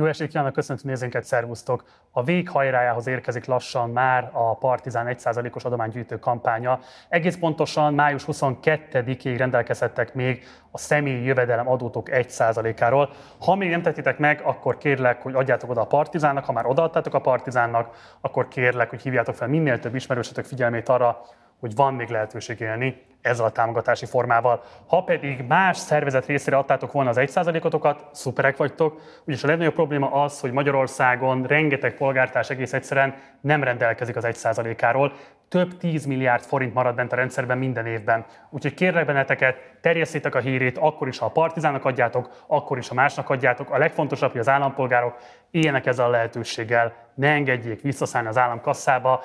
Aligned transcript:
Jó 0.00 0.06
estét 0.06 0.28
kívánok, 0.28 0.52
köszöntő 0.52 0.82
nézőnket, 0.88 1.24
szervusztok! 1.24 1.84
A 2.10 2.22
vég 2.22 2.48
hajrájához 2.48 3.06
érkezik 3.06 3.44
lassan 3.44 3.90
már 3.90 4.30
a 4.32 4.56
Partizán 4.56 5.06
1%-os 5.10 5.64
adománygyűjtő 5.64 6.18
kampánya. 6.18 6.80
Egész 7.08 7.36
pontosan 7.36 7.94
május 7.94 8.24
22-ig 8.26 9.34
rendelkezhettek 9.38 10.14
még 10.14 10.44
a 10.70 10.78
személyi 10.78 11.24
jövedelem 11.24 11.68
adótok 11.68 12.08
1%-áról. 12.10 13.10
Ha 13.40 13.54
még 13.54 13.70
nem 13.70 13.82
tettitek 13.82 14.18
meg, 14.18 14.40
akkor 14.44 14.76
kérlek, 14.76 15.22
hogy 15.22 15.34
adjátok 15.34 15.70
oda 15.70 15.80
a 15.80 15.86
Partizánnak, 15.86 16.44
ha 16.44 16.52
már 16.52 16.66
odaadtátok 16.66 17.14
a 17.14 17.20
Partizánnak, 17.20 18.16
akkor 18.20 18.48
kérlek, 18.48 18.90
hogy 18.90 19.02
hívjátok 19.02 19.34
fel 19.34 19.48
minél 19.48 19.78
több 19.78 19.94
ismerősötök 19.94 20.44
figyelmét 20.44 20.88
arra, 20.88 21.20
hogy 21.60 21.74
van 21.74 21.94
még 21.94 22.08
lehetőség 22.08 22.60
élni 22.60 23.06
ezzel 23.20 23.44
a 23.44 23.50
támogatási 23.50 24.06
formával. 24.06 24.62
Ha 24.86 25.02
pedig 25.02 25.44
más 25.48 25.76
szervezet 25.76 26.26
részére 26.26 26.56
adtátok 26.56 26.92
volna 26.92 27.10
az 27.10 27.16
1%-otokat, 27.20 28.06
szuperek 28.12 28.56
vagytok, 28.56 29.00
ugyanis 29.22 29.44
a 29.44 29.46
legnagyobb 29.46 29.74
probléma 29.74 30.12
az, 30.12 30.40
hogy 30.40 30.52
Magyarországon 30.52 31.42
rengeteg 31.42 31.94
polgártárs 31.94 32.50
egész 32.50 32.72
egyszerűen 32.72 33.14
nem 33.40 33.62
rendelkezik 33.62 34.16
az 34.16 34.26
1%-áról, 34.26 35.12
több 35.48 35.76
10 35.76 36.04
milliárd 36.04 36.42
forint 36.42 36.74
marad 36.74 36.94
bent 36.94 37.12
a 37.12 37.16
rendszerben 37.16 37.58
minden 37.58 37.86
évben. 37.86 38.24
Úgyhogy 38.50 38.74
kérlek 38.74 39.06
benneteket, 39.06 39.56
terjesszétek 39.80 40.34
a 40.34 40.38
hírét, 40.38 40.78
akkor 40.78 41.08
is, 41.08 41.18
ha 41.18 41.26
a 41.26 41.30
partizának 41.30 41.84
adjátok, 41.84 42.44
akkor 42.46 42.78
is, 42.78 42.88
ha 42.88 42.94
másnak 42.94 43.30
adjátok. 43.30 43.70
A 43.70 43.78
legfontosabb, 43.78 44.30
hogy 44.30 44.40
az 44.40 44.48
állampolgárok 44.48 45.16
éljenek 45.50 45.86
ezzel 45.86 46.06
a 46.06 46.10
lehetőséggel, 46.10 46.92
ne 47.14 47.28
engedjék 47.28 47.80
visszaszállni 47.80 48.28
az 48.28 48.38
állam 48.38 48.60
kasszába 48.60 49.22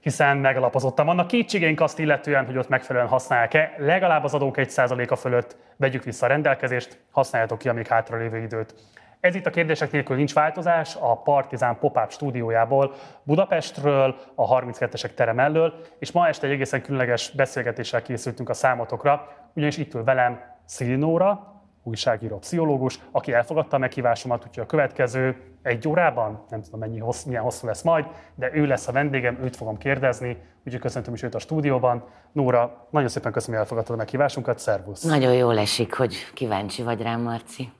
hiszen 0.00 0.36
megalapozottan 0.36 1.06
vannak 1.06 1.26
kétségeink 1.26 1.80
azt 1.80 1.98
illetően, 1.98 2.46
hogy 2.46 2.56
ott 2.56 2.68
megfelelően 2.68 3.10
használják-e. 3.10 3.74
Legalább 3.78 4.24
az 4.24 4.34
adók 4.34 4.54
1%-a 4.58 5.16
fölött 5.16 5.56
vegyük 5.76 6.04
vissza 6.04 6.26
a 6.26 6.28
rendelkezést, 6.28 7.00
használjátok 7.10 7.58
ki 7.58 7.68
a 7.68 7.72
még 7.72 7.86
hátralévő 7.86 8.38
időt. 8.38 8.74
Ez 9.20 9.34
itt 9.34 9.46
a 9.46 9.50
kérdések 9.50 9.90
nélkül 9.90 10.16
nincs 10.16 10.34
változás, 10.34 10.96
a 11.00 11.16
Partizán 11.16 11.78
Pop-Up 11.78 12.12
stúdiójából 12.12 12.94
Budapestről, 13.22 14.16
a 14.34 14.60
32-esek 14.60 15.14
terem 15.14 15.38
elől, 15.38 15.74
és 15.98 16.12
ma 16.12 16.28
este 16.28 16.46
egy 16.46 16.52
egészen 16.52 16.82
különleges 16.82 17.30
beszélgetéssel 17.30 18.02
készültünk 18.02 18.48
a 18.48 18.54
számotokra, 18.54 19.28
ugyanis 19.54 19.76
itt 19.76 19.94
ül 19.94 20.04
velem 20.04 20.40
Szilinóra, 20.64 21.49
újságíró, 21.82 22.38
pszichológus, 22.38 23.00
aki 23.10 23.32
elfogadta 23.32 23.76
a 23.76 23.78
meghívásomat, 23.78 24.44
úgyhogy 24.46 24.64
a 24.64 24.66
következő 24.66 25.36
egy 25.62 25.88
órában, 25.88 26.44
nem 26.50 26.62
tudom 26.62 26.80
mennyi 26.80 26.98
hossz, 26.98 27.22
milyen 27.22 27.42
hosszú 27.42 27.66
lesz 27.66 27.82
majd, 27.82 28.06
de 28.34 28.50
ő 28.54 28.66
lesz 28.66 28.88
a 28.88 28.92
vendégem, 28.92 29.38
őt 29.42 29.56
fogom 29.56 29.78
kérdezni, 29.78 30.36
úgyhogy 30.64 30.80
köszöntöm 30.80 31.14
is 31.14 31.22
őt 31.22 31.34
a 31.34 31.38
stúdióban. 31.38 32.04
Nóra, 32.32 32.86
nagyon 32.90 33.08
szépen 33.08 33.32
köszönöm, 33.32 33.54
hogy 33.54 33.64
elfogadtad 33.64 33.94
a 33.94 33.98
meghívásunkat, 33.98 34.58
szervusz! 34.58 35.02
Nagyon 35.02 35.34
jól 35.34 35.58
esik, 35.58 35.94
hogy 35.94 36.14
kíváncsi 36.34 36.82
vagy 36.82 37.02
rám, 37.02 37.20
Marci. 37.20 37.72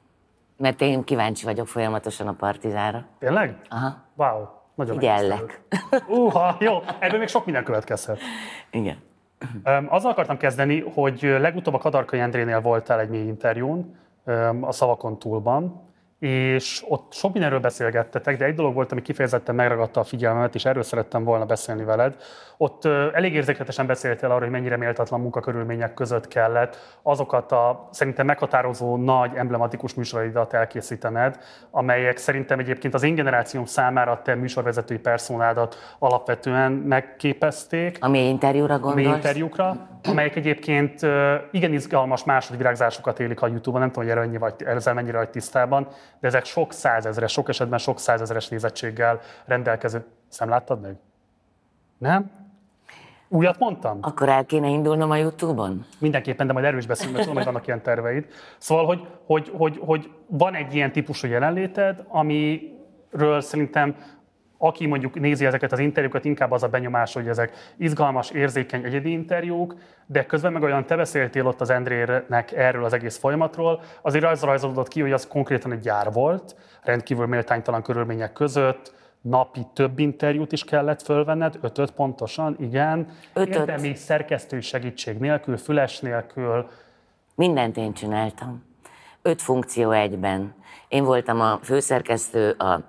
Mert 0.57 0.81
én 0.81 1.05
kíváncsi 1.05 1.45
vagyok 1.45 1.69
folyamatosan 1.69 2.29
a 2.29 2.33
partizára. 2.33 3.07
Tényleg? 3.19 3.61
Aha. 3.69 3.97
Wow, 4.17 4.47
nagyon 4.75 4.95
Figyellek. 4.95 5.61
Uha, 6.09 6.57
jó, 6.61 6.79
ebből 6.99 7.19
még 7.19 7.29
sok 7.29 7.45
minden 7.45 7.65
következhet. 7.65 8.19
Igen. 8.71 9.09
Azzal 9.89 10.11
akartam 10.11 10.37
kezdeni, 10.37 10.81
hogy 10.81 11.23
legutóbb 11.23 11.75
a 11.75 11.79
Kadarkai 11.79 12.21
Endrénél 12.21 12.61
voltál 12.61 13.01
egy 13.01 13.09
mély 13.09 13.27
interjún, 13.27 13.97
a 14.61 14.73
Szavakon 14.73 15.19
túlban, 15.19 15.90
és 16.21 16.85
ott 16.89 17.13
sok 17.13 17.33
mindenről 17.33 17.61
beszélgettetek, 17.61 18.37
de 18.37 18.45
egy 18.45 18.55
dolog 18.55 18.75
volt, 18.75 18.93
ami 18.93 19.03
kifejezetten 19.03 19.55
megragadta 19.55 20.01
a 20.01 20.05
figyelmemet, 20.05 20.55
és 20.55 20.65
erről 20.65 20.83
szerettem 20.83 21.25
volna 21.25 21.45
beszélni 21.45 21.85
veled. 21.85 22.17
Ott 22.57 22.85
elég 22.85 23.35
érzékletesen 23.35 23.87
beszéltél 23.87 24.29
arról, 24.29 24.41
hogy 24.41 24.51
mennyire 24.51 24.77
méltatlan 24.77 25.21
munkakörülmények 25.21 25.95
között 25.95 26.29
kellett 26.29 26.99
azokat 27.03 27.53
a 27.53 27.89
szerintem 27.91 28.27
meghatározó 28.27 28.97
nagy, 28.97 29.31
emblematikus 29.35 29.95
műsoraidat 29.95 30.53
elkészítened, 30.53 31.39
amelyek 31.71 32.17
szerintem 32.17 32.59
egyébként 32.59 32.95
az 32.95 33.03
én 33.03 33.15
generációm 33.15 33.65
számára 33.65 34.21
te 34.23 34.35
műsorvezetői 34.35 34.99
personádat 34.99 35.77
alapvetően 35.99 36.73
megképezték. 36.73 37.99
A 38.01 38.09
mély 38.09 38.29
interjúra 38.29 38.79
gondolsz? 38.79 38.95
Mély 38.95 39.15
interjúkra, 39.15 39.89
amelyek 40.09 40.37
egyébként 40.37 41.01
igen 41.51 41.73
izgalmas 41.73 42.25
másodvirágzásokat 42.25 43.21
élik 43.21 43.43
a 43.43 43.47
YouTube-on, 43.47 43.81
nem 43.81 43.91
tudom, 43.91 44.09
hogy 44.09 44.17
erre 44.17 44.27
ennyi 44.27 44.39
vagy, 44.39 44.55
ezzel 44.59 44.95
mennyire 44.95 45.17
vagy 45.17 45.31
tisztában, 45.31 45.89
de 46.21 46.27
ezek 46.27 46.45
sok 46.45 46.73
százezres, 46.73 47.33
sok 47.33 47.49
esetben 47.49 47.79
sok 47.79 47.99
százezres 47.99 48.49
nézettséggel 48.49 49.21
rendelkező. 49.45 50.05
Szem 50.29 50.49
láttad 50.49 50.81
meg? 50.81 50.97
Nem? 51.99 52.31
Újat 53.29 53.59
mondtam? 53.59 53.99
Akkor 54.01 54.29
el 54.29 54.45
kéne 54.45 54.69
indulnom 54.69 55.11
a 55.11 55.17
Youtube-on? 55.17 55.85
Mindenképpen, 55.99 56.47
de 56.47 56.53
majd 56.53 56.65
erről 56.65 56.79
is 56.79 56.87
beszélünk, 56.87 57.17
mert 57.17 57.29
tudom, 57.29 57.43
hogy 57.43 57.53
vannak 57.53 57.67
ilyen 57.67 57.83
terveid. 57.83 58.27
Szóval, 58.59 58.87
hogy, 58.87 59.07
hogy, 59.27 59.53
hogy, 59.57 59.81
hogy 59.85 60.11
van 60.27 60.55
egy 60.55 60.75
ilyen 60.75 60.93
típusú 60.93 61.29
jelenléted, 61.29 62.05
amiről 62.09 63.41
szerintem 63.41 63.97
aki 64.63 64.87
mondjuk 64.87 65.21
nézi 65.21 65.47
ezeket 65.47 65.73
az 65.73 65.79
interjúkat, 65.79 66.25
inkább 66.25 66.51
az 66.51 66.63
a 66.63 66.69
benyomás, 66.69 67.13
hogy 67.13 67.29
ezek 67.29 67.53
izgalmas, 67.77 68.31
érzékeny 68.31 68.85
egyedi 68.85 69.11
interjúk, 69.11 69.75
de 70.07 70.27
közben 70.27 70.53
meg 70.53 70.63
olyan 70.63 70.87
te 70.87 70.97
beszéltél 70.97 71.47
ott 71.47 71.61
az 71.61 71.71
Endrének 71.71 72.53
erről 72.53 72.85
az 72.85 72.93
egész 72.93 73.19
folyamatról, 73.19 73.81
azért 74.03 74.25
az 74.25 74.43
rajzolódott 74.43 74.89
ki, 74.89 75.01
hogy 75.01 75.13
az 75.13 75.27
konkrétan 75.27 75.73
egy 75.73 75.81
gyár 75.81 76.13
volt, 76.13 76.57
rendkívül 76.83 77.27
méltánytalan 77.27 77.83
körülmények 77.83 78.33
között, 78.33 78.95
napi 79.21 79.67
több 79.75 79.99
interjút 79.99 80.53
is 80.53 80.65
kellett 80.65 81.03
fölvenned, 81.03 81.59
ötöt 81.61 81.91
pontosan, 81.91 82.57
igen. 82.59 83.09
Ötöt. 83.33 83.55
Érdemi 83.55 83.95
szerkesztői 83.95 84.61
segítség 84.61 85.19
nélkül, 85.19 85.57
füles 85.57 86.01
nélkül. 86.01 86.69
Mindent 87.35 87.77
én 87.77 87.93
csináltam. 87.93 88.65
Öt 89.23 89.43
funkció 89.43 89.91
egyben. 89.91 90.55
Én 90.89 91.05
voltam 91.05 91.41
a 91.41 91.59
főszerkesztő, 91.63 92.51
a 92.51 92.81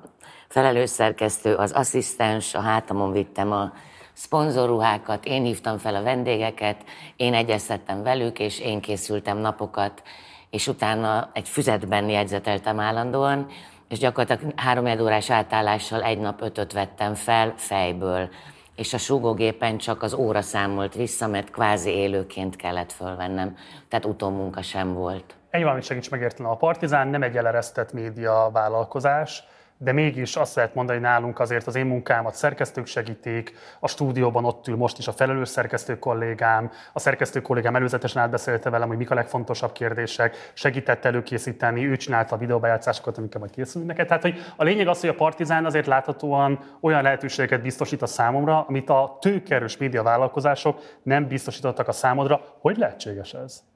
felelős 0.51 0.89
szerkesztő, 0.89 1.55
az 1.55 1.71
asszisztens, 1.71 2.55
a 2.55 2.59
hátamon 2.59 3.11
vittem 3.11 3.51
a 3.51 3.71
szponzorruhákat, 4.13 5.25
én 5.25 5.43
hívtam 5.43 5.77
fel 5.77 5.95
a 5.95 6.03
vendégeket, 6.03 6.83
én 7.15 7.33
egyeztettem 7.33 8.03
velük, 8.03 8.39
és 8.39 8.59
én 8.59 8.81
készültem 8.81 9.37
napokat, 9.37 10.01
és 10.49 10.67
utána 10.67 11.29
egy 11.33 11.49
füzetben 11.49 12.09
jegyzeteltem 12.09 12.79
állandóan, 12.79 13.45
és 13.89 13.99
gyakorlatilag 13.99 14.53
három 14.55 14.85
órás 14.85 15.29
átállással 15.29 16.03
egy 16.03 16.19
nap 16.19 16.41
ötöt 16.41 16.73
vettem 16.73 17.13
fel 17.13 17.53
fejből, 17.55 18.29
és 18.75 18.93
a 18.93 18.97
súgógépen 18.97 19.77
csak 19.77 20.01
az 20.01 20.13
óra 20.13 20.41
számolt 20.41 20.93
vissza, 20.93 21.27
mert 21.27 21.51
kvázi 21.51 21.89
élőként 21.89 22.55
kellett 22.55 22.91
fölvennem, 22.91 23.57
tehát 23.87 24.05
utómunka 24.05 24.61
sem 24.61 24.93
volt. 24.93 25.35
Egy 25.49 25.63
valamit 25.63 25.83
segíts 25.83 26.09
megérteni, 26.09 26.49
a 26.49 26.55
Partizán 26.55 27.07
nem 27.07 27.23
egy 27.23 27.37
eleresztett 27.37 27.93
média 27.93 28.49
vállalkozás, 28.53 29.43
de 29.83 29.91
mégis 29.91 30.35
azt 30.35 30.55
lehet 30.55 30.75
mondani, 30.75 30.99
nálunk 30.99 31.39
azért 31.39 31.67
az 31.67 31.75
én 31.75 31.85
munkámat 31.85 32.35
szerkesztők 32.35 32.85
segítik, 32.85 33.53
a 33.79 33.87
stúdióban 33.87 34.45
ott 34.45 34.67
ül 34.67 34.75
most 34.75 34.97
is 34.97 35.07
a 35.07 35.11
felelős 35.11 35.49
szerkesztő 35.49 35.99
kollégám, 35.99 36.71
a 36.93 36.99
szerkesztő 36.99 37.41
kollégám 37.41 37.75
előzetesen 37.75 38.21
átbeszélte 38.21 38.69
velem, 38.69 38.87
hogy 38.87 38.97
mik 38.97 39.11
a 39.11 39.15
legfontosabb 39.15 39.71
kérdések, 39.71 40.51
segített 40.53 41.05
előkészíteni, 41.05 41.85
ő 41.85 41.95
csinálta 41.95 42.35
a 42.35 42.37
videóbejátszásokat, 42.37 43.17
amikkel 43.17 43.39
majd 43.39 43.51
készülünk 43.51 43.89
neked. 43.89 44.07
Tehát, 44.07 44.21
hogy 44.21 44.39
a 44.55 44.63
lényeg 44.63 44.87
az, 44.87 44.99
hogy 44.99 45.09
a 45.09 45.15
Partizán 45.15 45.65
azért 45.65 45.85
láthatóan 45.85 46.59
olyan 46.81 47.03
lehetőségeket 47.03 47.61
biztosít 47.61 48.01
a 48.01 48.07
számomra, 48.07 48.65
amit 48.67 48.89
a 48.89 49.17
tőkerős 49.21 49.77
médiavállalkozások 49.77 50.81
nem 51.03 51.27
biztosítottak 51.27 51.87
a 51.87 51.91
számodra. 51.91 52.41
Hogy 52.59 52.77
lehetséges 52.77 53.33
ez? 53.33 53.70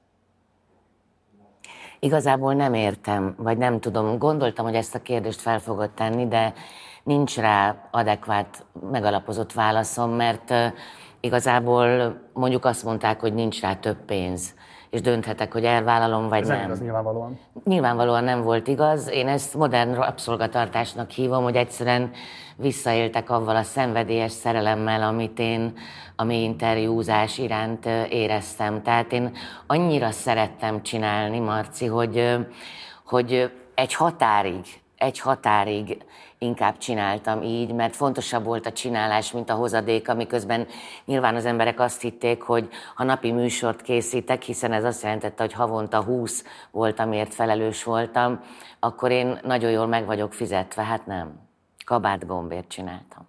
Igazából 1.98 2.54
nem 2.54 2.74
értem, 2.74 3.34
vagy 3.38 3.58
nem 3.58 3.80
tudom. 3.80 4.18
Gondoltam, 4.18 4.64
hogy 4.64 4.74
ezt 4.74 4.94
a 4.94 5.02
kérdést 5.02 5.40
fel 5.40 5.58
fogod 5.58 5.90
tenni, 5.90 6.28
de 6.28 6.52
nincs 7.02 7.36
rá 7.36 7.88
adekvát, 7.90 8.64
megalapozott 8.90 9.52
válaszom, 9.52 10.10
mert 10.10 10.54
igazából 11.20 12.18
mondjuk 12.32 12.64
azt 12.64 12.84
mondták, 12.84 13.20
hogy 13.20 13.34
nincs 13.34 13.60
rá 13.60 13.74
több 13.74 14.04
pénz 14.04 14.54
és 14.90 15.00
dönthetek, 15.00 15.52
hogy 15.52 15.64
elvállalom, 15.64 16.28
vagy 16.28 16.40
Ez 16.40 16.48
nem. 16.48 16.64
igaz, 16.64 16.80
nyilvánvalóan. 16.80 17.38
Nyilvánvalóan 17.64 18.24
nem 18.24 18.42
volt 18.42 18.68
igaz. 18.68 19.10
Én 19.10 19.28
ezt 19.28 19.54
modern 19.54 19.94
rabszolgatartásnak 19.94 21.10
hívom, 21.10 21.42
hogy 21.42 21.56
egyszerűen 21.56 22.10
visszaéltek 22.56 23.30
avval 23.30 23.56
a 23.56 23.62
szenvedélyes 23.62 24.32
szerelemmel, 24.32 25.02
amit 25.02 25.38
én 25.38 25.72
a 26.16 26.24
mi 26.24 26.42
interjúzás 26.42 27.38
iránt 27.38 27.86
éreztem. 28.10 28.82
Tehát 28.82 29.12
én 29.12 29.36
annyira 29.66 30.10
szerettem 30.10 30.82
csinálni, 30.82 31.38
Marci, 31.38 31.86
hogy, 31.86 32.36
hogy 33.04 33.52
egy 33.74 33.94
határig, 33.94 34.64
egy 34.96 35.18
határig 35.20 35.96
inkább 36.38 36.78
csináltam 36.78 37.42
így, 37.42 37.72
mert 37.72 37.96
fontosabb 37.96 38.44
volt 38.44 38.66
a 38.66 38.72
csinálás, 38.72 39.32
mint 39.32 39.50
a 39.50 39.54
hozadék, 39.54 40.08
amiközben 40.08 40.66
nyilván 41.04 41.34
az 41.34 41.44
emberek 41.44 41.80
azt 41.80 42.00
hitték, 42.00 42.42
hogy 42.42 42.68
ha 42.94 43.04
napi 43.04 43.32
műsort 43.32 43.82
készítek, 43.82 44.42
hiszen 44.42 44.72
ez 44.72 44.84
azt 44.84 45.02
jelentette, 45.02 45.42
hogy 45.42 45.52
havonta 45.52 46.02
20 46.02 46.44
volt, 46.70 47.00
amiért 47.00 47.34
felelős 47.34 47.84
voltam, 47.84 48.40
akkor 48.80 49.10
én 49.10 49.38
nagyon 49.42 49.70
jól 49.70 49.86
meg 49.86 50.06
vagyok 50.06 50.32
fizetve. 50.32 50.82
Hát 50.82 51.06
nem. 51.06 51.40
Kabát 51.84 52.26
gombért 52.26 52.68
csináltam. 52.68 53.28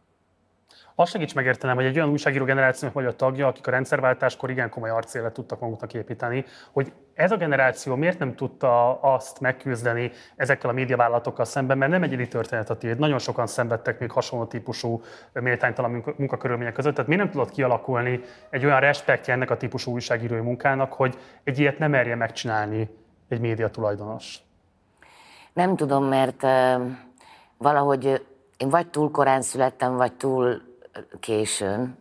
Azt 1.00 1.12
segíts 1.12 1.36
megértenem, 1.36 1.76
hogy 1.76 1.86
egy 1.86 1.98
olyan 1.98 2.10
újságíró 2.10 2.46
generációnak 2.46 2.96
vagy 2.96 3.06
a 3.06 3.16
tagja, 3.16 3.48
akik 3.48 3.68
a 3.68 3.72
rendszerváltáskor 3.72 4.50
igen 4.50 4.70
komoly 4.70 4.90
arcélet 4.90 5.34
tudtak 5.34 5.60
maguknak 5.60 5.94
építeni, 5.94 6.46
hogy 6.72 6.94
ez 7.14 7.32
a 7.32 7.38
generáció 7.38 7.96
miért 7.96 8.20
nem 8.20 8.36
tudta 8.36 9.02
azt 9.02 9.40
megküzdeni 9.40 10.12
ezekkel 10.36 10.70
a 10.70 10.74
médiavállalatokkal 10.74 11.46
szemben, 11.46 11.78
mert 11.78 11.92
nem 11.92 12.04
egyedi 12.04 12.28
történet 12.28 12.70
a 12.70 12.78
tiéd. 12.78 13.00
Nagyon 13.00 13.20
sokan 13.20 13.48
szenvedtek 13.48 14.00
még 14.00 14.12
hasonló 14.12 14.46
típusú 14.46 15.02
méltánytalan 15.34 16.04
munkakörülmények 16.18 16.74
között. 16.74 16.94
Tehát 16.94 17.08
miért 17.08 17.24
nem 17.24 17.32
tudott 17.32 17.52
kialakulni 17.52 18.22
egy 18.50 18.66
olyan 18.66 18.80
respektje 18.80 19.34
ennek 19.34 19.50
a 19.52 19.58
típusú 19.58 19.92
újságírói 19.92 20.42
munkának, 20.42 20.94
hogy 20.94 21.18
egy 21.44 21.60
ilyet 21.60 21.80
nem 21.80 21.90
merje 21.90 22.16
megcsinálni 22.16 22.90
egy 23.30 23.40
média 23.40 23.70
tulajdonos? 23.70 24.38
Nem 25.54 25.76
tudom, 25.76 26.04
mert 26.04 26.44
uh, 26.44 26.82
valahogy 27.58 28.26
én 28.58 28.70
vagy 28.70 28.90
túl 28.90 29.12
korán 29.12 29.42
születtem, 29.42 29.96
vagy 29.96 30.14
túl 30.14 30.68
későn, 31.20 31.98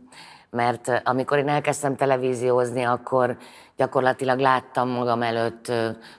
mert 0.50 1.02
amikor 1.04 1.38
én 1.38 1.48
elkezdtem 1.48 1.96
televíziózni, 1.96 2.82
akkor 2.82 3.36
gyakorlatilag 3.76 4.38
láttam 4.38 4.88
magam 4.88 5.22
előtt 5.22 5.72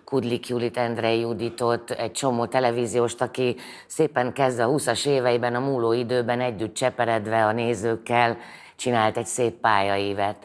Kudlik 0.06 0.48
Julit, 0.48 0.78
Endrei 0.78 1.20
Juditot, 1.20 1.92
egy 1.92 2.12
csomó 2.12 2.46
televízióst, 2.46 3.22
aki 3.22 3.56
szépen 3.88 4.34
kezdve 4.34 4.64
a 4.64 4.70
20-as 4.70 5.08
éveiben, 5.08 5.56
a 5.56 5.60
múló 5.60 5.94
időben 5.94 6.42
együtt 6.42 6.74
cseperedve 6.74 7.46
a 7.46 7.52
nézőkkel 7.52 8.38
csinált 8.76 9.18
egy 9.18 9.26
szép 9.26 9.54
pályaévet. 9.54 10.38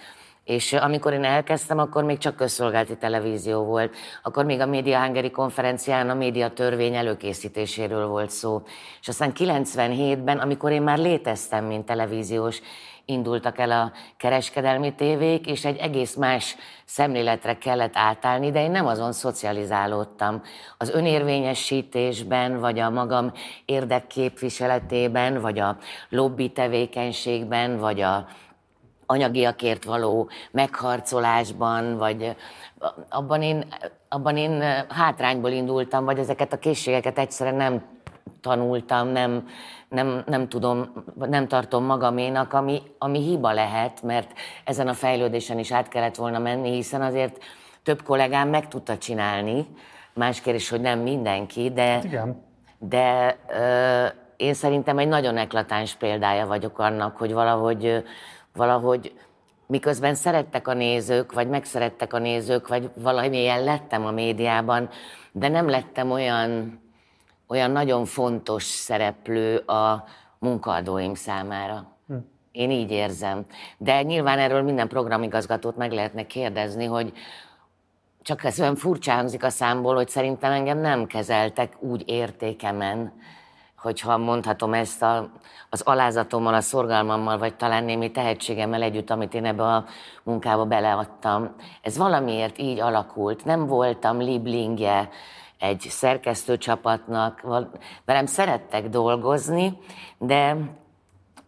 És 0.45 0.73
amikor 0.73 1.13
én 1.13 1.25
elkezdtem, 1.25 1.79
akkor 1.79 2.05
még 2.05 2.19
csak 2.19 2.37
közszolgálati 2.37 2.97
televízió 2.97 3.65
volt. 3.65 3.95
Akkor 4.23 4.45
még 4.45 4.61
a 4.61 4.67
Média 4.67 5.05
Hungary 5.05 5.31
konferencián 5.31 6.11
a 6.11 6.15
média 6.15 6.51
törvény 6.51 6.95
előkészítéséről 6.95 8.07
volt 8.07 8.31
szó. 8.31 8.63
És 9.01 9.09
aztán 9.09 9.33
97-ben, 9.35 10.39
amikor 10.39 10.73
én 10.73 10.83
már 10.83 10.99
léteztem, 10.99 11.65
mint 11.65 11.87
televíziós, 11.87 12.61
indultak 13.05 13.59
el 13.59 13.71
a 13.71 13.93
kereskedelmi 14.17 14.95
tévék, 14.95 15.47
és 15.47 15.65
egy 15.65 15.77
egész 15.77 16.15
más 16.15 16.57
szemléletre 16.85 17.59
kellett 17.59 17.97
átállni, 17.97 18.51
de 18.51 18.63
én 18.63 18.71
nem 18.71 18.87
azon 18.87 19.13
szocializálódtam. 19.13 20.43
Az 20.79 20.91
önérvényesítésben, 20.91 22.61
vagy 22.61 22.79
a 22.79 22.91
magam 22.91 23.33
érdekképviseletében, 23.65 25.41
vagy 25.41 25.59
a 25.59 25.77
lobby 26.09 26.49
tevékenységben, 26.49 27.79
vagy 27.79 28.01
a 28.01 28.27
anyagiakért 29.13 29.85
való 29.85 30.31
megharcolásban, 30.51 31.97
vagy 31.97 32.37
abban 33.09 33.43
én, 33.43 33.67
abban 34.09 34.37
én 34.37 34.63
hátrányból 34.89 35.51
indultam, 35.51 36.05
vagy 36.05 36.19
ezeket 36.19 36.53
a 36.53 36.59
készségeket 36.59 37.19
egyszerűen 37.19 37.57
nem 37.57 37.83
tanultam, 38.41 39.09
nem, 39.09 39.49
nem, 39.89 40.23
nem 40.27 40.49
tudom, 40.49 41.05
nem 41.15 41.49
tartom 41.49 41.85
magaménak, 41.85 42.53
ami, 42.53 42.83
ami 42.99 43.19
hiba 43.19 43.53
lehet, 43.53 44.03
mert 44.03 44.31
ezen 44.65 44.89
a 44.89 44.95
fejlődésen 44.95 45.59
is 45.59 45.73
át 45.73 45.89
kellett 45.89 46.17
volna 46.17 46.39
menni, 46.39 46.71
hiszen 46.71 47.03
azért 47.03 47.39
több 47.83 48.03
kollégám 48.03 48.49
meg 48.49 48.69
tudta 48.69 48.99
csinálni, 48.99 49.67
más 50.15 50.41
kérdés, 50.41 50.69
hogy 50.69 50.81
nem 50.81 50.99
mindenki, 50.99 51.71
de, 51.71 52.01
Igen. 52.05 52.45
de 52.79 53.37
ö, 53.49 54.07
én 54.37 54.55
szerintem 54.55 54.99
egy 54.99 55.09
nagyon 55.09 55.37
eklatáns 55.37 55.95
példája 55.95 56.47
vagyok 56.47 56.79
annak, 56.79 57.17
hogy 57.17 57.33
valahogy 57.33 58.05
valahogy 58.55 59.13
miközben 59.67 60.15
szerettek 60.15 60.69
a 60.69 60.75
nézők, 60.75 61.33
vagy 61.33 61.49
megszerettek 61.49 62.13
a 62.13 62.19
nézők, 62.19 62.69
vagy 62.69 62.91
valamilyen 62.97 63.65
lettem 63.65 64.07
a 64.07 64.11
médiában, 64.11 64.89
de 65.33 65.49
nem 65.49 65.69
lettem 65.69 66.11
olyan, 66.11 66.81
olyan 67.47 67.71
nagyon 67.71 68.05
fontos 68.05 68.65
szereplő 68.65 69.57
a 69.57 70.05
munkaadóim 70.39 71.15
számára. 71.15 71.87
Hm. 72.07 72.15
Én 72.53 72.71
így 72.71 72.91
érzem. 72.91 73.45
De 73.79 74.03
nyilván 74.03 74.39
erről 74.39 74.63
minden 74.63 74.89
programigazgatót 74.89 75.77
meg 75.77 75.93
lehetne 75.93 76.27
kérdezni, 76.27 76.85
hogy 76.85 77.13
csak 78.23 78.45
ez 78.45 78.61
olyan 78.61 78.77
furcsa 78.77 79.13
hangzik 79.13 79.45
a 79.45 79.51
számból, 79.51 79.95
hogy 79.95 80.09
szerintem 80.09 80.53
engem 80.53 80.79
nem 80.79 81.07
kezeltek 81.07 81.83
úgy 81.83 82.03
értékemen, 82.07 83.13
hogyha 83.83 84.17
mondhatom 84.17 84.75
ezt 84.75 85.03
a, 85.03 85.29
az 85.71 85.81
alázatommal, 85.81 86.55
a 86.55 86.61
szorgalmammal, 86.61 87.39
vagy 87.39 87.55
talán 87.55 87.85
némi 87.85 88.11
tehetségemmel 88.11 88.83
együtt, 88.83 89.11
amit 89.11 89.35
én 89.35 89.45
ebbe 89.45 89.63
a 89.63 89.85
munkába 90.23 90.65
beleadtam. 90.65 91.55
Ez 91.83 91.97
valamiért 91.97 92.59
így 92.59 92.81
alakult. 92.81 93.45
Nem 93.45 93.67
voltam 93.67 94.19
liblingje 94.19 95.09
egy 95.59 95.81
szerkesztőcsapatnak, 95.81 97.43
velem 98.05 98.27
szerettek 98.27 98.89
dolgozni, 98.89 99.79
de, 100.19 100.57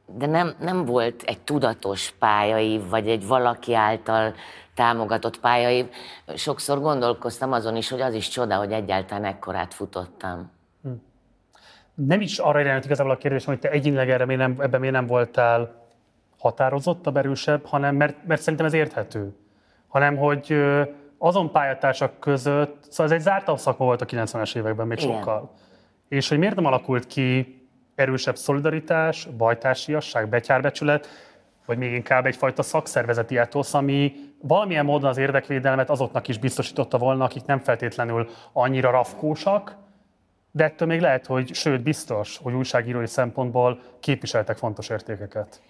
de 0.06 0.26
nem, 0.26 0.54
nem 0.58 0.84
volt 0.84 1.22
egy 1.22 1.40
tudatos 1.40 2.10
pályai, 2.18 2.78
vagy 2.78 3.08
egy 3.08 3.26
valaki 3.26 3.74
által 3.74 4.34
támogatott 4.74 5.40
pályai. 5.40 5.88
Sokszor 6.34 6.80
gondolkoztam 6.80 7.52
azon 7.52 7.76
is, 7.76 7.88
hogy 7.88 8.00
az 8.00 8.14
is 8.14 8.28
csoda, 8.28 8.56
hogy 8.56 8.72
egyáltalán 8.72 9.24
ekkorát 9.24 9.74
futottam 9.74 10.53
nem 11.94 12.20
is 12.20 12.38
arra 12.38 12.60
irányult 12.60 12.84
igazából 12.84 13.12
a 13.12 13.16
kérdés, 13.16 13.44
hogy 13.44 13.58
te 13.58 13.70
egyénileg 13.70 14.10
erre 14.10 14.24
miért 14.24 14.40
nem, 14.40 14.56
ebben 14.58 14.80
miért 14.80 14.94
nem 14.94 15.06
voltál 15.06 15.82
határozottabb, 16.38 17.16
erősebb, 17.16 17.64
hanem 17.66 17.96
mert, 17.96 18.26
mert 18.26 18.40
szerintem 18.40 18.66
ez 18.66 18.72
érthető. 18.72 19.36
Hanem, 19.88 20.16
hogy 20.16 20.64
azon 21.18 21.50
pályatársak 21.50 22.20
között, 22.20 22.84
szóval 22.88 23.06
ez 23.06 23.12
egy 23.12 23.20
zárt 23.20 23.58
szakma 23.58 23.84
volt 23.84 24.00
a 24.00 24.06
90-es 24.06 24.56
években 24.56 24.86
még 24.86 24.98
Igen. 24.98 25.14
sokkal. 25.14 25.52
És 26.08 26.28
hogy 26.28 26.38
miért 26.38 26.54
nem 26.54 26.66
alakult 26.66 27.06
ki 27.06 27.58
erősebb 27.94 28.36
szolidaritás, 28.36 29.28
bajtársiasság, 29.36 30.28
betyárbecsület, 30.28 31.08
vagy 31.66 31.78
még 31.78 31.92
inkább 31.92 32.26
egyfajta 32.26 32.62
szakszervezeti 32.62 33.38
etosz, 33.38 33.74
ami 33.74 34.12
valamilyen 34.42 34.84
módon 34.84 35.10
az 35.10 35.18
érdekvédelmet 35.18 35.90
azoknak 35.90 36.28
is 36.28 36.38
biztosította 36.38 36.98
volna, 36.98 37.24
akik 37.24 37.44
nem 37.44 37.58
feltétlenül 37.58 38.28
annyira 38.52 38.90
rafkósak, 38.90 39.76
de 40.56 40.64
ettől 40.64 40.88
még 40.88 41.00
lehet, 41.00 41.26
hogy 41.26 41.54
sőt 41.54 41.82
biztos, 41.82 42.38
hogy 42.42 42.54
újságírói 42.54 43.06
szempontból 43.06 43.80
képviseltek 44.00 44.56
fontos 44.56 44.88
értékeket. 44.88 45.60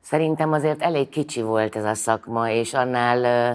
Szerintem 0.00 0.52
azért 0.52 0.82
elég 0.82 1.08
kicsi 1.08 1.42
volt 1.42 1.76
ez 1.76 1.84
a 1.84 1.94
szakma, 1.94 2.50
és 2.50 2.74
annál 2.74 3.24
ö, 3.24 3.54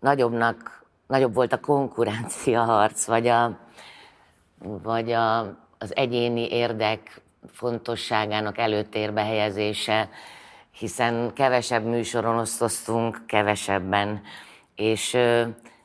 nagyobbnak, 0.00 0.84
nagyobb 1.06 1.34
volt 1.34 1.52
a 1.52 1.60
konkurencia 1.60 2.62
harc, 2.62 3.04
vagy, 3.04 3.26
a, 3.26 3.58
vagy 4.58 5.12
a, 5.12 5.38
az 5.78 5.96
egyéni 5.96 6.50
érdek 6.50 7.20
fontosságának 7.52 8.58
előtérbe 8.58 9.24
helyezése, 9.24 10.08
hiszen 10.70 11.32
kevesebb 11.34 11.84
műsoron 11.84 12.38
osztoztunk, 12.38 13.22
kevesebben, 13.26 14.22
és 14.74 15.14
ö, 15.14 15.42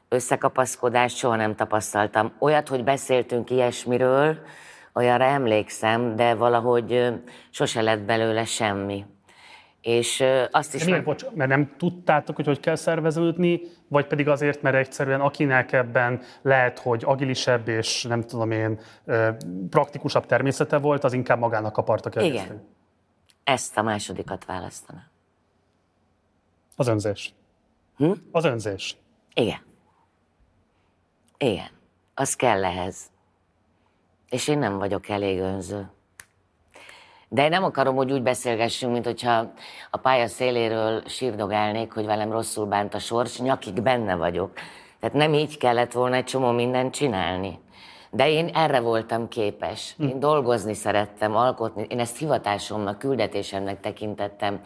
összekapaszkodást 0.10 1.18
soha 1.18 1.36
nem 1.36 1.56
tapasztaltam. 1.56 2.32
Olyat, 2.40 2.68
hogy 2.68 2.84
beszéltünk 2.84 3.50
ilyesmiről, 3.50 4.38
olyanra 4.94 5.24
emlékszem, 5.24 6.16
de 6.16 6.34
valahogy 6.34 7.14
sose 7.50 7.82
lett 7.82 8.02
belőle 8.02 8.46
semmi. 8.46 9.06
És 9.82 10.24
azt 10.52 10.76
is... 10.76 10.86
Miért, 10.86 11.04
bocs, 11.04 11.26
mert 11.34 11.50
nem 11.50 11.76
tudtátok, 11.78 12.36
hogy 12.36 12.46
hogy 12.46 12.60
kell 12.60 12.76
szerveződni, 12.76 13.62
vagy 13.88 14.08
pedig 14.08 14.28
azért, 14.28 14.62
mert 14.62 14.76
egyszerűen 14.76 15.22
akinek 15.22 15.72
ebben 15.72 16.22
lehet, 16.42 16.80
hogy 16.80 17.04
agilisebb 17.06 17.68
és 17.68 18.04
nem 18.04 18.22
tudom 18.24 18.52
én, 18.52 18.80
praktikusabb 19.70 20.26
természete 20.26 20.78
volt, 20.78 21.04
az 21.04 21.14
inkább 21.14 21.40
magának 21.40 21.78
akartak 21.78 22.16
elkezdeni. 22.16 22.46
Igen. 22.46 22.68
Ezt 23.44 23.78
a 23.78 23.82
másodikat 23.82 24.46
választaná. 24.46 25.08
Az 26.76 26.88
önzés. 26.88 27.34
Hm? 27.98 28.12
Az 28.32 28.46
önzés. 28.46 28.98
Igen. 29.34 29.60
Igen, 31.38 31.70
az 32.14 32.36
kell 32.36 32.66
ehhez. 32.66 32.98
És 34.30 34.48
én 34.48 34.58
nem 34.58 34.78
vagyok 34.78 35.10
elég 35.10 35.40
önző. 35.40 35.90
De 37.30 37.44
én 37.44 37.50
nem 37.50 37.64
akarom, 37.64 37.96
hogy 37.96 38.12
úgy 38.12 38.22
beszélgessünk, 38.22 38.92
mint 38.94 39.06
hogyha 39.06 39.54
a 39.92 39.98
pálya 39.98 40.28
széléről 40.28 41.04
sírdogálnék, 41.08 41.92
hogy 41.92 42.06
velem 42.06 42.32
rosszul 42.32 42.66
bánt 42.66 42.94
a 42.94 43.00
sors, 43.00 43.40
nyakig 43.40 43.82
benne 43.82 44.16
vagyok. 44.16 44.54
Tehát 45.00 45.16
nem 45.16 45.34
így 45.34 45.58
kellett 45.58 45.92
volna 45.92 46.16
egy 46.16 46.24
csomó 46.24 46.52
mindent 46.52 46.94
csinálni. 46.94 47.60
De 48.12 48.30
én 48.30 48.48
erre 48.48 48.80
voltam 48.80 49.28
képes. 49.28 49.94
Hm. 49.98 50.08
Én 50.08 50.20
dolgozni 50.20 50.74
szerettem, 50.74 51.36
alkotni. 51.36 51.86
Én 51.90 52.00
ezt 52.00 52.18
hivatásomnak, 52.18 53.00
küldetésemnek 53.00 53.80
tekintettem. 53.80 54.62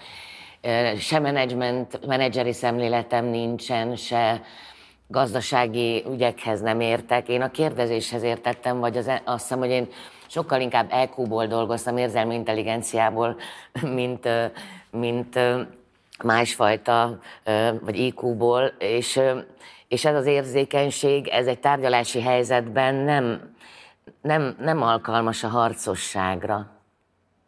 Se 0.97 1.19
menedzsment, 1.19 2.05
menedzseri 2.05 2.53
szemléletem 2.53 3.25
nincsen, 3.25 3.95
se 3.95 4.41
gazdasági 5.11 6.03
ügyekhez 6.11 6.61
nem 6.61 6.79
értek. 6.79 7.27
Én 7.27 7.41
a 7.41 7.51
kérdezéshez 7.51 8.23
értettem, 8.23 8.79
vagy 8.79 8.97
az, 8.97 9.07
e- 9.07 9.21
azt 9.25 9.41
hiszem, 9.41 9.59
hogy 9.59 9.69
én 9.69 9.87
sokkal 10.27 10.61
inkább 10.61 10.87
EQ-ból 10.91 11.45
dolgoztam, 11.45 11.97
érzelmi 11.97 12.33
intelligenciából, 12.33 13.35
mint, 13.95 14.29
mint 14.91 15.39
másfajta, 16.23 17.19
vagy 17.81 17.97
IQ-ból, 17.97 18.73
és, 18.77 19.19
és 19.87 20.05
ez 20.05 20.15
az 20.15 20.25
érzékenység, 20.25 21.27
ez 21.27 21.47
egy 21.47 21.59
tárgyalási 21.59 22.21
helyzetben 22.21 22.95
nem, 22.95 23.55
nem, 24.21 24.55
nem 24.59 24.81
alkalmas 24.81 25.43
a 25.43 25.47
harcosságra. 25.47 26.67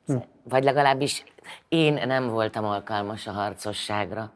Hm. 0.05 0.15
Vagy 0.43 0.63
legalábbis 0.63 1.23
én 1.67 2.01
nem 2.05 2.29
voltam 2.29 2.65
alkalmas 2.65 3.27
a 3.27 3.31
harcosságra. 3.31 4.31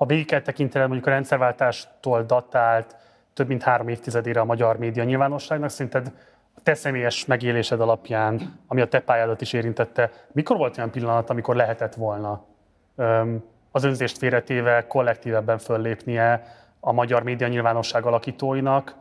Ha 0.00 0.06
végig 0.06 0.26
kell 0.26 0.42
mondjuk 0.86 1.06
a 1.06 1.10
rendszerváltástól 1.10 2.22
datált 2.22 2.96
több 3.32 3.48
mint 3.48 3.62
három 3.62 3.88
évtizedére 3.88 4.40
a 4.40 4.44
magyar 4.44 4.78
média 4.78 5.04
nyilvánosságnak, 5.04 5.70
szerinted 5.70 6.12
a 6.54 6.60
te 6.62 6.74
személyes 6.74 7.26
megélésed 7.26 7.80
alapján, 7.80 8.58
ami 8.66 8.80
a 8.80 8.88
te 8.88 9.00
pályádat 9.00 9.40
is 9.40 9.52
érintette, 9.52 10.10
mikor 10.32 10.56
volt 10.56 10.76
olyan 10.76 10.90
pillanat, 10.90 11.30
amikor 11.30 11.56
lehetett 11.56 11.94
volna 11.94 12.44
az 13.70 13.84
önzést 13.84 14.18
félretéve 14.18 14.86
kollektívebben 14.86 15.58
föllépnie 15.58 16.42
a 16.80 16.92
magyar 16.92 17.22
média 17.22 17.48
nyilvánosság 17.48 18.04
alakítóinak, 18.06 18.94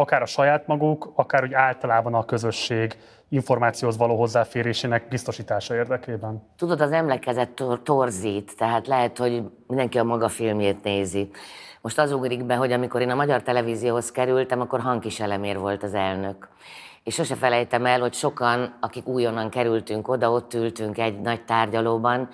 akár 0.00 0.22
a 0.22 0.26
saját 0.26 0.66
maguk, 0.66 1.12
akár 1.14 1.42
úgy 1.42 1.52
általában 1.52 2.14
a 2.14 2.24
közösség 2.24 2.96
információhoz 3.28 3.96
való 3.96 4.16
hozzáférésének 4.16 5.08
biztosítása 5.08 5.74
érdekében? 5.74 6.42
Tudod, 6.56 6.80
az 6.80 6.92
emlékezet 6.92 7.48
tor- 7.48 7.82
torzít, 7.82 8.56
tehát 8.56 8.86
lehet, 8.86 9.18
hogy 9.18 9.42
mindenki 9.66 9.98
a 9.98 10.04
maga 10.04 10.28
filmjét 10.28 10.82
nézi. 10.82 11.30
Most 11.80 11.98
az 11.98 12.12
ugrik 12.12 12.44
be, 12.44 12.54
hogy 12.54 12.72
amikor 12.72 13.00
én 13.00 13.10
a 13.10 13.14
magyar 13.14 13.42
televízióhoz 13.42 14.10
kerültem, 14.10 14.60
akkor 14.60 14.80
Hankis 14.80 15.20
Elemér 15.20 15.58
volt 15.58 15.82
az 15.82 15.94
elnök. 15.94 16.48
És 17.04 17.14
sose 17.14 17.34
felejtem 17.34 17.86
el, 17.86 18.00
hogy 18.00 18.14
sokan, 18.14 18.76
akik 18.80 19.06
újonnan 19.06 19.50
kerültünk 19.50 20.08
oda, 20.08 20.30
ott 20.30 20.54
ültünk 20.54 20.98
egy 20.98 21.20
nagy 21.20 21.44
tárgyalóban, 21.44 22.28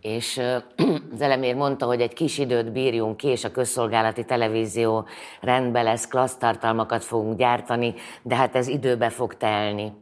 és 0.00 0.40
az 1.14 1.20
elemér 1.20 1.54
mondta, 1.54 1.86
hogy 1.86 2.00
egy 2.00 2.12
kis 2.12 2.38
időt 2.38 2.72
bírjunk 2.72 3.16
ki, 3.16 3.28
és 3.28 3.44
a 3.44 3.50
közszolgálati 3.50 4.24
televízió 4.24 5.06
rendben 5.40 5.84
lesz, 5.84 6.08
klassztartalmakat 6.08 7.04
fogunk 7.04 7.38
gyártani, 7.38 7.94
de 8.22 8.36
hát 8.36 8.56
ez 8.56 8.68
időbe 8.68 9.08
fog 9.08 9.36
telni. 9.36 9.92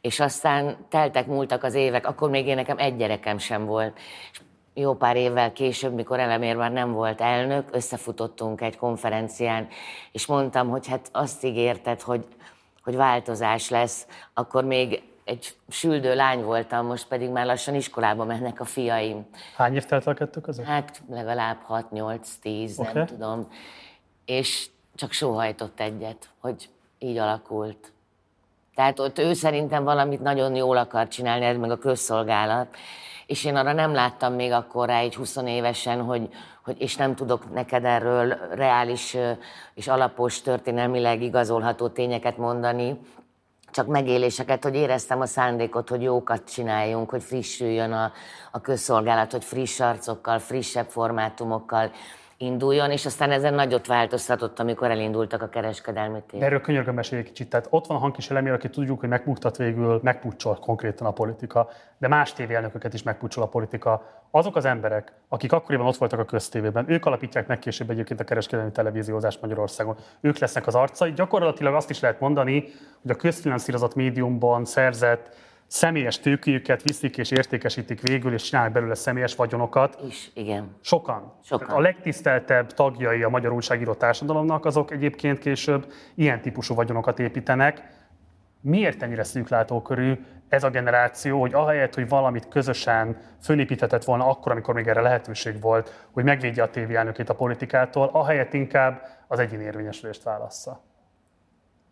És 0.00 0.20
aztán 0.20 0.76
teltek, 0.88 1.26
múltak 1.26 1.64
az 1.64 1.74
évek, 1.74 2.06
akkor 2.06 2.30
még 2.30 2.46
én 2.46 2.54
nekem 2.54 2.78
egy 2.78 2.96
gyerekem 2.96 3.38
sem 3.38 3.64
volt. 3.64 3.98
És 4.32 4.40
jó 4.74 4.94
pár 4.94 5.16
évvel 5.16 5.52
később, 5.52 5.94
mikor 5.94 6.18
Elemér 6.18 6.56
már 6.56 6.72
nem 6.72 6.92
volt 6.92 7.20
elnök, 7.20 7.68
összefutottunk 7.72 8.60
egy 8.60 8.76
konferencián, 8.76 9.68
és 10.12 10.26
mondtam, 10.26 10.68
hogy 10.68 10.86
hát 10.86 11.08
azt 11.12 11.44
ígérted, 11.44 12.00
hogy, 12.00 12.24
hogy 12.82 12.96
változás 12.96 13.68
lesz, 13.68 14.06
akkor 14.34 14.64
még 14.64 15.02
egy 15.24 15.54
süldő 15.68 16.14
lány 16.14 16.42
voltam, 16.42 16.86
most 16.86 17.06
pedig 17.08 17.30
már 17.30 17.46
lassan 17.46 17.74
iskolába 17.74 18.24
mennek 18.24 18.60
a 18.60 18.64
fiaim. 18.64 19.26
Hány 19.56 19.74
év 19.74 19.84
telt 19.84 20.06
a 20.06 20.14
kettő 20.14 20.40
között? 20.40 20.64
Hát 20.64 21.02
legalább 21.08 21.56
6-8-10, 21.68 22.78
okay. 22.78 22.92
nem 22.92 23.06
tudom. 23.06 23.48
És 24.24 24.70
csak 24.94 25.12
sóhajtott 25.12 25.80
egyet, 25.80 26.28
hogy 26.40 26.68
így 26.98 27.16
alakult. 27.16 27.92
Tehát 28.74 28.98
ott 28.98 29.18
ő 29.18 29.32
szerintem 29.32 29.84
valamit 29.84 30.20
nagyon 30.20 30.54
jól 30.54 30.76
akar 30.76 31.08
csinálni, 31.08 31.44
ez 31.44 31.56
meg 31.56 31.70
a 31.70 31.78
közszolgálat. 31.78 32.76
És 33.26 33.44
én 33.44 33.56
arra 33.56 33.72
nem 33.72 33.92
láttam 33.92 34.34
még 34.34 34.52
akkor 34.52 34.86
rá 34.86 34.98
egy 34.98 35.14
20 35.14 35.36
évesen, 35.36 36.02
hogy, 36.02 36.28
hogy 36.64 36.80
és 36.80 36.96
nem 36.96 37.14
tudok 37.14 37.52
neked 37.52 37.84
erről 37.84 38.38
reális 38.50 39.16
és 39.74 39.88
alapos 39.88 40.40
történelmileg 40.40 41.22
igazolható 41.22 41.88
tényeket 41.88 42.36
mondani, 42.36 42.98
csak 43.72 43.86
megéléseket, 43.86 44.62
hogy 44.62 44.74
éreztem 44.74 45.20
a 45.20 45.26
szándékot, 45.26 45.88
hogy 45.88 46.02
jókat 46.02 46.50
csináljunk, 46.50 47.10
hogy 47.10 47.22
frissüljön 47.22 47.92
a, 47.92 48.12
a 48.50 48.60
közszolgálat, 48.60 49.32
hogy 49.32 49.44
friss 49.44 49.80
arcokkal, 49.80 50.38
frissebb 50.38 50.88
formátumokkal 50.88 51.90
induljon, 52.42 52.90
és 52.90 53.06
aztán 53.06 53.30
ezen 53.30 53.54
nagyot 53.54 53.86
változtatott, 53.86 54.58
amikor 54.58 54.90
elindultak 54.90 55.42
a 55.42 55.48
kereskedelmi 55.48 56.22
tér. 56.26 56.40
De 56.40 56.46
erről 56.46 56.60
könyörgöm 56.60 56.98
egy 56.98 57.22
kicsit. 57.22 57.48
Tehát 57.48 57.66
ott 57.70 57.86
van 57.86 57.96
a 57.96 58.00
hangkis 58.00 58.30
elemér, 58.30 58.52
aki 58.52 58.70
tudjuk, 58.70 59.00
hogy 59.00 59.08
megmutat 59.08 59.56
végül, 59.56 60.00
megpucsol 60.02 60.58
konkrétan 60.60 61.06
a 61.06 61.10
politika, 61.10 61.68
de 61.98 62.08
más 62.08 62.32
tévéelnököket 62.32 62.94
is 62.94 63.02
megpucsol 63.02 63.42
a 63.42 63.46
politika. 63.46 64.20
Azok 64.30 64.56
az 64.56 64.64
emberek, 64.64 65.12
akik 65.28 65.52
akkoriban 65.52 65.86
ott 65.86 65.96
voltak 65.96 66.18
a 66.18 66.24
köztévében, 66.24 66.84
ők 66.88 67.06
alapítják 67.06 67.46
meg 67.46 67.58
később 67.58 67.90
egyébként 67.90 68.20
a 68.20 68.24
kereskedelmi 68.24 68.72
televíziózást 68.72 69.40
Magyarországon. 69.40 69.96
Ők 70.20 70.38
lesznek 70.38 70.66
az 70.66 70.74
arcai. 70.74 71.12
Gyakorlatilag 71.12 71.74
azt 71.74 71.90
is 71.90 72.00
lehet 72.00 72.20
mondani, 72.20 72.64
hogy 73.02 73.10
a 73.10 73.14
közfinanszírozott 73.14 73.94
médiumban 73.94 74.64
szerzett 74.64 75.34
személyes 75.72 76.18
tőkéjüket 76.18 76.82
viszik 76.82 77.18
és 77.18 77.30
értékesítik 77.30 78.00
végül, 78.00 78.32
és 78.32 78.42
csinálják 78.42 78.72
belőle 78.72 78.94
személyes 78.94 79.34
vagyonokat. 79.34 79.98
Is, 80.06 80.30
igen. 80.34 80.76
Sokan. 80.80 81.32
Sokan. 81.44 81.76
a 81.76 81.80
legtiszteltebb 81.80 82.72
tagjai 82.72 83.22
a 83.22 83.28
magyar 83.28 83.52
újságíró 83.52 83.94
társadalomnak, 83.94 84.64
azok 84.64 84.90
egyébként 84.90 85.38
később 85.38 85.92
ilyen 86.14 86.40
típusú 86.40 86.74
vagyonokat 86.74 87.18
építenek. 87.18 87.82
Miért 88.60 89.02
ennyire 89.02 89.24
szűklátókörű 89.24 90.18
ez 90.48 90.64
a 90.64 90.70
generáció, 90.70 91.40
hogy 91.40 91.54
ahelyett, 91.54 91.94
hogy 91.94 92.08
valamit 92.08 92.48
közösen 92.48 93.16
fölépíthetett 93.40 94.04
volna 94.04 94.26
akkor, 94.26 94.52
amikor 94.52 94.74
még 94.74 94.86
erre 94.86 95.00
lehetőség 95.00 95.60
volt, 95.60 96.06
hogy 96.10 96.24
megvédje 96.24 96.62
a 96.62 96.70
tévéelnökét 96.70 97.28
a 97.28 97.34
politikától, 97.34 98.10
ahelyett 98.12 98.52
inkább 98.52 99.02
az 99.28 99.38
egyéni 99.38 99.64
érvényesülést 99.64 100.22
válassza? 100.22 100.80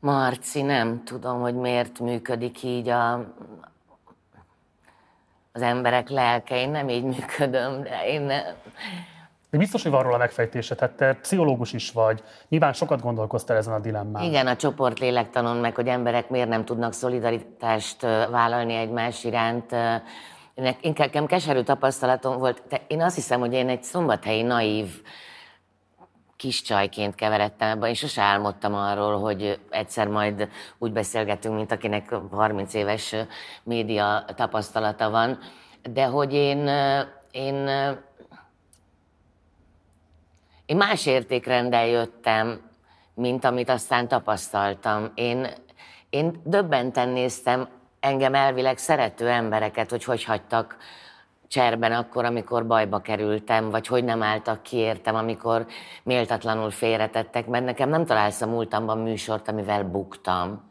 Marci, 0.01 0.63
nem 0.63 1.05
tudom, 1.05 1.41
hogy 1.41 1.55
miért 1.55 1.99
működik 1.99 2.63
így 2.63 2.89
a, 2.89 3.35
az 5.53 5.63
emberek 5.63 6.09
lelke. 6.09 6.61
Én 6.61 6.71
nem 6.71 6.89
így 6.89 7.05
működöm, 7.05 7.83
de 7.83 8.07
én 8.07 8.21
nem. 8.21 8.43
De 9.51 9.59
biztos, 9.59 9.83
hogy 9.83 9.93
van 9.93 10.03
róla 10.03 10.17
megfejtésed, 10.17 10.79
hát 10.79 10.91
te 10.91 11.15
pszichológus 11.15 11.73
is 11.73 11.93
vagy. 11.93 12.23
Nyilván 12.49 12.73
sokat 12.73 13.01
gondolkoztál 13.03 13.57
ezen 13.57 13.73
a 13.73 13.79
dilemmán. 13.79 14.23
Igen, 14.23 14.47
a 14.47 14.57
csoport 14.57 14.99
lélektanon 14.99 15.57
meg, 15.57 15.75
hogy 15.75 15.87
emberek 15.87 16.29
miért 16.29 16.49
nem 16.49 16.65
tudnak 16.65 16.93
szolidaritást 16.93 18.01
vállalni 18.31 18.75
egymás 18.75 19.25
iránt. 19.25 19.73
Én 20.81 20.93
nekem 20.97 21.27
keserű 21.27 21.61
tapasztalatom 21.61 22.39
volt. 22.39 22.63
De 22.69 22.81
én 22.87 23.03
azt 23.03 23.15
hiszem, 23.15 23.41
hogy 23.41 23.53
én 23.53 23.69
egy 23.69 23.83
szombathelyi 23.83 24.43
naív 24.43 25.03
kis 26.41 26.63
csajként 26.63 27.15
keveredtem 27.15 27.69
ebbe, 27.69 27.89
és 27.89 27.99
sose 27.99 28.23
álmodtam 28.23 28.75
arról, 28.75 29.21
hogy 29.21 29.61
egyszer 29.71 30.09
majd 30.09 30.49
úgy 30.79 30.93
beszélgetünk, 30.93 31.55
mint 31.55 31.73
akinek 31.73 32.15
30 32.31 32.75
éves 32.75 33.15
média 33.63 34.25
tapasztalata 34.37 35.11
van, 35.11 35.39
de 35.83 36.05
hogy 36.05 36.33
én, 36.33 36.69
én, 37.31 37.69
én 40.67 40.77
más 40.77 41.07
értékrendel 41.07 41.87
jöttem, 41.87 42.61
mint 43.15 43.45
amit 43.45 43.71
aztán 43.71 44.09
tapasztaltam. 44.09 45.13
Én, 45.15 45.47
én 46.11 46.41
döbbenten 46.45 47.09
néztem 47.09 47.69
engem 48.01 48.35
elvileg 48.35 48.79
szerető 48.79 49.29
embereket, 49.29 49.91
hogy 49.91 50.05
hogy 50.05 50.25
hagytak 50.25 50.77
cserben 51.51 51.93
akkor, 51.93 52.25
amikor 52.25 52.67
bajba 52.67 52.99
kerültem, 52.99 53.71
vagy 53.71 53.87
hogy 53.87 54.05
nem 54.05 54.23
álltak 54.23 54.63
ki 54.63 54.77
értem, 54.77 55.15
amikor 55.15 55.67
méltatlanul 56.03 56.71
félretettek, 56.71 57.47
mert 57.47 57.65
nekem 57.65 57.89
nem 57.89 58.05
találsz 58.05 58.41
a 58.41 58.47
múltamban 58.47 58.99
műsort, 58.99 59.49
amivel 59.49 59.85
buktam. 59.85 60.71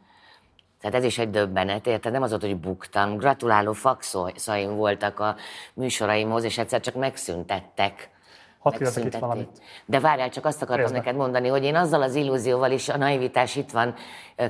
Tehát 0.81 0.95
ez 0.95 1.03
is 1.03 1.17
egy 1.17 1.29
döbbenet, 1.29 1.87
érted? 1.87 2.11
Nem 2.11 2.21
az 2.21 2.29
volt, 2.29 2.41
hogy 2.41 2.57
buktam. 2.57 3.17
Gratuláló 3.17 3.73
faxaim 3.73 4.75
voltak 4.75 5.19
a 5.19 5.35
műsoraimhoz, 5.73 6.43
és 6.43 6.57
egyszer 6.57 6.79
csak 6.79 6.95
megszüntettek. 6.95 8.09
Hadd 8.59 8.73
itt 8.95 9.15
valamit. 9.15 9.61
De 9.85 9.99
várjál, 9.99 10.29
csak 10.29 10.45
azt 10.45 10.61
akartam 10.61 10.91
neked 10.91 11.15
mondani, 11.15 11.47
hogy 11.47 11.63
én 11.63 11.75
azzal 11.75 12.01
az 12.01 12.15
illúzióval 12.15 12.71
is, 12.71 12.89
a 12.89 12.97
naivitás 12.97 13.55
itt 13.55 13.71
van, 13.71 13.93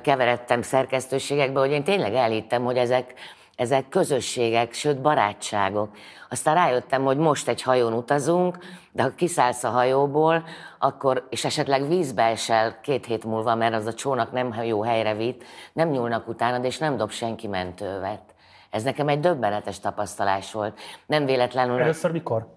keveredtem 0.01 0.61
szerkesztőségekbe, 0.61 1.59
hogy 1.59 1.71
én 1.71 1.83
tényleg 1.83 2.13
elhittem, 2.13 2.63
hogy 2.63 2.77
ezek 2.77 3.13
ezek 3.59 3.89
közösségek, 3.89 4.73
sőt 4.73 5.01
barátságok. 5.01 5.89
Aztán 6.29 6.55
rájöttem, 6.55 7.03
hogy 7.03 7.17
most 7.17 7.47
egy 7.47 7.61
hajón 7.61 7.93
utazunk, 7.93 8.57
de 8.91 9.03
ha 9.03 9.15
kiszállsz 9.15 9.63
a 9.63 9.69
hajóból, 9.69 10.43
akkor, 10.77 11.27
és 11.29 11.45
esetleg 11.45 11.87
vízbe 11.87 12.23
esel 12.23 12.79
két 12.81 13.05
hét 13.05 13.23
múlva, 13.23 13.55
mert 13.55 13.73
az 13.73 13.85
a 13.85 13.93
csónak 13.93 14.31
nem 14.31 14.63
jó 14.63 14.81
helyre 14.81 15.15
vitt, 15.15 15.43
nem 15.73 15.89
nyúlnak 15.89 16.27
utána, 16.27 16.65
és 16.65 16.77
nem 16.77 16.97
dob 16.97 17.11
senki 17.11 17.47
mentővet. 17.47 18.21
Ez 18.69 18.83
nekem 18.83 19.07
egy 19.07 19.19
döbbenetes 19.19 19.79
tapasztalás 19.79 20.51
volt. 20.51 20.79
Nem 21.05 21.25
véletlenül... 21.25 21.81
Először 21.81 22.11
mikor? 22.11 22.47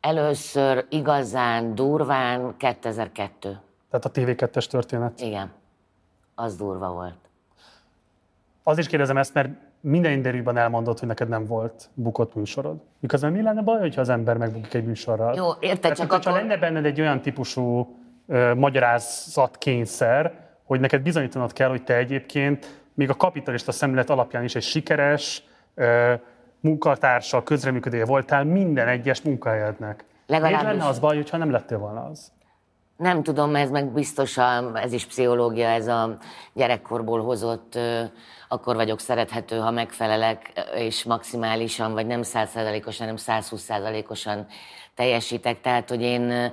Először 0.00 0.86
igazán, 0.88 1.74
durván 1.74 2.56
2002. 2.56 3.60
Tehát 3.90 4.04
a 4.04 4.10
TV2-es 4.10 4.66
történet? 4.66 5.20
Igen. 5.20 5.52
Az 6.34 6.56
durva 6.56 6.92
volt. 6.92 7.30
Az 8.62 8.78
is 8.78 8.86
kérdezem 8.86 9.16
ezt, 9.16 9.34
mert 9.34 9.48
minden 9.80 10.12
interjúban 10.12 10.56
elmondott, 10.56 10.98
hogy 10.98 11.08
neked 11.08 11.28
nem 11.28 11.46
volt 11.46 11.88
bukott 11.94 12.34
műsorod. 12.34 12.76
Miközben 13.00 13.32
mi 13.32 13.42
lenne 13.42 13.62
baj, 13.62 13.80
hogyha 13.80 14.00
az 14.00 14.08
ember 14.08 14.36
megbukik 14.36 14.74
egy 14.74 14.84
műsorral? 14.84 15.34
Jó, 15.34 15.48
érted, 15.60 15.96
csak 15.96 16.12
akkor... 16.12 16.32
lenne 16.32 16.56
benned 16.56 16.84
egy 16.84 17.00
olyan 17.00 17.20
típusú 17.20 17.96
uh, 18.26 18.54
magyarázatkényszer, 18.54 20.32
hogy 20.64 20.80
neked 20.80 21.02
bizonyítanod 21.02 21.52
kell, 21.52 21.68
hogy 21.68 21.82
te 21.82 21.96
egyébként 21.96 22.80
még 22.94 23.10
a 23.10 23.14
kapitalista 23.14 23.72
szemlélet 23.72 24.10
alapján 24.10 24.44
is 24.44 24.54
egy 24.54 24.62
sikeres 24.62 25.42
uh, 25.76 26.12
munkatársa, 26.60 27.42
közreműködője 27.42 28.04
voltál 28.04 28.44
minden 28.44 28.88
egyes 28.88 29.22
munkahelyednek. 29.22 30.04
Legalábbis... 30.26 30.60
Miért 30.60 30.76
lenne 30.76 30.88
az 30.88 30.98
baj, 30.98 31.16
hogyha 31.16 31.36
nem 31.36 31.50
lettél 31.50 31.78
volna 31.78 32.04
az? 32.04 32.32
Nem 32.96 33.22
tudom, 33.22 33.56
ez 33.56 33.70
meg 33.70 33.92
biztosan, 33.92 34.76
ez 34.76 34.92
is 34.92 35.06
pszichológia, 35.06 35.68
ez 35.68 35.86
a 35.86 36.16
gyerekkorból 36.52 37.22
hozott, 37.22 37.78
akkor 38.52 38.74
vagyok 38.74 39.00
szerethető, 39.00 39.58
ha 39.58 39.70
megfelelek, 39.70 40.52
és 40.74 41.04
maximálisan, 41.04 41.92
vagy 41.92 42.06
nem 42.06 42.22
százszerzalékosan, 42.22 43.00
hanem 43.00 43.16
120 43.16 43.62
százalékosan 43.62 44.46
teljesítek. 44.94 45.60
Tehát, 45.60 45.88
hogy 45.88 46.02
én, 46.02 46.52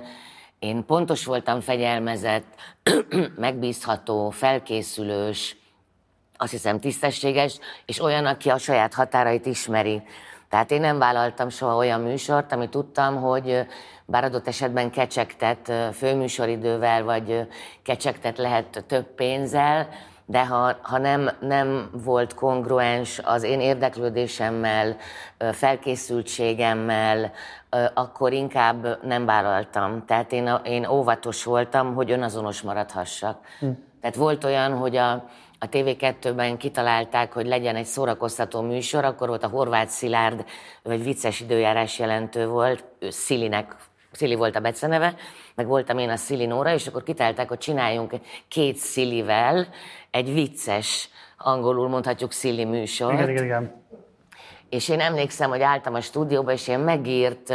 én 0.58 0.84
pontos 0.84 1.24
voltam, 1.24 1.60
fegyelmezett, 1.60 2.54
megbízható, 3.36 4.30
felkészülős, 4.30 5.56
azt 6.36 6.50
hiszem 6.50 6.80
tisztességes, 6.80 7.58
és 7.86 8.02
olyan, 8.02 8.26
aki 8.26 8.48
a 8.48 8.58
saját 8.58 8.94
határait 8.94 9.46
ismeri. 9.46 10.02
Tehát 10.48 10.70
én 10.70 10.80
nem 10.80 10.98
vállaltam 10.98 11.48
soha 11.48 11.76
olyan 11.76 12.00
műsort, 12.00 12.52
ami 12.52 12.68
tudtam, 12.68 13.16
hogy 13.16 13.66
bár 14.04 14.24
adott 14.24 14.48
esetben 14.48 14.90
kecsegtet 14.90 15.72
főműsoridővel, 15.92 17.04
vagy 17.04 17.46
kecsegtet 17.82 18.38
lehet 18.38 18.84
több 18.86 19.06
pénzzel, 19.14 19.88
de 20.30 20.46
ha, 20.46 20.76
ha 20.82 20.98
nem, 20.98 21.30
nem 21.40 21.90
volt 22.04 22.34
kongruens 22.34 23.20
az 23.24 23.42
én 23.42 23.60
érdeklődésemmel, 23.60 24.96
felkészültségemmel, 25.52 27.32
akkor 27.94 28.32
inkább 28.32 29.04
nem 29.04 29.24
vállaltam. 29.26 30.04
Tehát 30.06 30.32
én, 30.32 30.50
én 30.64 30.86
óvatos 30.86 31.44
voltam, 31.44 31.94
hogy 31.94 32.10
önazonos 32.10 32.62
maradhassak. 32.62 33.38
Hm. 33.58 33.68
Tehát 34.00 34.16
volt 34.16 34.44
olyan, 34.44 34.72
hogy 34.72 34.96
a, 34.96 35.10
a 35.58 35.68
TV2-ben 35.70 36.56
kitalálták, 36.56 37.32
hogy 37.32 37.46
legyen 37.46 37.76
egy 37.76 37.86
szórakoztató 37.86 38.60
műsor, 38.60 39.04
akkor 39.04 39.28
volt 39.28 39.44
a 39.44 39.48
Horváth 39.48 39.90
Szilárd, 39.90 40.44
vagy 40.82 41.02
vicces 41.02 41.40
időjárás 41.40 41.98
jelentő 41.98 42.46
volt, 42.46 42.84
ő 42.98 43.10
Szilinek 43.10 43.76
Szili 44.12 44.34
volt 44.34 44.56
a 44.56 44.60
beceneve, 44.60 45.14
meg 45.54 45.66
voltam 45.66 45.98
én 45.98 46.08
a 46.08 46.16
Szili 46.16 46.46
Nóra, 46.46 46.72
és 46.72 46.86
akkor 46.86 47.02
kitálták, 47.02 47.48
hogy 47.48 47.58
csináljunk 47.58 48.14
két 48.48 48.76
Szilivel 48.76 49.68
egy 50.10 50.32
vicces, 50.32 51.08
angolul 51.36 51.88
mondhatjuk 51.88 52.32
Szili 52.32 52.64
műsort. 52.64 53.12
Igen, 53.12 53.28
igen, 53.28 53.44
igen. 53.44 53.84
És 54.68 54.88
én 54.88 55.00
emlékszem, 55.00 55.50
hogy 55.50 55.62
álltam 55.62 55.94
a 55.94 56.00
stúdióba, 56.00 56.52
és 56.52 56.68
ilyen 56.68 56.80
megírt, 56.80 57.54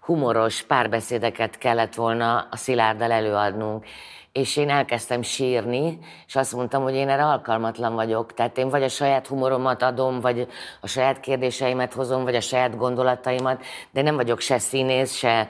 humoros 0.00 0.62
párbeszédeket 0.62 1.58
kellett 1.58 1.94
volna 1.94 2.48
a 2.50 2.56
Szilárddal 2.56 3.10
előadnunk 3.10 3.84
és 4.32 4.56
én 4.56 4.70
elkezdtem 4.70 5.22
sírni, 5.22 5.98
és 6.26 6.36
azt 6.36 6.52
mondtam, 6.52 6.82
hogy 6.82 6.94
én 6.94 7.08
erre 7.08 7.24
alkalmatlan 7.24 7.94
vagyok. 7.94 8.34
Tehát 8.34 8.58
én 8.58 8.68
vagy 8.68 8.82
a 8.82 8.88
saját 8.88 9.26
humoromat 9.26 9.82
adom, 9.82 10.20
vagy 10.20 10.48
a 10.80 10.86
saját 10.86 11.20
kérdéseimet 11.20 11.92
hozom, 11.92 12.24
vagy 12.24 12.34
a 12.34 12.40
saját 12.40 12.76
gondolataimat, 12.76 13.64
de 13.90 14.02
nem 14.02 14.16
vagyok 14.16 14.40
se 14.40 14.58
színész, 14.58 15.14
se, 15.14 15.48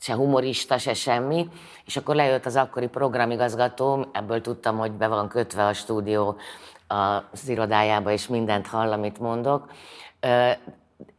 se 0.00 0.14
humorista, 0.14 0.78
se 0.78 0.94
semmi. 0.94 1.48
És 1.84 1.96
akkor 1.96 2.14
lejött 2.14 2.46
az 2.46 2.56
akkori 2.56 2.88
programigazgató, 2.88 4.06
ebből 4.12 4.40
tudtam, 4.40 4.78
hogy 4.78 4.92
be 4.92 5.06
van 5.06 5.28
kötve 5.28 5.66
a 5.66 5.72
stúdió 5.72 6.36
az 7.30 7.48
irodájába, 7.48 8.10
és 8.10 8.26
mindent 8.26 8.66
hall, 8.66 8.92
amit 8.92 9.18
mondok. 9.18 9.70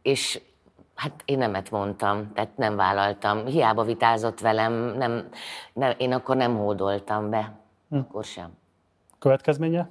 És 0.02 0.40
Hát 0.98 1.22
én 1.24 1.38
nemet 1.38 1.70
mondtam, 1.70 2.32
tehát 2.32 2.56
nem 2.56 2.76
vállaltam. 2.76 3.46
Hiába 3.46 3.84
vitázott 3.84 4.40
velem, 4.40 4.72
nem, 4.72 5.28
nem, 5.72 5.94
én 5.98 6.12
akkor 6.12 6.36
nem 6.36 6.56
hódoltam 6.56 7.30
be. 7.30 7.52
Hm. 7.88 7.98
Akkor 7.98 8.24
sem. 8.24 8.50
Következménye? 9.18 9.90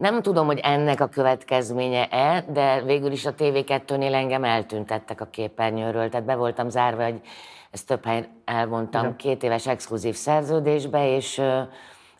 Nem 0.00 0.22
tudom, 0.22 0.46
hogy 0.46 0.58
ennek 0.58 1.00
a 1.00 1.06
következménye-e, 1.06 2.44
de 2.48 2.82
végül 2.82 3.12
is 3.12 3.26
a 3.26 3.34
TV2-nél 3.34 4.12
engem 4.14 4.44
eltüntettek 4.44 5.20
a 5.20 5.26
képernyőről. 5.30 6.08
Tehát 6.08 6.26
be 6.26 6.34
voltam 6.34 6.68
zárva, 6.68 7.04
hogy 7.04 7.20
ezt 7.70 7.86
több 7.86 8.04
helyen 8.04 8.28
elmondtam, 8.44 9.02
Igen. 9.02 9.16
két 9.16 9.42
éves 9.42 9.66
exkluzív 9.66 10.14
szerződésbe, 10.14 11.14
és 11.14 11.38
ö, 11.38 11.60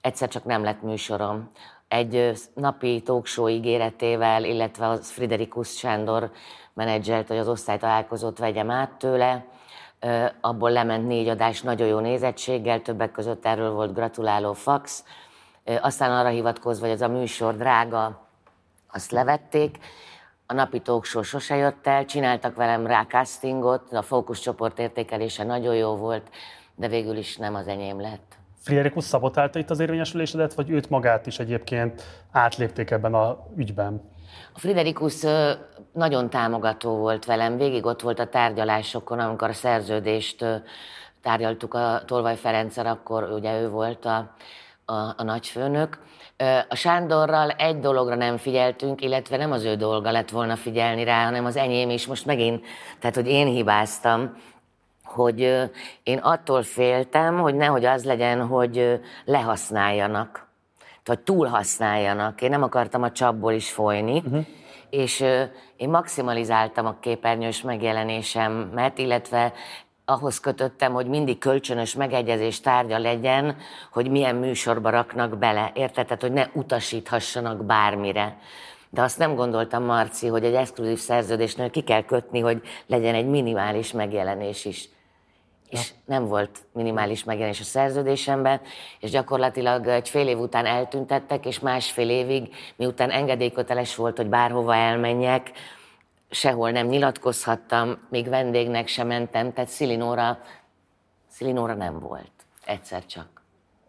egyszer 0.00 0.28
csak 0.28 0.44
nem 0.44 0.62
lett 0.62 0.82
műsorom. 0.82 1.50
Egy 1.88 2.32
napi 2.54 3.02
talkshow 3.02 3.48
ígéretével, 3.48 4.44
illetve 4.44 4.88
az 4.88 5.10
Friderikus 5.10 5.76
Sándor 5.76 6.30
menedzselt, 6.74 7.28
hogy 7.28 7.38
az 7.38 7.48
osztálytalálkozót 7.48 8.38
vegyem 8.38 8.70
át 8.70 8.90
tőle. 8.90 9.44
Abból 10.40 10.70
lement 10.70 11.06
négy 11.06 11.28
adás 11.28 11.62
nagyon 11.62 11.88
jó 11.88 11.98
nézettséggel, 11.98 12.82
többek 12.82 13.12
között 13.12 13.46
erről 13.46 13.70
volt 13.72 13.94
gratuláló 13.94 14.52
fax. 14.52 15.04
Aztán 15.80 16.12
arra 16.12 16.28
hivatkozva, 16.28 16.84
hogy 16.84 16.94
ez 16.94 17.00
a 17.00 17.08
műsor 17.08 17.56
drága, 17.56 18.28
azt 18.92 19.10
levették. 19.10 19.78
A 20.46 20.52
napi 20.52 20.80
talkshow 20.80 21.22
sose 21.22 21.56
jött 21.56 21.86
el, 21.86 22.04
csináltak 22.04 22.56
velem 22.56 22.86
rá 22.86 23.04
castingot, 23.04 23.92
a 23.92 24.02
fókuszcsoport 24.02 24.78
értékelése 24.78 25.44
nagyon 25.44 25.74
jó 25.74 25.96
volt, 25.96 26.30
de 26.74 26.88
végül 26.88 27.16
is 27.16 27.36
nem 27.36 27.54
az 27.54 27.66
enyém 27.66 28.00
lett. 28.00 28.38
Frierikus 28.62 29.04
szabotálta 29.04 29.58
itt 29.58 29.70
az 29.70 29.80
érvényesülésedet, 29.80 30.54
vagy 30.54 30.70
őt 30.70 30.90
magát 30.90 31.26
is 31.26 31.38
egyébként 31.38 32.02
átlépték 32.32 32.90
ebben 32.90 33.14
a 33.14 33.46
ügyben? 33.56 34.10
A 34.52 34.58
Friderikus 34.58 35.26
nagyon 35.92 36.30
támogató 36.30 36.96
volt 36.96 37.24
velem, 37.24 37.56
végig 37.56 37.84
ott 37.84 38.00
volt 38.00 38.18
a 38.18 38.28
tárgyalásokon, 38.28 39.18
amikor 39.18 39.48
a 39.48 39.52
szerződést 39.52 40.44
tárgyaltuk 41.22 41.74
a 41.74 42.02
Tolvaj 42.06 42.36
Ferenccel, 42.36 42.86
akkor 42.86 43.30
ugye 43.32 43.60
ő 43.60 43.68
volt 43.68 44.04
a, 44.04 44.34
a, 44.90 45.14
a 45.16 45.22
nagyfőnök. 45.22 45.98
A 46.68 46.74
Sándorral 46.74 47.50
egy 47.50 47.80
dologra 47.80 48.14
nem 48.14 48.36
figyeltünk, 48.36 49.02
illetve 49.02 49.36
nem 49.36 49.52
az 49.52 49.64
ő 49.64 49.74
dolga 49.74 50.10
lett 50.10 50.30
volna 50.30 50.56
figyelni 50.56 51.04
rá, 51.04 51.24
hanem 51.24 51.44
az 51.44 51.56
enyém 51.56 51.90
is. 51.90 52.06
Most 52.06 52.26
megint, 52.26 52.66
tehát 52.98 53.16
hogy 53.16 53.28
én 53.28 53.46
hibáztam, 53.46 54.36
hogy 55.04 55.40
én 56.02 56.18
attól 56.18 56.62
féltem, 56.62 57.38
hogy 57.38 57.54
nehogy 57.54 57.84
az 57.84 58.04
legyen, 58.04 58.46
hogy 58.46 59.00
lehasználjanak 59.24 60.48
hogy 61.10 61.20
túlhasználjanak. 61.20 62.42
Én 62.42 62.50
nem 62.50 62.62
akartam 62.62 63.02
a 63.02 63.12
csapból 63.12 63.52
is 63.52 63.70
folyni, 63.70 64.16
uh-huh. 64.16 64.46
és 64.90 65.20
én 65.76 65.88
maximalizáltam 65.88 66.86
a 66.86 66.96
képernyős 67.00 67.62
megjelenésemet, 67.62 68.98
illetve 68.98 69.52
ahhoz 70.10 70.40
kötöttem, 70.40 70.92
hogy 70.92 71.06
mindig 71.06 71.38
kölcsönös 71.38 71.94
megegyezés 71.94 72.60
tárgya 72.60 72.98
legyen, 72.98 73.56
hogy 73.92 74.10
milyen 74.10 74.36
műsorba 74.36 74.90
raknak 74.90 75.38
bele. 75.38 75.72
Érted? 75.74 76.06
Tehát, 76.06 76.22
hogy 76.22 76.32
ne 76.32 76.46
utasíthassanak 76.52 77.64
bármire. 77.64 78.38
De 78.90 79.02
azt 79.02 79.18
nem 79.18 79.34
gondoltam, 79.34 79.84
Marci, 79.84 80.26
hogy 80.26 80.44
egy 80.44 80.54
exkluzív 80.54 80.98
szerződésnél 80.98 81.70
ki 81.70 81.80
kell 81.80 82.02
kötni, 82.02 82.40
hogy 82.40 82.62
legyen 82.86 83.14
egy 83.14 83.26
minimális 83.26 83.92
megjelenés 83.92 84.64
is 84.64 84.88
és 85.70 85.92
nem 86.04 86.26
volt 86.26 86.58
minimális 86.72 87.24
megjelenés 87.24 87.60
a 87.60 87.64
szerződésemben, 87.64 88.60
és 89.00 89.10
gyakorlatilag 89.10 89.86
egy 89.86 90.08
fél 90.08 90.28
év 90.28 90.38
után 90.38 90.66
eltüntettek, 90.66 91.46
és 91.46 91.60
másfél 91.60 92.10
évig, 92.10 92.54
miután 92.76 93.10
engedélyköteles 93.10 93.94
volt, 93.96 94.16
hogy 94.16 94.28
bárhova 94.28 94.74
elmenjek, 94.74 95.50
sehol 96.30 96.70
nem 96.70 96.86
nyilatkozhattam, 96.86 97.98
még 98.08 98.28
vendégnek 98.28 98.86
sem 98.86 99.06
mentem, 99.06 99.52
tehát 99.52 99.70
Szilinóra, 99.70 100.38
Szilinóra 101.28 101.74
nem 101.74 101.98
volt, 101.98 102.32
egyszer 102.64 103.06
csak. 103.06 103.40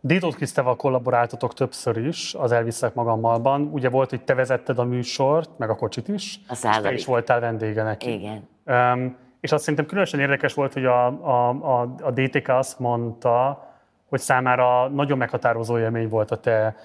Détót 0.03 0.35
Krisztával 0.35 0.75
kollaboráltatok 0.75 1.53
többször 1.53 1.97
is 1.97 2.33
az 2.33 2.51
Elviszek 2.51 2.93
magammalban. 2.93 3.61
Ugye 3.61 3.89
volt, 3.89 4.09
hogy 4.09 4.23
te 4.23 4.33
vezetted 4.33 4.79
a 4.79 4.83
műsort, 4.83 5.49
meg 5.57 5.69
a 5.69 5.75
kocsit 5.75 6.07
is, 6.07 6.39
a 6.47 6.51
és 6.53 6.59
te 6.81 6.93
is 6.93 7.05
voltál 7.05 7.39
vendége 7.39 7.83
neki. 7.83 8.11
Igen. 8.11 8.47
Um, 8.65 9.17
és 9.39 9.51
azt 9.51 9.61
szerintem 9.61 9.85
különösen 9.85 10.19
érdekes 10.19 10.53
volt, 10.53 10.73
hogy 10.73 10.85
a, 10.85 11.05
a, 11.05 11.49
a, 11.49 11.95
a 12.01 12.11
DTK 12.11 12.47
azt 12.47 12.79
mondta, 12.79 13.67
hogy 14.09 14.19
számára 14.19 14.87
nagyon 14.87 15.17
meghatározó 15.17 15.79
élmény 15.79 16.09
volt 16.09 16.31
a 16.31 16.35
te 16.35 16.75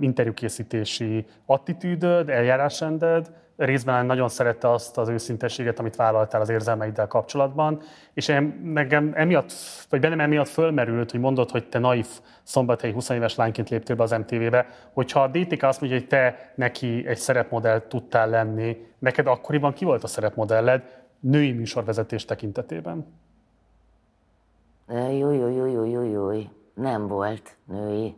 interjúkészítési 0.00 1.26
attitűdöd, 1.46 2.28
eljárásrended, 2.28 3.30
részben 3.56 4.06
nagyon 4.06 4.28
szerette 4.28 4.70
azt 4.70 4.98
az 4.98 5.08
őszintességet, 5.08 5.78
amit 5.78 5.96
vállaltál 5.96 6.40
az 6.40 6.48
érzelmeiddel 6.48 7.06
kapcsolatban, 7.06 7.80
és 8.14 8.28
én, 8.28 8.60
nekem 8.64 9.12
emiatt, 9.14 9.52
vagy 9.88 10.00
bennem 10.00 10.20
emiatt 10.20 10.48
fölmerült, 10.48 11.10
hogy 11.10 11.20
mondod, 11.20 11.50
hogy 11.50 11.68
te 11.68 11.78
naív 11.78 12.06
szombathelyi 12.42 12.92
20 12.92 13.08
éves 13.08 13.34
lányként 13.34 13.70
léptél 13.70 13.96
be 13.96 14.02
az 14.02 14.10
MTV-be, 14.10 14.66
hogyha 14.92 15.22
a 15.22 15.28
DTK 15.28 15.62
azt 15.62 15.80
mondja, 15.80 15.98
hogy 15.98 16.08
te 16.08 16.52
neki 16.54 17.06
egy 17.06 17.18
szerepmodell 17.18 17.80
tudtál 17.88 18.28
lenni, 18.28 18.86
neked 18.98 19.26
akkoriban 19.26 19.72
ki 19.72 19.84
volt 19.84 20.02
a 20.02 20.06
szerepmodelled, 20.06 21.04
női 21.20 21.52
műsorvezetés 21.52 22.24
tekintetében? 22.24 23.06
Jó, 24.88 25.32
jó, 25.32 25.48
jó, 25.48 25.66
jó, 25.66 25.84
jó, 25.84 26.02
jó. 26.02 26.42
Nem 26.74 27.06
volt 27.06 27.56
női 27.64 28.14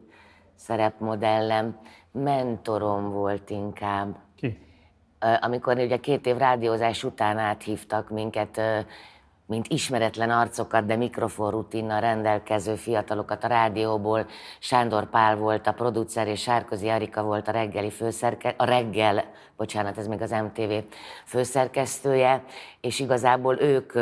szerepmodellem, 0.56 1.78
mentorom 2.12 3.10
volt 3.10 3.50
inkább. 3.50 4.16
Ki? 4.36 4.58
Amikor 5.40 5.76
ugye 5.78 5.96
két 5.96 6.26
év 6.26 6.36
rádiózás 6.36 7.04
után 7.04 7.38
áthívtak 7.38 8.10
minket 8.10 8.60
mint 9.46 9.68
ismeretlen 9.68 10.30
arcokat, 10.30 10.86
de 10.86 10.96
mikrofonrutinnal 10.96 12.00
rendelkező 12.00 12.74
fiatalokat 12.74 13.44
a 13.44 13.46
rádióból. 13.46 14.26
Sándor 14.58 15.10
Pál 15.10 15.36
volt 15.36 15.66
a 15.66 15.72
producer, 15.72 16.26
és 16.26 16.40
Sárközi 16.40 16.88
Arika 16.88 17.22
volt 17.22 17.48
a 17.48 17.52
reggeli 17.52 17.90
főszerke, 17.90 18.54
a 18.56 18.64
reggel, 18.64 19.24
bocsánat, 19.56 19.98
ez 19.98 20.06
még 20.06 20.20
az 20.20 20.30
MTV 20.30 20.72
főszerkesztője, 21.24 22.44
és 22.80 23.00
igazából 23.00 23.60
ők 23.60 23.92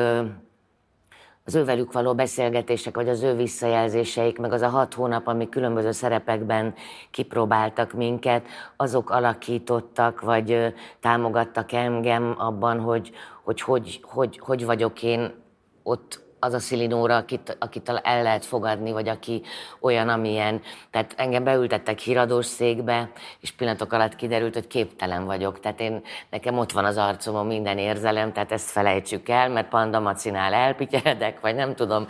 az 1.46 1.54
ővelük 1.54 1.92
való 1.92 2.14
beszélgetések, 2.14 2.94
vagy 2.94 3.08
az 3.08 3.22
ő 3.22 3.34
visszajelzéseik, 3.34 4.38
meg 4.38 4.52
az 4.52 4.62
a 4.62 4.68
hat 4.68 4.94
hónap, 4.94 5.26
ami 5.26 5.48
különböző 5.48 5.92
szerepekben 5.92 6.74
kipróbáltak 7.10 7.92
minket, 7.92 8.46
azok 8.76 9.10
alakítottak, 9.10 10.20
vagy 10.20 10.74
támogattak 11.00 11.72
engem 11.72 12.34
abban, 12.38 12.80
hogy 12.80 13.12
hogy, 13.44 13.60
hogy, 13.60 14.00
hogy, 14.02 14.38
hogy 14.38 14.64
vagyok 14.64 15.02
én 15.02 15.34
ott 15.82 16.23
az 16.44 16.52
a 16.52 16.58
szilinóra, 16.58 17.16
akit, 17.16 17.56
akit 17.60 18.00
el 18.02 18.22
lehet 18.22 18.44
fogadni, 18.44 18.92
vagy 18.92 19.08
aki 19.08 19.42
olyan, 19.80 20.08
amilyen. 20.08 20.60
Tehát 20.90 21.14
engem 21.16 21.44
beültettek 21.44 21.98
híradós 21.98 22.46
székbe, 22.46 23.10
és 23.40 23.52
pillanatok 23.52 23.92
alatt 23.92 24.16
kiderült, 24.16 24.54
hogy 24.54 24.66
képtelen 24.66 25.24
vagyok. 25.24 25.60
Tehát 25.60 25.80
én, 25.80 26.02
nekem 26.30 26.58
ott 26.58 26.72
van 26.72 26.84
az 26.84 26.96
arcomon 26.96 27.46
minden 27.46 27.78
érzelem, 27.78 28.32
tehát 28.32 28.52
ezt 28.52 28.70
felejtsük 28.70 29.28
el, 29.28 29.48
mert 29.48 29.68
Panda 29.68 30.00
Macinál 30.00 30.52
elpityeredek, 30.52 31.40
vagy 31.40 31.54
nem 31.54 31.74
tudom, 31.74 32.06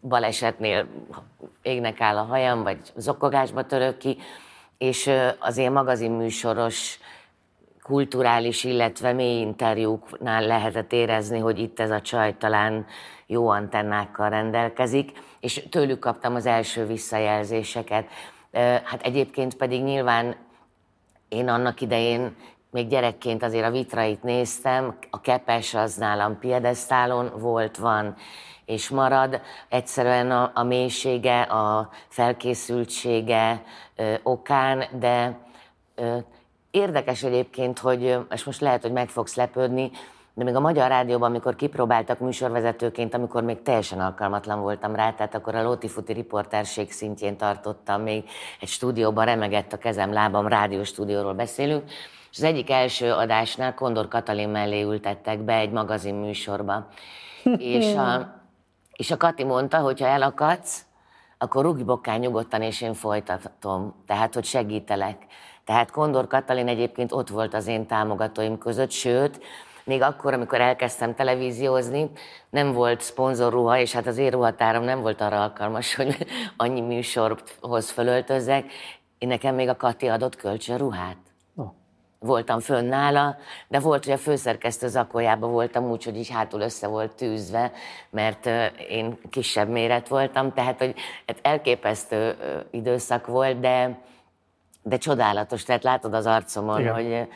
balesetnél 0.00 0.86
égnek 1.62 2.00
áll 2.00 2.16
a 2.16 2.22
hajam, 2.24 2.62
vagy 2.62 2.78
zokogásba 2.96 3.66
török 3.66 3.96
ki, 3.96 4.18
és 4.78 5.10
az 5.38 5.56
én 5.56 5.72
magazinműsoros 5.72 6.98
kulturális, 7.90 8.64
illetve 8.64 9.12
mély 9.12 9.40
interjúknál 9.40 10.46
lehetett 10.46 10.92
érezni, 10.92 11.38
hogy 11.38 11.58
itt 11.58 11.80
ez 11.80 11.90
a 11.90 12.00
csaj 12.00 12.36
talán 12.38 12.86
jó 13.26 13.48
antennákkal 13.48 14.28
rendelkezik, 14.28 15.10
és 15.40 15.66
tőlük 15.70 15.98
kaptam 15.98 16.34
az 16.34 16.46
első 16.46 16.86
visszajelzéseket. 16.86 18.06
Hát 18.84 19.02
egyébként 19.02 19.56
pedig 19.56 19.82
nyilván 19.82 20.36
én 21.28 21.48
annak 21.48 21.80
idején 21.80 22.36
még 22.70 22.88
gyerekként 22.88 23.42
azért 23.42 23.66
a 23.66 23.70
vitrait 23.70 24.22
néztem, 24.22 24.98
a 25.10 25.20
kepes 25.20 25.74
az 25.74 25.94
nálam 25.94 26.38
piedesztálon 26.38 27.32
volt, 27.38 27.76
van 27.76 28.14
és 28.64 28.88
marad. 28.88 29.40
Egyszerűen 29.68 30.30
a, 30.30 30.50
a 30.54 30.62
mélysége, 30.62 31.40
a 31.40 31.90
felkészültsége 32.08 33.62
ö, 33.96 34.14
okán, 34.22 34.84
de 34.98 35.38
ö, 35.94 36.16
érdekes 36.70 37.22
egyébként, 37.22 37.78
hogy, 37.78 38.18
és 38.30 38.44
most 38.44 38.60
lehet, 38.60 38.82
hogy 38.82 38.92
meg 38.92 39.08
fogsz 39.08 39.34
lepődni, 39.34 39.90
de 40.34 40.44
még 40.44 40.54
a 40.54 40.60
Magyar 40.60 40.88
Rádióban, 40.88 41.28
amikor 41.30 41.56
kipróbáltak 41.56 42.18
műsorvezetőként, 42.18 43.14
amikor 43.14 43.42
még 43.42 43.62
teljesen 43.62 44.00
alkalmatlan 44.00 44.60
voltam 44.60 44.94
rá, 44.94 45.12
tehát 45.12 45.34
akkor 45.34 45.54
a 45.54 45.62
Lóti-Futi 45.62 46.12
riporterség 46.12 46.92
szintjén 46.92 47.36
tartottam, 47.36 48.02
még 48.02 48.24
egy 48.60 48.68
stúdióban 48.68 49.24
remegett 49.24 49.72
a 49.72 49.78
kezem, 49.78 50.12
lábam, 50.12 50.46
rádióstúdióról 50.46 51.34
beszélünk, 51.34 51.90
és 52.30 52.38
az 52.38 52.42
egyik 52.42 52.70
első 52.70 53.12
adásnál 53.12 53.74
Kondor 53.74 54.08
Katalin 54.08 54.48
mellé 54.48 54.82
ültettek 54.82 55.38
be 55.38 55.54
egy 55.54 55.70
magazin 55.70 56.14
műsorba. 56.14 56.88
és, 57.58 57.94
a, 57.94 58.34
és 58.92 59.10
a 59.10 59.16
Kati 59.16 59.44
mondta, 59.44 59.78
hogy 59.78 60.00
ha 60.00 60.06
elakadsz, 60.06 60.84
akkor 61.38 61.64
rúgj 61.64 61.82
bokkán 61.82 62.18
nyugodtan, 62.18 62.62
és 62.62 62.80
én 62.80 62.94
folytatom. 62.94 63.94
Tehát, 64.06 64.34
hogy 64.34 64.44
segítelek. 64.44 65.26
Tehát 65.64 65.90
Kondor 65.90 66.26
Katalin 66.26 66.68
egyébként 66.68 67.12
ott 67.12 67.28
volt 67.28 67.54
az 67.54 67.66
én 67.66 67.86
támogatóim 67.86 68.58
között, 68.58 68.90
sőt, 68.90 69.40
még 69.84 70.02
akkor, 70.02 70.32
amikor 70.32 70.60
elkezdtem 70.60 71.14
televíziózni, 71.14 72.10
nem 72.50 72.72
volt 72.72 73.00
szponzorruha, 73.00 73.78
és 73.78 73.92
hát 73.92 74.06
az 74.06 74.18
én 74.18 74.30
ruhatárom 74.30 74.84
nem 74.84 75.00
volt 75.00 75.20
arra 75.20 75.42
alkalmas, 75.42 75.94
hogy 75.96 76.26
annyi 76.56 76.80
műsorhoz 76.80 77.90
fölöltözzek. 77.90 78.72
Én 79.18 79.28
nekem 79.28 79.54
még 79.54 79.68
a 79.68 79.76
Kati 79.76 80.06
adott 80.08 80.36
kölcsön 80.36 80.78
ruhát. 80.78 81.16
Voltam 82.18 82.60
fönn 82.60 82.88
nála, 82.88 83.36
de 83.68 83.78
volt, 83.78 84.04
hogy 84.04 84.12
a 84.12 84.18
főszerkesztő 84.18 84.88
zakójában 84.88 85.50
voltam 85.50 85.90
úgy, 85.90 86.04
hogy 86.04 86.16
így 86.16 86.30
hátul 86.30 86.60
össze 86.60 86.86
volt 86.86 87.14
tűzve, 87.14 87.72
mert 88.10 88.46
én 88.88 89.18
kisebb 89.30 89.68
méret 89.68 90.08
voltam, 90.08 90.52
tehát 90.52 90.78
hogy 90.78 90.94
hát 91.26 91.38
elképesztő 91.42 92.36
időszak 92.70 93.26
volt, 93.26 93.60
de, 93.60 93.98
de 94.82 94.96
csodálatos. 94.96 95.62
Tehát 95.62 95.82
látod 95.82 96.14
az 96.14 96.26
arcomon, 96.26 96.80
Igen. 96.80 96.94
hogy 96.94 97.28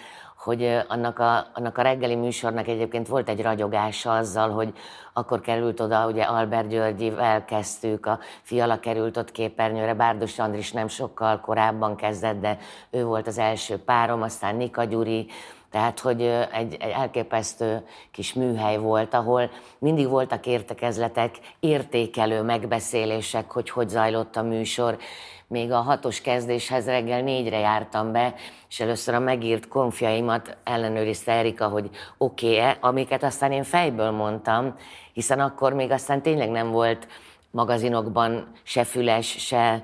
hogy 0.45 0.85
annak 0.89 1.19
a, 1.19 1.47
annak 1.55 1.79
a 1.79 1.83
reggeli 1.83 2.15
műsornak 2.15 2.69
egyébként 2.69 3.09
volt 3.09 3.29
egy 3.29 3.43
ragyogása 3.43 4.13
azzal, 4.13 4.51
hogy 4.51 4.73
akkor 5.13 5.41
került 5.41 5.81
oda, 5.81 6.07
ugye 6.07 6.23
Albert 6.23 6.69
Györgyivel 6.69 7.45
kezdtük, 7.45 8.07
a 8.07 8.19
Fiala 8.43 8.81
került 8.81 9.17
ott 9.17 9.33
képernyőre, 9.33 9.95
Bárdos 9.95 10.39
Andris 10.39 10.73
nem 10.73 10.89
sokkal 10.89 11.41
korábban 11.41 11.97
kezdett, 11.97 12.41
de 12.41 12.59
ő 12.91 13.05
volt 13.05 13.27
az 13.27 13.39
első 13.39 13.79
párom, 13.79 14.23
aztán 14.23 14.57
Nika 14.57 14.85
Gyuri, 14.85 15.27
tehát, 15.75 16.01
hogy 16.01 16.23
egy, 16.53 16.77
egy 16.81 16.91
elképesztő 16.91 17.87
kis 18.11 18.33
műhely 18.33 18.79
volt, 18.79 19.15
ahol 19.15 19.51
mindig 19.79 20.09
voltak 20.09 20.47
értekezletek, 20.47 21.39
értékelő 21.61 22.43
megbeszélések, 22.43 23.51
hogy 23.51 23.71
hogy 23.71 23.89
zajlott 23.89 24.37
a 24.37 24.43
műsor, 24.43 24.99
még 25.47 25.73
a 25.73 25.81
hatos 25.81 26.21
kezdéshez 26.21 26.87
reggel 26.87 27.23
négyre 27.23 27.59
jártam 27.59 28.13
be, 28.13 28.35
és 28.69 28.81
először 28.81 29.15
a 29.15 29.19
megírt 29.19 29.69
konfjaimat 29.69 30.57
ellenőrizte 30.65 31.33
Erika, 31.33 31.69
hogy 31.69 31.91
oké-e, 32.19 32.77
amiket 32.81 33.23
aztán 33.23 33.53
én 33.53 33.65
fejből 33.65 34.11
mondtam, 34.11 34.77
hiszen 35.13 35.41
akkor 35.41 35.73
még 35.73 35.91
aztán 35.91 36.23
tényleg 36.23 36.51
nem 36.51 36.71
volt 36.71 37.09
magazinokban 37.51 38.53
se 38.63 38.85
füles, 38.85 39.27
se, 39.27 39.83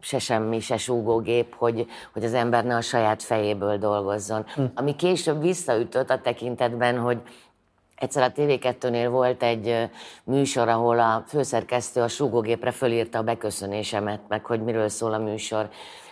se 0.00 0.18
semmi, 0.18 0.60
se 0.60 0.76
súgógép, 0.76 1.54
hogy, 1.54 1.86
hogy 2.12 2.24
az 2.24 2.34
ember 2.34 2.64
ne 2.64 2.76
a 2.76 2.80
saját 2.80 3.22
fejéből 3.22 3.78
dolgozzon. 3.78 4.46
Hm. 4.54 4.62
Ami 4.74 4.96
később 4.96 5.40
visszaütött 5.40 6.10
a 6.10 6.20
tekintetben, 6.20 6.98
hogy 6.98 7.18
Egyszer 7.96 8.22
a 8.22 8.32
TV2-nél 8.32 9.08
volt 9.10 9.42
egy 9.42 9.88
műsor, 10.24 10.68
ahol 10.68 10.98
a 10.98 11.24
főszerkesztő 11.26 12.00
a 12.00 12.08
súgógépre 12.08 12.70
fölírta 12.70 13.18
a 13.18 13.22
beköszönésemet, 13.22 14.20
meg 14.28 14.44
hogy 14.44 14.62
miről 14.62 14.88
szól 14.88 15.12
a 15.12 15.18
műsor 15.18 15.68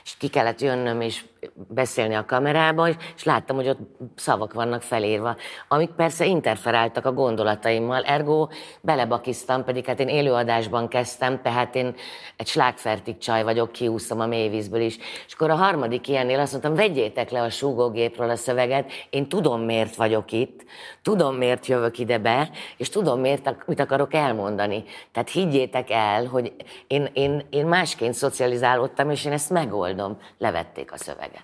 és 0.08 0.16
ki 0.16 0.28
kellett 0.28 0.60
jönnöm 0.60 1.00
és 1.00 1.24
beszélni 1.54 2.14
a 2.14 2.24
kamerába, 2.24 2.88
és 2.88 3.24
láttam, 3.24 3.56
hogy 3.56 3.68
ott 3.68 3.78
szavak 4.14 4.52
vannak 4.52 4.82
felírva, 4.82 5.36
amik 5.68 5.90
persze 5.90 6.24
interferáltak 6.24 7.04
a 7.04 7.12
gondolataimmal, 7.12 8.02
ergo 8.02 8.48
belebakiztam, 8.80 9.64
pedig 9.64 9.86
hát 9.86 10.00
én 10.00 10.08
élőadásban 10.08 10.88
kezdtem, 10.88 11.42
tehát 11.42 11.74
én 11.74 11.94
egy 12.36 12.46
slágfertik 12.46 13.18
csaj 13.18 13.42
vagyok, 13.42 13.72
kiúszom 13.72 14.20
a 14.20 14.26
mélyvízből 14.26 14.80
is. 14.80 14.98
És 15.26 15.32
akkor 15.32 15.50
a 15.50 15.54
harmadik 15.54 16.08
ilyennél 16.08 16.40
azt 16.40 16.52
mondtam, 16.52 16.74
vegyétek 16.74 17.30
le 17.30 17.42
a 17.42 17.50
súgógépről 17.50 18.30
a 18.30 18.36
szöveget, 18.36 18.92
én 19.10 19.28
tudom, 19.28 19.60
miért 19.60 19.96
vagyok 19.96 20.32
itt, 20.32 20.64
tudom, 21.02 21.36
miért 21.36 21.66
jövök 21.66 21.98
ide 21.98 22.18
be, 22.18 22.50
és 22.76 22.88
tudom, 22.88 23.20
miért, 23.20 23.66
mit 23.66 23.80
akarok 23.80 24.14
elmondani. 24.14 24.84
Tehát 25.12 25.30
higgyétek 25.30 25.90
el, 25.90 26.26
hogy 26.26 26.52
én, 26.86 27.08
én, 27.12 27.46
én 27.50 27.66
másként 27.66 28.14
szocializálódtam, 28.14 29.10
és 29.10 29.24
én 29.24 29.32
ezt 29.32 29.50
megoldom, 29.50 30.18
levették 30.38 30.92
a 30.92 30.96
szöveget. 30.96 31.37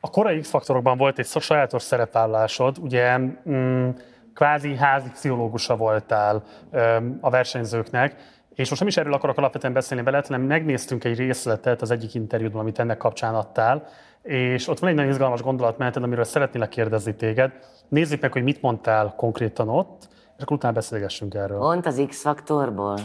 A 0.00 0.10
korai 0.10 0.40
X-faktorokban 0.40 0.98
volt 0.98 1.18
egy 1.18 1.26
sajátos 1.26 1.82
szerepállásod, 1.82 2.78
ugye 2.78 3.18
mm, 3.18 3.88
kvázi 4.34 4.76
házi 4.76 5.08
pszichológusa 5.10 5.76
voltál 5.76 6.42
mm, 6.76 7.12
a 7.20 7.30
versenyzőknek, 7.30 8.16
és 8.54 8.68
most 8.68 8.80
nem 8.80 8.88
is 8.88 8.96
erről 8.96 9.12
akarok 9.12 9.38
alapvetően 9.38 9.72
beszélni 9.72 10.04
veled, 10.04 10.26
hanem 10.26 10.42
megnéztünk 10.42 11.04
egy 11.04 11.18
részletet 11.18 11.82
az 11.82 11.90
egyik 11.90 12.14
interjúdban, 12.14 12.60
amit 12.60 12.78
ennek 12.78 12.96
kapcsán 12.96 13.34
adtál, 13.34 13.86
és 14.22 14.68
ott 14.68 14.78
van 14.78 14.90
egy 14.90 14.94
nagyon 14.94 15.10
izgalmas 15.10 15.42
gondolatmeneted, 15.42 16.02
amiről 16.02 16.24
szeretnélek 16.24 16.68
kérdezni 16.68 17.14
téged. 17.14 17.52
Nézzük 17.88 18.20
meg, 18.20 18.32
hogy 18.32 18.42
mit 18.42 18.62
mondtál 18.62 19.14
konkrétan 19.16 19.68
ott, 19.68 20.08
és 20.36 20.42
akkor 20.42 20.56
utána 20.56 20.74
beszélgessünk 20.74 21.34
erről. 21.34 21.58
Pont 21.58 21.86
az 21.86 22.04
X-faktorból? 22.08 22.98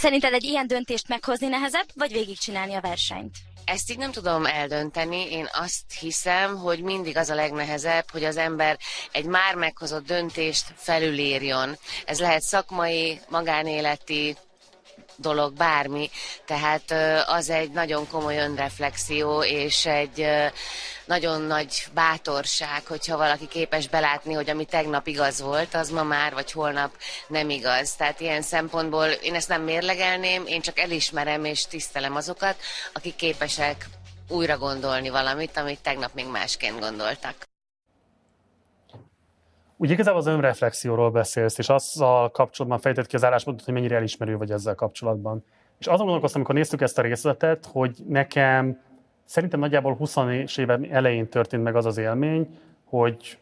Szerinted 0.00 0.32
egy 0.32 0.44
ilyen 0.44 0.66
döntést 0.66 1.08
meghozni 1.08 1.46
nehezebb, 1.46 1.86
vagy 1.94 2.12
végigcsinálni 2.12 2.74
a 2.74 2.80
versenyt? 2.80 3.36
Ezt 3.64 3.90
így 3.90 3.98
nem 3.98 4.12
tudom 4.12 4.46
eldönteni. 4.46 5.30
Én 5.30 5.48
azt 5.52 5.92
hiszem, 6.00 6.56
hogy 6.56 6.82
mindig 6.82 7.16
az 7.16 7.30
a 7.30 7.34
legnehezebb, 7.34 8.04
hogy 8.12 8.24
az 8.24 8.36
ember 8.36 8.78
egy 9.12 9.24
már 9.24 9.54
meghozott 9.54 10.06
döntést 10.06 10.64
felülírjon. 10.76 11.78
Ez 12.04 12.20
lehet 12.20 12.42
szakmai, 12.42 13.20
magánéleti, 13.28 14.36
dolog, 15.16 15.52
bármi. 15.52 16.10
Tehát 16.46 16.94
az 17.26 17.50
egy 17.50 17.70
nagyon 17.70 18.08
komoly 18.08 18.36
önreflexió, 18.36 19.42
és 19.42 19.86
egy 19.86 20.26
nagyon 21.10 21.42
nagy 21.42 21.86
bátorság, 21.94 22.86
hogyha 22.86 23.16
valaki 23.16 23.48
képes 23.48 23.88
belátni, 23.88 24.34
hogy 24.34 24.50
ami 24.50 24.64
tegnap 24.64 25.06
igaz 25.06 25.42
volt, 25.42 25.74
az 25.74 25.90
ma 25.90 26.02
már 26.02 26.32
vagy 26.32 26.52
holnap 26.52 26.90
nem 27.28 27.50
igaz. 27.50 27.94
Tehát 27.94 28.20
ilyen 28.20 28.42
szempontból 28.42 29.06
én 29.06 29.34
ezt 29.34 29.48
nem 29.48 29.62
mérlegelném, 29.62 30.46
én 30.46 30.60
csak 30.60 30.78
elismerem 30.78 31.44
és 31.44 31.66
tisztelem 31.66 32.16
azokat, 32.16 32.56
akik 32.94 33.16
képesek 33.16 33.88
újra 34.28 34.58
gondolni 34.58 35.08
valamit, 35.08 35.56
amit 35.56 35.82
tegnap 35.82 36.14
még 36.14 36.26
másként 36.30 36.80
gondoltak. 36.80 37.34
Úgy 39.76 39.90
igazából 39.90 40.20
az 40.20 40.26
önreflexióról 40.26 41.10
beszélsz, 41.10 41.58
és 41.58 41.68
azzal 41.68 42.30
kapcsolatban 42.30 42.80
fejtett 42.80 43.06
ki 43.06 43.16
az 43.16 43.24
álláspontot, 43.24 43.64
hogy 43.64 43.74
mennyire 43.74 43.96
elismerő 43.96 44.36
vagy 44.36 44.50
ezzel 44.50 44.74
kapcsolatban. 44.74 45.44
És 45.78 45.86
azon 45.86 45.98
gondolkoztam, 45.98 46.40
amikor 46.40 46.54
néztük 46.54 46.80
ezt 46.80 46.98
a 46.98 47.02
részletet, 47.02 47.66
hogy 47.72 47.96
nekem 48.08 48.88
Szerintem 49.30 49.60
nagyjából 49.60 49.94
20 49.94 50.16
éve 50.56 50.78
elején 50.90 51.28
történt 51.28 51.62
meg 51.62 51.76
az 51.76 51.86
az 51.86 51.98
élmény, 51.98 52.58
hogy, 52.84 53.38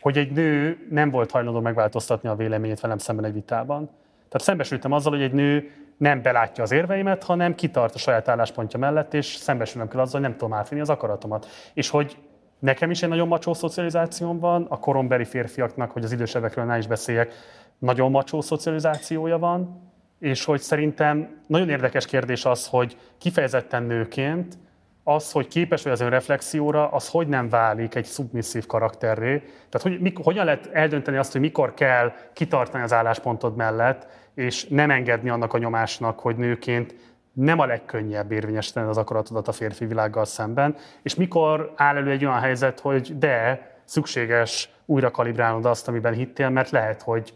hogy 0.00 0.18
egy 0.18 0.32
nő 0.32 0.86
nem 0.90 1.10
volt 1.10 1.30
hajlandó 1.30 1.60
megváltoztatni 1.60 2.28
a 2.28 2.34
véleményét 2.34 2.80
velem 2.80 2.98
szemben 2.98 3.24
egy 3.24 3.32
vitában. 3.32 3.84
Tehát 4.28 4.46
szembesültem 4.46 4.92
azzal, 4.92 5.12
hogy 5.12 5.22
egy 5.22 5.32
nő 5.32 5.70
nem 5.96 6.22
belátja 6.22 6.62
az 6.62 6.72
érveimet, 6.72 7.22
hanem 7.22 7.54
kitart 7.54 7.94
a 7.94 7.98
saját 7.98 8.28
álláspontja 8.28 8.78
mellett, 8.78 9.14
és 9.14 9.26
szembesülnem 9.26 9.88
kell 9.88 10.00
azzal, 10.00 10.20
hogy 10.20 10.28
nem 10.28 10.38
tudom 10.38 10.52
átvinni 10.52 10.80
az 10.80 10.90
akaratomat. 10.90 11.46
És 11.74 11.88
hogy 11.88 12.16
nekem 12.58 12.90
is 12.90 13.02
egy 13.02 13.08
nagyon 13.08 13.28
macsó 13.28 13.54
szocializációm 13.54 14.38
van, 14.38 14.66
a 14.68 14.78
korombeli 14.78 15.24
férfiaknak, 15.24 15.90
hogy 15.90 16.04
az 16.04 16.12
idősebbekről 16.12 16.64
ne 16.64 16.78
is 16.78 16.86
beszéljek, 16.86 17.32
nagyon 17.78 18.10
macsó 18.10 18.40
szocializációja 18.40 19.38
van, 19.38 19.90
és 20.18 20.44
hogy 20.44 20.60
szerintem 20.60 21.40
nagyon 21.46 21.68
érdekes 21.68 22.06
kérdés 22.06 22.44
az, 22.44 22.66
hogy 22.66 22.96
kifejezetten 23.18 23.82
nőként 23.82 24.58
az, 25.04 25.32
hogy 25.32 25.48
képes 25.48 25.82
vagy 25.82 25.92
az 25.92 26.00
önreflexióra, 26.00 26.88
az 26.88 27.08
hogy 27.08 27.28
nem 27.28 27.48
válik 27.48 27.94
egy 27.94 28.04
szubmisszív 28.04 28.66
karakterré. 28.66 29.38
Tehát 29.38 29.82
hogy, 29.82 30.00
mik, 30.00 30.18
hogyan 30.22 30.44
lehet 30.44 30.70
eldönteni 30.72 31.16
azt, 31.16 31.32
hogy 31.32 31.40
mikor 31.40 31.74
kell 31.74 32.12
kitartani 32.32 32.82
az 32.82 32.92
álláspontod 32.92 33.56
mellett, 33.56 34.06
és 34.34 34.66
nem 34.68 34.90
engedni 34.90 35.28
annak 35.28 35.52
a 35.52 35.58
nyomásnak, 35.58 36.20
hogy 36.20 36.36
nőként 36.36 36.94
nem 37.32 37.58
a 37.58 37.66
legkönnyebb 37.66 38.32
érvényesíteni 38.32 38.88
az 38.88 38.96
akaratodat 38.96 39.48
a 39.48 39.52
férfi 39.52 39.86
világgal 39.86 40.24
szemben, 40.24 40.76
és 41.02 41.14
mikor 41.14 41.72
áll 41.76 41.96
elő 41.96 42.10
egy 42.10 42.24
olyan 42.24 42.40
helyzet, 42.40 42.80
hogy 42.80 43.18
de 43.18 43.66
szükséges 43.84 44.70
újra 44.86 45.10
kalibrálnod 45.10 45.64
azt, 45.64 45.88
amiben 45.88 46.12
hittél, 46.12 46.48
mert 46.48 46.70
lehet, 46.70 47.02
hogy 47.02 47.34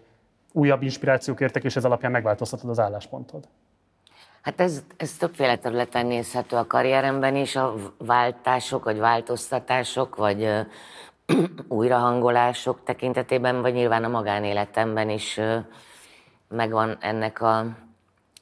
újabb 0.52 0.82
inspirációk 0.82 1.40
értek, 1.40 1.64
és 1.64 1.76
ez 1.76 1.84
alapján 1.84 2.10
megváltoztatod 2.10 2.70
az 2.70 2.78
álláspontod. 2.78 3.48
Hát 4.46 4.60
ez, 4.60 4.82
ez 4.96 5.12
többféle 5.12 5.56
területen 5.56 6.06
nézhető 6.06 6.56
a 6.56 6.66
karrieremben 6.66 7.36
is, 7.36 7.56
a 7.56 7.74
váltások, 7.98 8.84
vagy 8.84 8.98
változtatások, 8.98 10.16
vagy 10.16 10.42
ö, 10.42 10.60
újrahangolások 11.68 12.82
tekintetében, 12.84 13.62
vagy 13.62 13.72
nyilván 13.74 14.04
a 14.04 14.08
magánéletemben 14.08 15.10
is 15.10 15.36
ö, 15.36 15.58
megvan 16.48 16.96
ennek 17.00 17.40
a 17.40 17.66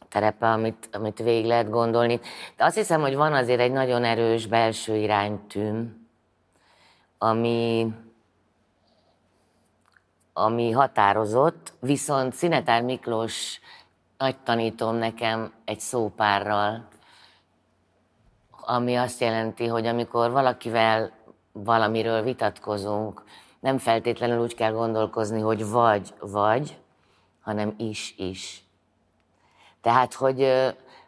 terepe, 0.09 0.47
amit, 0.47 0.89
amit 0.93 1.19
végig 1.19 1.45
lehet 1.45 1.71
gondolni. 1.71 2.21
De 2.57 2.65
azt 2.65 2.77
hiszem, 2.77 3.01
hogy 3.01 3.15
van 3.15 3.33
azért 3.33 3.61
egy 3.61 3.73
nagyon 3.73 4.05
erős 4.05 4.47
belső 4.47 4.97
iránytűm, 4.97 6.09
ami, 7.19 7.93
ami 10.33 10.71
határozott, 10.71 11.73
viszont 11.81 12.35
Szinetár 12.35 12.83
Miklós 12.83 13.61
nagy 14.25 14.37
tanítom 14.39 14.95
nekem 14.95 15.53
egy 15.65 15.81
szópárral, 15.81 16.89
ami 18.51 18.95
azt 18.97 19.21
jelenti, 19.21 19.67
hogy 19.67 19.87
amikor 19.87 20.31
valakivel 20.31 21.13
valamiről 21.53 22.23
vitatkozunk, 22.23 23.23
nem 23.61 23.79
feltétlenül 23.79 24.43
úgy 24.43 24.55
kell 24.55 24.73
gondolkozni, 24.73 25.41
hogy 25.41 25.69
vagy, 25.69 26.15
vagy, 26.21 26.79
hanem 27.41 27.75
is, 27.79 28.15
is. 28.17 28.65
Tehát, 29.81 30.15
hogy 30.15 30.53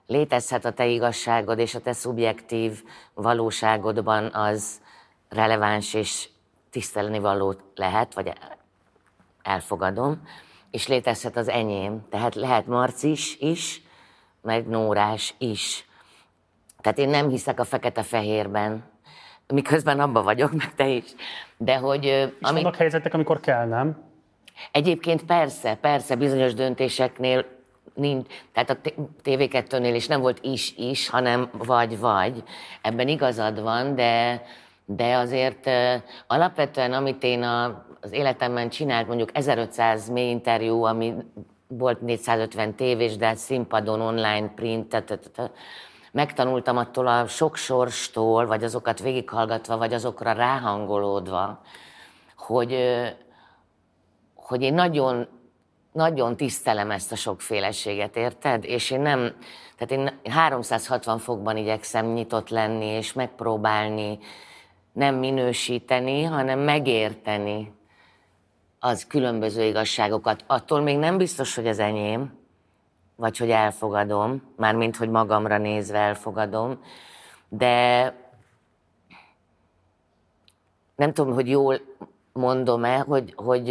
létezhet 0.06 0.64
a 0.64 0.72
te 0.72 0.86
igazságod 0.86 1.58
és 1.58 1.74
a 1.74 1.80
te 1.80 1.92
szubjektív 1.92 2.84
valóságodban 3.14 4.34
az 4.34 4.80
releváns 5.28 5.94
és 5.94 6.28
tisztelni 6.70 7.18
való 7.18 7.54
lehet, 7.74 8.14
vagy 8.14 8.32
elfogadom, 9.42 10.22
és 10.76 10.86
létezhet 10.86 11.36
az 11.36 11.48
enyém. 11.48 12.02
Tehát 12.10 12.34
lehet 12.34 12.66
Marcis 12.66 13.36
is, 13.40 13.82
meg 14.42 14.66
Nórás 14.66 15.34
is. 15.38 15.84
Tehát 16.80 16.98
én 16.98 17.08
nem 17.08 17.28
hiszek 17.28 17.60
a 17.60 17.64
fekete-fehérben, 17.64 18.84
miközben 19.46 20.00
abba 20.00 20.22
vagyok, 20.22 20.52
meg 20.52 20.74
te 20.74 20.88
is. 20.88 21.04
De 21.56 21.76
hogy... 21.76 22.04
És 22.04 22.28
ami... 22.40 22.62
vannak 22.62 22.76
helyzetek, 22.76 23.14
amikor 23.14 23.40
kell, 23.40 23.66
nem? 23.66 24.04
Egyébként 24.72 25.24
persze, 25.24 25.74
persze, 25.74 26.14
bizonyos 26.14 26.54
döntéseknél 26.54 27.44
nincs, 27.94 28.26
tehát 28.52 28.70
a 28.70 28.76
TV2-nél 29.24 29.92
is 29.94 30.06
nem 30.06 30.20
volt 30.20 30.38
is-is, 30.42 31.08
hanem 31.08 31.50
vagy-vagy. 31.52 32.42
Ebben 32.82 33.08
igazad 33.08 33.62
van, 33.62 33.94
de, 33.94 34.42
de 34.84 35.16
azért 35.16 35.70
alapvetően, 36.26 36.92
amit 36.92 37.22
én 37.22 37.42
a, 37.42 37.86
az 38.06 38.12
életemben 38.12 38.68
csinált, 38.68 39.06
mondjuk 39.06 39.30
1500 39.32 40.08
mély 40.08 40.30
interjú, 40.30 40.82
ami 40.82 41.14
volt 41.68 42.00
450 42.00 42.74
tévés, 42.74 43.16
de 43.16 43.34
színpadon, 43.34 44.00
online, 44.00 44.48
print, 44.54 45.02
megtanultam 46.12 46.76
attól 46.76 47.06
a 47.06 47.26
sok 47.26 47.56
sorstól, 47.56 48.46
vagy 48.46 48.64
azokat 48.64 49.00
végighallgatva, 49.00 49.76
vagy 49.76 49.92
azokra 49.92 50.32
ráhangolódva, 50.32 51.60
hogy, 52.36 52.76
hogy 54.34 54.62
én 54.62 54.74
nagyon, 54.74 55.28
nagyon 55.92 56.36
tisztelem 56.36 56.90
ezt 56.90 57.12
a 57.12 57.16
sokféleséget, 57.16 58.16
érted? 58.16 58.64
És 58.64 58.90
én 58.90 59.00
nem, 59.00 59.36
tehát 59.76 60.06
én 60.24 60.32
360 60.32 61.18
fokban 61.18 61.56
igyekszem 61.56 62.06
nyitott 62.06 62.48
lenni, 62.48 62.86
és 62.86 63.12
megpróbálni 63.12 64.18
nem 64.92 65.14
minősíteni, 65.14 66.22
hanem 66.22 66.58
megérteni 66.58 67.74
az 68.78 69.06
különböző 69.06 69.62
igazságokat. 69.62 70.44
Attól 70.46 70.80
még 70.80 70.98
nem 70.98 71.16
biztos, 71.16 71.54
hogy 71.54 71.66
az 71.66 71.78
enyém, 71.78 72.38
vagy 73.16 73.36
hogy 73.36 73.50
elfogadom, 73.50 74.42
mármint, 74.56 74.96
hogy 74.96 75.08
magamra 75.08 75.58
nézve 75.58 75.98
elfogadom, 75.98 76.80
de 77.48 78.14
nem 80.96 81.12
tudom, 81.12 81.34
hogy 81.34 81.48
jól 81.48 81.80
mondom-e, 82.32 82.98
hogy, 82.98 83.32
hogy 83.36 83.64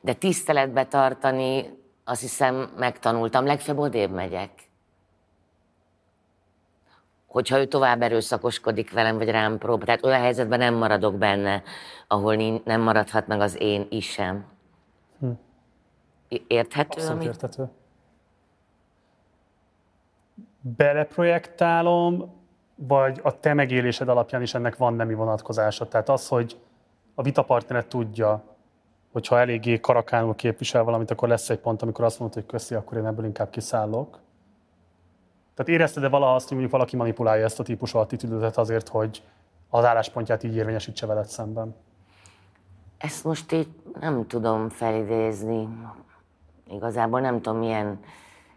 de 0.00 0.12
tiszteletbe 0.12 0.86
tartani, 0.86 1.78
azt 2.04 2.20
hiszem 2.20 2.72
megtanultam, 2.76 3.44
legfeljebb 3.44 3.82
odébb 3.82 4.10
megyek. 4.10 4.50
Hogyha 7.34 7.58
ő 7.58 7.66
tovább 7.66 8.02
erőszakoskodik 8.02 8.92
velem, 8.92 9.18
vagy 9.18 9.30
rám 9.30 9.58
prób, 9.58 9.84
tehát 9.84 10.04
olyan 10.04 10.20
helyzetben 10.20 10.58
nem 10.58 10.74
maradok 10.74 11.18
benne, 11.18 11.62
ahol 12.08 12.60
nem 12.64 12.80
maradhat 12.80 13.26
meg 13.26 13.40
az 13.40 13.60
én 13.60 13.86
is 13.90 14.10
sem. 14.10 14.44
Hm. 15.20 15.30
Érthető? 16.46 17.00
Abszolút 17.00 17.16
amit... 17.16 17.26
érthető. 17.26 17.68
Beleprojektálom, 20.60 22.32
vagy 22.74 23.20
a 23.22 23.40
te 23.40 23.54
megélésed 23.54 24.08
alapján 24.08 24.42
is 24.42 24.54
ennek 24.54 24.76
van 24.76 24.94
nemi 24.94 25.14
vonatkozása? 25.14 25.88
Tehát 25.88 26.08
az, 26.08 26.28
hogy 26.28 26.60
a 27.14 27.22
vitapartneret 27.22 27.86
tudja, 27.86 28.42
hogyha 29.12 29.38
eléggé 29.38 29.80
karakánul 29.80 30.34
képvisel 30.34 30.84
valamit, 30.84 31.10
akkor 31.10 31.28
lesz 31.28 31.50
egy 31.50 31.60
pont, 31.60 31.82
amikor 31.82 32.04
azt 32.04 32.18
mondod, 32.18 32.36
hogy 32.36 32.46
köszi, 32.46 32.74
akkor 32.74 32.98
én 32.98 33.06
ebből 33.06 33.24
inkább 33.24 33.50
kiszállok. 33.50 34.22
Tehát 35.54 35.72
érezted-e 35.72 36.08
valaha 36.08 36.34
azt, 36.34 36.42
hogy 36.48 36.52
mondjuk 36.52 36.72
valaki 36.72 36.96
manipulálja 36.96 37.44
ezt 37.44 37.60
a 37.60 37.62
típusú 37.62 37.98
attitűdöt 37.98 38.56
azért, 38.56 38.88
hogy 38.88 39.22
az 39.70 39.84
álláspontját 39.84 40.42
így 40.42 40.56
érvényesítse 40.56 41.06
veled 41.06 41.26
szemben? 41.26 41.74
Ezt 42.98 43.24
most 43.24 43.52
így 43.52 43.68
nem 44.00 44.26
tudom 44.26 44.68
felidézni. 44.68 45.68
Igazából 46.70 47.20
nem 47.20 47.40
tudom, 47.40 47.58
milyen 47.58 48.00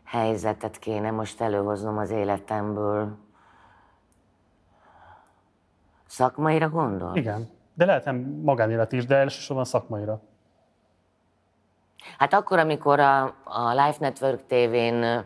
helyzetet 0.03 0.79
kéne 0.79 1.11
most 1.11 1.41
előhoznom 1.41 1.97
az 1.97 2.09
életemből. 2.09 3.17
Szakmaira 6.05 6.69
gondol? 6.69 7.15
Igen. 7.15 7.49
De 7.73 7.85
lehet 7.85 8.05
nem 8.05 8.15
magánélet 8.43 8.91
is, 8.91 9.05
de 9.05 9.15
elsősorban 9.15 9.65
szakmaira. 9.65 10.21
Hát 12.17 12.33
akkor, 12.33 12.59
amikor 12.59 12.99
a, 12.99 13.23
a 13.43 13.69
Life 13.69 13.97
Network 13.99 14.45
TV-n 14.45 15.25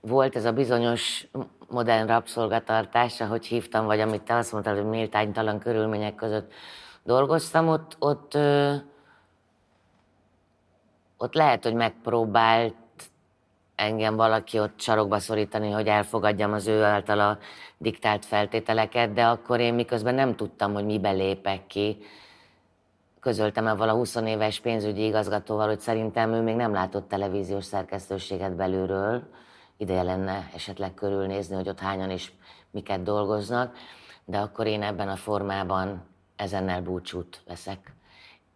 volt 0.00 0.36
ez 0.36 0.44
a 0.44 0.52
bizonyos 0.52 1.26
modern 1.68 2.06
rabszolgatartás, 2.06 3.20
ahogy 3.20 3.46
hívtam, 3.46 3.86
vagy 3.86 4.00
amit 4.00 4.22
te 4.22 4.34
azt 4.34 4.52
mondtad, 4.52 4.76
hogy 4.76 4.86
méltánytalan 4.86 5.58
körülmények 5.58 6.14
között 6.14 6.52
dolgoztam, 7.02 7.68
ott, 7.68 7.96
ott, 7.98 8.38
ott 11.16 11.34
lehet, 11.34 11.64
hogy 11.64 11.74
megpróbált 11.74 12.74
engem 13.74 14.16
valaki 14.16 14.58
ott 14.58 14.80
sarokba 14.80 15.18
szorítani, 15.18 15.70
hogy 15.70 15.86
elfogadjam 15.86 16.52
az 16.52 16.66
ő 16.66 16.82
általa 16.82 17.38
diktált 17.78 18.24
feltételeket, 18.24 19.12
de 19.12 19.26
akkor 19.26 19.60
én 19.60 19.74
miközben 19.74 20.14
nem 20.14 20.36
tudtam, 20.36 20.72
hogy 20.72 20.84
mibe 20.84 21.10
lépek 21.10 21.66
ki. 21.66 21.98
Közöltem 23.20 23.66
el 23.66 23.88
a 23.88 23.92
20 23.92 24.14
éves 24.14 24.60
pénzügyi 24.60 25.04
igazgatóval, 25.04 25.66
hogy 25.66 25.80
szerintem 25.80 26.32
ő 26.32 26.40
még 26.40 26.56
nem 26.56 26.72
látott 26.72 27.08
televíziós 27.08 27.64
szerkesztőséget 27.64 28.56
belülről. 28.56 29.22
Ideje 29.80 30.02
lenne 30.02 30.50
esetleg 30.54 30.94
körülnézni, 30.94 31.54
hogy 31.54 31.68
ott 31.68 31.80
hányan 31.80 32.10
is 32.10 32.32
miket 32.70 33.02
dolgoznak, 33.02 33.76
de 34.24 34.38
akkor 34.38 34.66
én 34.66 34.82
ebben 34.82 35.08
a 35.08 35.16
formában 35.16 36.02
ezennel 36.36 36.82
búcsút 36.82 37.42
veszek. 37.46 37.92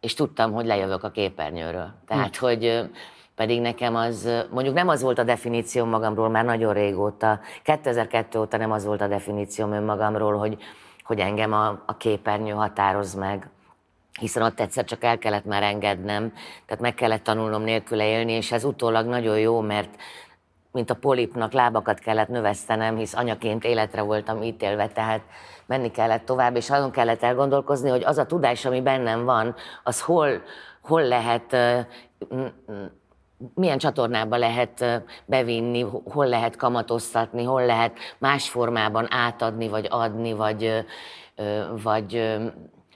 És 0.00 0.14
tudtam, 0.14 0.52
hogy 0.52 0.66
lejövök 0.66 1.04
a 1.04 1.10
képernyőről. 1.10 1.92
Tehát, 2.06 2.36
hm. 2.36 2.44
hogy 2.44 2.90
pedig 3.34 3.60
nekem 3.60 3.94
az, 3.94 4.28
mondjuk 4.50 4.74
nem 4.74 4.88
az 4.88 5.02
volt 5.02 5.18
a 5.18 5.24
definíció 5.24 5.84
magamról 5.84 6.28
már 6.28 6.44
nagyon 6.44 6.72
régóta, 6.72 7.40
2002 7.62 8.38
óta 8.38 8.56
nem 8.56 8.72
az 8.72 8.84
volt 8.84 9.00
a 9.00 9.08
definícióm 9.08 9.72
önmagamról, 9.72 10.36
hogy, 10.36 10.62
hogy 11.02 11.18
engem 11.18 11.52
a, 11.52 11.82
a 11.86 11.96
képernyő 11.96 12.52
határoz 12.52 13.14
meg 13.14 13.50
hiszen 14.20 14.42
ott 14.42 14.60
egyszer 14.60 14.84
csak 14.84 15.04
el 15.04 15.18
kellett 15.18 15.44
már 15.44 15.62
engednem, 15.62 16.32
tehát 16.66 16.82
meg 16.82 16.94
kellett 16.94 17.22
tanulnom 17.22 17.62
nélküle 17.62 18.06
élni, 18.06 18.32
és 18.32 18.52
ez 18.52 18.64
utólag 18.64 19.06
nagyon 19.06 19.38
jó, 19.38 19.60
mert 19.60 19.96
mint 20.72 20.90
a 20.90 20.94
polipnak 20.94 21.52
lábakat 21.52 21.98
kellett 21.98 22.28
növesztenem, 22.28 22.96
hisz 22.96 23.14
anyaként 23.14 23.64
életre 23.64 24.02
voltam 24.02 24.42
ítélve, 24.42 24.88
tehát 24.88 25.20
menni 25.66 25.90
kellett 25.90 26.24
tovább, 26.24 26.56
és 26.56 26.70
azon 26.70 26.90
kellett 26.90 27.22
elgondolkozni, 27.22 27.90
hogy 27.90 28.04
az 28.04 28.18
a 28.18 28.26
tudás, 28.26 28.64
ami 28.64 28.80
bennem 28.80 29.24
van, 29.24 29.54
az 29.82 30.02
hol, 30.02 30.42
hol 30.82 31.02
lehet, 31.02 31.56
milyen 33.54 33.78
csatornába 33.78 34.36
lehet 34.36 35.02
bevinni, 35.24 35.86
hol 36.04 36.26
lehet 36.26 36.56
kamatoztatni, 36.56 37.44
hol 37.44 37.66
lehet 37.66 37.98
más 38.18 38.48
formában 38.48 39.06
átadni, 39.10 39.68
vagy 39.68 39.86
adni, 39.90 40.32
vagy, 40.32 40.84
vagy 41.82 42.40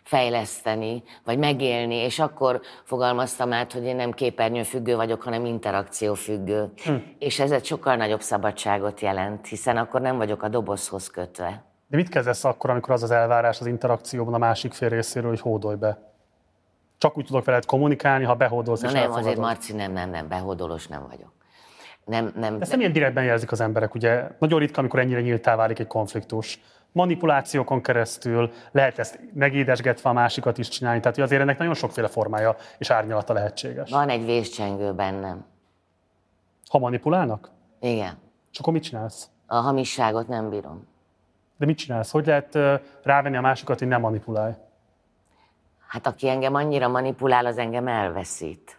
fejleszteni, 0.07 1.03
vagy 1.25 1.39
megélni, 1.39 1.95
és 1.95 2.19
akkor 2.19 2.61
fogalmaztam 2.85 3.53
át, 3.53 3.73
hogy 3.73 3.85
én 3.85 3.97
nem 3.97 4.13
képernyőfüggő 4.13 4.97
vagyok, 4.97 5.23
hanem 5.23 5.45
interakciófüggő. 5.45 6.73
Hm. 6.85 6.95
És 7.19 7.41
ez 7.41 7.51
egy 7.51 7.65
sokkal 7.65 7.97
nagyobb 7.97 8.21
szabadságot 8.21 9.01
jelent, 9.01 9.47
hiszen 9.47 9.77
akkor 9.77 10.01
nem 10.01 10.17
vagyok 10.17 10.43
a 10.43 10.49
dobozhoz 10.49 11.11
kötve. 11.11 11.65
De 11.89 11.97
mit 11.97 12.09
kezdesz 12.09 12.45
akkor, 12.45 12.71
amikor 12.71 12.95
az 12.95 13.03
az 13.03 13.11
elvárás 13.11 13.61
az 13.61 13.67
interakcióban 13.67 14.35
a 14.35 14.39
másik 14.39 14.73
fél 14.73 14.89
részéről, 14.89 15.31
hogy 15.31 15.41
hódolj 15.41 15.77
be? 15.77 15.99
Csak 16.99 17.19
úgy 17.19 17.25
tudok 17.25 17.45
veled 17.45 17.65
kommunikálni, 17.65 18.25
ha 18.25 18.35
behódolsz 18.35 18.81
Na 18.81 18.87
és 18.87 18.93
nem, 18.93 19.03
elfogadod. 19.03 19.27
azért 19.27 19.47
Marci, 19.47 19.73
nem, 19.73 19.93
nem, 19.93 20.11
nem, 20.11 20.29
behódolós 20.29 20.87
nem 20.87 21.07
vagyok. 21.09 21.33
Nem, 22.05 22.33
nem, 22.37 22.57
Ezt 22.61 22.71
nem 22.71 22.81
ilyen 22.81 22.93
direktben 22.93 23.25
jelzik 23.25 23.53
az 23.53 23.61
emberek, 23.61 23.95
ugye? 23.95 24.29
Nagyon 24.39 24.59
ritka, 24.59 24.81
amikor 24.81 25.01
ennyire 25.01 25.21
nyíltá 25.21 25.57
válik 25.57 25.79
egy 25.79 25.87
konfliktus. 25.87 26.61
Manipulációkon 26.97 27.83
keresztül 27.83 28.53
lehet 28.71 28.99
ezt 28.99 29.21
megédesgetve 29.33 30.11
a 30.11 30.13
másikat 30.13 30.59
is 30.59 30.69
csinálni, 30.69 31.01
tehát 31.01 31.19
azért 31.19 31.41
ennek 31.41 31.59
nagyon 31.59 31.75
sokféle 31.75 32.09
formája 32.09 32.57
és 32.79 32.91
árnyalata 32.91 33.33
lehetséges. 33.33 33.91
Van 33.91 34.09
egy 34.09 34.25
vészcsengő 34.25 34.93
bennem. 34.93 35.45
Ha 36.69 36.79
manipulálnak? 36.79 37.51
Igen. 37.81 38.19
És 38.53 38.59
akkor 38.59 38.73
mit 38.73 38.83
csinálsz? 38.83 39.29
A 39.47 39.57
hamisságot 39.57 40.29
nem 40.29 40.51
bírom. 40.51 40.87
De 41.57 41.67
mit 41.67 41.79
csinálsz? 41.79 42.11
Hogy 42.11 42.27
lehet 42.27 42.59
rávenni 43.03 43.37
a 43.37 43.41
másikat, 43.41 43.79
hogy 43.79 43.89
nem 43.89 44.01
manipulálj? 44.01 44.53
Hát 45.89 46.07
aki 46.07 46.29
engem 46.29 46.55
annyira 46.55 46.89
manipulál, 46.89 47.47
az 47.47 47.59
engem 47.59 47.89
elveszít. 47.89 48.79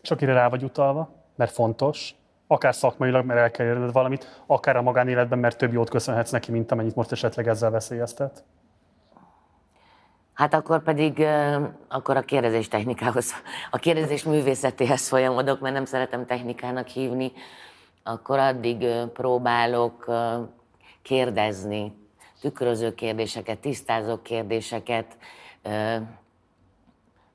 És 0.00 0.10
akire 0.10 0.32
rá 0.32 0.48
vagy 0.48 0.62
utalva, 0.62 1.14
mert 1.36 1.52
fontos, 1.52 2.14
akár 2.46 2.74
szakmailag, 2.74 3.24
mert 3.24 3.40
el 3.40 3.50
kell 3.50 3.66
érned 3.66 3.92
valamit, 3.92 4.42
akár 4.46 4.76
a 4.76 4.82
magánéletben, 4.82 5.38
mert 5.38 5.58
több 5.58 5.72
jót 5.72 5.90
köszönhetsz 5.90 6.30
neki, 6.30 6.50
mint 6.50 6.72
amennyit 6.72 6.94
most 6.94 7.12
esetleg 7.12 7.48
ezzel 7.48 7.70
veszélyeztet. 7.70 8.44
Hát 10.32 10.54
akkor 10.54 10.82
pedig 10.82 11.26
akkor 11.88 12.16
a 12.16 12.20
kérdezés 12.20 12.68
technikához, 12.68 13.32
a 13.70 13.76
kérdezés 13.76 14.24
művészetéhez 14.24 15.08
folyamodok, 15.08 15.60
mert 15.60 15.74
nem 15.74 15.84
szeretem 15.84 16.26
technikának 16.26 16.86
hívni, 16.86 17.32
akkor 18.02 18.38
addig 18.38 18.86
próbálok 19.12 20.10
kérdezni, 21.02 21.94
tükröző 22.40 22.94
kérdéseket, 22.94 23.58
tisztázó 23.58 24.22
kérdéseket 24.22 25.16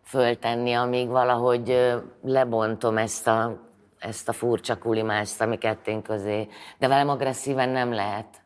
föltenni, 0.04 0.74
amíg 0.74 1.08
valahogy 1.08 1.94
lebontom 2.22 2.98
ezt 2.98 3.28
a 3.28 3.67
ezt 4.00 4.30
a 4.30 4.34
furcsa 4.34 4.78
kulimást, 4.78 5.42
ami 5.42 5.58
kettőnk 5.58 6.04
közé. 6.04 6.48
De 6.78 6.88
velem 6.88 7.10
agresszíven 7.10 7.70
nem 7.70 7.94
lehet. 7.94 8.42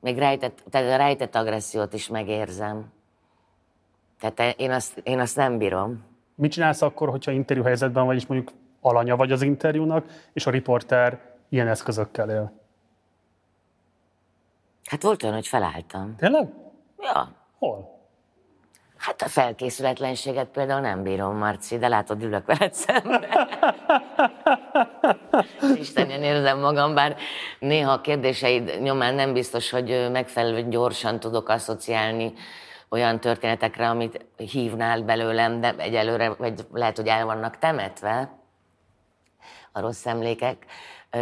Még 0.00 0.18
rejtett, 0.18 0.62
tehát 0.70 0.92
a 0.92 0.96
rejtett 0.96 1.34
agressziót 1.34 1.92
is 1.92 2.08
megérzem. 2.08 2.92
Tehát 4.20 4.58
én 4.58 4.70
azt, 4.70 5.00
én 5.02 5.20
azt 5.20 5.36
nem 5.36 5.58
bírom. 5.58 6.04
Mit 6.34 6.52
csinálsz 6.52 6.82
akkor, 6.82 7.08
hogyha 7.08 7.30
interjú 7.30 7.62
helyzetben 7.62 8.06
vagy, 8.06 8.16
és 8.16 8.26
mondjuk 8.26 8.56
alanya 8.80 9.16
vagy 9.16 9.32
az 9.32 9.42
interjúnak, 9.42 10.06
és 10.32 10.46
a 10.46 10.50
riporter 10.50 11.34
ilyen 11.48 11.68
eszközökkel 11.68 12.30
él? 12.30 12.52
Hát 14.84 15.02
volt 15.02 15.22
olyan, 15.22 15.34
hogy 15.34 15.46
felálltam. 15.46 16.16
Tényleg? 16.16 16.48
Ja. 16.98 17.32
Hol? 17.58 17.95
Hát 19.06 19.22
a 19.22 19.28
felkészületlenséget 19.28 20.48
például 20.48 20.80
nem 20.80 21.02
bírom, 21.02 21.36
Marci, 21.36 21.78
de 21.78 21.88
látod, 21.88 22.22
ülök 22.22 22.46
veled 22.46 22.74
szemben. 22.74 23.24
Isten, 25.80 26.10
érzem 26.10 26.58
magam, 26.58 26.94
bár 26.94 27.16
néha 27.58 27.92
a 27.92 28.00
kérdéseid 28.00 28.80
nyomán 28.82 29.14
nem 29.14 29.32
biztos, 29.32 29.70
hogy 29.70 30.08
megfelelően 30.12 30.70
gyorsan 30.70 31.20
tudok 31.20 31.48
asszociálni 31.48 32.32
olyan 32.88 33.20
történetekre, 33.20 33.88
amit 33.88 34.24
hívnál 34.36 35.02
belőlem, 35.02 35.60
de 35.60 35.74
egyelőre, 35.78 36.28
vagy 36.28 36.66
lehet, 36.72 36.96
hogy 36.96 37.08
el 37.08 37.24
vannak 37.24 37.58
temetve 37.58 38.38
a 39.72 39.80
rossz 39.80 40.06
emlékek. 40.06 40.66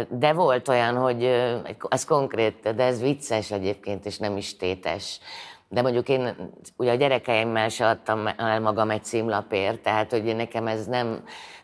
De 0.09 0.33
volt 0.33 0.67
olyan, 0.67 0.97
hogy 0.97 1.23
ez 1.89 2.05
konkrét, 2.05 2.75
de 2.75 2.83
ez 2.83 3.01
vicces 3.01 3.51
egyébként, 3.51 4.05
és 4.05 4.17
nem 4.17 4.37
is 4.37 4.55
tétes 4.55 5.19
de 5.69 5.81
mondjuk 5.81 6.09
én 6.09 6.51
ugye 6.77 6.91
a 6.91 6.95
gyerekeimmel 6.95 7.69
se 7.69 7.87
adtam 7.87 8.27
el 8.37 8.59
magam 8.59 8.89
egy 8.89 9.03
címlapért, 9.03 9.79
tehát 9.79 10.11
hogy 10.11 10.35
nekem 10.35 10.67
ez 10.67 10.85
nem, 10.85 11.07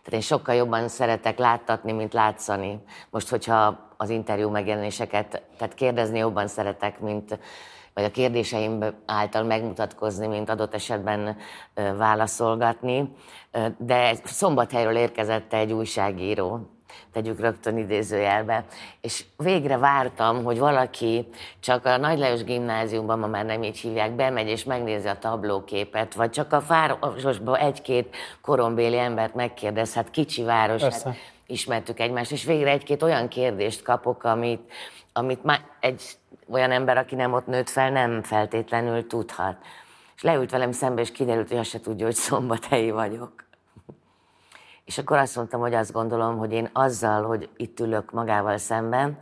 tehát 0.04 0.12
én 0.12 0.22
sokkal 0.22 0.56
jobban 0.56 0.88
szeretek 0.88 1.38
láttatni, 1.38 1.92
mint 1.92 2.14
látszani. 2.14 2.80
Most, 3.10 3.30
hogyha 3.30 3.90
az 3.98 4.10
interjú 4.10 4.50
megjelenéseket, 4.50 5.42
tehát 5.58 5.74
kérdezni 5.74 6.18
jobban 6.18 6.48
szeretek, 6.48 7.00
mint 7.00 7.40
vagy 7.94 8.04
a 8.04 8.12
kérdéseim 8.12 8.86
által 9.06 9.44
megmutatkozni, 9.44 10.28
mint 10.28 10.50
adott 10.50 10.74
esetben 10.74 11.38
válaszolgatni. 11.98 13.12
De 13.78 14.16
szombathelyről 14.24 14.96
érkezett 14.96 15.54
egy 15.54 15.72
újságíró, 15.72 16.60
tegyük 17.14 17.40
rögtön 17.40 17.78
idézőjelbe. 17.78 18.66
És 19.02 19.26
végre 19.38 19.78
vártam, 19.78 20.44
hogy 20.44 20.60
valaki 20.60 21.28
csak 21.60 21.86
a 21.86 21.98
Nagy 21.98 22.20
Lajos 22.20 22.44
gimnáziumban, 22.44 23.20
ma 23.20 23.28
már 23.28 23.46
nem 23.46 23.64
így 23.64 23.78
hívják, 23.78 24.12
bemegy 24.12 24.48
és 24.48 24.64
megnézi 24.64 25.08
a 25.08 25.20
tablóképet, 25.20 26.14
vagy 26.14 26.30
csak 26.30 26.54
a 26.54 26.64
városban 26.68 27.56
egy-két 27.56 28.16
korombéli 28.42 28.98
embert 28.98 29.36
megkérdez, 29.36 29.94
hát 29.94 30.12
kicsi 30.12 30.44
város, 30.44 30.82
hát 30.82 31.08
ismertük 31.48 32.00
egymást, 32.00 32.32
és 32.32 32.44
végre 32.44 32.70
egy-két 32.70 33.04
olyan 33.04 33.28
kérdést 33.28 33.82
kapok, 33.82 34.24
amit, 34.24 34.72
amit 35.14 35.44
már 35.44 35.62
egy 35.80 36.02
olyan 36.50 36.72
ember, 36.72 36.98
aki 36.98 37.16
nem 37.16 37.34
ott 37.34 37.46
nőtt 37.46 37.70
fel, 37.70 37.90
nem 37.92 38.24
feltétlenül 38.24 39.08
tudhat. 39.08 39.58
És 40.16 40.22
leült 40.22 40.52
velem 40.52 40.72
szembe, 40.72 41.02
és 41.02 41.12
kiderült, 41.12 41.48
hogy 41.48 41.58
azt 41.58 41.70
se 41.70 41.80
tudja, 41.80 42.06
hogy 42.06 42.16
szombathelyi 42.16 42.92
vagyok. 42.92 43.50
És 44.86 44.98
akkor 44.98 45.18
azt 45.18 45.36
mondtam, 45.36 45.60
hogy 45.60 45.74
azt 45.74 45.92
gondolom, 45.92 46.38
hogy 46.38 46.52
én 46.52 46.70
azzal, 46.74 47.24
hogy 47.24 47.50
itt 47.58 47.80
ülök 47.80 48.12
magával 48.12 48.58
szemben, 48.58 49.20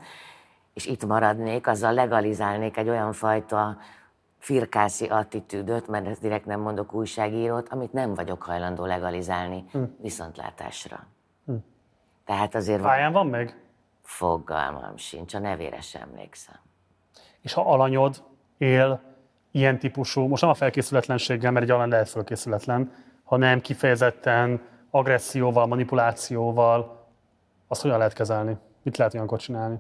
és 0.74 0.86
itt 0.86 1.06
maradnék, 1.06 1.68
azzal 1.68 1.94
legalizálnék 1.94 2.78
egy 2.78 2.90
olyan 2.90 3.14
fajta 3.14 3.78
firkászi 4.38 5.06
attitűdöt, 5.06 5.88
mert 5.88 6.08
ezt 6.08 6.22
direkt 6.22 6.46
nem 6.46 6.60
mondok 6.60 6.94
újságírót, 6.94 7.70
amit 7.70 7.94
nem 7.94 8.14
vagyok 8.14 8.44
hajlandó 8.44 8.86
legalizálni 8.86 9.66
hm. 9.72 9.84
viszontlátásra. 10.02 11.06
Hm. 11.46 11.54
Tehát 12.26 12.56
azért... 12.56 12.82
Pályán 12.82 13.12
van 13.12 13.28
meg? 13.28 13.62
Fogalmam 14.02 14.98
sincs, 14.98 15.34
a 15.34 15.40
nevére 15.40 15.82
sem 15.82 16.02
emlékszem. 16.02 16.60
És 17.42 17.54
ha 17.54 17.72
alanyod 17.72 18.24
él 18.58 19.02
ilyen 19.52 19.80
típusú, 19.80 20.28
most 20.28 20.42
nem 20.42 20.52
a 20.52 20.54
felkészületlenséggel, 20.54 21.52
mert 21.52 21.66
egy 21.66 21.72
alany 21.72 21.90
lehet 21.90 22.10
felkészületlen, 22.10 22.94
hanem 23.24 23.62
kifejezetten 23.62 24.62
agresszióval, 24.92 25.66
manipulációval, 25.66 27.08
azt 27.68 27.82
hogyan 27.82 27.98
lehet 27.98 28.14
kezelni? 28.14 28.58
Mit 28.84 28.98
lehet 28.98 29.14
olyankor 29.14 29.40
csinálni? 29.40 29.80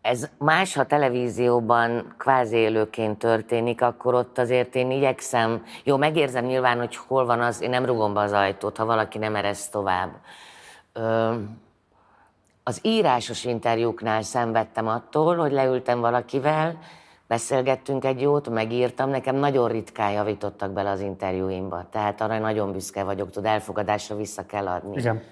Ez 0.00 0.28
más, 0.38 0.74
ha 0.74 0.86
televízióban 0.86 2.14
kvázi 2.18 2.56
élőként 2.56 3.18
történik, 3.18 3.82
akkor 3.82 4.14
ott 4.14 4.38
azért 4.38 4.74
én 4.74 4.90
igyekszem, 4.90 5.64
jó, 5.84 5.96
megérzem 5.96 6.44
nyilván, 6.44 6.78
hogy 6.78 6.96
hol 6.96 7.26
van 7.26 7.40
az, 7.40 7.60
én 7.60 7.70
nem 7.70 7.84
rugom 7.84 8.14
be 8.14 8.20
az 8.20 8.32
ajtót, 8.32 8.76
ha 8.76 8.84
valaki 8.84 9.18
nem 9.18 9.36
eresz 9.36 9.68
tovább. 9.68 10.10
Ö, 10.92 11.34
az 12.62 12.78
írásos 12.82 13.44
interjúknál 13.44 14.22
szenvedtem 14.22 14.88
attól, 14.88 15.36
hogy 15.36 15.52
leültem 15.52 16.00
valakivel, 16.00 16.78
beszélgettünk 17.26 18.04
egy 18.04 18.20
jót, 18.20 18.48
megírtam, 18.48 19.10
nekem 19.10 19.36
nagyon 19.36 19.68
ritkán 19.68 20.10
javítottak 20.10 20.70
bele 20.72 20.90
az 20.90 21.00
interjúimba, 21.00 21.86
tehát 21.90 22.20
arra 22.20 22.38
nagyon 22.38 22.72
büszke 22.72 23.02
vagyok, 23.02 23.30
tud 23.30 23.44
elfogadásra 23.44 24.16
vissza 24.16 24.46
kell 24.46 24.66
adni. 24.66 24.96
Igen. 24.96 25.22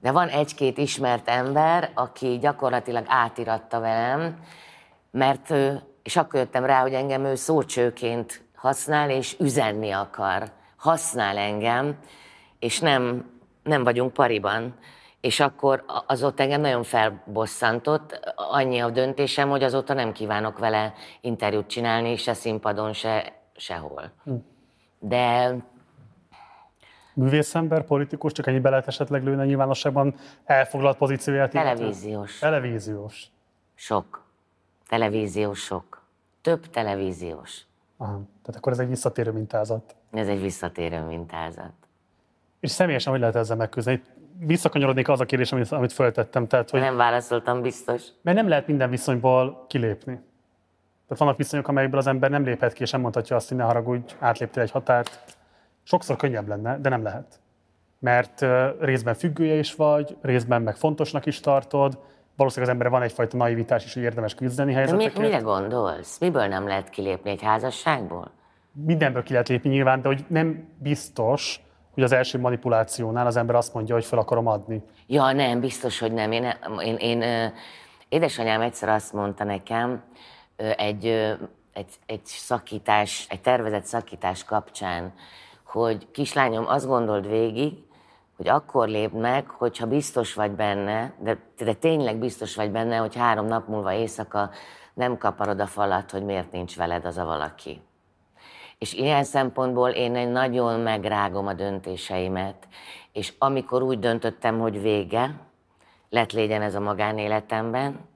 De 0.00 0.10
van 0.10 0.28
egy-két 0.28 0.78
ismert 0.78 1.28
ember, 1.28 1.90
aki 1.94 2.38
gyakorlatilag 2.40 3.04
átiratta 3.08 3.80
velem, 3.80 4.38
mert 5.10 5.50
ő, 5.50 5.82
és 6.02 6.16
akkor 6.16 6.40
jöttem 6.40 6.64
rá, 6.64 6.80
hogy 6.80 6.92
engem 6.92 7.24
ő 7.24 7.34
szócsőként 7.34 8.42
használ, 8.54 9.10
és 9.10 9.36
üzenni 9.38 9.90
akar 9.90 10.50
használ 10.76 11.36
engem, 11.36 11.98
és 12.58 12.80
nem, 12.80 13.30
nem 13.62 13.84
vagyunk 13.84 14.12
pariban. 14.12 14.74
És 15.24 15.40
akkor 15.40 15.84
az 16.06 16.22
ott 16.22 16.40
engem 16.40 16.60
nagyon 16.60 16.82
felbosszantott, 16.82 18.32
annyi 18.34 18.78
a 18.78 18.90
döntésem, 18.90 19.48
hogy 19.48 19.62
azóta 19.62 19.94
nem 19.94 20.12
kívánok 20.12 20.58
vele 20.58 20.92
interjút 21.20 21.66
csinálni, 21.66 22.16
se 22.16 22.34
színpadon, 22.34 22.92
se 22.92 23.32
sehol. 23.56 24.12
Hm. 24.24 24.34
De 24.98 25.54
művészember, 27.14 27.84
politikus, 27.84 28.32
csak 28.32 28.46
ennyi 28.46 28.60
lehet 28.60 28.86
esetleg 28.86 29.24
lőni 29.24 29.40
a 29.40 29.44
nyilvánosságban 29.44 30.14
elfoglalt 30.44 30.96
pozícióját? 30.96 31.50
Televíziós. 31.50 32.38
Televíziós. 32.38 33.26
Sok. 33.74 34.24
Televíziós 34.88 35.58
sok. 35.58 36.02
Több 36.40 36.70
televíziós. 36.70 37.66
Aha. 37.96 38.12
Tehát 38.42 38.56
akkor 38.56 38.72
ez 38.72 38.78
egy 38.78 38.88
visszatérő 38.88 39.30
mintázat. 39.30 39.96
Ez 40.12 40.28
egy 40.28 40.40
visszatérő 40.40 41.00
mintázat. 41.00 41.72
És 42.60 42.70
személyesen 42.70 43.12
hogy 43.12 43.20
lehet 43.20 43.36
ezzel 43.36 43.56
megküzdeni? 43.56 44.02
Visszakanyarodnék 44.38 45.08
az 45.08 45.20
a 45.20 45.24
kérdés, 45.24 45.52
amit, 45.52 45.72
amit 45.72 45.92
föltettem. 45.92 46.46
Tehát, 46.46 46.70
hogy 46.70 46.80
nem 46.80 46.96
válaszoltam 46.96 47.62
biztos. 47.62 48.02
Mert 48.22 48.36
nem 48.36 48.48
lehet 48.48 48.66
minden 48.66 48.90
viszonyból 48.90 49.64
kilépni. 49.68 50.12
Tehát 51.08 51.18
vannak 51.18 51.36
viszonyok, 51.36 51.68
amelyekből 51.68 51.98
az 51.98 52.06
ember 52.06 52.30
nem 52.30 52.44
léphet 52.44 52.72
ki, 52.72 52.82
és 52.82 52.90
nem 52.90 53.00
mondhatja 53.00 53.36
azt, 53.36 53.48
hogy 53.48 53.56
ne 53.56 53.64
haragudj, 53.64 54.14
átléptél 54.18 54.62
egy 54.62 54.70
határt. 54.70 55.36
Sokszor 55.82 56.16
könnyebb 56.16 56.48
lenne, 56.48 56.78
de 56.78 56.88
nem 56.88 57.02
lehet. 57.02 57.40
Mert 57.98 58.44
részben 58.80 59.14
függője 59.14 59.54
is 59.54 59.74
vagy, 59.74 60.16
részben 60.22 60.62
meg 60.62 60.76
fontosnak 60.76 61.26
is 61.26 61.40
tartod, 61.40 61.98
valószínűleg 62.36 62.74
az 62.74 62.80
ember 62.80 62.98
van 62.98 63.08
egyfajta 63.08 63.36
naivitás 63.36 63.84
is, 63.84 63.94
hogy 63.94 64.02
érdemes 64.02 64.34
küzdeni 64.34 64.72
helyzetekért. 64.72 65.18
Mi, 65.18 65.24
mire 65.24 65.38
gondolsz? 65.38 66.18
Miből 66.18 66.46
nem 66.46 66.66
lehet 66.66 66.90
kilépni 66.90 67.30
egy 67.30 67.42
házasságból? 67.42 68.30
Mindenből 68.72 69.22
ki 69.22 69.32
lehet 69.32 69.48
lépni 69.48 69.70
nyilván, 69.70 70.00
de 70.00 70.08
hogy 70.08 70.24
nem 70.28 70.68
biztos, 70.78 71.60
hogy 71.94 72.02
az 72.02 72.12
első 72.12 72.38
manipulációnál 72.38 73.26
az 73.26 73.36
ember 73.36 73.54
azt 73.54 73.74
mondja, 73.74 73.94
hogy 73.94 74.04
fel 74.04 74.18
akarom 74.18 74.46
adni. 74.46 74.82
Ja, 75.06 75.32
nem, 75.32 75.60
biztos, 75.60 75.98
hogy 75.98 76.12
nem. 76.12 76.32
Én, 76.32 76.54
én, 76.84 76.96
én 76.96 77.52
édesanyám 78.08 78.60
egyszer 78.60 78.88
azt 78.88 79.12
mondta 79.12 79.44
nekem, 79.44 80.02
egy, 80.56 81.06
egy, 81.72 81.92
egy 82.06 82.24
szakítás, 82.24 83.26
egy 83.28 83.40
tervezett 83.40 83.84
szakítás 83.84 84.44
kapcsán, 84.44 85.12
hogy 85.64 86.10
kislányom, 86.10 86.66
azt 86.66 86.86
gondold 86.86 87.28
végig, 87.28 87.72
hogy 88.36 88.48
akkor 88.48 88.88
lép 88.88 89.12
meg, 89.12 89.48
hogyha 89.48 89.86
biztos 89.86 90.34
vagy 90.34 90.50
benne, 90.50 91.14
de, 91.18 91.38
de 91.58 91.72
tényleg 91.72 92.18
biztos 92.18 92.54
vagy 92.54 92.70
benne, 92.70 92.96
hogy 92.96 93.16
három 93.16 93.46
nap 93.46 93.68
múlva 93.68 93.92
éjszaka 93.92 94.50
nem 94.94 95.18
kaparod 95.18 95.60
a 95.60 95.66
falat, 95.66 96.10
hogy 96.10 96.24
miért 96.24 96.52
nincs 96.52 96.76
veled 96.76 97.04
az 97.04 97.18
a 97.18 97.24
valaki. 97.24 97.82
És 98.84 98.92
ilyen 98.92 99.24
szempontból 99.24 99.90
én 99.90 100.16
egy 100.16 100.28
nagyon 100.28 100.80
megrágom 100.80 101.46
a 101.46 101.52
döntéseimet, 101.52 102.68
és 103.12 103.32
amikor 103.38 103.82
úgy 103.82 103.98
döntöttem, 103.98 104.58
hogy 104.58 104.80
vége, 104.80 105.40
lett 106.08 106.32
légyen 106.32 106.62
ez 106.62 106.74
a 106.74 106.80
magánéletemben, 106.80 108.08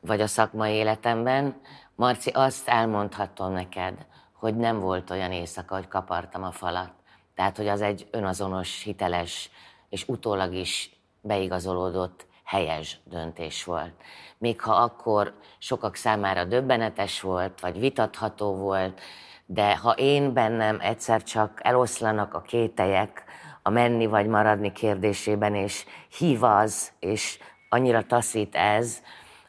vagy 0.00 0.20
a 0.20 0.26
szakmai 0.26 0.72
életemben, 0.72 1.60
Marci, 1.94 2.30
azt 2.30 2.68
elmondhatom 2.68 3.52
neked, 3.52 4.06
hogy 4.32 4.56
nem 4.56 4.80
volt 4.80 5.10
olyan 5.10 5.32
éjszaka, 5.32 5.74
hogy 5.74 5.88
kapartam 5.88 6.42
a 6.42 6.50
falat. 6.50 6.92
Tehát, 7.34 7.56
hogy 7.56 7.68
az 7.68 7.80
egy 7.80 8.06
önazonos, 8.10 8.82
hiteles 8.82 9.50
és 9.88 10.08
utólag 10.08 10.54
is 10.54 11.00
beigazolódott 11.20 12.26
helyes 12.44 12.98
döntés 13.04 13.64
volt. 13.64 13.94
Még 14.38 14.60
ha 14.60 14.72
akkor 14.74 15.34
sokak 15.58 15.94
számára 15.94 16.44
döbbenetes 16.44 17.20
volt, 17.20 17.60
vagy 17.60 17.78
vitatható 17.78 18.54
volt, 18.54 19.00
de 19.46 19.76
ha 19.76 19.92
én 19.92 20.32
bennem 20.32 20.78
egyszer 20.80 21.22
csak 21.22 21.60
eloszlanak 21.62 22.34
a 22.34 22.40
kételyek 22.40 23.24
a 23.62 23.70
menni 23.70 24.06
vagy 24.06 24.26
maradni 24.26 24.72
kérdésében, 24.72 25.54
és 25.54 25.84
hív 26.18 26.42
az, 26.42 26.92
és 26.98 27.38
annyira 27.68 28.02
taszít 28.02 28.54
ez, 28.54 29.02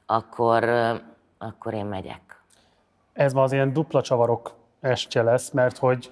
akkor, 0.05 0.63
akkor 1.37 1.73
én 1.73 1.85
megyek. 1.85 2.43
Ez 3.13 3.33
ma 3.33 3.41
az 3.41 3.51
ilyen 3.51 3.73
dupla 3.73 4.01
csavarok 4.01 4.53
estje 4.79 5.21
lesz, 5.21 5.49
mert 5.51 5.77
hogy 5.77 6.11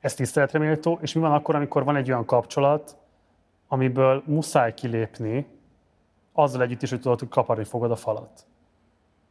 ez 0.00 0.14
tiszteletre 0.14 0.58
méltó, 0.58 0.98
és 1.00 1.12
mi 1.12 1.20
van 1.20 1.32
akkor, 1.32 1.54
amikor 1.54 1.84
van 1.84 1.96
egy 1.96 2.10
olyan 2.10 2.24
kapcsolat, 2.24 2.96
amiből 3.68 4.22
muszáj 4.26 4.74
kilépni, 4.74 5.46
azzal 6.32 6.62
együtt 6.62 6.82
is, 6.82 6.90
hogy 6.90 7.00
tudod, 7.00 7.18
hogy 7.18 7.28
kaparni 7.28 7.64
fogod 7.64 7.90
a 7.90 7.96
falat. 7.96 8.46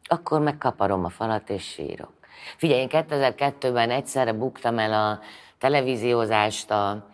Akkor 0.04 0.42
megkaparom 0.42 1.06
a 1.06 1.10
falat, 1.10 1.50
és 1.50 1.64
sírok. 1.64 2.17
Figyelj, 2.58 2.80
én 2.80 2.88
2002-ben 2.92 3.90
egyszerre 3.90 4.34
buktam 4.34 4.80
el 4.80 4.94
a 4.94 5.20
televíziózást, 5.58 6.72
a, 6.72 7.08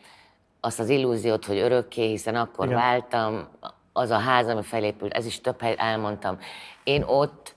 azt 0.62 0.80
az 0.80 0.90
illúziót, 0.90 1.46
hogy 1.46 1.58
örökké, 1.58 2.08
hiszen 2.08 2.36
akkor 2.36 2.66
Igen. 2.66 2.78
váltam, 2.78 3.48
az 3.94 4.10
a 4.10 4.18
ház, 4.18 4.48
ami 4.48 4.64
felépült, 4.64 5.14
ez 5.14 5.26
is 5.26 5.42
több 5.42 5.62
helyet 5.62 5.80
elmondtam. 5.80 6.38
Én 6.84 7.04
ott, 7.04 7.56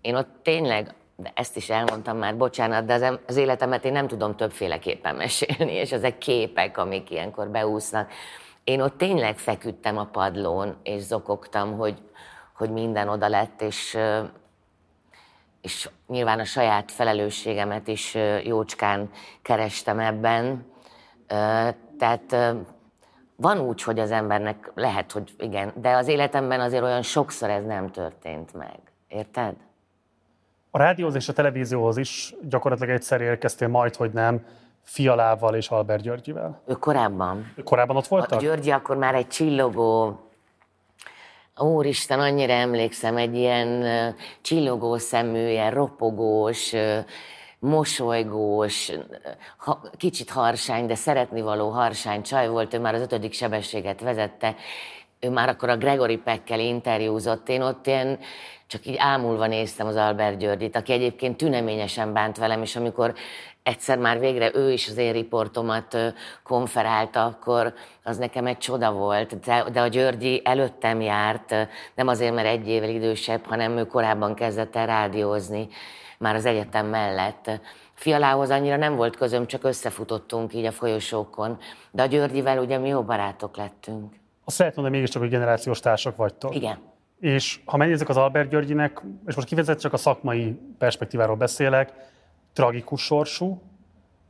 én 0.00 0.14
ott 0.14 0.28
tényleg 0.42 0.94
de 1.16 1.32
ezt 1.34 1.56
is 1.56 1.70
elmondtam 1.70 2.18
már, 2.18 2.36
bocsánat, 2.36 2.84
de 2.84 2.94
az, 2.94 3.18
az 3.26 3.36
életemet 3.36 3.84
én 3.84 3.92
nem 3.92 4.06
tudom 4.06 4.36
többféleképpen 4.36 5.14
mesélni, 5.14 5.72
és 5.72 5.92
ezek 5.92 6.18
képek, 6.18 6.78
amik 6.78 7.10
ilyenkor 7.10 7.48
beúsznak. 7.48 8.10
Én 8.64 8.80
ott 8.80 8.98
tényleg 8.98 9.38
feküdtem 9.38 9.98
a 9.98 10.04
padlón, 10.04 10.76
és 10.82 11.00
zokogtam, 11.02 11.76
hogy, 11.76 11.98
hogy 12.56 12.70
minden 12.70 13.08
oda 13.08 13.28
lett, 13.28 13.62
és, 13.62 13.98
és 15.62 15.90
nyilván 16.06 16.38
a 16.38 16.44
saját 16.44 16.90
felelősségemet 16.90 17.88
is 17.88 18.16
jócskán 18.44 19.10
kerestem 19.42 19.98
ebben. 19.98 20.64
Tehát 21.98 22.56
van 23.36 23.60
úgy, 23.60 23.82
hogy 23.82 23.98
az 23.98 24.10
embernek 24.10 24.72
lehet, 24.74 25.12
hogy 25.12 25.34
igen, 25.38 25.72
de 25.74 25.90
az 25.96 26.08
életemben 26.08 26.60
azért 26.60 26.82
olyan 26.82 27.02
sokszor 27.02 27.50
ez 27.50 27.64
nem 27.64 27.90
történt 27.90 28.54
meg. 28.54 28.78
Érted? 29.08 29.54
A 30.70 30.78
rádióhoz 30.78 31.14
és 31.14 31.28
a 31.28 31.32
televízióhoz 31.32 31.96
is 31.96 32.34
gyakorlatilag 32.48 32.94
egyszer 32.94 33.20
érkeztél 33.20 33.68
majd, 33.68 33.96
hogy 33.96 34.10
nem, 34.12 34.46
Fialával 34.82 35.54
és 35.54 35.68
Albert 35.68 36.02
Györgyivel. 36.02 36.62
Ő 36.66 36.72
korábban. 36.72 37.52
Ő 37.56 37.62
korábban 37.62 37.96
ott 37.96 38.06
voltak? 38.06 38.38
A 38.38 38.42
Györgyi 38.42 38.70
akkor 38.70 38.96
már 38.96 39.14
egy 39.14 39.28
csillogó, 39.28 40.20
Úristen, 41.56 42.20
annyira 42.20 42.52
emlékszem, 42.52 43.16
egy 43.16 43.36
ilyen 43.36 43.84
csillogó 44.42 44.96
szemű, 44.96 45.48
ilyen 45.48 45.70
ropogós, 45.70 46.72
mosolygós, 47.58 48.92
ha, 49.56 49.80
kicsit 49.96 50.30
harsány, 50.30 50.86
de 50.86 50.94
szeretni 50.94 51.40
való 51.40 51.68
harsány 51.68 52.22
csaj 52.22 52.48
volt, 52.48 52.74
ő 52.74 52.78
már 52.78 52.94
az 52.94 53.00
ötödik 53.00 53.32
sebességet 53.32 54.00
vezette, 54.00 54.54
ő 55.20 55.30
már 55.30 55.48
akkor 55.48 55.68
a 55.68 55.76
Gregory 55.76 56.16
Peckkel 56.16 56.60
interjúzott, 56.60 57.48
én 57.48 57.62
ott 57.62 57.86
ilyen 57.86 58.18
csak 58.66 58.86
így 58.86 58.96
ámulva 58.98 59.46
néztem 59.46 59.86
az 59.86 59.96
Albert 59.96 60.38
Györgyit, 60.38 60.76
aki 60.76 60.92
egyébként 60.92 61.36
tüneményesen 61.36 62.12
bánt 62.12 62.38
velem, 62.38 62.62
és 62.62 62.76
amikor 62.76 63.14
egyszer 63.62 63.98
már 63.98 64.18
végre 64.18 64.50
ő 64.54 64.72
is 64.72 64.88
az 64.88 64.96
én 64.96 65.12
riportomat 65.12 65.96
konferálta, 66.42 67.24
akkor 67.24 67.74
az 68.02 68.16
nekem 68.16 68.46
egy 68.46 68.58
csoda 68.58 68.92
volt. 68.92 69.40
De, 69.40 69.64
de 69.72 69.80
a 69.80 69.86
Györgyi 69.86 70.40
előttem 70.44 71.00
járt, 71.00 71.54
nem 71.94 72.08
azért, 72.08 72.34
mert 72.34 72.46
egy 72.46 72.68
évvel 72.68 72.88
idősebb, 72.88 73.44
hanem 73.44 73.76
ő 73.76 73.86
korábban 73.86 74.34
kezdett 74.34 74.76
el 74.76 74.86
rádiózni, 74.86 75.68
már 76.18 76.34
az 76.34 76.44
egyetem 76.44 76.86
mellett. 76.86 77.50
Fialához 77.94 78.50
annyira 78.50 78.76
nem 78.76 78.96
volt 78.96 79.16
közöm, 79.16 79.46
csak 79.46 79.64
összefutottunk 79.64 80.54
így 80.54 80.64
a 80.64 80.72
folyosókon. 80.72 81.58
De 81.90 82.02
a 82.02 82.06
Györgyivel 82.06 82.58
ugye 82.58 82.78
mi 82.78 82.88
jó 82.88 83.02
barátok 83.02 83.56
lettünk. 83.56 84.14
Azt 84.44 84.58
lehet 84.58 84.74
mondani, 84.74 84.96
mégiscsak, 84.96 85.22
hogy 85.22 85.30
generációs 85.30 85.80
társak 85.80 86.16
vagytok. 86.16 86.54
Igen. 86.54 86.78
És 87.20 87.60
ha 87.64 87.76
megnézzük 87.76 88.08
az 88.08 88.16
Albert 88.16 88.48
Györgyinek, 88.50 89.02
és 89.26 89.34
most 89.34 89.48
kifejezett 89.48 89.78
csak 89.78 89.92
a 89.92 89.96
szakmai 89.96 90.58
perspektíváról 90.78 91.36
beszélek, 91.36 91.92
tragikus 92.52 93.02
sorsú. 93.02 93.62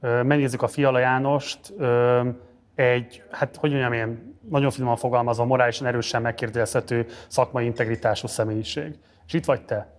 Megnézzük 0.00 0.62
a 0.62 0.66
Fiala 0.66 0.98
Jánost, 0.98 1.74
egy, 2.74 3.22
hát 3.30 3.56
hogy 3.56 3.70
mondjam 3.70 3.92
én, 3.92 4.38
nagyon 4.48 4.70
finoman 4.70 4.96
fogalmazva, 4.96 5.44
morálisan 5.44 5.86
erősen 5.86 6.22
megkérdezhető 6.22 7.06
szakmai 7.28 7.64
integritású 7.64 8.26
személyiség. 8.26 8.98
És 9.26 9.32
itt 9.32 9.44
vagy 9.44 9.64
te. 9.64 9.92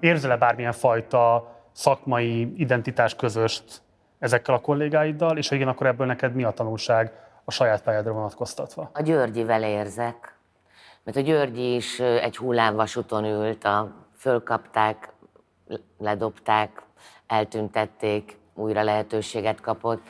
Érzel-e 0.00 0.36
bármilyen 0.36 0.72
fajta 0.72 1.54
szakmai 1.72 2.52
identitás 2.56 3.14
közöst 3.14 3.82
ezekkel 4.18 4.54
a 4.54 4.58
kollégáiddal, 4.58 5.36
és 5.36 5.48
ha 5.48 5.54
igen, 5.54 5.68
akkor 5.68 5.86
ebből 5.86 6.06
neked 6.06 6.34
mi 6.34 6.44
a 6.44 6.50
tanulság 6.50 7.12
a 7.44 7.50
saját 7.50 7.82
pályádra 7.82 8.12
vonatkoztatva? 8.12 8.90
A 8.92 9.02
Györgyivel 9.02 9.62
érzek 9.62 10.40
mert 11.04 11.16
a 11.16 11.20
Györgyi 11.20 11.74
is 11.74 12.00
egy 12.00 12.36
hullámvasúton 12.36 13.24
ült, 13.24 13.64
a, 13.64 14.06
fölkapták, 14.16 15.12
ledobták, 15.98 16.82
eltüntették, 17.30 18.38
újra 18.54 18.82
lehetőséget 18.82 19.60
kapott. 19.60 20.02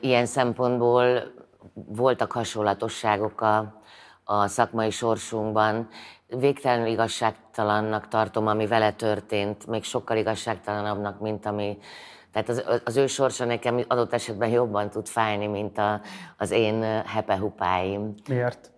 Ilyen 0.00 0.26
szempontból 0.26 1.32
voltak 1.74 2.32
hasonlatosságok 2.32 3.40
a, 3.40 3.80
a 4.24 4.46
szakmai 4.46 4.90
sorsunkban. 4.90 5.88
Végtelenül 6.26 6.86
igazságtalannak 6.86 8.08
tartom, 8.08 8.46
ami 8.46 8.66
vele 8.66 8.92
történt, 8.92 9.66
még 9.66 9.84
sokkal 9.84 10.16
igazságtalanabbnak, 10.16 11.20
mint 11.20 11.46
ami 11.46 11.78
Tehát 12.32 12.48
az, 12.48 12.64
az 12.84 12.96
ő 12.96 13.06
sorsa 13.06 13.44
nekem 13.44 13.84
adott 13.88 14.12
esetben 14.12 14.48
jobban 14.48 14.90
tud 14.90 15.06
fájni, 15.06 15.46
mint 15.46 15.78
a, 15.78 16.00
az 16.36 16.50
én 16.50 16.82
hepehupáim. 17.06 18.14
Miért? 18.28 18.70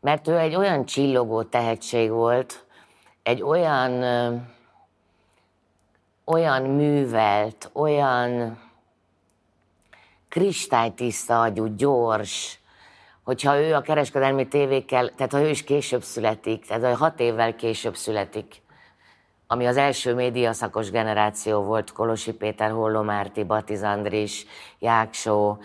Mert 0.00 0.28
ő 0.28 0.38
egy 0.38 0.54
olyan 0.54 0.84
csillogó 0.84 1.42
tehetség 1.42 2.10
volt, 2.10 2.64
egy 3.22 3.42
olyan, 3.42 4.04
olyan 6.24 6.62
művelt, 6.62 7.70
olyan 7.72 8.58
kristálytiszta 10.28 11.42
agyú, 11.42 11.66
gyors, 11.76 12.58
hogyha 13.22 13.60
ő 13.60 13.74
a 13.74 13.80
kereskedelmi 13.80 14.48
tévékkel, 14.48 15.08
tehát 15.08 15.32
ha 15.32 15.40
ő 15.40 15.48
is 15.48 15.64
később 15.64 16.02
születik, 16.02 16.66
tehát 16.66 16.82
ha 16.82 17.04
hat 17.04 17.20
évvel 17.20 17.54
később 17.54 17.96
születik, 17.96 18.62
ami 19.46 19.66
az 19.66 19.76
első 19.76 20.14
médiaszakos 20.14 20.90
generáció 20.90 21.62
volt, 21.62 21.92
Kolosi 21.92 22.32
Péter, 22.32 22.70
Holló 22.70 23.02
Márti, 23.02 23.44
Batiz 23.44 23.82
Andris, 23.82 24.46
Jáksó, 24.78 25.58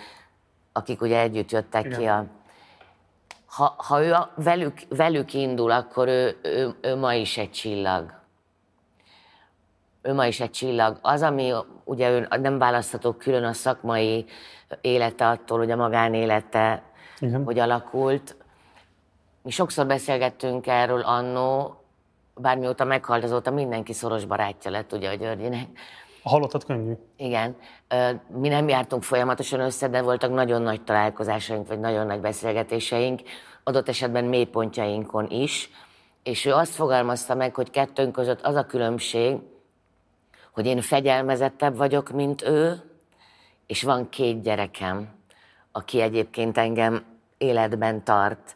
akik 0.71 1.01
ugye 1.01 1.19
együtt 1.19 1.51
jöttek 1.51 1.85
Igen. 1.85 1.99
ki 1.99 2.05
a... 2.05 2.25
Ha, 3.45 3.75
ha 3.77 4.03
ő 4.03 4.13
a, 4.13 4.31
velük, 4.35 4.79
velük 4.89 5.33
indul, 5.33 5.71
akkor 5.71 6.07
ő, 6.07 6.37
ő, 6.41 6.75
ő 6.81 6.95
ma 6.95 7.13
is 7.13 7.37
egy 7.37 7.51
csillag. 7.51 8.18
Ő 10.01 10.13
ma 10.13 10.25
is 10.25 10.39
egy 10.39 10.51
csillag. 10.51 10.97
Az, 11.01 11.21
ami 11.21 11.53
ugye 11.83 12.09
ő 12.09 12.27
nem 12.41 12.57
választható 12.57 13.11
külön 13.11 13.43
a 13.43 13.53
szakmai 13.53 14.25
élete 14.81 15.27
attól, 15.27 15.57
hogy 15.57 15.71
a 15.71 15.75
magánélete 15.75 16.83
Igen. 17.19 17.43
hogy 17.43 17.59
alakult. 17.59 18.35
Mi 19.41 19.51
sokszor 19.51 19.85
beszélgettünk 19.85 20.67
erről 20.67 21.01
annó, 21.01 21.75
bármióta 22.35 22.83
meghalt, 22.83 23.23
azóta 23.23 23.51
mindenki 23.51 23.93
szoros 23.93 24.25
barátja 24.25 24.71
lett, 24.71 24.93
ugye 24.93 25.09
a 25.09 25.13
Györgyinek. 25.13 25.67
A 26.23 26.29
halottat 26.29 26.65
könnyű. 26.65 26.93
Igen. 27.17 27.55
Mi 28.27 28.47
nem 28.47 28.67
jártunk 28.67 29.03
folyamatosan 29.03 29.59
össze, 29.59 29.87
de 29.87 30.01
voltak 30.01 30.33
nagyon 30.33 30.61
nagy 30.61 30.83
találkozásaink, 30.83 31.67
vagy 31.67 31.79
nagyon 31.79 32.05
nagy 32.05 32.19
beszélgetéseink, 32.19 33.21
adott 33.63 33.89
esetben 33.89 34.25
mélypontjainkon 34.25 35.29
is, 35.29 35.69
és 36.23 36.45
ő 36.45 36.53
azt 36.53 36.71
fogalmazta 36.71 37.35
meg, 37.35 37.55
hogy 37.55 37.69
kettőnk 37.69 38.11
között 38.11 38.41
az 38.41 38.55
a 38.55 38.65
különbség, 38.65 39.37
hogy 40.59 40.67
én 40.67 40.81
fegyelmezettebb 40.81 41.77
vagyok, 41.77 42.09
mint 42.09 42.41
ő, 42.41 42.81
és 43.67 43.83
van 43.83 44.09
két 44.09 44.41
gyerekem, 44.41 45.09
aki 45.71 46.01
egyébként 46.01 46.57
engem 46.57 47.05
életben 47.37 48.03
tart, 48.03 48.55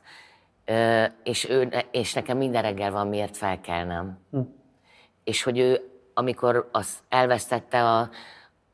és, 1.23 1.49
ő, 1.49 1.69
és 1.91 2.13
nekem 2.13 2.37
minden 2.37 2.61
reggel 2.61 2.91
van 2.91 3.07
miért 3.07 3.37
felkelnem. 3.37 4.19
Hm. 4.31 4.39
És 5.23 5.43
hogy 5.43 5.59
ő, 5.59 5.89
amikor 6.13 6.69
az 6.71 6.97
elvesztette 7.09 7.83
a, 7.83 8.09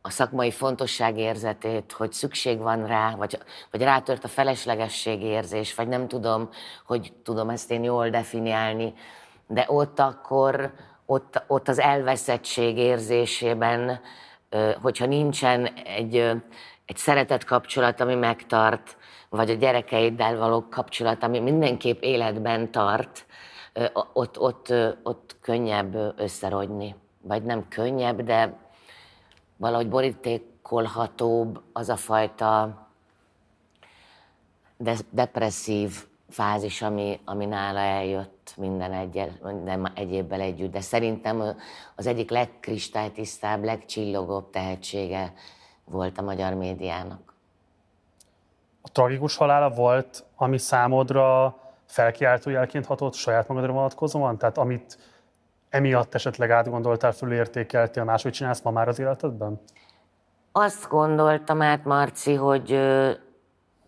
a 0.01 0.09
szakmai 0.09 0.51
fontosságérzetét, 0.51 1.91
hogy 1.91 2.11
szükség 2.11 2.57
van 2.59 2.85
rá, 2.85 3.15
vagy, 3.15 3.37
vagy 3.71 3.81
rátört 3.81 4.23
a 4.23 4.27
feleslegesség 4.27 5.21
érzés, 5.21 5.75
vagy 5.75 5.87
nem 5.87 6.07
tudom, 6.07 6.49
hogy 6.85 7.13
tudom 7.23 7.49
ezt 7.49 7.71
én 7.71 7.83
jól 7.83 8.09
definiálni, 8.09 8.93
de 9.47 9.65
ott 9.67 9.99
akkor, 9.99 10.73
ott, 11.09 11.43
ott 11.47 11.67
az 11.67 11.79
elveszettség 11.79 12.77
érzésében, 12.77 13.99
hogyha 14.81 15.05
nincsen 15.05 15.65
egy, 15.65 16.15
egy 16.85 16.97
szeretet 16.97 17.43
kapcsolat, 17.43 17.99
ami 17.99 18.15
megtart, 18.15 18.97
vagy 19.29 19.49
a 19.49 19.53
gyerekeiddel 19.53 20.37
való 20.37 20.67
kapcsolat, 20.69 21.23
ami 21.23 21.39
mindenképp 21.39 22.01
életben 22.01 22.71
tart, 22.71 23.25
ott, 24.13 24.39
ott, 24.39 24.73
ott 25.03 25.35
könnyebb 25.41 26.13
összerogyni. 26.17 26.95
Vagy 27.21 27.43
nem 27.43 27.67
könnyebb, 27.67 28.21
de 28.21 28.57
valahogy 29.57 29.89
borítékolhatóbb 29.89 31.61
az 31.73 31.89
a 31.89 31.95
fajta 31.95 32.87
de, 34.77 34.95
depresszív 35.09 36.07
fázis, 36.29 36.81
ami, 36.81 37.19
ami 37.25 37.45
nála 37.45 37.79
eljött 37.79 38.53
minden, 38.57 38.93
egy, 38.93 39.31
minden 39.43 39.91
egyébbel 39.95 40.41
együtt. 40.41 40.71
De 40.71 40.81
szerintem 40.81 41.43
az 41.95 42.07
egyik 42.07 42.29
legkristálytisztább, 42.29 43.63
legcsillogóbb 43.63 44.49
tehetsége 44.49 45.33
volt 45.85 46.17
a 46.17 46.21
magyar 46.21 46.53
médiának 46.53 47.29
a 48.81 48.91
tragikus 48.91 49.35
halála 49.35 49.69
volt, 49.69 50.23
ami 50.35 50.57
számodra 50.57 51.55
felkiáltó 51.85 52.49
jelként 52.49 52.85
hatott 52.85 53.13
saját 53.13 53.47
magadra 53.47 53.71
vonatkozóan? 53.71 54.37
Tehát 54.37 54.57
amit 54.57 54.97
emiatt 55.69 56.13
esetleg 56.13 56.51
átgondoltál, 56.51 57.11
fölértékeltél, 57.11 58.03
máshogy 58.03 58.31
csinálsz 58.31 58.61
ma 58.61 58.71
már 58.71 58.87
az 58.87 58.99
életedben? 58.99 59.61
Azt 60.51 60.89
gondoltam 60.89 61.61
át, 61.61 61.83
Marci, 61.83 62.33
hogy 62.33 62.71
ö, 62.71 63.11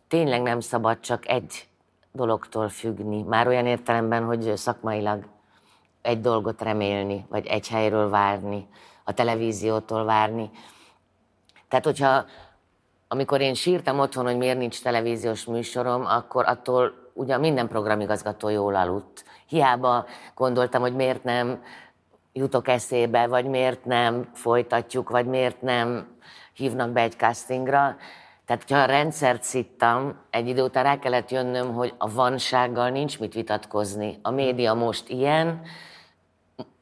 tényleg 0.07 0.41
nem 0.41 0.59
szabad 0.59 0.99
csak 0.99 1.27
egy 1.27 1.67
dologtól 2.11 2.69
függni. 2.69 3.23
Már 3.23 3.47
olyan 3.47 3.65
értelemben, 3.65 4.23
hogy 4.23 4.57
szakmailag 4.57 5.25
egy 6.01 6.21
dolgot 6.21 6.61
remélni, 6.61 7.25
vagy 7.29 7.45
egy 7.45 7.67
helyről 7.67 8.09
várni, 8.09 8.67
a 9.03 9.13
televíziótól 9.13 10.05
várni. 10.05 10.49
Tehát, 11.67 11.85
hogyha 11.85 12.25
amikor 13.07 13.41
én 13.41 13.53
sírtam 13.53 13.99
otthon, 13.99 14.25
hogy 14.25 14.37
miért 14.37 14.57
nincs 14.57 14.81
televíziós 14.81 15.45
műsorom, 15.45 16.05
akkor 16.05 16.47
attól 16.47 16.93
ugye 17.13 17.37
minden 17.37 17.67
programigazgató 17.67 18.49
jól 18.49 18.75
aludt. 18.75 19.23
Hiába 19.47 20.05
gondoltam, 20.35 20.81
hogy 20.81 20.95
miért 20.95 21.23
nem 21.23 21.63
jutok 22.33 22.67
eszébe, 22.67 23.27
vagy 23.27 23.45
miért 23.45 23.85
nem 23.85 24.29
folytatjuk, 24.33 25.09
vagy 25.09 25.25
miért 25.25 25.61
nem 25.61 26.07
hívnak 26.53 26.89
be 26.89 27.01
egy 27.01 27.17
castingra. 27.17 27.95
Tehát, 28.51 28.69
ha 28.69 28.77
a 28.77 28.95
rendszert 28.95 29.43
szittam, 29.43 30.19
egy 30.29 30.47
idő 30.47 30.63
után 30.63 30.83
rá 30.83 30.99
kellett 30.99 31.31
jönnöm, 31.31 31.73
hogy 31.73 31.93
a 31.97 32.11
vansággal 32.11 32.89
nincs 32.89 33.19
mit 33.19 33.33
vitatkozni. 33.33 34.19
A 34.21 34.31
média 34.31 34.73
most 34.73 35.09
ilyen, 35.09 35.61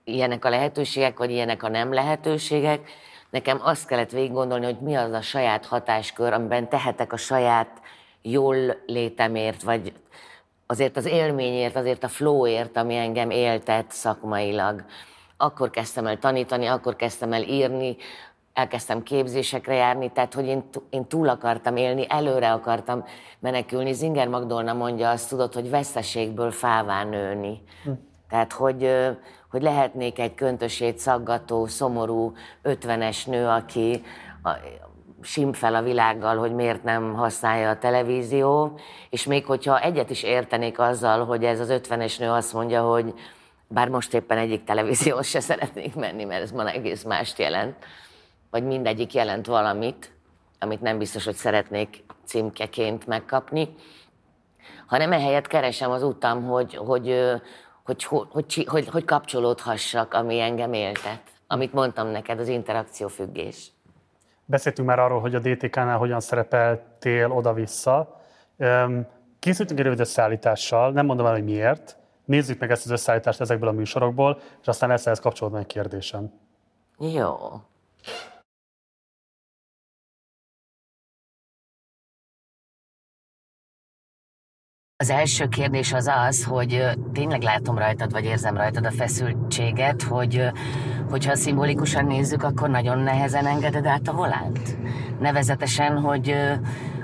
ilyenek 0.03 0.45
a 0.45 0.49
lehetőségek, 0.49 1.17
vagy 1.17 1.31
ilyenek 1.31 1.63
a 1.63 1.69
nem 1.69 1.93
lehetőségek, 1.93 2.91
nekem 3.29 3.59
azt 3.63 3.87
kellett 3.87 4.11
végig 4.11 4.31
gondolni, 4.31 4.65
hogy 4.65 4.79
mi 4.79 4.95
az 4.95 5.11
a 5.11 5.21
saját 5.21 5.65
hatáskör, 5.65 6.33
amiben 6.33 6.69
tehetek 6.69 7.13
a 7.13 7.17
saját 7.17 7.81
jól 8.21 8.55
létemért, 8.85 9.61
vagy 9.61 9.93
azért 10.67 10.97
az 10.97 11.05
élményért, 11.05 11.75
azért 11.75 12.03
a 12.03 12.07
flowért, 12.07 12.77
ami 12.77 12.95
engem 12.95 13.29
éltet 13.29 13.91
szakmailag. 13.91 14.85
Akkor 15.37 15.69
kezdtem 15.69 16.07
el 16.07 16.19
tanítani, 16.19 16.65
akkor 16.65 16.95
kezdtem 16.95 17.33
el 17.33 17.43
írni, 17.43 17.97
elkezdtem 18.59 19.03
képzésekre 19.03 19.73
járni, 19.73 20.11
tehát 20.11 20.33
hogy 20.33 20.45
én, 20.45 20.63
én 20.89 21.05
túl 21.05 21.29
akartam 21.29 21.75
élni, 21.75 22.05
előre 22.09 22.51
akartam 22.51 23.03
menekülni. 23.39 23.93
Zinger 23.93 24.27
Magdolna 24.27 24.73
mondja 24.73 25.09
azt, 25.09 25.29
tudod, 25.29 25.53
hogy 25.53 25.69
veszteségből 25.69 26.51
fává 26.51 27.03
nőni. 27.03 27.61
Hm. 27.83 27.91
Tehát, 28.29 28.53
hogy, 28.53 28.91
hogy 29.51 29.61
lehetnék 29.61 30.19
egy 30.19 30.35
köntösét 30.35 30.97
szaggató, 30.97 31.65
szomorú, 31.65 32.33
ötvenes 32.61 33.25
nő, 33.25 33.47
aki 33.47 34.03
simfel 35.21 35.75
a 35.75 35.81
világgal, 35.81 36.37
hogy 36.37 36.53
miért 36.53 36.83
nem 36.83 37.13
használja 37.13 37.69
a 37.69 37.77
televízió, 37.77 38.79
és 39.09 39.25
még 39.25 39.45
hogyha 39.45 39.81
egyet 39.81 40.09
is 40.09 40.23
értenék 40.23 40.79
azzal, 40.79 41.25
hogy 41.25 41.43
ez 41.43 41.59
az 41.59 41.69
ötvenes 41.69 42.17
nő 42.17 42.29
azt 42.29 42.53
mondja, 42.53 42.81
hogy 42.81 43.13
bár 43.67 43.89
most 43.89 44.13
éppen 44.13 44.37
egyik 44.37 44.63
televíziós 44.63 45.27
se 45.27 45.39
szeretnék 45.49 45.95
menni, 45.95 46.23
mert 46.23 46.41
ez 46.41 46.51
ma 46.51 46.69
egész 46.69 47.03
mást 47.03 47.39
jelent, 47.39 47.75
vagy 48.49 48.63
mindegyik 48.63 49.13
jelent 49.13 49.45
valamit, 49.45 50.11
amit 50.59 50.81
nem 50.81 50.97
biztos, 50.97 51.25
hogy 51.25 51.35
szeretnék 51.35 52.03
címkeként 52.25 53.07
megkapni, 53.07 53.75
hanem 54.87 55.11
ehelyett 55.11 55.47
keresem 55.47 55.91
az 55.91 56.03
utam, 56.03 56.43
hogy, 56.43 56.75
hogy, 56.75 57.15
hogy, 57.83 58.03
hogy, 58.03 58.65
hogy, 58.67 58.87
hogy 58.87 59.05
kapcsolódhassak, 59.05 60.13
ami 60.13 60.39
engem 60.39 60.73
éltet. 60.73 61.21
Amit 61.47 61.73
mondtam 61.73 62.07
neked, 62.07 62.39
az 62.39 62.47
interakció 62.47 63.07
függés. 63.07 63.71
Beszéltünk 64.45 64.87
már 64.87 64.99
arról, 64.99 65.19
hogy 65.19 65.35
a 65.35 65.39
DTK-nál 65.39 65.97
hogyan 65.97 66.19
szerepeltél 66.19 67.31
oda-vissza. 67.31 68.21
Készültünk 69.39 69.79
egy 69.79 69.85
rövid 69.85 69.99
összeállítással, 69.99 70.91
nem 70.91 71.05
mondom 71.05 71.25
el, 71.25 71.31
hogy 71.31 71.43
miért. 71.43 71.97
Nézzük 72.25 72.59
meg 72.59 72.71
ezt 72.71 72.85
az 72.85 72.91
összeállítást 72.91 73.41
ezekből 73.41 73.69
a 73.69 73.71
műsorokból, 73.71 74.39
és 74.61 74.67
aztán 74.67 74.89
lesz 74.89 75.05
ehhez 75.05 75.19
kapcsolódni 75.19 75.59
egy 75.59 75.65
kérdésem. 75.65 76.33
Jó. 76.97 77.35
Az 85.01 85.09
első 85.09 85.47
kérdés 85.47 85.93
az 85.93 86.11
az, 86.27 86.43
hogy 86.43 86.83
tényleg 87.13 87.41
látom 87.41 87.77
rajtad, 87.77 88.11
vagy 88.11 88.25
érzem 88.25 88.57
rajtad 88.57 88.85
a 88.85 88.91
feszültséget, 88.91 90.03
hogy 90.03 90.43
hogyha 91.09 91.35
szimbólikusan 91.35 92.05
nézzük, 92.05 92.43
akkor 92.43 92.69
nagyon 92.69 92.97
nehezen 92.97 93.45
engeded 93.45 93.85
át 93.85 94.07
a 94.07 94.13
volánt. 94.13 94.77
Nevezetesen, 95.19 95.99
hogy, 95.99 96.35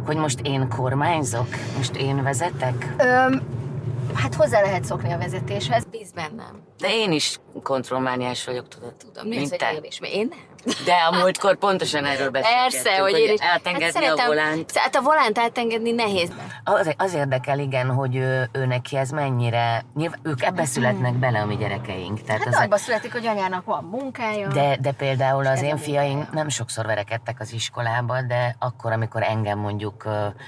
hogy 0.05 0.17
most 0.17 0.39
én 0.43 0.69
kormányzok, 0.69 1.47
most 1.77 1.95
én 1.95 2.23
vezetek? 2.23 2.95
Öm, 2.97 3.41
hát 4.13 4.35
hozzá 4.35 4.61
lehet 4.61 4.83
szokni 4.83 5.11
a 5.13 5.17
vezetéshez. 5.17 5.83
Bíz 5.91 6.11
bennem. 6.11 6.61
De 6.77 6.87
én 6.89 7.11
is 7.11 7.39
kontrollmániás 7.63 8.45
vagyok, 8.45 8.67
tudod. 8.67 8.93
Tudom, 8.95 9.27
mi 9.27 9.37
az, 9.37 9.49
hogy 9.49 9.75
én 9.75 9.83
is, 9.83 9.99
én 9.99 10.27
nem. 10.29 10.54
De 10.85 10.93
a 10.93 11.17
múltkor 11.17 11.55
pontosan 11.55 12.05
erről 12.05 12.29
beszélgettünk, 12.29 12.83
Persze, 12.83 13.01
hogy, 13.01 13.17
én 13.17 13.33
is. 13.33 13.41
átengedni 13.41 14.05
hát 14.05 14.19
a 14.19 14.25
volánt. 14.25 14.77
Hát 14.77 14.95
a 14.95 15.01
volánt 15.01 15.37
átengedni 15.37 15.91
nehéz. 15.91 16.31
Az, 16.63 16.93
az 16.97 17.13
érdekel, 17.13 17.59
igen, 17.59 17.89
hogy 17.89 18.15
ő, 18.15 18.49
ő 18.51 18.65
neki 18.65 18.97
ez 18.97 19.09
mennyire... 19.09 19.85
Nyilván, 19.95 20.19
ők 20.23 20.43
ebbe 20.43 20.65
születnek 20.65 21.13
bele 21.13 21.39
a 21.39 21.45
mi 21.45 21.55
gyerekeink. 21.55 22.21
Tehát 22.21 22.43
hát 22.43 22.53
az 22.53 22.59
abba 22.61 22.77
születik, 22.77 23.11
hogy 23.11 23.25
anyának 23.25 23.65
van 23.65 23.83
munkája. 23.83 24.47
De, 24.47 24.77
de 24.81 24.91
például 24.91 25.45
az 25.45 25.61
én 25.61 25.77
fiaim 25.77 26.27
nem 26.31 26.49
sokszor 26.49 26.85
verekedtek 26.85 27.39
az 27.39 27.53
iskolába, 27.53 28.21
de 28.21 28.55
akkor, 28.59 28.91
amikor 28.91 29.23
engem 29.23 29.59
mondjuk... 29.59 30.03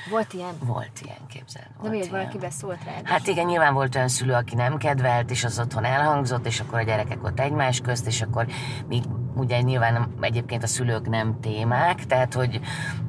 Volt 0.10 0.34
ilyen? 0.34 0.54
Volt 0.64 0.92
ilyen, 1.04 1.18
képzeld. 1.30 1.66
De 1.82 1.90
miért 1.90 2.10
valaki 2.10 2.38
beszólt 2.38 2.84
rá? 2.86 2.92
Hát 3.04 3.28
igen, 3.28 3.46
nyilván 3.46 3.74
volt 3.74 3.96
olyan 3.96 4.08
szülő, 4.08 4.34
aki 4.34 4.56
nem 4.56 4.78
kedvelt, 4.78 5.32
és 5.32 5.44
az 5.44 5.60
otthon 5.60 5.86
elhangzott, 5.86 6.46
és 6.46 6.60
akkor 6.60 6.80
a 6.80 6.84
gyerekek 6.84 7.24
ott 7.24 7.40
egymás 7.40 7.80
közt, 7.80 8.08
és 8.08 8.22
akkor 8.22 8.46
mi 8.88 9.02
ugye 9.36 9.62
nyilván 9.62 10.07
egyébként 10.20 10.64
a 10.64 10.68
szülők 10.68 11.10
nem 11.10 11.40
témák, 11.42 12.06
tehát 12.06 12.34
hogy 12.34 12.60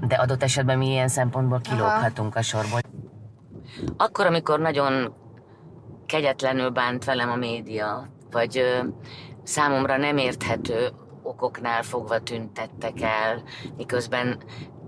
de 0.01 0.15
adott 0.15 0.43
esetben 0.43 0.79
mi 0.79 0.87
ilyen 0.87 1.09
szempontból 1.09 1.61
kilóghatunk 1.61 2.37
a 2.37 2.43
sorból. 2.43 2.81
Akkor, 3.97 4.27
amikor 4.27 4.61
nagyon 4.61 5.15
kegyetlenül 6.07 6.69
bánt 6.71 7.05
velem 7.05 7.31
a 7.31 7.37
média, 7.37 8.07
vagy 8.31 8.59
ö, 8.59 8.79
számomra 9.43 9.97
nem 9.97 10.17
érthető 10.17 10.89
okoknál 11.23 11.83
fogva 11.83 12.19
tüntettek 12.19 13.01
el, 13.01 13.43
miközben, 13.77 14.39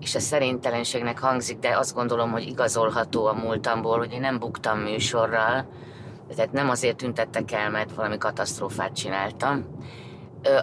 és 0.00 0.14
ez 0.14 0.22
szerintelenségnek 0.22 1.18
hangzik, 1.18 1.58
de 1.58 1.76
azt 1.76 1.94
gondolom, 1.94 2.30
hogy 2.30 2.46
igazolható 2.46 3.26
a 3.26 3.32
múltamból, 3.32 3.98
hogy 3.98 4.12
én 4.12 4.20
nem 4.20 4.38
buktam 4.38 4.78
műsorral, 4.78 5.68
tehát 6.36 6.52
nem 6.52 6.70
azért 6.70 6.96
tüntettek 6.96 7.52
el, 7.52 7.70
mert 7.70 7.94
valami 7.94 8.18
katasztrófát 8.18 8.92
csináltam, 8.92 9.64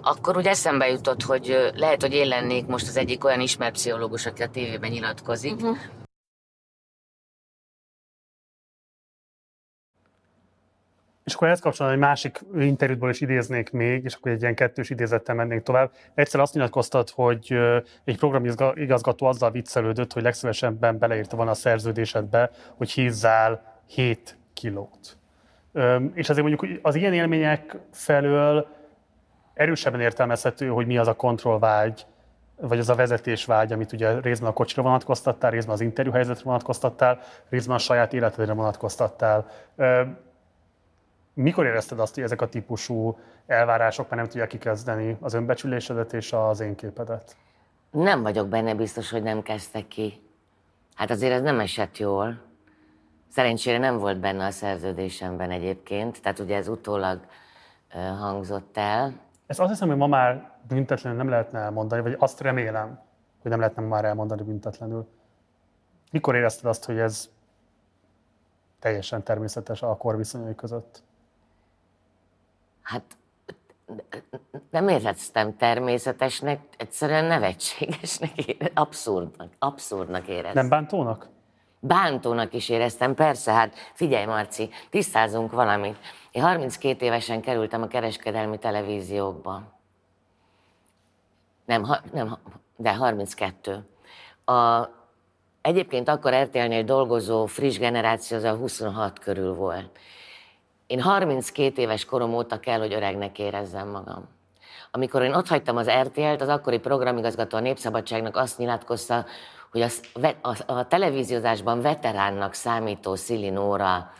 akkor 0.02 0.38
úgy 0.38 0.48
eszembe 0.48 0.88
jutott, 0.88 1.22
hogy 1.22 1.72
lehet, 1.76 2.02
hogy 2.02 2.14
én 2.14 2.28
lennék 2.28 2.66
most 2.66 2.88
az 2.88 2.98
egyik 2.98 3.24
olyan 3.24 3.42
ismert 3.42 3.74
pszichológus, 3.74 4.26
aki 4.26 4.44
a 4.44 4.50
tévében 4.50 4.92
nyilatkozik. 4.92 5.56
Uh-huh. 5.56 5.78
És 11.24 11.34
akkor 11.34 11.48
ezt 11.48 11.62
kapcsolatban 11.62 12.02
egy 12.02 12.08
másik 12.08 12.40
interjútból 12.56 13.10
is 13.10 13.22
idéznék 13.22 13.72
még, 13.72 14.04
és 14.04 14.14
akkor 14.14 14.32
egy 14.32 14.42
ilyen 14.42 14.56
kettős 14.56 14.90
idézettel 14.90 15.36
mennénk 15.36 15.64
tovább. 15.64 15.92
Egyszer 16.14 16.40
azt 16.40 16.54
nyilatkoztat, 16.54 17.10
hogy 17.10 17.54
egy 18.04 18.18
programigazgató 18.18 19.26
azzal 19.26 19.52
viccelődött, 19.52 20.14
hogy 20.14 20.24
legszívesebben 20.24 20.98
beleírta 20.98 21.36
volna 21.36 21.52
a 21.52 21.54
szerződésedbe, 21.54 22.52
hogy 22.76 22.92
hízzál 22.92 23.82
7 23.88 24.38
kilót. 24.54 25.18
És 26.14 26.30
azért 26.30 26.48
mondjuk 26.48 26.80
az 26.82 26.96
ilyen 26.96 27.14
élmények 27.14 27.78
felől 27.92 28.68
erősebben 29.58 30.02
értelmezhető, 30.02 30.68
hogy 30.68 30.86
mi 30.86 30.98
az 30.98 31.08
a 31.08 31.16
kontrollvágy, 31.16 32.06
vagy 32.62 32.80
az 32.80 32.90
a 32.90 32.96
vezetésvágy, 32.96 33.72
amit 33.72 33.92
ugye 33.92 34.20
részben 34.20 34.50
a 34.50 34.54
kocsira 34.54 34.82
vonatkoztattál, 34.82 35.52
részben 35.52 35.74
az 35.74 35.82
interjú 35.82 36.12
helyzetre 36.12 36.44
vonatkoztattál, 36.44 37.20
részben 37.50 37.76
a 37.76 37.80
saját 37.80 38.14
életedre 38.14 38.54
vonatkoztattál. 38.54 39.48
Mikor 41.34 41.66
érezted 41.66 42.00
azt, 42.00 42.16
hogy 42.16 42.24
ezek 42.24 42.42
a 42.42 42.48
típusú 42.48 43.20
elvárások 43.48 44.10
már 44.10 44.20
nem 44.20 44.30
tudják 44.30 44.48
kikezdeni 44.48 45.18
az 45.22 45.34
önbecsülésedet 45.34 46.14
és 46.14 46.34
az 46.34 46.60
én 46.60 46.76
képedet? 46.76 47.36
Nem 47.92 48.22
vagyok 48.22 48.48
benne 48.48 48.76
biztos, 48.76 49.10
hogy 49.12 49.24
nem 49.24 49.42
kezdtek 49.42 49.88
ki. 49.88 50.22
Hát 50.96 51.10
azért 51.10 51.34
ez 51.34 51.42
nem 51.42 51.60
esett 51.60 51.98
jól. 51.98 52.42
Szerencsére 53.32 53.78
nem 53.78 53.98
volt 53.98 54.20
benne 54.20 54.46
a 54.46 54.52
szerződésemben 54.52 55.52
egyébként, 55.52 56.22
tehát 56.22 56.40
ugye 56.40 56.56
ez 56.56 56.68
utólag 56.68 57.20
hangzott 58.20 58.78
el. 58.78 59.14
Ezt 59.48 59.60
azt 59.60 59.70
hiszem, 59.70 59.88
hogy 59.88 59.98
ma 59.98 60.08
már 60.08 60.52
büntetlenül 60.68 61.18
nem 61.18 61.30
lehetne 61.30 61.60
elmondani, 61.60 62.02
vagy 62.02 62.16
azt 62.20 62.42
remélem, 62.42 63.02
hogy 63.42 63.52
nem 63.52 63.60
lehetne 63.60 63.82
már 63.82 64.06
elmondani 64.06 64.44
büntetlenül. 64.44 65.08
Mikor 66.12 66.36
érezted 66.36 66.66
azt, 66.66 66.86
hogy 66.86 66.98
ez 66.98 67.30
teljesen 68.80 69.24
természetes 69.24 69.82
a 69.82 69.98
korviszonyai 69.98 70.56
között? 70.56 71.04
Hát 72.82 73.18
nem 74.70 74.88
éreztem 74.88 75.58
természetesnek, 75.58 76.60
egyszerűen 76.78 77.26
nevetségesnek, 77.26 78.32
abszurdnak, 78.74 79.52
abszurdnak 79.60 80.28
éreztem. 80.28 80.54
Nem 80.54 80.70
bántónak? 80.70 81.28
Bántónak 81.80 82.54
is 82.54 82.70
éreztem, 82.70 83.16
persze, 83.16 83.52
hát 83.52 83.76
figyelj 83.94 84.26
Marci, 84.26 84.70
tisztázunk 84.90 85.52
valamit. 85.52 85.98
Én 86.32 86.44
32 86.44 87.06
évesen 87.06 87.42
kerültem 87.42 87.82
a 87.82 87.88
kereskedelmi 87.88 88.58
televíziókba. 88.58 89.64
Nem, 91.66 91.84
ha, 91.84 92.00
nem 92.12 92.38
de 92.76 92.96
32. 92.96 93.86
A, 94.46 94.88
egyébként 95.62 96.10
akkor 96.10 96.34
RTL-nél 96.34 96.84
dolgozó 96.84 97.46
friss 97.46 97.78
generáció 97.78 98.38
az 98.38 98.44
a 98.44 98.56
26 98.56 99.20
körül 99.20 99.54
volt. 99.54 100.00
Én 100.88 101.02
32 101.02 101.82
éves 101.82 102.06
korom 102.06 102.34
óta 102.34 102.60
kell, 102.60 102.80
hogy 102.80 102.94
öregnek 102.94 103.40
érezzem 103.40 103.88
magam. 103.88 104.30
Amikor 104.92 105.22
én 105.22 105.34
ott 105.34 105.48
hagytam 105.48 105.78
az 105.78 105.90
RTL-t, 105.90 106.42
az 106.42 106.48
akkori 106.48 106.80
programigazgató 106.80 107.58
a 107.58 107.62
Népszabadságnak 107.62 108.36
azt 108.36 108.58
nyilatkozta, 108.58 109.26
hogy 109.72 109.82
a, 109.82 109.90
a, 110.42 110.74
a 110.74 110.88
televíziózásban 110.88 111.82
veteránnak 111.82 112.54
számító 112.54 113.16
Szili 113.16 113.50
Nóra 113.50 114.12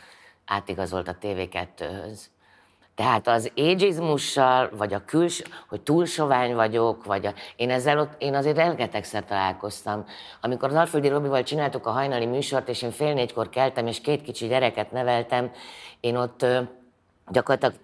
átigazolt 0.46 1.08
a 1.08 1.16
TV2-höz. 1.22 2.20
Tehát 2.94 3.28
az 3.28 3.52
ageizmussal, 3.56 4.70
vagy 4.76 4.94
a 4.94 5.04
küls, 5.04 5.42
hogy 5.68 5.80
túl 5.80 6.06
sovány 6.06 6.54
vagyok, 6.54 7.04
vagy 7.04 7.26
a, 7.26 7.32
én 7.56 7.70
ezzel 7.70 7.98
ott, 7.98 8.12
én 8.18 8.34
azért 8.34 8.56
rengetegszer 8.56 9.24
találkoztam. 9.24 10.04
Amikor 10.40 10.68
az 10.68 10.74
Alföldi 10.74 11.08
Robival 11.08 11.42
csináltuk 11.42 11.86
a 11.86 11.90
hajnali 11.90 12.26
műsort, 12.26 12.68
és 12.68 12.82
én 12.82 12.90
fél 12.90 13.14
négykor 13.14 13.48
keltem, 13.48 13.86
és 13.86 14.00
két 14.00 14.22
kicsi 14.22 14.46
gyereket 14.46 14.92
neveltem, 14.92 15.50
én 16.00 16.16
ott 16.16 16.42
ö, 16.42 16.60
gyakorlatilag 17.28 17.74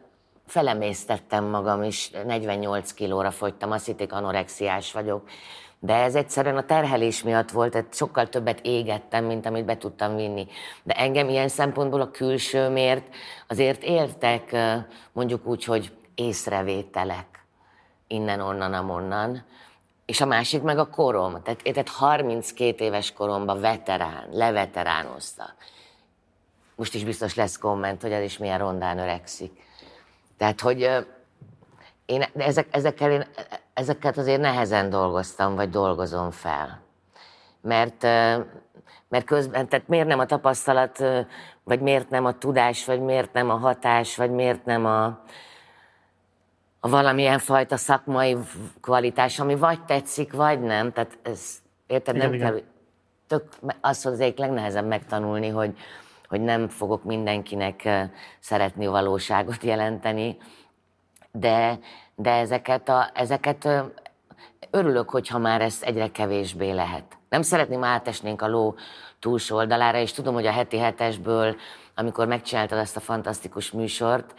felemésztettem 0.47 1.45
magam, 1.45 1.83
és 1.83 2.11
48 2.11 2.93
kilóra 2.93 3.31
fogytam, 3.31 3.71
azt 3.71 3.87
hitték 3.87 4.13
anorexiás 4.13 4.93
vagyok. 4.93 5.29
De 5.85 5.95
ez 5.95 6.15
egyszerűen 6.15 6.57
a 6.57 6.65
terhelés 6.65 7.23
miatt 7.23 7.51
volt, 7.51 7.71
tehát 7.71 7.95
sokkal 7.95 8.29
többet 8.29 8.61
égettem, 8.63 9.25
mint 9.25 9.47
amit 9.47 9.65
be 9.65 9.77
tudtam 9.77 10.17
vinni. 10.17 10.47
De 10.83 10.95
engem 10.95 11.29
ilyen 11.29 11.49
szempontból 11.49 12.01
a 12.01 12.11
külsőmért 12.11 13.15
azért 13.49 13.83
értek 13.83 14.57
mondjuk 15.13 15.47
úgy, 15.47 15.65
hogy 15.65 15.93
észrevételek 16.15 17.27
innen, 18.07 18.41
onnan, 18.41 18.73
amonnan. 18.73 19.45
És 20.07 20.21
a 20.21 20.27
másik 20.27 20.63
meg 20.63 20.79
a 20.79 20.89
korom. 20.89 21.43
Tehát, 21.43 21.63
tehát 21.63 21.89
32 21.89 22.85
éves 22.85 23.13
koromban 23.13 23.61
veterán, 23.61 24.29
leveteránozta. 24.31 25.55
Most 26.77 26.95
is 26.95 27.05
biztos 27.05 27.35
lesz 27.35 27.59
komment, 27.59 28.03
hogy 28.03 28.13
ez 28.13 28.23
is 28.23 28.39
milyen 28.39 28.59
rondán 28.59 28.99
öregszik. 28.99 29.53
Tehát, 30.37 30.61
hogy 30.61 31.07
én 32.07 32.25
ezek, 32.37 32.67
ezekkel 32.71 33.11
én 33.11 33.27
ezeket 33.75 34.19
azért 34.19 34.41
nehezen 34.41 34.91
dolgoztam, 34.91 35.55
vagy 35.55 35.71
dolgozom 35.71 36.31
fel. 36.31 36.81
Mert, 37.61 38.03
mert 39.09 39.25
közben, 39.25 39.69
tehát 39.69 39.89
miért 39.89 40.07
nem 40.07 40.19
a 40.19 40.27
tapasztalat, 40.27 41.05
vagy 41.65 41.81
miért 41.81 42.11
nem 42.11 42.25
a 42.25 42.39
tudás, 42.39 42.85
vagy 42.85 43.01
miért 43.01 43.33
nem 43.33 43.51
a 43.51 43.57
hatás, 43.57 44.17
vagy 44.17 44.31
miért 44.31 44.65
nem 44.65 44.87
a, 44.87 45.05
a 46.81 46.89
valamilyen 46.89 47.39
fajta 47.39 47.77
szakmai 47.77 48.37
kvalitás, 48.81 49.41
ami 49.41 49.55
vagy 49.55 49.85
tetszik, 49.85 50.33
vagy 50.33 50.61
nem. 50.61 50.93
Tehát 50.93 51.19
ez, 51.23 51.55
érted, 51.87 52.15
igen, 52.15 52.27
nem 52.27 52.37
igen. 52.37 52.53
kell, 52.53 52.63
tök, 53.27 53.49
azt 53.81 54.07
az 54.07 54.21
egyik 54.21 54.39
legnehezebb 54.39 54.87
megtanulni, 54.87 55.49
hogy, 55.49 55.77
hogy 56.29 56.41
nem 56.41 56.69
fogok 56.69 57.05
mindenkinek 57.05 57.89
szeretni 58.41 58.87
valóságot 58.87 59.63
jelenteni, 59.63 60.37
de, 61.39 61.79
de 62.15 62.31
ezeket, 62.31 62.89
a, 62.89 63.11
ezeket 63.15 63.69
örülök, 64.71 65.11
hogyha 65.11 65.39
már 65.39 65.61
ez 65.61 65.79
egyre 65.81 66.11
kevésbé 66.11 66.71
lehet. 66.71 67.05
Nem 67.29 67.43
szeretném 67.43 67.85
átesnénk 67.85 68.43
a 68.43 68.49
ló 68.49 68.75
túlsó 69.19 69.57
oldalára, 69.57 69.99
és 69.99 70.13
tudom, 70.13 70.35
hogy 70.35 70.47
a 70.47 70.53
heti 70.53 70.79
hetesből, 70.79 71.57
amikor 71.95 72.27
megcsináltad 72.27 72.79
ezt 72.79 72.97
a 72.97 73.01
fantasztikus 73.01 73.71
műsort 73.71 74.35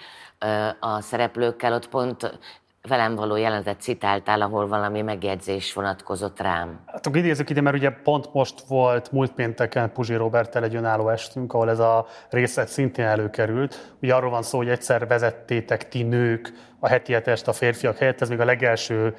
a 0.79 1.01
szereplőkkel, 1.01 1.73
ott 1.73 1.89
pont 1.89 2.39
velem 2.87 3.15
való 3.15 3.35
jelenetet 3.35 3.81
citáltál, 3.81 4.41
ahol 4.41 4.67
valami 4.67 5.01
megjegyzés 5.01 5.73
vonatkozott 5.73 6.39
rám. 6.39 6.79
Hát 6.85 7.05
akkor 7.05 7.19
idézzük 7.19 7.49
ide, 7.49 7.61
mert 7.61 7.75
ugye 7.75 7.89
pont 7.89 8.33
most 8.33 8.61
volt 8.67 9.11
múlt 9.11 9.31
pénteken 9.31 9.91
Puzsi 9.91 10.13
Roberttel 10.13 10.63
egy 10.63 10.75
önálló 10.75 11.09
estünk, 11.09 11.53
ahol 11.53 11.69
ez 11.69 11.79
a 11.79 12.05
részlet 12.29 12.67
szintén 12.67 13.05
előkerült. 13.05 13.95
Ugye 14.01 14.13
arról 14.13 14.29
van 14.29 14.43
szó, 14.43 14.57
hogy 14.57 14.69
egyszer 14.69 15.07
vezettétek 15.07 15.87
ti 15.87 16.03
nők 16.03 16.53
a 16.79 16.87
heti 16.87 17.13
hetest 17.13 17.47
a 17.47 17.53
férfiak 17.53 17.97
helyett, 17.97 18.21
ez 18.21 18.29
még 18.29 18.39
a 18.39 18.45
legelső 18.45 19.15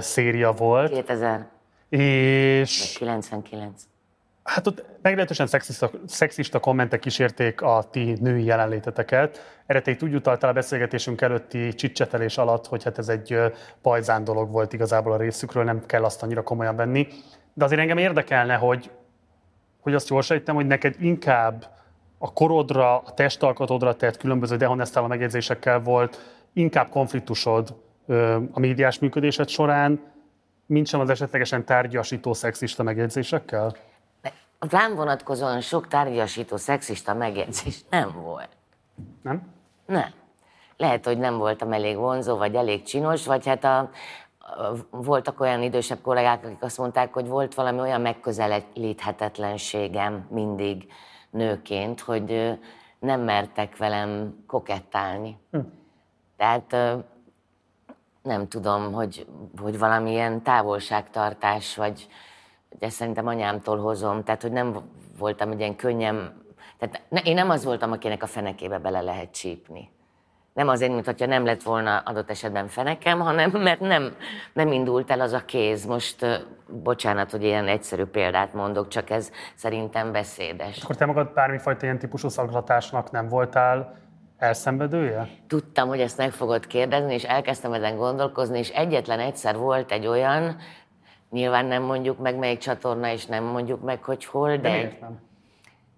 széria 0.00 0.52
volt. 0.52 0.92
2000. 0.92 1.46
És... 1.88 2.96
99. 2.98 3.82
Hát 4.44 4.66
ott 4.66 4.84
meglehetősen 5.02 5.46
szexista, 5.46 5.90
szexista 6.06 6.58
kommentek 6.58 7.00
kísérték 7.00 7.60
a 7.60 7.84
ti 7.90 8.16
női 8.20 8.44
jelenléteteket. 8.44 9.62
Erre 9.66 9.80
te 9.80 9.96
úgy 10.02 10.14
utaltál 10.14 10.50
a 10.50 10.52
beszélgetésünk 10.52 11.20
előtti 11.20 11.74
csicsetelés 11.74 12.38
alatt, 12.38 12.66
hogy 12.66 12.84
hát 12.84 12.98
ez 12.98 13.08
egy 13.08 13.38
pajzán 13.82 14.24
dolog 14.24 14.50
volt 14.50 14.72
igazából 14.72 15.12
a 15.12 15.16
részükről, 15.16 15.64
nem 15.64 15.86
kell 15.86 16.04
azt 16.04 16.22
annyira 16.22 16.42
komolyan 16.42 16.76
venni. 16.76 17.06
De 17.54 17.64
azért 17.64 17.80
engem 17.80 17.98
érdekelne, 17.98 18.54
hogy, 18.54 18.90
hogy 19.80 19.94
azt 19.94 20.08
jól 20.08 20.22
sejtem, 20.22 20.54
hogy 20.54 20.66
neked 20.66 20.94
inkább 20.98 21.66
a 22.18 22.32
korodra, 22.32 22.98
a 22.98 23.14
testalkatodra 23.14 23.96
tett 23.96 24.16
különböző 24.16 24.56
dehonestáló 24.56 25.06
megjegyzésekkel 25.06 25.80
volt 25.80 26.40
inkább 26.52 26.88
konfliktusod 26.88 27.74
a 28.52 28.60
médiás 28.60 28.98
működésed 28.98 29.48
során, 29.48 30.00
mint 30.66 30.86
sem 30.86 31.00
az 31.00 31.10
esetlegesen 31.10 31.64
tárgyasító 31.64 32.32
szexista 32.32 32.82
megjegyzésekkel? 32.82 33.76
Rám 34.70 34.94
vonatkozóan 34.94 35.60
sok 35.60 35.88
tárgyasító 35.88 36.56
szexista 36.56 37.14
megjegyzés 37.14 37.84
nem 37.90 38.12
volt. 38.12 38.48
Nem? 39.22 39.52
Nem. 39.86 40.10
Lehet, 40.76 41.04
hogy 41.04 41.18
nem 41.18 41.38
voltam 41.38 41.72
elég 41.72 41.96
vonzó, 41.96 42.36
vagy 42.36 42.54
elég 42.54 42.82
csinos, 42.82 43.26
vagy 43.26 43.46
hát 43.46 43.64
a, 43.64 43.78
a, 43.78 43.90
voltak 44.90 45.40
olyan 45.40 45.62
idősebb 45.62 46.00
kollégák, 46.00 46.44
akik 46.44 46.62
azt 46.62 46.78
mondták, 46.78 47.12
hogy 47.12 47.26
volt 47.26 47.54
valami 47.54 47.80
olyan 47.80 48.00
megközelíthetetlenségem 48.00 50.26
mindig 50.30 50.86
nőként, 51.30 52.00
hogy 52.00 52.58
nem 52.98 53.20
mertek 53.20 53.76
velem 53.76 54.44
kokettálni. 54.46 55.38
Hm. 55.50 55.58
Tehát 56.36 56.76
nem 58.22 58.48
tudom, 58.48 58.92
hogy, 58.92 59.26
hogy 59.60 59.78
valamilyen 59.78 60.42
távolságtartás, 60.42 61.76
vagy 61.76 62.08
de 62.78 62.88
szerintem 62.88 63.26
anyámtól 63.26 63.78
hozom, 63.78 64.24
tehát 64.24 64.42
hogy 64.42 64.52
nem 64.52 64.76
voltam 65.18 65.50
egy 65.50 65.58
ilyen 65.58 65.76
könnyen, 65.76 66.42
tehát 66.78 67.02
ne, 67.08 67.20
én 67.20 67.34
nem 67.34 67.50
az 67.50 67.64
voltam, 67.64 67.92
akinek 67.92 68.22
a 68.22 68.26
fenekébe 68.26 68.78
bele 68.78 69.00
lehet 69.00 69.30
csípni. 69.30 69.90
Nem 70.52 70.68
azért, 70.68 70.92
mint 70.92 71.04
hogyha 71.04 71.26
nem 71.26 71.44
lett 71.44 71.62
volna 71.62 71.98
adott 71.98 72.30
esetben 72.30 72.68
fenekem, 72.68 73.20
hanem 73.20 73.50
mert 73.50 73.80
nem, 73.80 74.16
nem 74.52 74.72
indult 74.72 75.10
el 75.10 75.20
az 75.20 75.32
a 75.32 75.44
kéz. 75.44 75.84
Most 75.84 76.46
bocsánat, 76.66 77.30
hogy 77.30 77.42
ilyen 77.42 77.68
egyszerű 77.68 78.04
példát 78.04 78.54
mondok, 78.54 78.88
csak 78.88 79.10
ez 79.10 79.30
szerintem 79.54 80.12
beszédes. 80.12 80.82
Akkor 80.82 80.96
te 80.96 81.06
magad 81.06 81.32
bármifajta 81.32 81.84
ilyen 81.84 81.98
típusú 81.98 82.28
szaglatásnak 82.28 83.10
nem 83.10 83.28
voltál 83.28 83.96
elszenvedője? 84.38 85.28
Tudtam, 85.46 85.88
hogy 85.88 86.00
ezt 86.00 86.16
meg 86.16 86.30
fogod 86.30 86.66
kérdezni, 86.66 87.14
és 87.14 87.24
elkezdtem 87.24 87.72
ezen 87.72 87.96
gondolkozni, 87.96 88.58
és 88.58 88.68
egyetlen 88.68 89.20
egyszer 89.20 89.56
volt 89.56 89.92
egy 89.92 90.06
olyan, 90.06 90.56
nyilván 91.32 91.64
nem 91.64 91.82
mondjuk 91.82 92.18
meg 92.18 92.36
melyik 92.36 92.58
csatorna, 92.58 93.12
és 93.12 93.26
nem 93.26 93.44
mondjuk 93.44 93.82
meg, 93.82 94.04
hogy 94.04 94.24
hol, 94.24 94.56
de... 94.56 94.58
de? 94.60 94.98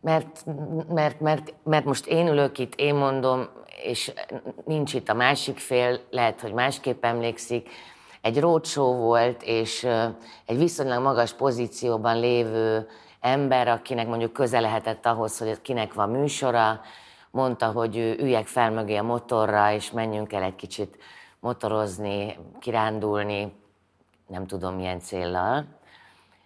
Mert, 0.01 0.45
mert, 0.89 1.21
mert, 1.21 1.55
mert 1.63 1.85
most 1.85 2.07
én 2.07 2.27
ülök 2.29 2.59
itt, 2.59 2.75
én 2.75 2.95
mondom, 2.95 3.49
és 3.83 4.13
nincs 4.65 4.95
itt 4.95 5.09
a 5.09 5.15
másik 5.15 5.59
fél, 5.59 6.01
lehet, 6.11 6.41
hogy 6.41 6.53
másképp 6.53 7.05
emlékszik. 7.05 7.69
Egy 8.21 8.41
roadshow 8.41 8.97
volt, 8.97 9.43
és 9.43 9.85
egy 10.47 10.59
viszonylag 10.59 11.03
magas 11.03 11.33
pozícióban 11.33 12.21
lévő 12.21 12.89
ember, 13.21 13.69
akinek 13.69 14.07
mondjuk 14.07 14.33
köze 14.33 14.61
lehetett 14.61 15.07
ahhoz, 15.07 15.39
hogy 15.39 15.61
kinek 15.63 15.95
van 15.95 16.11
műsora, 16.11 16.81
mondta, 17.31 17.67
hogy 17.67 17.97
üljek 17.97 18.47
fel 18.47 18.71
mögé 18.71 18.97
a 18.97 19.03
motorra, 19.03 19.73
és 19.73 19.91
menjünk 19.91 20.33
el 20.33 20.43
egy 20.43 20.57
kicsit 20.57 20.99
motorozni, 21.41 22.39
kirándulni, 22.61 23.53
nem 24.27 24.47
tudom 24.47 24.75
milyen 24.75 25.01
céllal. 25.01 25.67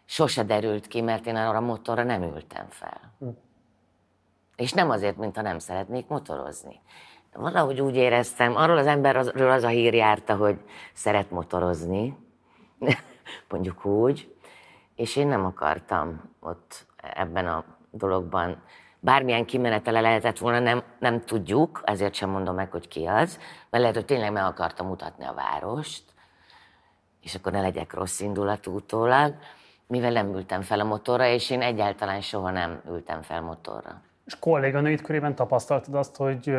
Sose 0.04 0.42
derült 0.42 0.86
ki, 0.86 1.00
mert 1.00 1.26
én 1.26 1.36
arra 1.36 1.56
a 1.56 1.60
motorra 1.60 2.02
nem 2.02 2.22
ültem 2.22 2.66
fel. 2.68 3.12
Hm. 3.18 3.28
És 4.56 4.72
nem 4.72 4.90
azért, 4.90 5.16
mintha 5.16 5.42
nem 5.42 5.58
szeretnék 5.58 6.06
motorozni. 6.06 6.80
Valahogy 7.32 7.80
úgy 7.80 7.96
éreztem, 7.96 8.56
arról 8.56 8.76
az 8.76 8.86
emberről 8.86 9.50
az 9.50 9.62
a 9.62 9.68
hír 9.68 9.94
járta, 9.94 10.36
hogy 10.36 10.60
szeret 10.92 11.30
motorozni, 11.30 12.16
mondjuk 13.50 13.84
úgy, 13.84 14.34
és 14.94 15.16
én 15.16 15.26
nem 15.26 15.44
akartam 15.44 16.34
ott 16.40 16.86
ebben 16.96 17.46
a 17.46 17.64
dologban 17.90 18.62
bármilyen 19.00 19.44
kimenetele 19.44 20.00
lehetett 20.00 20.38
volna, 20.38 20.58
nem, 20.58 20.82
nem 20.98 21.24
tudjuk, 21.24 21.80
ezért 21.84 22.14
sem 22.14 22.30
mondom 22.30 22.54
meg, 22.54 22.70
hogy 22.70 22.88
ki 22.88 23.04
az, 23.04 23.38
mert 23.70 23.82
lehet, 23.82 23.94
hogy 23.94 24.04
tényleg 24.04 24.32
meg 24.32 24.44
akarta 24.44 24.84
mutatni 24.84 25.24
a 25.24 25.34
várost, 25.34 26.02
és 27.22 27.34
akkor 27.34 27.52
ne 27.52 27.60
legyek 27.60 27.92
rossz 27.92 28.20
indulatú 28.20 28.74
utólag, 28.74 29.34
mivel 29.86 30.12
nem 30.12 30.34
ültem 30.34 30.62
fel 30.62 30.80
a 30.80 30.84
motorra, 30.84 31.26
és 31.26 31.50
én 31.50 31.62
egyáltalán 31.62 32.20
soha 32.20 32.50
nem 32.50 32.82
ültem 32.88 33.22
fel 33.22 33.40
motorra. 33.40 34.00
És 34.24 34.38
kolléganőid 34.38 35.02
körében 35.02 35.34
tapasztaltad 35.34 35.94
azt, 35.94 36.16
hogy 36.16 36.56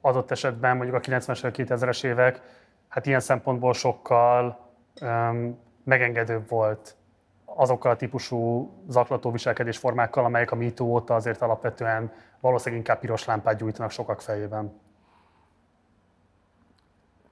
adott 0.00 0.30
esetben 0.30 0.76
mondjuk 0.76 0.96
a 0.96 1.00
90-es, 1.00 1.52
2000-es 1.56 2.04
évek, 2.04 2.40
hát 2.88 3.06
ilyen 3.06 3.20
szempontból 3.20 3.74
sokkal 3.74 4.58
um, 5.00 5.58
megengedőbb 5.84 6.48
volt 6.48 6.96
azokkal 7.44 7.90
a 7.90 7.96
típusú 7.96 8.70
zaklató 8.88 9.30
viselkedésformákkal, 9.30 10.24
amelyek 10.24 10.50
a 10.50 10.56
MeToo 10.56 10.86
óta 10.86 11.14
azért 11.14 11.42
alapvetően 11.42 12.12
valószínűleg 12.40 12.78
inkább 12.78 13.00
piros 13.00 13.24
lámpát 13.24 13.58
gyújtanak 13.58 13.90
sokak 13.90 14.20
fejében? 14.20 14.80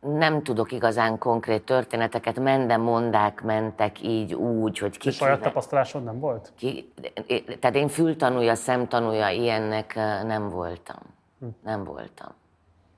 Nem 0.00 0.42
tudok 0.42 0.72
igazán 0.72 1.18
konkrét 1.18 1.64
történeteket, 1.64 2.40
mende 2.40 2.76
mondák 2.76 3.42
mentek 3.42 4.02
így, 4.02 4.34
úgy, 4.34 4.78
hogy 4.78 4.98
ki... 4.98 5.10
saját 5.10 5.40
tapasztalásod 5.40 6.04
nem 6.04 6.18
volt? 6.18 6.52
Ki, 6.56 6.92
tehát 7.60 7.76
én 7.76 7.88
fültanúja, 7.88 8.54
szemtanúja 8.54 9.28
ilyennek 9.28 9.94
nem 10.26 10.48
voltam. 10.48 10.98
Hm. 11.40 11.46
Nem 11.64 11.84
voltam. 11.84 12.34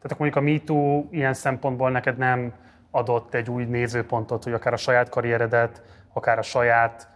Tehát 0.00 0.12
akkor 0.12 0.18
mondjuk 0.18 0.36
a 0.36 0.50
MeToo 0.50 1.06
ilyen 1.10 1.34
szempontból 1.34 1.90
neked 1.90 2.16
nem 2.16 2.52
adott 2.90 3.34
egy 3.34 3.50
új 3.50 3.64
nézőpontot, 3.64 4.44
hogy 4.44 4.52
akár 4.52 4.72
a 4.72 4.76
saját 4.76 5.08
karrieredet, 5.08 5.82
akár 6.12 6.38
a 6.38 6.42
saját 6.42 7.08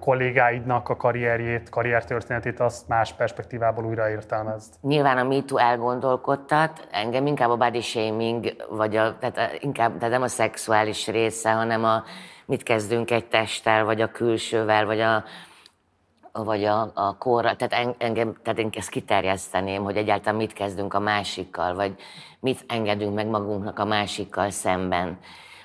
kollégáidnak 0.00 0.88
a 0.88 0.96
karrierjét, 0.96 1.68
karriertörténetét 1.68 2.60
azt 2.60 2.88
más 2.88 3.12
perspektívából 3.12 3.84
újra 3.84 4.10
értelmezd. 4.10 4.74
Nyilván 4.80 5.18
a 5.18 5.24
MeToo 5.24 5.58
elgondolkodtat, 5.58 6.88
engem 6.90 7.26
inkább 7.26 7.50
a 7.50 7.56
body 7.56 7.80
shaming, 7.80 8.66
vagy 8.70 8.96
a, 8.96 9.18
tehát 9.18 9.58
inkább, 9.60 9.96
tehát 9.96 10.14
nem 10.14 10.22
a 10.22 10.28
szexuális 10.28 11.06
része, 11.06 11.52
hanem 11.52 11.84
a 11.84 12.04
mit 12.46 12.62
kezdünk 12.62 13.10
egy 13.10 13.26
testtel, 13.26 13.84
vagy 13.84 14.00
a 14.00 14.10
külsővel, 14.10 14.86
vagy 14.86 15.00
a, 15.00 15.24
vagy 16.32 16.64
a, 16.64 16.90
a 16.94 17.16
korra, 17.18 17.56
tehát 17.56 17.94
engem, 17.98 18.34
tehát 18.42 18.58
én 18.58 18.70
ezt 18.72 18.88
kiterjeszteném, 18.88 19.82
hogy 19.82 19.96
egyáltalán 19.96 20.38
mit 20.38 20.52
kezdünk 20.52 20.94
a 20.94 21.00
másikkal, 21.00 21.74
vagy 21.74 21.94
mit 22.40 22.64
engedünk 22.68 23.14
meg 23.14 23.26
magunknak 23.26 23.78
a 23.78 23.84
másikkal 23.84 24.50
szemben 24.50 25.18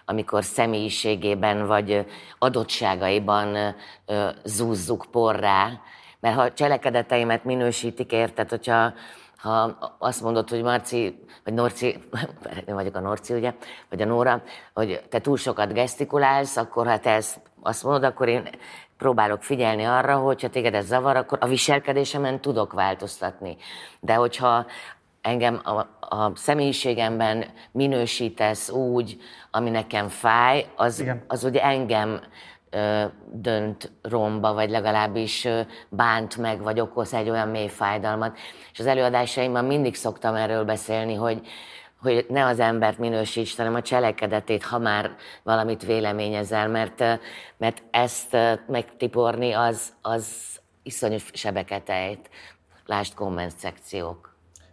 amikor 0.10 0.43
személyiségében 0.43 1.68
vagy 1.68 2.05
adottságaiban 2.39 3.76
zúzzuk 4.43 5.05
porrá. 5.12 5.82
Mert 6.20 6.36
ha 6.36 6.53
cselekedeteimet 6.53 7.43
minősítik, 7.43 8.12
érted, 8.12 8.49
hogyha 8.49 8.93
ha 9.38 9.78
azt 9.99 10.22
mondod, 10.22 10.49
hogy 10.49 10.62
Marci, 10.62 11.26
vagy 11.43 11.53
Norci, 11.53 11.86
én 12.68 12.74
vagyok 12.74 12.95
a 12.95 12.99
Norci, 12.99 13.34
ugye, 13.34 13.53
vagy 13.89 14.01
a 14.01 14.05
Nóra, 14.05 14.41
hogy 14.74 15.01
te 15.10 15.20
túl 15.20 15.38
sokat 15.38 15.74
gesztikulálsz, 15.74 16.57
akkor 16.57 16.88
ha 16.88 16.99
te 16.99 17.12
ezt 17.12 17.39
azt 17.62 17.84
mondod, 17.84 18.03
akkor 18.03 18.28
én 18.28 18.49
próbálok 18.97 19.43
figyelni 19.43 19.84
arra, 19.84 20.18
hogy 20.18 20.41
ha 20.41 20.49
téged 20.49 20.74
ez 20.74 20.86
zavar, 20.86 21.16
akkor 21.16 21.38
a 21.41 21.47
viselkedésemen 21.47 22.41
tudok 22.41 22.74
változtatni. 22.74 23.57
De 23.99 24.14
hogyha 24.14 24.66
engem 25.22 25.62
a, 25.64 25.80
a 26.16 26.32
személyiségemben 26.36 27.46
minősítesz 27.72 28.70
úgy, 28.70 29.18
ami 29.52 29.70
nekem 29.70 30.08
fáj, 30.08 30.66
az, 30.76 31.04
az 31.28 31.44
ugye 31.44 31.64
engem 31.64 32.22
ö, 32.70 33.04
dönt 33.32 33.92
romba, 34.02 34.54
vagy 34.54 34.70
legalábbis 34.70 35.46
ö, 35.46 35.62
bánt 35.90 36.38
meg, 36.38 36.62
vagy 36.62 36.80
okoz 36.80 37.14
egy 37.14 37.30
olyan 37.30 37.48
mély 37.48 37.68
fájdalmat. 37.68 38.38
És 38.72 38.80
az 38.80 38.86
előadásaimban 38.86 39.66
mindig 39.66 39.96
szoktam 39.96 40.36
erről 40.36 40.64
beszélni, 40.64 41.14
hogy, 41.14 41.48
hogy 42.02 42.26
ne 42.30 42.46
az 42.46 42.60
embert 42.60 42.98
minősíts, 42.98 43.56
hanem 43.56 43.76
a 43.76 43.82
cselekedetét, 43.82 44.64
ha 44.64 44.78
már 44.78 45.16
valamit 45.44 45.86
véleményezel, 45.86 46.68
mert, 46.68 47.04
mert 47.58 47.84
ezt 47.92 48.38
megtiporni 48.68 49.52
az, 49.52 49.94
az 50.02 50.28
iszonyú 50.84 51.18
sebeket 51.34 51.90
ejt. 51.90 52.30
Lásd 52.86 53.14
komment 53.14 53.58
szekciók. 53.58 54.29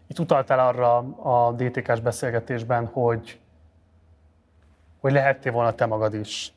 Itt 0.07 0.19
utaltál 0.19 0.59
arra 0.59 0.97
a 1.23 1.53
DTK-s 1.53 2.01
beszélgetésben, 2.01 2.87
hogy, 2.87 3.41
hogy 5.01 5.13
lehettél 5.13 5.53
volna 5.53 5.75
te 5.75 5.87
magad 5.87 6.15
is 6.15 6.53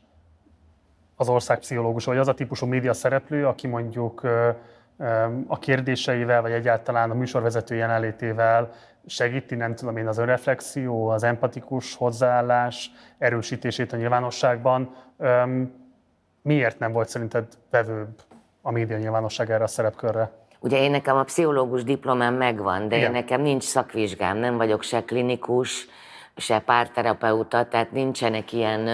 az 1.16 1.30
ország 1.30 1.60
pszichológus, 1.60 2.06
vagy 2.06 2.18
az 2.18 2.28
a 2.28 2.34
típusú 2.34 2.66
média 2.66 2.93
szereplő, 2.93 3.47
aki 3.47 3.68
mondjuk 3.68 4.22
a 5.47 5.60
kérdéseivel, 5.60 6.41
vagy 6.41 6.52
egyáltalán 6.52 7.12
a 7.12 7.14
műsorvezető 7.14 7.76
jelenlétével 7.76 8.72
segíti, 9.06 9.56
nem 9.56 9.76
tudom 9.76 9.97
én, 9.97 10.08
az 10.08 10.18
önreflexió, 10.18 11.08
az 11.08 11.24
empatikus 11.24 11.95
hozzáállás 11.95 12.91
erősítését 13.18 13.93
a 13.93 13.97
nyilvánosságban. 13.97 14.95
Miért 16.41 16.80
nem 16.80 16.91
volt 16.91 17.10
szerinted 17.10 17.47
vevőbb 17.70 18.22
a 18.62 18.72
média 18.72 18.97
nyilvánosság 18.97 19.52
erre 19.52 19.64
a 19.64 19.68
szerepkörre. 19.68 20.32
Ugye 20.60 20.82
én 20.82 20.91
nekem 20.91 21.18
a 21.18 21.24
pszichológus 21.24 21.84
diplomám 21.84 22.34
megvan, 22.34 22.88
de 22.88 22.95
Igen. 22.95 23.07
én 23.07 23.12
nekem 23.12 23.41
nincs 23.41 23.64
szakvizsgám, 23.64 24.38
nem 24.38 24.57
vagyok 24.57 24.84
se 24.84 25.03
klinikus, 25.03 25.88
se 26.36 26.60
párterapeuta, 26.60 27.66
tehát 27.66 27.91
nincsenek 27.91 28.53
ilyen 28.53 28.88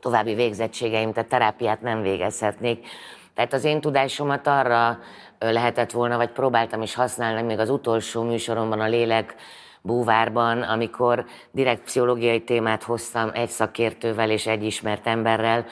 további 0.00 0.34
végzettségeim, 0.34 1.12
tehát 1.12 1.28
terápiát 1.28 1.80
nem 1.80 2.02
végezhetnék. 2.02 2.86
Tehát 3.34 3.52
az 3.52 3.64
én 3.64 3.80
tudásomat 3.80 4.46
arra 4.46 4.98
lehetett 5.38 5.90
volna, 5.90 6.16
vagy 6.16 6.30
próbáltam 6.30 6.82
is 6.82 6.94
használni 6.94 7.42
még 7.42 7.58
az 7.58 7.70
utolsó 7.70 8.22
műsoromban, 8.22 8.80
a 8.80 8.86
Lélek 8.86 9.34
búvárban, 9.82 10.62
amikor 10.62 11.24
direkt 11.50 11.82
pszichológiai 11.82 12.42
témát 12.42 12.82
hoztam 12.82 13.30
egy 13.34 13.48
szakértővel 13.48 14.30
és 14.30 14.46
egy 14.46 14.64
ismert 14.64 15.06
emberrel, 15.06 15.64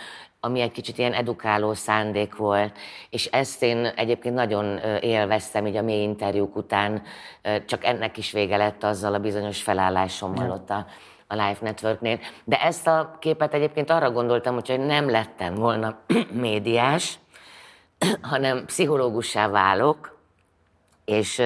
ami 0.44 0.60
egy 0.60 0.70
kicsit 0.70 0.98
ilyen 0.98 1.12
edukáló 1.12 1.74
szándék 1.74 2.36
volt. 2.36 2.78
És 3.10 3.26
ezt 3.26 3.62
én 3.62 3.86
egyébként 3.86 4.34
nagyon 4.34 4.78
élveztem 5.00 5.66
így 5.66 5.76
a 5.76 5.82
mély 5.82 6.02
interjúk 6.02 6.56
után, 6.56 7.02
csak 7.66 7.84
ennek 7.84 8.16
is 8.16 8.32
vége 8.32 8.56
lett 8.56 8.84
azzal 8.84 9.14
a 9.14 9.18
bizonyos 9.18 9.62
felállásommal 9.62 10.50
ott 10.50 10.70
a, 10.70 10.86
a 11.26 11.34
Life 11.34 11.58
Networknél. 11.60 12.18
De 12.44 12.60
ezt 12.60 12.86
a 12.86 13.16
képet 13.20 13.54
egyébként 13.54 13.90
arra 13.90 14.10
gondoltam, 14.10 14.54
hogy 14.54 14.80
nem 14.80 15.10
lettem 15.10 15.54
volna 15.54 15.98
médiás, 16.46 17.18
hanem 18.32 18.64
pszichológussá 18.66 19.48
válok, 19.48 20.18
és 21.04 21.42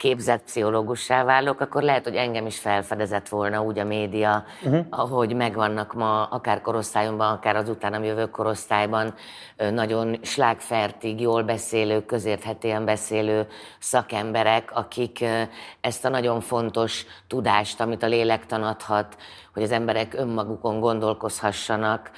képzett 0.00 0.42
pszichológussá 0.42 1.24
válok, 1.24 1.60
akkor 1.60 1.82
lehet, 1.82 2.04
hogy 2.04 2.14
engem 2.14 2.46
is 2.46 2.58
felfedezett 2.58 3.28
volna 3.28 3.62
úgy 3.62 3.78
a 3.78 3.84
média, 3.84 4.44
uh-huh. 4.62 4.86
ahogy 4.90 5.34
megvannak 5.34 5.94
ma, 5.94 6.24
akár 6.24 6.60
korosztályomban, 6.60 7.32
akár 7.32 7.56
az 7.56 7.68
utánam 7.68 8.04
jövő 8.04 8.30
korosztályban, 8.30 9.14
nagyon 9.56 10.18
slágfertig, 10.22 11.20
jól 11.20 11.42
beszélő, 11.42 12.04
közérthetően 12.04 12.84
beszélő 12.84 13.46
szakemberek, 13.78 14.70
akik 14.74 15.24
ezt 15.80 16.04
a 16.04 16.08
nagyon 16.08 16.40
fontos 16.40 17.06
tudást, 17.26 17.80
amit 17.80 18.02
a 18.02 18.06
lélektan 18.06 18.62
adhat, 18.62 19.16
hogy 19.54 19.62
az 19.62 19.72
emberek 19.72 20.14
önmagukon 20.14 20.80
gondolkozhassanak, 20.80 22.10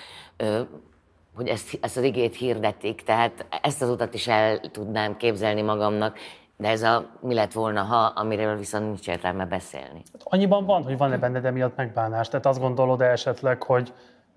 hogy 1.35 1.49
ezt, 1.49 1.79
ezt 1.81 1.97
az 1.97 2.03
igét 2.03 2.37
hirdetik, 2.37 3.03
tehát 3.03 3.47
ezt 3.63 3.83
az 3.83 3.89
utat 3.89 4.15
is 4.15 4.27
el 4.29 4.61
tudnám 4.61 5.17
képzelni 5.17 5.63
magamnak, 5.63 6.19
de 6.63 6.69
ez 6.69 6.83
a 6.83 7.05
mi 7.21 7.35
lett 7.35 7.53
volna, 7.53 7.83
ha, 7.83 7.97
amiről 7.97 8.57
viszont 8.57 8.85
nincs 8.85 9.09
értelme 9.09 9.47
beszélni. 9.47 10.03
Annyiban 10.25 10.65
van, 10.65 10.83
hogy 10.83 10.97
van-e 10.97 11.19
benned 11.19 11.45
emiatt 11.45 11.77
megbánás? 11.77 12.29
Tehát 12.29 12.47
azt 12.47 12.61
gondolod-e 12.61 13.05
esetleg, 13.05 13.63
hogy 13.63 13.93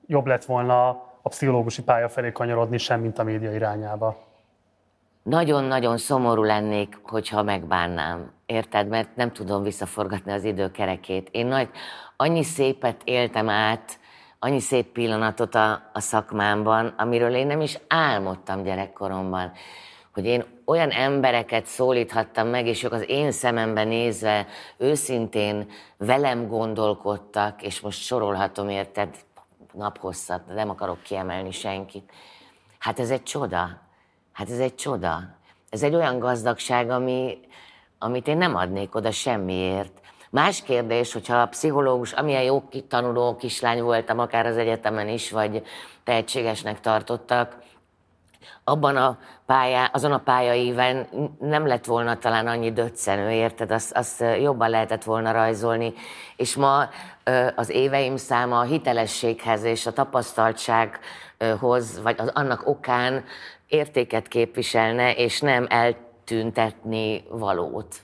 jobb 0.08 0.26
lett 0.26 0.46
volna 0.46 0.88
a 1.22 1.30
pszichológusi 1.30 1.84
pálya 1.84 2.10
felé 2.10 2.32
kanyarodni, 2.32 2.78
sem, 2.78 3.02
mint 3.02 3.20
a 3.20 3.24
média 3.24 3.54
irányába? 3.54 4.18
Nagyon-nagyon 5.24 5.98
szomorú 5.98 6.44
lennék, 6.44 7.00
hogyha 7.04 7.44
megbánnám. 7.44 8.32
Érted? 8.46 8.88
Mert 8.88 9.16
nem 9.16 9.32
tudom 9.32 9.64
visszaforgatni 9.64 10.32
az 10.32 10.44
időkerekét. 10.44 11.30
Én 11.32 11.46
nagy, 11.46 11.70
annyi 12.18 12.44
szépet 12.44 13.02
éltem 13.04 13.50
át, 13.50 14.00
annyi 14.40 14.60
szép 14.60 14.86
pillanatot 14.86 15.56
a, 15.56 15.72
a 15.94 16.00
szakmámban, 16.00 16.94
amiről 16.98 17.36
én 17.36 17.48
nem 17.48 17.62
is 17.62 17.80
álmodtam 17.88 18.64
gyerekkoromban. 18.64 19.52
Hogy 20.14 20.26
én 20.26 20.44
olyan 20.66 20.90
embereket 20.90 21.66
szólíthattam 21.66 22.48
meg, 22.48 22.68
és 22.68 22.84
ők 22.84 22.92
az 22.92 23.10
én 23.10 23.32
szemembe 23.32 23.84
nézve 23.84 24.48
őszintén 24.78 25.70
velem 25.98 26.48
gondolkodtak, 26.48 27.62
és 27.62 27.80
most 27.80 28.02
sorolhatom, 28.02 28.70
érted, 28.70 29.16
naphosszat, 29.74 30.42
nem 30.48 30.70
akarok 30.70 31.02
kiemelni 31.02 31.52
senkit. 31.52 32.12
Hát 32.80 33.00
ez 33.00 33.10
egy 33.10 33.24
csoda. 33.24 33.82
Hát 34.34 34.50
ez 34.50 34.60
egy 34.60 34.76
csoda. 34.76 35.22
Ez 35.70 35.84
egy 35.84 35.96
olyan 35.96 36.20
gazdagság, 36.20 36.90
ami, 36.90 37.38
amit 38.00 38.28
én 38.28 38.38
nem 38.38 38.56
adnék 38.56 38.96
oda 38.96 39.12
semmiért. 39.12 40.00
Más 40.30 40.62
kérdés, 40.62 41.14
hogyha 41.14 41.42
a 41.42 41.46
pszichológus, 41.46 42.12
amilyen 42.14 42.44
jó 42.44 42.64
tanuló 42.88 43.36
kislány 43.36 43.82
voltam, 43.82 44.20
akár 44.20 44.46
az 44.46 44.58
egyetemen 44.58 45.08
is, 45.08 45.32
vagy 45.32 45.64
tehetségesnek 46.04 46.80
tartottak, 46.80 47.58
abban 48.64 48.96
a 48.96 49.18
pályá, 49.46 49.90
azon 49.94 50.12
a 50.12 50.20
pályaíven 50.20 51.08
nem 51.40 51.68
lett 51.68 51.86
volna 51.86 52.18
talán 52.18 52.48
annyi 52.48 52.72
döccenő, 52.72 53.32
érted? 53.32 53.72
Azt, 53.72 53.92
azt 53.92 54.24
jobban 54.42 54.70
lehetett 54.70 55.04
volna 55.04 55.32
rajzolni. 55.32 55.94
És 56.36 56.56
ma 56.56 56.90
az 57.56 57.70
éveim 57.70 58.16
száma 58.16 58.60
a 58.60 58.64
hitelességhez 58.64 59.64
és 59.64 59.86
a 59.86 59.94
tapasztaltsághoz, 59.94 62.02
vagy 62.02 62.20
az, 62.20 62.32
annak 62.34 62.68
okán 62.68 63.24
értéket 63.68 64.28
képviselne, 64.28 65.16
és 65.16 65.42
nem 65.42 65.66
eltüntetni 65.70 67.24
valót. 67.30 67.96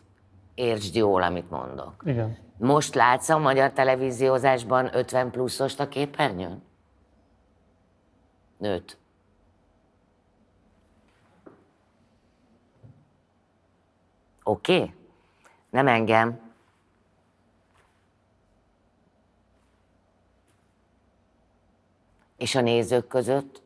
Értsd 0.56 0.96
jól, 0.96 1.22
amit 1.22 1.50
mondok. 1.50 2.04
Igen. 2.06 2.38
Most 2.58 2.96
látsz 2.96 3.30
a 3.30 3.38
magyar 3.38 3.72
televíziózásban 3.72 4.90
50 4.94 5.32
pluszost 5.32 5.80
a 5.80 5.88
képernyőn? 5.88 6.64
Nőtt. 8.58 9.00
Oké? 14.44 14.76
Okay? 14.76 14.94
Nem 15.70 15.88
engem. 15.88 16.40
És 22.38 22.56
a 22.56 22.62
nézők 22.62 23.08
között? 23.08 23.62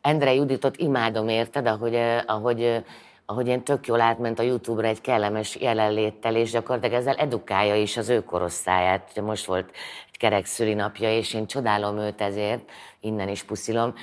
Endre 0.00 0.34
Juditot 0.34 0.76
imádom, 0.76 1.28
érted, 1.28 1.66
ahogy, 1.66 1.94
ahogy, 2.26 2.84
ahogy 3.26 3.46
én 3.46 3.62
tök 3.62 3.86
jól 3.86 4.00
átment 4.00 4.38
a 4.38 4.42
Youtube-ra 4.42 4.88
egy 4.88 5.00
kellemes 5.00 5.56
jelenléttel, 5.56 6.36
és 6.36 6.50
gyakorlatilag 6.50 6.98
ezzel 7.00 7.14
edukálja 7.14 7.76
is 7.76 7.96
az 7.96 8.08
ő 8.08 8.24
korosztályát. 8.24 9.20
Most 9.20 9.44
volt 9.44 9.70
egy 10.06 10.18
kerek 10.18 10.44
szülinapja, 10.44 11.16
és 11.16 11.34
én 11.34 11.46
csodálom 11.46 11.98
őt 11.98 12.20
ezért, 12.20 12.70
innen 13.00 13.28
is 13.28 13.42
puszilom. 13.42 13.94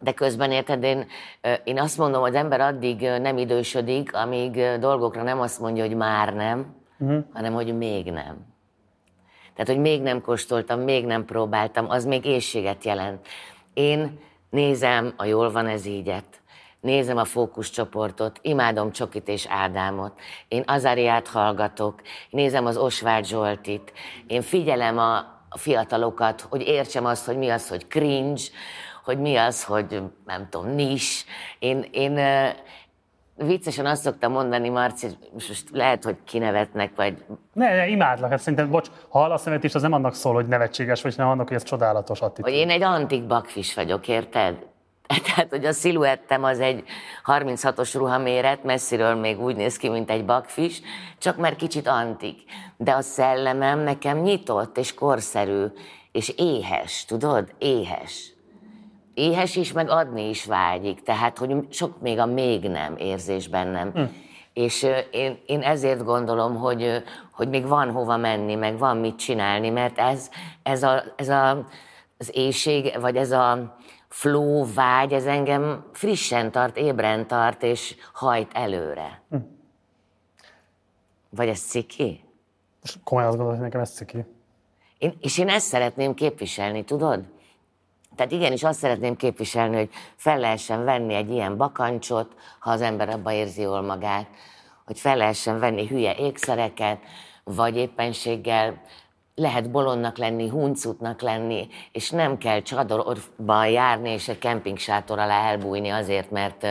De 0.00 0.12
közben 0.12 0.50
érted, 0.50 0.82
én, 0.82 1.06
én 1.64 1.80
azt 1.80 1.98
mondom, 1.98 2.20
hogy 2.20 2.30
az 2.30 2.42
ember 2.42 2.60
addig 2.60 3.00
nem 3.00 3.38
idősödik, 3.38 4.14
amíg 4.14 4.78
dolgokra 4.80 5.22
nem 5.22 5.40
azt 5.40 5.60
mondja, 5.60 5.86
hogy 5.86 5.96
már 5.96 6.34
nem, 6.34 6.74
uh-huh. 6.98 7.24
hanem 7.32 7.52
hogy 7.52 7.76
még 7.76 8.10
nem. 8.10 8.54
Tehát, 9.54 9.70
hogy 9.70 9.78
még 9.78 10.02
nem 10.02 10.20
kóstoltam, 10.20 10.80
még 10.80 11.06
nem 11.06 11.24
próbáltam, 11.24 11.90
az 11.90 12.04
még 12.04 12.24
éjséget 12.24 12.84
jelent. 12.84 13.26
Én 13.74 14.18
nézem 14.50 15.14
a 15.16 15.24
Jól 15.24 15.50
van 15.50 15.66
ez 15.66 15.86
ígyet, 15.86 16.40
nézem 16.80 17.16
a 17.16 17.24
fókuszcsoportot, 17.24 18.38
imádom 18.42 18.92
Csokit 18.92 19.28
és 19.28 19.46
Ádámot, 19.48 20.12
én 20.48 20.62
Azariát 20.66 21.28
hallgatok, 21.28 22.00
nézem 22.30 22.66
az 22.66 22.76
Osvágy 22.76 23.26
Zsoltit, 23.26 23.92
én 24.26 24.42
figyelem 24.42 24.98
a 24.98 25.34
a 25.48 25.58
fiatalokat, 25.58 26.40
hogy 26.40 26.62
értsem 26.62 27.04
azt, 27.04 27.26
hogy 27.26 27.36
mi 27.36 27.48
az, 27.48 27.68
hogy 27.68 27.86
cringe, 27.86 28.42
hogy 29.06 29.18
mi 29.18 29.36
az, 29.36 29.64
hogy 29.64 30.02
nem 30.26 30.48
tudom, 30.50 30.74
nis. 30.74 31.24
Én, 31.58 31.88
én 31.90 32.18
viccesen 33.36 33.86
azt 33.86 34.02
szoktam 34.02 34.32
mondani, 34.32 34.68
Marci, 34.68 35.06
most 35.32 35.70
lehet, 35.72 36.04
hogy 36.04 36.16
kinevetnek, 36.24 36.92
vagy 36.96 37.24
Ne, 37.52 37.74
ne, 37.74 37.86
imádlak. 37.86 38.30
Hát 38.30 38.38
szerintem, 38.38 38.70
bocs, 38.70 38.88
ha 39.08 39.18
hallasz 39.18 39.44
nevetés, 39.44 39.74
az 39.74 39.82
nem 39.82 39.92
annak 39.92 40.14
szól, 40.14 40.34
hogy 40.34 40.46
nevetséges, 40.46 41.02
vagy 41.02 41.14
nem 41.16 41.28
annak, 41.28 41.48
hogy 41.48 41.56
ez 41.56 41.62
csodálatos 41.62 42.20
attitűd. 42.20 42.44
hogy 42.44 42.54
én 42.54 42.70
egy 42.70 42.82
antik 42.82 43.26
bakfis 43.26 43.74
vagyok, 43.74 44.08
érted? 44.08 44.66
Tehát, 45.24 45.50
hogy 45.50 45.64
a 45.64 45.72
sziluettem 45.72 46.44
az 46.44 46.60
egy 46.60 46.84
36-os 47.26 47.90
ruhaméret, 47.94 48.64
messziről 48.64 49.14
még 49.14 49.40
úgy 49.40 49.56
néz 49.56 49.76
ki, 49.76 49.88
mint 49.88 50.10
egy 50.10 50.24
bakfis, 50.24 50.80
csak 51.18 51.36
már 51.36 51.56
kicsit 51.56 51.86
antik. 51.86 52.42
De 52.76 52.92
a 52.92 53.00
szellemem 53.00 53.78
nekem 53.78 54.18
nyitott 54.18 54.78
és 54.78 54.94
korszerű, 54.94 55.64
és 56.12 56.28
éhes, 56.36 57.04
tudod? 57.04 57.54
Éhes. 57.58 58.35
Éhes 59.16 59.56
is, 59.56 59.72
meg 59.72 59.90
adni 59.90 60.28
is 60.28 60.44
vágyik. 60.44 61.02
Tehát, 61.02 61.38
hogy 61.38 61.66
sok 61.70 62.00
még 62.00 62.18
a 62.18 62.26
még 62.26 62.68
nem 62.68 62.96
érzés 62.96 63.48
bennem. 63.48 63.90
Hm. 63.92 64.02
És 64.52 64.86
én, 65.10 65.38
én 65.46 65.60
ezért 65.60 66.04
gondolom, 66.04 66.56
hogy, 66.56 67.02
hogy 67.30 67.48
még 67.48 67.66
van 67.66 67.90
hova 67.90 68.16
menni, 68.16 68.54
meg 68.54 68.78
van 68.78 68.96
mit 68.96 69.16
csinálni, 69.16 69.70
mert 69.70 69.98
ez, 69.98 70.30
ez, 70.62 70.82
a, 70.82 71.02
ez 71.16 71.28
a, 71.28 71.66
az 72.18 72.30
éjség, 72.32 72.96
vagy 73.00 73.16
ez 73.16 73.30
a 73.30 73.76
flow 74.08 74.74
vágy, 74.74 75.12
ez 75.12 75.26
engem 75.26 75.86
frissen 75.92 76.50
tart, 76.50 76.76
ébren 76.76 77.26
tart, 77.26 77.62
és 77.62 77.96
hajt 78.12 78.50
előre. 78.52 79.22
Hm. 79.30 79.36
Vagy 81.30 81.48
ez 81.48 81.60
ciki? 81.60 82.24
Most 82.80 82.98
komolyan 83.04 83.28
azt 83.28 83.38
gondolod, 83.38 83.60
hogy 83.60 83.68
nekem 83.70 83.80
ez 83.84 83.94
ciki. 83.94 84.24
Én, 84.98 85.16
és 85.20 85.38
én 85.38 85.48
ezt 85.48 85.66
szeretném 85.66 86.14
képviselni, 86.14 86.84
tudod? 86.84 87.34
Tehát 88.16 88.32
igenis 88.32 88.62
azt 88.62 88.78
szeretném 88.78 89.16
képviselni, 89.16 89.76
hogy 89.76 89.90
fel 90.16 90.38
lehessen 90.38 90.84
venni 90.84 91.14
egy 91.14 91.30
ilyen 91.30 91.56
bakancsot, 91.56 92.32
ha 92.58 92.70
az 92.70 92.80
ember 92.80 93.08
abba 93.08 93.32
érzi 93.32 93.62
jól 93.62 93.80
magát, 93.80 94.26
hogy 94.86 95.00
fel 95.00 95.16
lehessen 95.16 95.58
venni 95.58 95.86
hülye 95.86 96.14
ékszereket, 96.14 96.98
vagy 97.44 97.76
éppenséggel 97.76 98.80
lehet 99.34 99.70
bolondnak 99.70 100.16
lenni, 100.16 100.48
huncutnak 100.48 101.20
lenni, 101.20 101.68
és 101.92 102.10
nem 102.10 102.38
kell 102.38 102.62
csadorba 102.62 103.64
járni, 103.64 104.10
és 104.10 104.28
egy 104.28 104.38
kempingsátor 104.38 105.18
alá 105.18 105.48
elbújni 105.48 105.88
azért, 105.88 106.30
mert, 106.30 106.62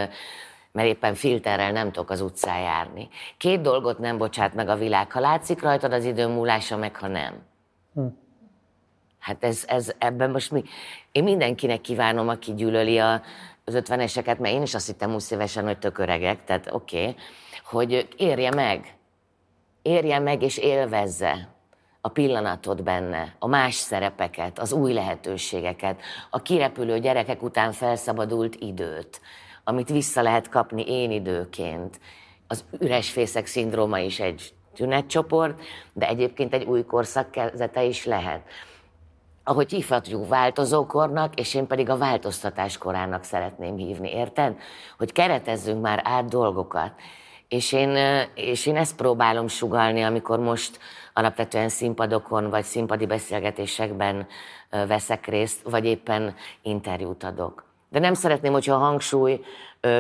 mert 0.72 0.88
éppen 0.88 1.16
filterrel 1.16 1.72
nem 1.72 1.92
tudok 1.92 2.10
az 2.10 2.22
utcán 2.22 2.60
járni. 2.60 3.10
Két 3.38 3.62
dolgot 3.62 4.00
nem 4.00 4.18
bocsát 4.18 4.54
meg 4.54 4.70
a 4.70 4.76
világ, 4.76 5.12
ha 5.12 5.20
látszik 5.20 5.62
rajtad 5.62 5.94
az 5.94 6.06
idő 6.06 6.28
múlása, 6.28 6.78
meg 6.78 6.96
ha 6.96 7.08
nem. 7.08 7.34
Hm. 7.94 8.06
Hát 9.26 9.44
ez, 9.44 9.64
ez 9.68 9.94
ebben 9.98 10.32
most 10.32 10.52
mi... 10.52 10.64
Én 11.12 11.24
mindenkinek 11.24 11.82
kívánom, 11.82 12.30
aki 12.30 12.54
gyűlöli 12.54 12.98
a, 13.00 13.22
az 13.64 13.74
ötveneseket, 13.74 14.40
mert 14.40 14.54
én 14.54 14.62
is 14.62 14.74
azt 14.74 14.88
hittem 14.88 15.12
20 15.12 15.32
évesen, 15.32 15.66
hogy 15.66 15.80
tök 15.80 15.98
öregek, 15.98 16.44
tehát 16.44 16.70
oké, 16.72 17.00
okay, 17.00 17.16
hogy 17.64 18.08
érje 18.18 18.54
meg. 18.54 18.96
Érje 19.82 20.20
meg 20.20 20.42
és 20.42 20.58
élvezze 20.58 21.50
a 22.02 22.10
pillanatot 22.10 22.84
benne, 22.84 23.36
a 23.40 23.48
más 23.48 23.76
szerepeket, 23.76 24.60
az 24.60 24.72
új 24.72 24.94
lehetőségeket, 24.94 26.02
a 26.30 26.42
kirepülő 26.42 27.00
gyerekek 27.00 27.44
után 27.44 27.72
felszabadult 27.72 28.56
időt, 28.56 29.22
amit 29.64 29.90
vissza 29.90 30.22
lehet 30.22 30.50
kapni 30.50 30.84
én 30.88 31.12
időként. 31.12 32.00
Az 32.48 32.66
üres 32.80 33.12
fészek 33.12 33.46
szindróma 33.46 34.00
is 34.00 34.20
egy 34.20 34.54
tünetcsoport, 34.74 35.62
de 35.94 36.08
egyébként 36.08 36.54
egy 36.54 36.64
új 36.64 36.84
korszak 36.84 37.32
kezdete 37.32 37.84
is 37.84 38.06
lehet. 38.06 38.42
Ahogy 39.48 39.72
hívhatjuk 39.72 40.28
változókornak, 40.28 41.40
és 41.40 41.54
én 41.54 41.68
pedig 41.68 41.90
a 41.90 41.98
változtatás 41.98 42.78
korának 42.78 43.24
szeretném 43.24 43.78
hívni, 43.78 44.12
érted? 44.12 44.58
Hogy 44.98 45.12
keretezzünk 45.12 45.82
már 45.82 46.02
át 46.04 46.30
dolgokat. 46.30 46.92
És 47.48 47.72
én, 47.72 47.98
és 48.36 48.66
én 48.66 48.76
ezt 48.76 48.96
próbálom 48.96 49.48
sugalni, 49.48 50.02
amikor 50.02 50.40
most 50.40 50.80
alapvetően 51.14 51.70
színpadokon 51.70 52.50
vagy 52.50 52.64
színpadi 52.64 53.06
beszélgetésekben 53.06 54.28
veszek 54.70 55.26
részt, 55.26 55.62
vagy 55.70 55.86
éppen 55.86 56.36
interjút 56.62 57.24
adok. 57.24 57.66
De 57.90 58.00
nem 58.00 58.14
szeretném, 58.14 58.52
hogyha 58.52 58.76
a 58.76 58.80
hangsúly 58.80 59.42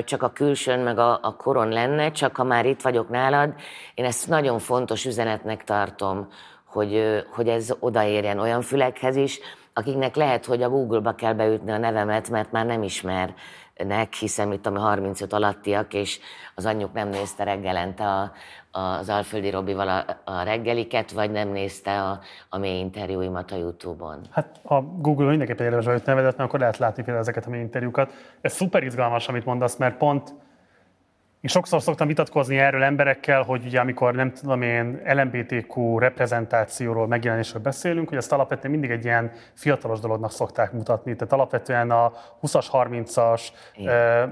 csak 0.03 0.23
a 0.23 0.31
külsőn, 0.31 0.79
meg 0.79 0.97
a, 0.97 1.19
a 1.21 1.35
koron 1.35 1.69
lenne, 1.69 2.11
csak 2.11 2.35
ha 2.35 2.43
már 2.43 2.65
itt 2.65 2.81
vagyok 2.81 3.09
nálad, 3.09 3.53
én 3.93 4.05
ezt 4.05 4.27
nagyon 4.27 4.59
fontos 4.59 5.05
üzenetnek 5.05 5.63
tartom, 5.63 6.27
hogy, 6.75 7.23
hogy 7.29 7.47
ez 7.47 7.73
odaérjen 7.79 8.39
olyan 8.39 8.61
fülekhez 8.61 9.15
is, 9.15 9.39
akiknek 9.73 10.15
lehet, 10.15 10.45
hogy 10.45 10.61
a 10.61 10.69
Google-ba 10.69 11.15
kell 11.15 11.33
beütni 11.33 11.71
a 11.71 11.77
nevemet, 11.77 12.29
mert 12.29 12.51
már 12.51 12.65
nem 12.65 12.83
ismernek, 12.83 14.13
hiszen 14.19 14.51
itt 14.51 14.65
a 14.65 14.79
35 14.79 15.33
alattiak, 15.33 15.93
és 15.93 16.19
az 16.55 16.65
anyjuk 16.65 16.93
nem 16.93 17.09
nézte 17.09 17.43
reggelente 17.43 18.03
a, 18.03 18.31
az 18.71 19.09
Alföldi 19.09 19.49
Robival 19.49 19.87
a, 19.87 20.31
a 20.31 20.43
reggeliket, 20.43 21.11
vagy 21.11 21.31
nem 21.31 21.49
nézte 21.49 22.01
a, 22.01 22.19
a 22.49 22.57
mély 22.57 22.79
interjúimat 22.79 23.51
a 23.51 23.55
Youtube-on? 23.55 24.19
Hát 24.31 24.59
a 24.63 24.81
Google 24.81 25.29
mindenképpen 25.29 25.65
érdemes 25.65 25.85
hogy 25.85 26.01
nevedet, 26.05 26.37
mert 26.37 26.49
akkor 26.49 26.59
lehet 26.59 26.77
látni 26.77 27.03
például 27.03 27.19
ezeket 27.19 27.45
a 27.45 27.49
mély 27.49 27.61
interjúkat. 27.61 28.11
Ez 28.41 28.53
szuper 28.53 28.83
izgalmas, 28.83 29.27
amit 29.27 29.45
mondasz, 29.45 29.75
mert 29.75 29.97
pont 29.97 30.33
én 31.41 31.51
sokszor 31.51 31.81
szoktam 31.81 32.07
vitatkozni 32.07 32.57
erről 32.57 32.83
emberekkel, 32.83 33.41
hogy 33.41 33.65
ugye 33.65 33.79
amikor 33.79 34.15
nem 34.15 34.33
tudom 34.33 34.61
én 34.61 35.01
LMBTQ 35.05 35.99
reprezentációról, 35.99 37.07
megjelenésről 37.07 37.61
beszélünk, 37.61 38.09
hogy 38.09 38.17
ezt 38.17 38.31
alapvetően 38.31 38.71
mindig 38.71 38.89
egy 38.89 39.03
ilyen 39.03 39.31
fiatalos 39.53 39.99
dolognak 39.99 40.31
szokták 40.31 40.71
mutatni. 40.71 41.15
Tehát 41.15 41.33
alapvetően 41.33 41.91
a 41.91 42.11
20-as, 42.41 42.65
30-as 42.71 43.41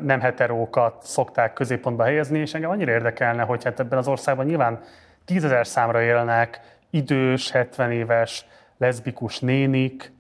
nem 0.02 0.20
heterókat 0.20 1.04
szokták 1.04 1.54
középpontba 1.54 2.04
helyezni, 2.04 2.40
és 2.40 2.54
engem 2.54 2.70
annyira 2.70 2.92
érdekelne, 2.92 3.44
hogy 3.44 3.64
hát 3.64 3.80
ebben 3.80 3.98
az 3.98 4.08
országban 4.08 4.46
nyilván 4.46 4.82
tízezer 5.26 5.68
számra 5.68 6.02
élnek 6.02 6.78
idős, 6.90 7.52
70 7.52 7.92
éves, 7.92 8.46
leszbikus 8.78 9.40
nénik, 9.40 10.12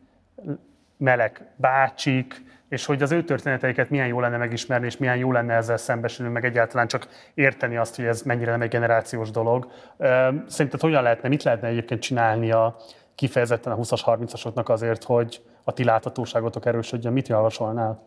meleg 0.97 1.41
bácsik, 1.55 2.42
és 2.73 2.85
hogy 2.85 3.01
az 3.01 3.11
ő 3.11 3.23
történeteiket 3.23 3.89
milyen 3.89 4.07
jó 4.07 4.19
lenne 4.19 4.37
megismerni, 4.37 4.85
és 4.85 4.97
milyen 4.97 5.17
jó 5.17 5.31
lenne 5.31 5.53
ezzel 5.53 5.77
szembesülni, 5.77 6.31
meg 6.31 6.45
egyáltalán 6.45 6.87
csak 6.87 7.07
érteni 7.33 7.77
azt, 7.77 7.95
hogy 7.95 8.05
ez 8.05 8.21
mennyire 8.21 8.51
nem 8.51 8.61
egy 8.61 8.69
generációs 8.69 9.31
dolog. 9.31 9.67
Szerinted 10.47 10.81
hogyan 10.81 11.03
lehetne, 11.03 11.27
mit 11.29 11.43
lehetne 11.43 11.67
egyébként 11.67 12.01
csinálni 12.01 12.51
a 12.51 12.75
kifejezetten 13.15 13.71
a 13.71 13.75
20-as, 13.75 14.01
30-asoknak 14.05 14.65
azért, 14.65 15.03
hogy 15.03 15.41
a 15.63 15.71
ti 15.71 15.83
láthatóságotok 15.83 16.65
erősödjön? 16.65 17.13
Mit 17.13 17.27
javasolnál? 17.27 18.03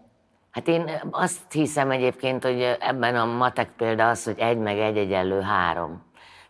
Hát 0.51 0.69
én 0.69 0.91
azt 1.11 1.53
hiszem 1.53 1.91
egyébként, 1.91 2.45
hogy 2.45 2.77
ebben 2.81 3.17
a 3.17 3.25
matek 3.25 3.69
példa 3.77 4.09
az, 4.09 4.25
hogy 4.25 4.39
egy 4.39 4.59
meg 4.59 4.79
egy 4.79 4.97
egyenlő 4.97 5.41
három. 5.41 6.03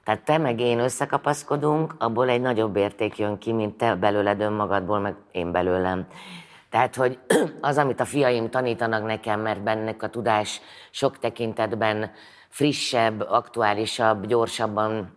Tehát 0.05 0.21
te 0.21 0.39
meg 0.39 0.61
én 0.61 0.79
összekapaszkodunk, 0.79 1.95
abból 1.99 2.29
egy 2.29 2.41
nagyobb 2.41 2.77
érték 2.77 3.19
jön 3.19 3.39
ki, 3.39 3.53
mint 3.53 3.77
te 3.77 3.95
belőled 3.95 4.41
önmagadból, 4.41 4.99
meg 4.99 5.15
én 5.31 5.53
belőlem. 5.53 6.07
Tehát, 6.71 6.95
hogy 6.95 7.19
az, 7.61 7.79
amit 7.79 8.01
a 8.01 8.05
fiaim 8.05 8.51
tanítanak 8.51 9.07
nekem, 9.07 9.41
mert 9.41 9.63
bennek 9.63 10.03
a 10.03 10.09
tudás 10.09 10.61
sok 10.91 11.19
tekintetben 11.19 12.11
frissebb, 12.49 13.21
aktuálisabb, 13.21 14.27
gyorsabban 14.27 15.17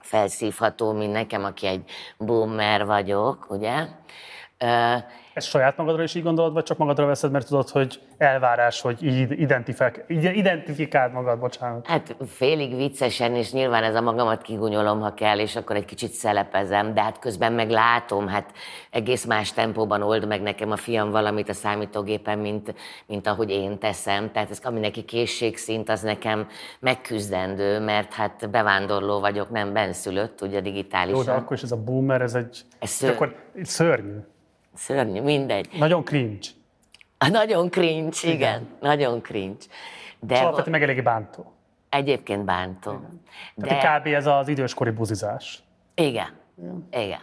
felszívható, 0.00 0.92
mint 0.92 1.12
nekem, 1.12 1.44
aki 1.44 1.66
egy 1.66 1.90
boomer 2.18 2.86
vagyok, 2.86 3.46
ugye? 3.50 3.86
Ezt 5.34 5.48
saját 5.48 5.76
magadra 5.76 6.02
is 6.02 6.14
így 6.14 6.22
gondolod, 6.22 6.52
vagy 6.52 6.62
csak 6.62 6.78
magadra 6.78 7.06
veszed, 7.06 7.30
mert 7.30 7.46
tudod, 7.46 7.68
hogy 7.68 8.00
elvárás, 8.18 8.80
hogy 8.80 9.02
így 9.02 9.40
identifikáld 10.36 11.12
magad, 11.12 11.38
bocsánat? 11.38 11.86
Hát 11.86 12.16
félig 12.26 12.76
viccesen, 12.76 13.34
és 13.34 13.52
nyilván 13.52 13.82
ez 13.82 13.94
a 13.94 14.00
magamat 14.00 14.42
kigunyolom, 14.42 15.00
ha 15.00 15.14
kell, 15.14 15.38
és 15.38 15.56
akkor 15.56 15.76
egy 15.76 15.84
kicsit 15.84 16.10
szelepezem, 16.10 16.94
de 16.94 17.02
hát 17.02 17.18
közben 17.18 17.52
meg 17.52 17.70
látom, 17.70 18.28
hát 18.28 18.52
egész 18.90 19.24
más 19.24 19.52
tempóban 19.52 20.02
old 20.02 20.26
meg 20.26 20.42
nekem 20.42 20.70
a 20.70 20.76
fiam 20.76 21.10
valamit 21.10 21.48
a 21.48 21.52
számítógépen, 21.52 22.38
mint, 22.38 22.74
mint 23.06 23.26
ahogy 23.26 23.50
én 23.50 23.78
teszem. 23.78 24.32
Tehát 24.32 24.50
ez, 24.50 24.60
ami 24.62 24.80
neki 24.80 25.04
készségszint, 25.04 25.88
az 25.88 26.00
nekem 26.00 26.48
megküzdendő, 26.80 27.80
mert 27.80 28.12
hát 28.12 28.50
bevándorló 28.50 29.20
vagyok, 29.20 29.50
nem 29.50 29.72
benszülött, 29.72 30.40
ugye 30.40 30.60
digitálisan. 30.60 31.18
Jó, 31.18 31.24
de 31.24 31.32
akkor 31.32 31.56
is 31.56 31.62
ez 31.62 31.72
a 31.72 31.82
boomer, 31.82 32.20
ez 32.20 32.34
egy... 32.34 32.60
Ez 32.78 32.90
ször... 32.90 33.10
akkor 33.10 33.34
szörnyű. 33.62 34.18
Szörnyű, 34.74 35.20
mindegy. 35.20 35.68
Nagyon 35.78 36.04
cringe. 36.04 36.46
Nagyon 37.30 37.70
cringe, 37.70 38.16
igen. 38.22 38.34
igen. 38.34 38.68
Nagyon 38.80 39.20
cringe. 39.20 39.64
De 40.20 40.38
alapvetően 40.38 40.70
meg 40.70 40.82
eléggé 40.82 41.00
bántó. 41.00 41.52
Egyébként 41.88 42.44
bántó. 42.44 42.90
Igen. 42.90 43.20
De... 43.54 43.66
Tehát 43.66 44.00
kb. 44.00 44.06
ez 44.06 44.26
az 44.26 44.48
időskori 44.48 44.90
buzizás. 44.90 45.62
Igen. 45.94 46.32
Igen. 46.58 46.88
igen. 46.90 47.20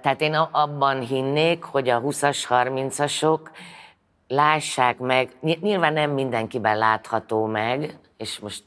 Tehát 0.00 0.20
én 0.20 0.34
abban 0.34 1.00
hinnék, 1.00 1.62
hogy 1.62 1.88
a 1.88 2.00
20-as, 2.00 2.44
30-asok 2.48 3.40
lássák 4.28 4.98
meg, 4.98 5.30
nyilván 5.40 5.92
nem 5.92 6.10
mindenkiben 6.10 6.78
látható 6.78 7.46
meg, 7.46 7.98
és 8.16 8.38
most 8.38 8.64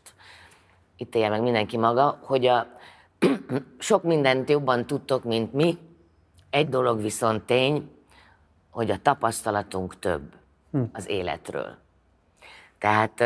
itt 0.97 1.15
élje 1.15 1.29
meg 1.29 1.41
mindenki 1.41 1.77
maga, 1.77 2.19
hogy 2.21 2.45
a, 2.45 2.67
sok 3.79 4.03
mindent 4.03 4.49
jobban 4.49 4.85
tudtok, 4.85 5.23
mint 5.23 5.53
mi, 5.53 5.77
egy 6.53 6.69
dolog 6.69 7.01
viszont 7.01 7.43
tény, 7.43 7.89
hogy 8.69 8.91
a 8.91 8.97
tapasztalatunk 9.01 9.99
több 9.99 10.21
hm. 10.71 10.81
az 10.93 11.09
életről. 11.09 11.77
Tehát 12.79 13.19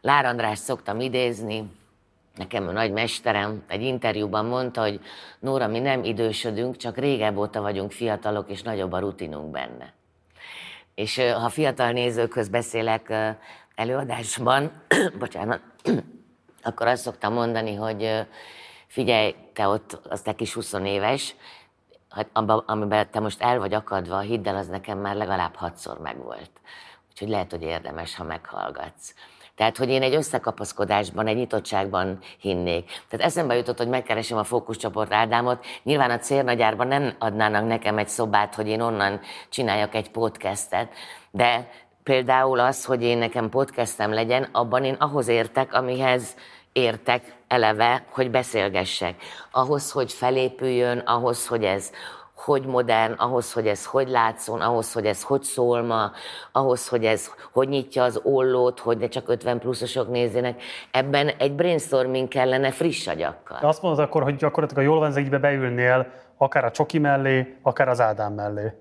Lár 0.00 0.24
András 0.24 0.58
szoktam 0.58 1.00
idézni, 1.00 1.70
nekem 2.36 2.68
a 2.68 2.70
nagy 2.70 2.92
mesterem 2.92 3.62
egy 3.66 3.82
interjúban 3.82 4.44
mondta, 4.44 4.80
hogy 4.80 5.00
Nóra, 5.38 5.66
mi 5.66 5.78
nem 5.78 6.04
idősödünk, 6.04 6.76
csak 6.76 6.98
régebb 6.98 7.36
óta 7.36 7.60
vagyunk 7.60 7.92
fiatalok, 7.92 8.50
és 8.50 8.62
nagyobb 8.62 8.92
a 8.92 8.98
rutinunk 8.98 9.50
benne. 9.50 9.92
És 10.94 11.16
ha 11.16 11.48
fiatal 11.48 11.90
nézőkhöz 11.90 12.48
beszélek 12.48 13.12
előadásban, 13.74 14.72
bocsánat, 15.18 15.60
akkor 16.62 16.86
azt 16.86 17.02
szoktam 17.02 17.32
mondani, 17.32 17.74
hogy 17.74 18.26
figyelj, 18.86 19.34
te 19.52 19.66
ott, 19.66 20.00
az 20.08 20.20
te 20.20 20.34
kis 20.34 20.52
20 20.52 20.72
éves, 20.72 21.34
hát 22.10 22.28
amiben 22.66 23.10
te 23.10 23.20
most 23.20 23.42
el 23.42 23.58
vagy 23.58 23.74
akadva, 23.74 24.18
hidd 24.18 24.48
el, 24.48 24.56
az 24.56 24.68
nekem 24.68 24.98
már 24.98 25.16
legalább 25.16 25.54
hatszor 25.54 25.98
megvolt. 25.98 26.50
Úgyhogy 27.10 27.28
lehet, 27.28 27.50
hogy 27.50 27.62
érdemes, 27.62 28.16
ha 28.16 28.24
meghallgatsz. 28.24 29.14
Tehát, 29.60 29.76
hogy 29.76 29.88
én 29.88 30.02
egy 30.02 30.14
összekapaszkodásban, 30.14 31.26
egy 31.26 31.36
nyitottságban 31.36 32.18
hinnék. 32.38 32.90
Tehát 33.08 33.26
eszembe 33.26 33.56
jutott, 33.56 33.78
hogy 33.78 33.88
megkeresem 33.88 34.38
a 34.38 34.44
fókuszcsoport 34.44 35.12
Ádámot. 35.12 35.64
Nyilván 35.82 36.10
a 36.10 36.18
cérnagyárban 36.18 36.86
nem 36.86 37.14
adnának 37.18 37.66
nekem 37.66 37.98
egy 37.98 38.08
szobát, 38.08 38.54
hogy 38.54 38.68
én 38.68 38.80
onnan 38.80 39.20
csináljak 39.48 39.94
egy 39.94 40.10
podcastet, 40.10 40.92
de 41.30 41.70
például 42.02 42.58
az, 42.58 42.84
hogy 42.84 43.02
én 43.02 43.18
nekem 43.18 43.48
podcastem 43.48 44.12
legyen, 44.12 44.48
abban 44.52 44.84
én 44.84 44.94
ahhoz 44.94 45.28
értek, 45.28 45.72
amihez 45.74 46.36
értek 46.72 47.34
eleve, 47.48 48.04
hogy 48.10 48.30
beszélgessek. 48.30 49.14
Ahhoz, 49.50 49.90
hogy 49.90 50.12
felépüljön, 50.12 50.98
ahhoz, 50.98 51.46
hogy 51.46 51.64
ez 51.64 51.90
hogy 52.44 52.66
modern, 52.66 53.12
ahhoz, 53.12 53.52
hogy 53.52 53.66
ez 53.66 53.86
hogy 53.86 54.08
látszon, 54.08 54.60
ahhoz, 54.60 54.92
hogy 54.92 55.06
ez 55.06 55.22
hogy 55.22 55.42
szól 55.42 55.82
ma, 55.82 56.10
ahhoz, 56.52 56.88
hogy 56.88 57.04
ez 57.04 57.30
hogy 57.52 57.68
nyitja 57.68 58.02
az 58.02 58.20
ollót, 58.22 58.80
hogy 58.80 58.98
ne 58.98 59.08
csak 59.08 59.28
50 59.28 59.58
pluszosok 59.58 60.10
nézzenek. 60.10 60.62
Ebben 60.90 61.28
egy 61.28 61.52
brainstorming 61.52 62.28
kellene 62.28 62.70
friss 62.70 63.06
agyakkal. 63.06 63.58
De 63.60 63.66
azt 63.66 63.82
mondod 63.82 64.04
akkor, 64.04 64.22
hogy 64.22 64.36
gyakorlatilag 64.36 64.84
a 64.84 64.88
jól 64.88 64.98
van, 64.98 65.40
beülnél 65.40 66.06
akár 66.36 66.64
a 66.64 66.70
Csoki 66.70 66.98
mellé, 66.98 67.56
akár 67.62 67.88
az 67.88 68.00
Ádám 68.00 68.32
mellé. 68.32 68.72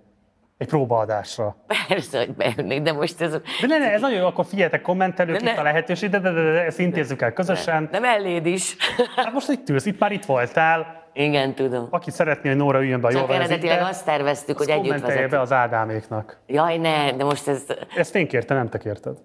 Egy 0.60 0.68
próbaadásra. 0.68 1.56
Persze, 1.88 2.18
hogy 2.18 2.34
beülnék, 2.36 2.82
de 2.82 2.94
most 2.94 3.22
ez... 3.22 3.32
De 3.32 3.68
ne, 3.68 3.78
ne, 3.78 3.92
ez 3.92 4.02
nagyon 4.02 4.20
jó, 4.20 4.26
akkor 4.26 4.46
figyeljetek 4.46 4.82
kommentelők, 4.82 5.40
De 5.42 5.52
itt 5.52 5.58
a 5.58 5.64
lehetőség, 5.64 6.10
de, 6.10 6.20
de, 6.20 6.32
de, 6.32 6.42
de 6.42 6.66
ezt 6.66 6.80
intézzük 6.80 7.22
el 7.22 7.34
közösen. 7.34 7.90
Nem 7.92 8.04
elléd 8.04 8.46
is. 8.46 8.76
Hát 9.16 9.34
most 9.34 9.50
itt 9.50 9.70
ülsz, 9.70 9.86
itt 9.86 10.00
már 10.00 10.12
itt 10.12 10.26
voltál. 10.26 11.04
Igen, 11.14 11.54
tudom. 11.56 11.88
Aki 11.90 12.12
szeretné, 12.12 12.50
hogy 12.50 12.58
Nóra 12.58 12.82
üljön 12.82 13.02
be 13.02 13.08
a 13.08 13.12
Csak 13.12 13.32
eredetileg 13.32 13.82
azt 13.82 14.06
terveztük, 14.06 14.58
hogy 14.58 14.70
együtt 14.70 15.00
vezetünk. 15.00 15.30
be 15.30 15.40
az 15.40 15.52
Ádáméknak. 15.52 16.38
Jaj, 16.48 16.78
ne, 16.78 17.12
de 17.12 17.24
most 17.24 17.48
ez... 17.48 17.64
Ezt 17.96 18.16
én 18.16 18.28
kértem, 18.28 18.58
nem 18.58 18.70
te 18.70 18.78
kérted. 18.78 19.18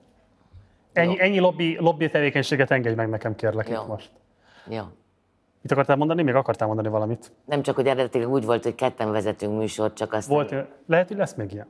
Ennyi, 0.93 1.21
ennyi 1.21 1.39
lobby, 1.39 1.77
lobby 1.81 2.09
tevékenységet 2.09 2.71
engedj 2.71 2.95
meg 2.97 3.09
nekem, 3.09 3.35
kérlek 3.35 3.69
Jó. 3.69 3.81
itt 3.81 3.87
most. 3.87 4.11
Jó. 4.69 4.83
Mit 5.65 5.73
akartál 5.73 5.97
mondani? 5.97 6.23
Még 6.23 6.35
akartál 6.35 6.67
mondani 6.67 6.89
valamit? 6.89 7.33
Nem 7.45 7.63
csak, 7.63 7.75
hogy 7.75 7.87
eredetileg 7.87 8.29
úgy 8.29 8.45
volt, 8.45 8.63
hogy 8.63 8.75
ketten 8.75 9.13
vezetünk 9.13 9.59
műsort, 9.59 9.97
csak 9.97 10.13
azt... 10.13 10.29
Volt, 10.29 10.55
lehet, 10.87 11.09
hogy 11.09 11.17
lesz 11.17 11.35
még 11.35 11.53
ilyen. 11.53 11.67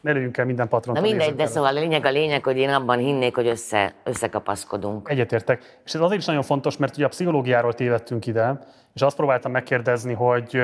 Ne 0.00 0.12
lőjünk 0.12 0.36
el 0.36 0.44
minden 0.44 0.68
patront. 0.68 0.98
Na 0.98 1.04
mindegy, 1.04 1.34
de 1.34 1.46
szóval 1.46 1.76
a 1.76 1.80
lényeg 1.80 2.04
a 2.04 2.10
lényeg, 2.10 2.44
hogy 2.44 2.56
én 2.56 2.68
abban 2.68 2.98
hinnék, 2.98 3.34
hogy 3.34 3.46
össze, 3.46 3.94
összekapaszkodunk. 4.04 5.08
Egyetértek. 5.08 5.80
És 5.84 5.94
ez 5.94 6.00
azért 6.00 6.20
is 6.20 6.26
nagyon 6.26 6.42
fontos, 6.42 6.76
mert 6.76 6.96
ugye 6.96 7.04
a 7.04 7.08
pszichológiáról 7.08 7.72
tévedtünk 7.72 8.26
ide, 8.26 8.58
és 8.94 9.02
azt 9.02 9.16
próbáltam 9.16 9.52
megkérdezni, 9.52 10.12
hogy 10.12 10.62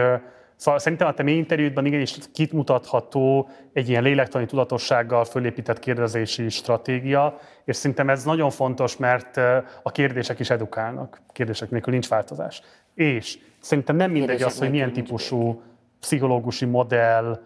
szóval 0.58 0.80
szerintem 0.80 1.06
a 1.06 1.12
te 1.12 1.22
mély 1.22 1.36
interjúdban 1.36 1.86
igenis 1.86 2.18
kit 2.32 2.52
mutatható 2.52 3.48
egy 3.72 3.88
ilyen 3.88 4.02
lélektani 4.02 4.46
tudatossággal 4.46 5.24
fölépített 5.24 5.78
kérdezési 5.78 6.48
stratégia, 6.48 7.38
és 7.64 7.76
szerintem 7.76 8.10
ez 8.10 8.24
nagyon 8.24 8.50
fontos, 8.50 8.96
mert 8.96 9.36
a 9.82 9.90
kérdések 9.92 10.38
is 10.38 10.50
edukálnak. 10.50 11.20
Kérdések 11.32 11.70
nélkül 11.70 11.92
nincs 11.92 12.08
változás. 12.08 12.62
És 12.94 13.38
szerintem 13.60 13.96
nem 13.96 14.10
mindegy 14.10 14.28
Kérdések 14.28 14.52
az, 14.52 14.58
hogy 14.58 14.70
milyen 14.70 14.92
típusú 14.92 15.62
pszichológusi 16.00 16.64
modell 16.64 17.40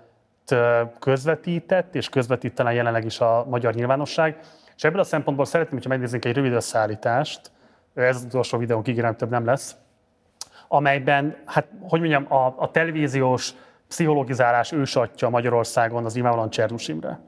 közvetített, 0.98 1.94
és 1.94 2.08
közvetítelen 2.08 2.72
jelenleg 2.72 3.04
is 3.04 3.20
a 3.20 3.46
magyar 3.48 3.74
nyilvánosság. 3.74 4.38
És 4.76 4.84
ebből 4.84 5.00
a 5.00 5.04
szempontból 5.04 5.44
szeretném, 5.44 5.74
hogyha 5.74 5.88
megnézzünk 5.88 6.24
egy 6.24 6.34
rövid 6.34 6.52
összeállítást, 6.52 7.50
ez 7.94 8.16
az 8.16 8.24
utolsó 8.24 8.58
videónk, 8.58 8.88
ígérem, 8.88 9.16
több 9.16 9.30
nem 9.30 9.44
lesz, 9.44 9.76
amelyben, 10.72 11.36
hát 11.44 11.66
hogy 11.88 12.00
mondjam, 12.00 12.32
a, 12.32 12.54
a 12.56 12.70
televíziós 12.70 13.52
pszichologizálás 13.88 14.72
ősatja 14.72 15.28
Magyarországon 15.28 16.04
az 16.04 16.14
nyilvánvalóan 16.14 16.50
Csernus 16.50 16.88
Imre. 16.88 17.20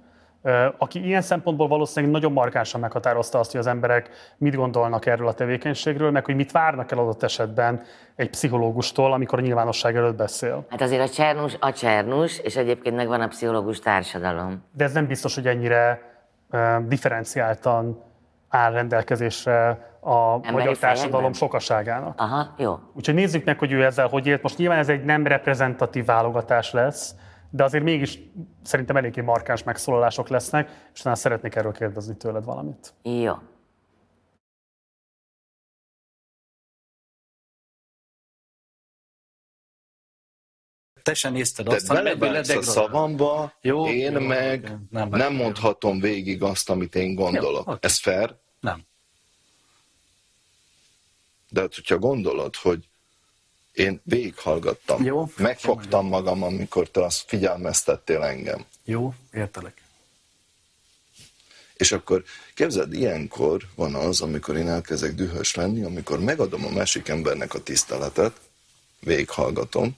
Aki 0.78 1.05
ilyen 1.05 1.22
szempontból 1.22 1.68
valószínűleg 1.68 2.14
nagyon 2.14 2.32
markánsan 2.32 2.80
meghatározta 2.80 3.38
azt, 3.38 3.51
hogy 3.51 3.61
az 3.61 3.66
emberek 3.66 4.09
mit 4.36 4.55
gondolnak 4.55 5.07
erről 5.07 5.28
a 5.28 5.32
tevékenységről, 5.32 6.11
meg 6.11 6.24
hogy 6.24 6.34
mit 6.34 6.53
várnak 6.53 6.92
el 6.92 6.99
adott 6.99 7.22
esetben 7.22 7.82
egy 8.16 8.30
pszichológustól, 8.30 9.12
amikor 9.12 9.38
a 9.38 9.42
nyilvánosság 9.42 9.97
előtt 9.97 10.16
beszél. 10.16 10.66
Hát 10.68 10.80
azért 10.80 11.03
a 11.03 11.09
Csernus 11.09 11.57
a 11.61 11.72
Csernus, 11.72 12.38
és 12.38 12.57
egyébként 12.57 12.97
megvan 12.97 13.20
a 13.20 13.28
pszichológus 13.28 13.78
társadalom. 13.78 14.64
de 14.72 14.84
ez 14.84 14.92
nem 14.92 15.07
biztos, 15.07 15.34
hogy 15.34 15.47
ennyire 15.47 16.01
uh, 16.51 16.86
differenciáltan 16.86 18.03
áll 18.49 18.72
rendelkezésre 18.72 19.92
a 20.05 20.37
magyar 20.37 20.53
fejekben? 20.53 20.79
társadalom 20.79 21.33
sokaságának. 21.33 22.21
Aha, 22.21 22.55
jó. 22.59 22.79
Úgyhogy 22.95 23.15
nézzük 23.15 23.45
meg, 23.45 23.59
hogy 23.59 23.73
ő 23.73 23.85
ezzel 23.85 24.09
hogy 24.09 24.27
élt. 24.27 24.43
Most 24.43 24.59
nyilván 24.59 24.79
ez 24.79 24.89
egy 24.89 25.05
nem 25.05 25.27
reprezentatív 25.27 26.05
válogatás 26.05 26.73
lesz, 26.73 27.15
de 27.51 27.65
azért 27.65 27.85
mégis 27.85 28.19
szerintem 28.63 28.97
eléggé 28.97 29.21
markáns 29.21 29.63
megszólalások 29.63 30.29
lesznek, 30.29 30.71
és 30.95 31.01
talán 31.01 31.19
szeretnék 31.19 31.55
erről 31.55 31.73
kérdezni 31.73 32.17
tőled 32.17 32.45
valamit. 32.45 32.95
Jó. 33.03 33.35
Te 41.03 41.15
sem 41.15 41.33
nézted 41.33 41.67
Te 41.67 41.75
azt, 41.75 41.87
hanem 41.87 42.21
a 42.21 42.63
szavamba, 42.63 43.53
Jó, 43.61 43.87
én 43.87 44.13
jó, 44.13 44.21
meg. 44.21 44.77
Nem 44.91 45.09
nem, 45.09 45.35
mondhatom 45.35 46.01
végig 46.01 46.43
azt, 46.43 46.71
amit 46.71 46.95
én 46.95 47.15
gondolok. 47.15 47.67
Jó, 47.67 47.73
oké. 47.73 47.87
Ez 47.87 48.01
fair? 48.01 48.37
Nem. 48.61 48.87
De 51.55 51.61
hát, 51.61 51.75
hogyha 51.75 51.99
gondolod, 51.99 52.57
hogy 52.57 52.89
én 53.73 54.01
végighallgattam, 54.05 55.05
Jó. 55.05 55.31
megfogtam 55.37 56.07
magam, 56.07 56.43
amikor 56.43 56.89
te 56.89 57.05
azt 57.05 57.25
figyelmeztettél 57.27 58.23
engem. 58.23 58.65
Jó, 58.85 59.15
értelek. 59.33 59.83
És 61.77 61.93
akkor 61.93 62.25
képzeld, 62.55 62.93
ilyenkor 62.93 63.63
van 63.75 63.95
az, 63.95 64.21
amikor 64.21 64.57
én 64.57 64.69
elkezdek 64.69 65.15
dühös 65.15 65.55
lenni, 65.55 65.83
amikor 65.83 66.21
megadom 66.21 66.67
a 66.67 66.71
másik 66.71 67.09
embernek 67.09 67.55
a 67.55 67.63
tiszteletet, 67.63 68.41
végighallgatom, 69.01 69.97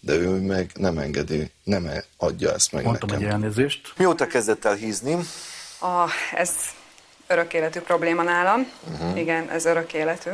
de 0.00 0.14
ő 0.14 0.40
meg 0.40 0.70
nem 0.74 0.98
engedi, 0.98 1.50
nem 1.62 1.90
adja 2.16 2.52
ezt 2.52 2.72
meg 2.72 2.84
Mondtam 2.84 3.08
egy 3.08 3.18
nekem. 3.20 3.42
elnézést. 3.42 3.92
Mióta 3.96 4.26
kezdett 4.26 4.64
el 4.64 4.74
hízni? 4.74 5.14
A, 5.80 6.10
ez 6.34 6.54
örök 7.26 7.54
életű 7.54 7.80
probléma 7.80 8.22
nálam. 8.22 8.72
Uh-huh. 8.90 9.18
Igen, 9.18 9.50
ez 9.50 9.64
örök 9.64 9.92
életű. 9.92 10.30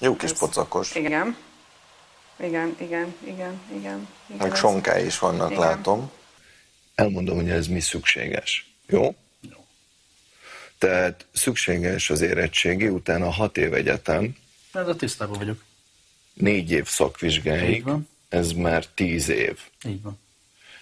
Jó 0.00 0.16
kis 0.16 0.30
Ez- 0.30 0.38
pocakos. 0.38 0.94
Igen. 0.94 1.36
Igen, 2.38 2.76
igen, 2.80 3.14
igen, 3.24 3.60
igen. 3.68 4.08
igen 4.26 4.38
Meg 4.38 4.54
sonkái 4.56 5.04
is 5.04 5.18
vannak, 5.18 5.50
Igen. 5.50 5.62
látom. 5.62 6.10
Elmondom, 6.94 7.36
hogy 7.36 7.50
ez 7.50 7.66
mi 7.66 7.80
szükséges. 7.80 8.70
Jó? 8.86 9.14
Jó. 9.40 9.64
Tehát 10.78 11.26
szükséges 11.32 12.10
az 12.10 12.20
érettségi, 12.20 12.88
utána 12.88 13.30
hat 13.30 13.56
év 13.56 13.74
egyetem, 13.74 14.36
Ez 14.72 14.88
a 14.88 14.96
tisztában 14.96 15.38
vagyok. 15.38 15.62
négy 16.34 16.70
év 16.70 16.86
szakvizsgáig, 16.88 17.74
Így 17.76 17.82
van. 17.82 18.08
ez 18.28 18.52
már 18.52 18.86
tíz 18.86 19.28
év. 19.28 19.58
Így 19.86 20.02
van. 20.02 20.18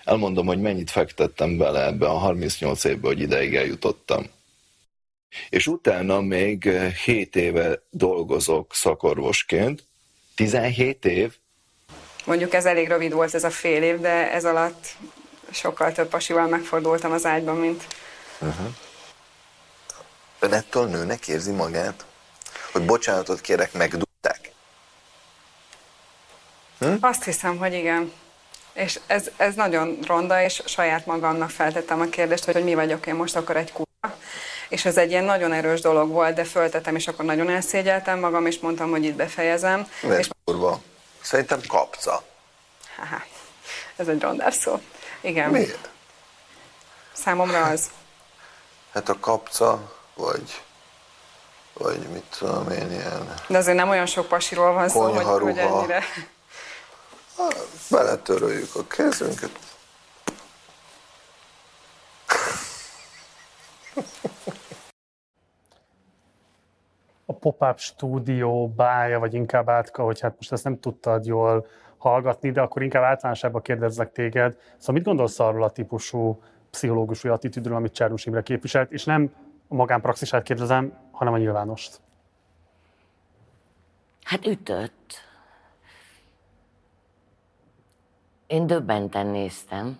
Elmondom, 0.05 0.47
hogy 0.47 0.61
mennyit 0.61 0.91
fektettem 0.91 1.57
bele 1.57 1.85
ebbe 1.87 2.07
a 2.07 2.19
38 2.19 2.85
évbe, 2.85 3.07
hogy 3.07 3.21
ideig 3.21 3.55
eljutottam. 3.57 4.27
És 5.49 5.67
utána 5.67 6.21
még 6.21 6.69
7 7.05 7.37
éve 7.37 7.83
dolgozok 7.91 8.75
szakorvosként. 8.75 9.85
17 10.35 11.05
év? 11.05 11.37
Mondjuk 12.25 12.55
ez 12.55 12.65
elég 12.65 12.89
rövid 12.89 13.13
volt 13.13 13.35
ez 13.35 13.45
a 13.45 13.51
fél 13.51 13.83
év, 13.83 14.01
de 14.01 14.33
ez 14.33 14.45
alatt 14.45 14.87
sokkal 15.51 15.93
több 15.93 16.09
pasival 16.09 16.47
megfordultam 16.47 17.13
az 17.13 17.27
ágyban, 17.27 17.57
mint... 17.57 17.87
Ön 20.39 20.53
ettől 20.53 20.87
nőnek 20.87 21.29
érzi 21.29 21.51
magát? 21.51 22.05
Hogy 22.73 22.85
bocsánatot 22.85 23.41
kérek, 23.41 23.73
megdugták? 23.73 24.53
Azt 27.01 27.25
hiszem, 27.25 27.57
hogy 27.57 27.73
igen. 27.73 28.13
És 28.73 29.01
ez, 29.07 29.31
ez 29.37 29.55
nagyon 29.55 29.99
ronda, 30.07 30.43
és 30.43 30.63
saját 30.67 31.07
magamnak 31.07 31.51
feltettem 31.51 32.01
a 32.01 32.05
kérdést, 32.05 32.45
hogy, 32.45 32.55
hogy 32.55 32.65
mi 32.65 32.75
vagyok 32.75 33.07
én 33.07 33.15
most 33.15 33.37
akkor 33.37 33.57
egy 33.57 33.73
kurva. 33.73 34.17
És 34.73 34.85
ez 34.85 34.97
egy 34.97 35.11
ilyen 35.11 35.25
nagyon 35.25 35.53
erős 35.53 35.81
dolog 35.81 36.11
volt, 36.11 36.35
de 36.35 36.45
föltettem, 36.45 36.97
és 36.97 37.09
akkor 37.09 37.25
nagyon 37.25 37.51
elszégyeltem 37.51 38.19
magam, 38.19 38.47
és 38.47 38.59
mondtam, 38.59 38.91
hogy 38.91 39.05
itt 39.05 39.15
befejezem. 39.15 39.89
Mert 40.03 40.19
És 40.19 40.29
kurva. 40.45 40.81
Szerintem 41.21 41.61
kapca. 41.69 42.23
haha, 42.97 43.23
ez 43.97 44.09
egy 44.09 44.21
rondás 44.21 44.55
szó. 44.55 44.81
Igen, 45.21 45.51
Miért? 45.51 45.89
számomra 47.13 47.65
az. 47.65 47.91
Hát 48.93 49.09
a 49.09 49.19
kapca, 49.21 49.93
vagy, 50.15 50.63
vagy 51.73 51.99
mit 51.99 52.25
tudom 52.39 52.71
én, 52.71 52.91
ilyen... 52.91 53.35
De 53.47 53.59
azért 53.59 53.77
nem 53.77 53.89
olyan 53.89 54.07
sok 54.07 54.29
pasiról 54.29 54.73
van 54.73 54.89
szó, 54.89 55.13
hogy, 55.13 55.41
hogy 55.41 55.59
ennyire... 55.59 56.05
Hát, 57.39 57.57
beletöröljük 57.91 58.75
a 58.75 58.87
kezünket. 58.87 59.59
A 67.33 67.39
pop-up 67.39 67.79
stúdió 67.79 68.69
bája, 68.69 69.19
vagy 69.19 69.35
inkább 69.35 69.69
átka, 69.69 70.03
hogy 70.05 70.21
hát 70.21 70.35
most 70.37 70.53
ezt 70.53 70.65
nem 70.65 70.81
tudtad 70.81 71.27
jól 71.27 71.67
hallgatni, 71.97 72.51
de 72.51 72.61
akkor 72.61 72.83
inkább 72.83 73.03
általánosában 73.03 73.63
kérdezzek 73.63 74.13
téged. 74.13 74.59
Szóval 74.77 74.95
mit 74.95 75.05
gondolsz 75.05 75.41
arról 75.41 75.63
a 75.63 75.71
típusú 75.71 76.43
pszichológus 76.71 77.23
vagy 77.23 77.31
attitűdről, 77.31 77.77
amit 77.77 77.93
Csárnus 77.93 78.27
Imre 78.27 78.43
képviselt, 78.43 78.93
és 78.93 79.05
nem 79.05 79.35
a 79.69 79.75
magánpraxisát 79.75 80.43
kérdezem, 80.43 80.99
hanem 81.11 81.33
a 81.33 81.39
nyilvánost. 81.39 82.01
Hát 84.23 84.47
ütött. 84.47 85.13
Én 88.47 88.67
döbbenten 88.67 89.27
néztem 89.27 89.99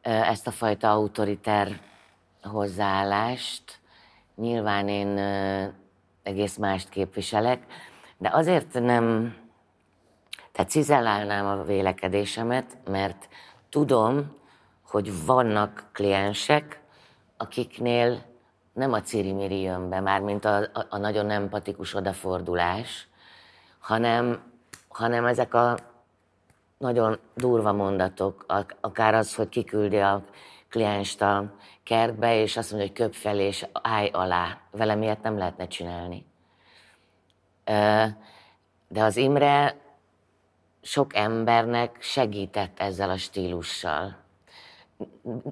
ezt 0.00 0.46
a 0.46 0.50
fajta 0.50 0.90
autoriter 0.90 1.80
hozzáállást. 2.42 3.80
Nyilván 4.36 4.88
én 4.88 5.18
egész 6.22 6.56
mást 6.56 6.88
képviselek, 6.88 7.62
de 8.18 8.30
azért 8.32 8.72
nem 8.72 9.36
Tehát 10.52 10.70
cizellálnám 10.70 11.46
a 11.46 11.62
vélekedésemet, 11.62 12.76
mert 12.90 13.28
tudom, 13.68 14.36
hogy 14.86 15.24
vannak 15.26 15.84
kliensek, 15.92 16.80
akiknél 17.36 18.22
nem 18.72 18.92
a 18.92 19.00
cirimiri 19.00 19.60
jön 19.60 19.88
be, 19.88 20.00
mármint 20.00 20.44
a, 20.44 20.56
a, 20.56 20.86
a 20.88 20.96
nagyon 20.98 21.30
empatikus 21.30 21.94
odafordulás, 21.94 23.08
hanem, 23.78 24.42
hanem 24.88 25.26
ezek 25.26 25.54
a 25.54 25.76
nagyon 26.78 27.18
durva 27.34 27.72
mondatok, 27.72 28.44
akár 28.80 29.14
az, 29.14 29.34
hogy 29.34 29.48
kiküldi 29.48 29.98
a 29.98 30.24
klienst 30.74 31.22
a 31.22 31.54
kertbe, 31.82 32.40
és 32.40 32.56
azt 32.56 32.70
mondja, 32.70 32.88
hogy 32.88 32.98
köp 32.98 33.14
fel 33.14 33.38
és 33.38 33.66
állj 33.72 34.08
alá. 34.12 34.58
Vele 34.70 34.94
miért 34.94 35.22
nem 35.22 35.38
lehetne 35.38 35.66
csinálni. 35.66 36.26
De 38.88 39.02
az 39.02 39.16
Imre 39.16 39.76
sok 40.82 41.16
embernek 41.16 41.96
segített 42.00 42.80
ezzel 42.80 43.10
a 43.10 43.16
stílussal. 43.16 44.16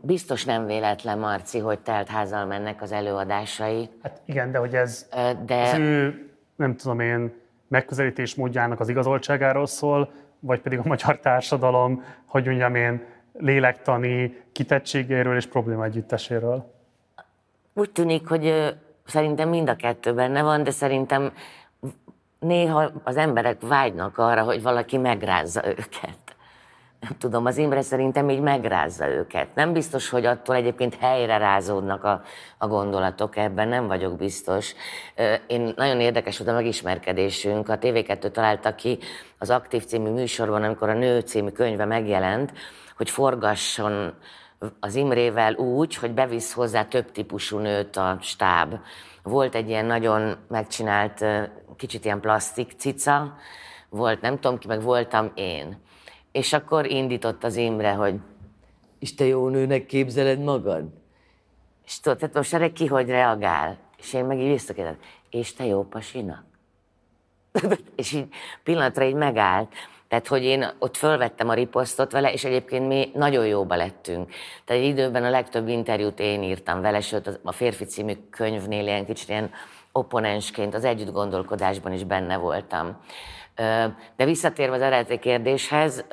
Biztos 0.02 0.44
nem 0.44 0.66
véletlen, 0.66 1.18
Marci, 1.18 1.58
hogy 1.58 1.78
teltházal 1.78 2.44
mennek 2.44 2.82
az 2.82 2.92
előadásai. 2.92 3.90
Hát 4.02 4.20
igen, 4.24 4.50
de 4.50 4.58
hogy 4.58 4.74
ez 4.74 5.08
de... 5.44 5.62
az 5.62 5.78
ő, 5.78 6.30
nem 6.56 6.76
tudom 6.76 7.00
én, 7.00 7.40
megközelítés 7.68 8.34
módjának 8.34 8.80
az 8.80 8.88
igazoltságáról 8.88 9.66
szól, 9.66 10.12
vagy 10.40 10.60
pedig 10.60 10.78
a 10.78 10.82
magyar 10.84 11.18
társadalom, 11.18 12.04
hogy 12.24 12.46
mondjam 12.46 12.74
én, 12.74 13.11
lélektani 13.32 14.42
kitettségéről 14.52 15.36
és 15.36 15.46
probléma 15.46 15.84
együtteséről? 15.84 16.72
Úgy 17.74 17.90
tűnik, 17.90 18.28
hogy 18.28 18.74
szerintem 19.06 19.48
mind 19.48 19.68
a 19.68 19.76
kettő 19.76 20.14
benne 20.14 20.42
van, 20.42 20.62
de 20.62 20.70
szerintem 20.70 21.32
néha 22.38 22.90
az 23.04 23.16
emberek 23.16 23.60
vágynak 23.60 24.18
arra, 24.18 24.42
hogy 24.42 24.62
valaki 24.62 24.98
megrázza 24.98 25.66
őket. 25.66 26.16
Nem 27.00 27.18
tudom, 27.18 27.46
az 27.46 27.56
Imre 27.56 27.82
szerintem 27.82 28.30
így 28.30 28.40
megrázza 28.40 29.08
őket. 29.08 29.54
Nem 29.54 29.72
biztos, 29.72 30.08
hogy 30.08 30.24
attól 30.24 30.54
egyébként 30.54 30.94
helyre 30.94 31.36
rázódnak 31.36 32.04
a, 32.04 32.22
a 32.58 32.66
gondolatok, 32.66 33.36
ebben 33.36 33.68
nem 33.68 33.86
vagyok 33.86 34.16
biztos. 34.16 34.74
Én 35.46 35.72
nagyon 35.76 36.00
érdekes 36.00 36.38
volt 36.38 36.50
a 36.50 36.54
megismerkedésünk. 36.54 37.68
A 37.68 37.78
TV2 37.78 38.30
találta 38.30 38.74
ki 38.74 38.98
az 39.38 39.50
Aktív 39.50 39.84
című 39.84 40.10
műsorban, 40.10 40.62
amikor 40.62 40.88
a 40.88 40.94
Nő 40.94 41.20
című 41.20 41.50
könyve 41.50 41.84
megjelent, 41.84 42.52
hogy 43.02 43.10
forgasson 43.10 44.14
az 44.80 44.94
Imrével 44.94 45.54
úgy, 45.54 45.94
hogy 45.94 46.12
bevisz 46.12 46.52
hozzá 46.52 46.84
több 46.84 47.12
típusú 47.12 47.58
nőt 47.58 47.96
a 47.96 48.18
stáb. 48.20 48.74
Volt 49.22 49.54
egy 49.54 49.68
ilyen 49.68 49.84
nagyon 49.84 50.36
megcsinált, 50.48 51.24
kicsit 51.76 52.04
ilyen 52.04 52.20
plastik 52.20 52.72
cica, 52.76 53.36
volt 53.88 54.20
nem 54.20 54.38
tudom 54.38 54.58
ki, 54.58 54.66
meg 54.66 54.82
voltam 54.82 55.32
én. 55.34 55.78
És 56.32 56.52
akkor 56.52 56.86
indított 56.86 57.44
az 57.44 57.56
Imre, 57.56 57.92
hogy 57.92 58.14
és 58.98 59.14
te 59.14 59.24
jó 59.24 59.48
nőnek 59.48 59.86
képzeled 59.86 60.38
magad? 60.38 60.84
És 61.84 62.00
tudod, 62.00 62.18
tehát 62.18 62.34
most 62.34 62.54
erre 62.54 62.72
ki 62.72 62.86
hogy 62.86 63.08
reagál? 63.08 63.78
És 63.98 64.12
én 64.12 64.24
meg 64.24 64.38
így 64.38 64.50
visszakérdezem, 64.50 65.00
és 65.30 65.54
te 65.54 65.64
jó 65.64 65.84
pasinak? 65.84 66.44
és 67.96 68.12
így 68.12 68.28
pillanatra 68.62 69.04
így 69.04 69.14
megállt. 69.14 69.72
Tehát, 70.12 70.26
hogy 70.26 70.44
én 70.44 70.70
ott 70.78 70.96
fölvettem 70.96 71.48
a 71.48 71.54
riposztot 71.54 72.12
vele, 72.12 72.32
és 72.32 72.44
egyébként 72.44 72.86
mi 72.86 73.10
nagyon 73.14 73.46
jóba 73.46 73.74
lettünk. 73.74 74.30
Tehát 74.64 74.82
egy 74.82 74.88
időben 74.88 75.24
a 75.24 75.30
legtöbb 75.30 75.68
interjút 75.68 76.20
én 76.20 76.42
írtam 76.42 76.80
vele, 76.80 77.00
sőt 77.00 77.40
a 77.42 77.52
Férfi 77.52 77.84
című 77.84 78.12
könyvnél 78.30 78.86
ilyen 78.86 79.04
kicsit 79.04 79.28
ilyen 79.28 79.50
opponensként 79.92 80.74
az 80.74 80.84
együtt 80.84 81.12
gondolkodásban 81.12 81.92
is 81.92 82.04
benne 82.04 82.36
voltam. 82.36 82.96
De 84.16 84.24
visszatérve 84.24 84.74
az 84.74 84.82
eredeti 84.82 85.18
kérdéshez, 85.18 86.04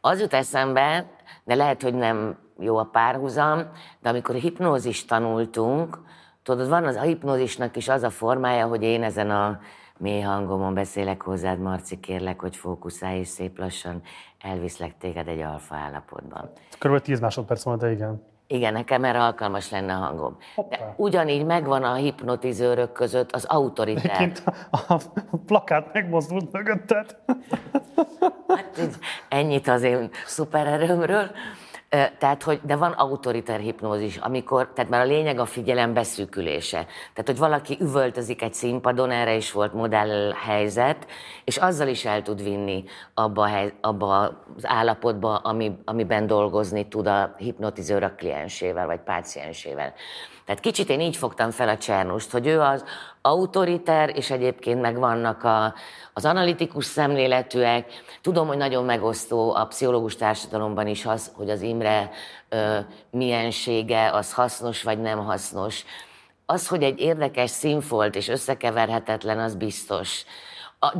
az 0.00 0.20
jut 0.20 0.34
eszembe, 0.34 1.06
de 1.44 1.54
lehet, 1.54 1.82
hogy 1.82 1.94
nem 1.94 2.38
jó 2.58 2.76
a 2.76 2.88
párhuzam, 2.92 3.70
de 4.02 4.08
amikor 4.08 4.34
hipnózist 4.34 5.08
tanultunk, 5.08 5.98
tudod, 6.42 6.68
van 6.68 6.84
az 6.84 6.96
a 6.96 7.00
hipnózisnak 7.00 7.76
is 7.76 7.88
az 7.88 8.02
a 8.02 8.10
formája, 8.10 8.66
hogy 8.66 8.82
én 8.82 9.02
ezen 9.02 9.30
a 9.30 9.60
mély 9.98 10.20
hangomon 10.20 10.74
beszélek 10.74 11.22
hozzád, 11.22 11.58
Marci, 11.58 12.00
kérlek, 12.00 12.40
hogy 12.40 12.56
fókuszálj, 12.56 13.18
és 13.18 13.28
szép 13.28 13.58
lassan 13.58 14.02
elviszlek 14.40 14.98
téged 14.98 15.28
egy 15.28 15.40
alfa 15.40 15.74
állapotban. 15.74 16.50
Körülbelül 16.78 17.06
10 17.06 17.20
másodperc 17.20 17.62
van, 17.62 17.78
de 17.78 17.90
igen. 17.90 18.30
Igen, 18.46 18.72
nekem 18.72 19.04
erre 19.04 19.22
alkalmas 19.22 19.70
lenne 19.70 19.94
a 19.94 19.98
hangom. 19.98 20.36
De 20.68 20.94
ugyanígy 20.96 21.44
megvan 21.44 21.82
a 21.82 21.94
hipnotizőrök 21.94 22.92
között 22.92 23.32
az 23.32 23.44
autoritár. 23.44 24.04
Egyébként 24.04 24.42
a, 24.70 24.92
a 24.92 25.36
plakát 25.46 25.92
megmozdult 25.92 26.52
mögötted. 26.52 27.16
Hát, 28.48 28.98
ennyit 29.28 29.68
az 29.68 29.82
én 29.82 30.10
szupererőmről. 30.26 31.30
Tehát, 32.18 32.42
hogy, 32.42 32.60
de 32.62 32.76
van 32.76 32.92
autoriter 32.92 33.60
hipnózis, 33.60 34.16
amikor, 34.16 34.72
tehát 34.74 34.90
már 34.90 35.00
a 35.00 35.06
lényeg 35.06 35.38
a 35.38 35.44
figyelem 35.44 35.94
beszűkülése. 35.94 36.86
Tehát, 37.12 37.26
hogy 37.26 37.38
valaki 37.38 37.76
üvöltözik 37.80 38.42
egy 38.42 38.54
színpadon, 38.54 39.10
erre 39.10 39.34
is 39.34 39.52
volt 39.52 39.72
modell 39.72 40.32
helyzet, 40.32 41.06
és 41.44 41.56
azzal 41.56 41.88
is 41.88 42.04
el 42.04 42.22
tud 42.22 42.42
vinni 42.42 42.84
abba, 43.14 43.46
hely, 43.46 43.72
abba 43.80 44.18
az 44.56 44.66
állapotba, 44.66 45.36
ami, 45.36 45.78
amiben 45.84 46.26
dolgozni 46.26 46.88
tud 46.88 47.06
a 47.06 47.34
hipnotizőr 47.36 48.02
a 48.02 48.14
kliensével, 48.14 48.86
vagy 48.86 49.00
páciensével. 49.00 49.94
Tehát 50.46 50.60
kicsit 50.60 50.88
én 50.88 51.00
így 51.00 51.16
fogtam 51.16 51.50
fel 51.50 51.68
a 51.68 51.78
Csernust, 51.78 52.30
hogy 52.30 52.46
ő 52.46 52.60
az 52.60 52.84
autoriter, 53.22 54.16
és 54.16 54.30
egyébként 54.30 54.80
meg 54.80 54.98
vannak 54.98 55.44
a, 55.44 55.74
az 56.12 56.24
analitikus 56.24 56.84
szemléletűek. 56.84 57.92
Tudom, 58.20 58.46
hogy 58.46 58.56
nagyon 58.56 58.84
megosztó 58.84 59.54
a 59.54 59.66
pszichológus 59.66 60.16
társadalomban 60.16 60.86
is 60.86 61.06
az, 61.06 61.32
hogy 61.36 61.50
az 61.50 61.62
Imre 61.62 62.10
ö, 62.48 62.78
miensége, 63.10 64.10
az 64.10 64.32
hasznos 64.32 64.82
vagy 64.82 65.00
nem 65.00 65.24
hasznos. 65.24 65.84
Az, 66.46 66.68
hogy 66.68 66.82
egy 66.82 67.00
érdekes 67.00 67.50
színfolt 67.50 68.14
és 68.14 68.28
összekeverhetetlen, 68.28 69.38
az 69.38 69.54
biztos. 69.54 70.24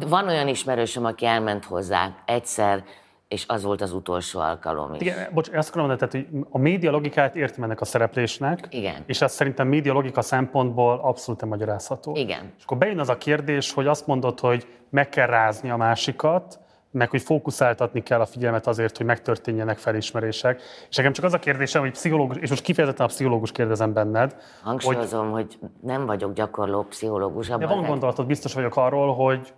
Van 0.07 0.29
olyan 0.29 0.49
ismerősöm, 0.49 1.05
aki 1.05 1.27
elment 1.27 1.65
hozzá 1.65 2.11
egyszer, 2.25 2.85
és 3.33 3.45
az 3.47 3.63
volt 3.63 3.81
az 3.81 3.93
utolsó 3.93 4.41
alkalom 4.41 4.95
is. 4.95 5.01
Igen, 5.01 5.29
bocs, 5.33 5.49
azt 5.53 5.69
akarom 5.69 5.89
mondani, 5.89 6.11
tehát, 6.11 6.29
hogy 6.31 6.45
a 6.51 6.59
média 6.59 6.91
logikát 6.91 7.37
értem 7.37 7.65
ennek 7.65 7.81
a 7.81 7.85
szereplésnek, 7.85 8.67
Igen. 8.71 8.95
és 9.07 9.21
ez 9.21 9.33
szerintem 9.33 9.69
média 9.69 9.93
logika 9.93 10.23
szempontból 10.23 11.01
abszolút 11.03 11.41
nem 11.41 11.49
magyarázható. 11.49 12.17
Igen. 12.17 12.53
És 12.59 12.65
akkor 12.65 12.79
bejön 12.79 12.99
az 12.99 13.09
a 13.09 13.19
kérdés, 13.19 13.73
hogy 13.73 13.87
azt 13.87 14.07
mondod, 14.07 14.41
hogy 14.41 14.67
meg 14.91 15.09
kell 15.09 15.27
rázni 15.27 15.71
a 15.71 15.77
másikat, 15.77 16.61
meg 16.91 17.11
hogy 17.11 17.23
fókuszáltatni 17.23 18.03
kell 18.03 18.21
a 18.21 18.27
figyelmet 18.27 18.67
azért, 18.67 18.97
hogy 18.97 19.07
megtörténjenek 19.07 19.79
felismerések. 19.79 20.63
És 20.89 20.97
nekem 20.97 21.13
csak 21.13 21.25
az 21.25 21.33
a 21.33 21.39
kérdésem, 21.39 21.81
hogy 21.81 21.91
pszichológus, 21.91 22.37
és 22.37 22.51
most 22.51 22.63
kifejezetten 22.63 23.07
a 23.07 23.09
pszichológus 23.09 23.53
kérdezem 23.53 23.93
benned. 23.93 24.37
Hangsúlyozom, 24.63 25.31
hogy, 25.31 25.57
hogy 25.61 25.71
nem 25.81 26.07
vagyok 26.07 26.33
gyakorló 26.33 26.83
pszichológus. 26.83 27.49
De 27.49 27.67
van 27.67 27.85
gondolatod, 27.87 28.27
biztos 28.27 28.55
vagyok 28.55 28.77
arról, 28.77 29.15
hogy 29.15 29.53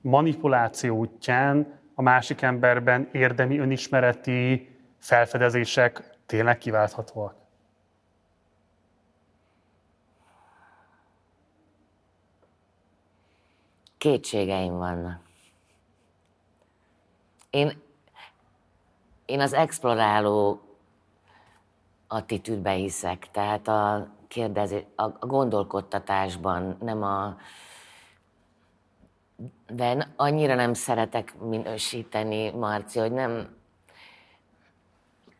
manipuláció 0.00 0.96
útján 0.96 1.82
a 1.94 2.02
másik 2.02 2.42
emberben 2.42 3.08
érdemi 3.12 3.58
önismereti 3.58 4.76
felfedezések 4.98 6.18
tényleg 6.26 6.58
kiválthatóak? 6.58 7.34
Kétségeim 13.98 14.76
vannak. 14.76 15.20
Én, 17.50 17.82
én 19.26 19.40
az 19.40 19.52
exploráló 19.52 20.60
attitűdbe 22.08 22.70
hiszek, 22.70 23.28
tehát 23.30 23.68
a 23.68 24.08
kérdezés, 24.28 24.82
a, 24.96 25.02
a 25.02 25.26
gondolkodtatásban, 25.26 26.76
nem 26.80 27.02
a, 27.02 27.36
de 29.74 30.08
annyira 30.16 30.54
nem 30.54 30.74
szeretek 30.74 31.34
minősíteni, 31.38 32.50
Marci, 32.50 32.98
hogy 32.98 33.12
nem... 33.12 33.56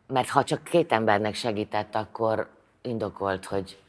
Mert 0.06 0.28
ha 0.28 0.44
csak 0.44 0.64
két 0.64 0.92
embernek 0.92 1.34
segített, 1.34 1.94
akkor 1.94 2.50
indokolt, 2.82 3.44
hogy 3.44 3.82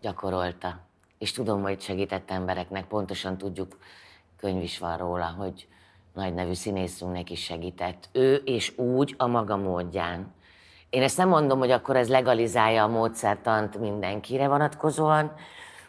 gyakorolta. 0.00 0.78
És 1.18 1.32
tudom, 1.32 1.62
hogy 1.62 1.80
segített 1.80 2.30
embereknek, 2.30 2.86
pontosan 2.86 3.38
tudjuk, 3.38 3.78
könyv 4.36 4.62
is 4.62 4.78
van 4.78 4.96
róla, 4.96 5.26
hogy 5.26 5.68
nagy 6.14 6.34
nevű 6.34 6.52
színészünknek 6.52 7.30
is 7.30 7.42
segített. 7.42 8.08
Ő 8.12 8.34
és 8.34 8.78
úgy 8.78 9.14
a 9.18 9.26
maga 9.26 9.56
módján. 9.56 10.34
Én 10.90 11.02
ezt 11.02 11.16
nem 11.16 11.28
mondom, 11.28 11.58
hogy 11.58 11.70
akkor 11.70 11.96
ez 11.96 12.08
legalizálja 12.08 12.82
a 12.82 12.88
módszertant 12.88 13.78
mindenkire 13.78 14.48
vonatkozóan, 14.48 15.32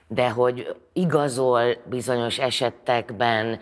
de 0.07 0.29
hogy 0.29 0.75
igazol 0.93 1.75
bizonyos 1.85 2.39
esetekben 2.39 3.59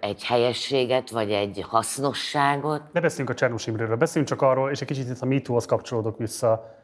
egy 0.00 0.24
helyességet, 0.24 1.10
vagy 1.10 1.30
egy 1.32 1.64
hasznosságot. 1.68 2.82
Ne 2.92 3.00
beszéljünk 3.00 3.30
a 3.30 3.34
Csernus 3.34 3.66
Imréről, 3.66 3.96
beszéljünk 3.96 4.32
csak 4.32 4.42
arról, 4.42 4.70
és 4.70 4.80
egy 4.80 4.86
kicsit 4.86 5.08
itt 5.08 5.20
a 5.20 5.26
MeToo-hoz 5.26 5.66
kapcsolódok 5.66 6.18
vissza. 6.18 6.76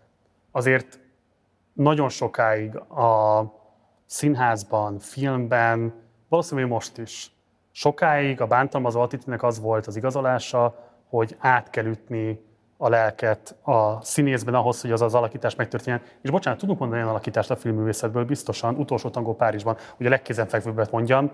Azért 0.50 0.98
nagyon 1.72 2.08
sokáig 2.08 2.76
a 2.76 3.42
színházban, 4.06 4.98
filmben, 4.98 5.94
valószínűleg 6.28 6.70
most 6.70 6.98
is 6.98 7.30
Sokáig 7.78 8.40
a 8.40 8.46
bántalmazó 8.46 9.00
attitűdnek 9.00 9.42
az 9.42 9.60
volt 9.60 9.86
az 9.86 9.96
igazolása, 9.96 10.74
hogy 11.08 11.36
át 11.38 11.70
kell 11.70 11.84
ütni 11.84 12.40
a 12.76 12.88
lelket 12.88 13.56
a 13.62 14.00
színészben 14.00 14.54
ahhoz, 14.54 14.80
hogy 14.80 14.90
az 14.90 15.02
az 15.02 15.14
alakítás 15.14 15.54
megtörténjen. 15.54 16.02
És 16.22 16.30
bocsánat, 16.30 16.60
tudunk 16.60 16.78
mondani 16.78 17.00
olyan 17.00 17.12
alakítást 17.12 17.50
a 17.50 17.56
filmművészetből 17.56 18.24
biztosan, 18.24 18.74
utolsó 18.74 19.08
tangó 19.08 19.34
Párizsban, 19.34 19.76
ugye 19.98 20.08
a 20.08 20.10
legkézenfekvőbbet 20.10 20.90
mondjam. 20.90 21.30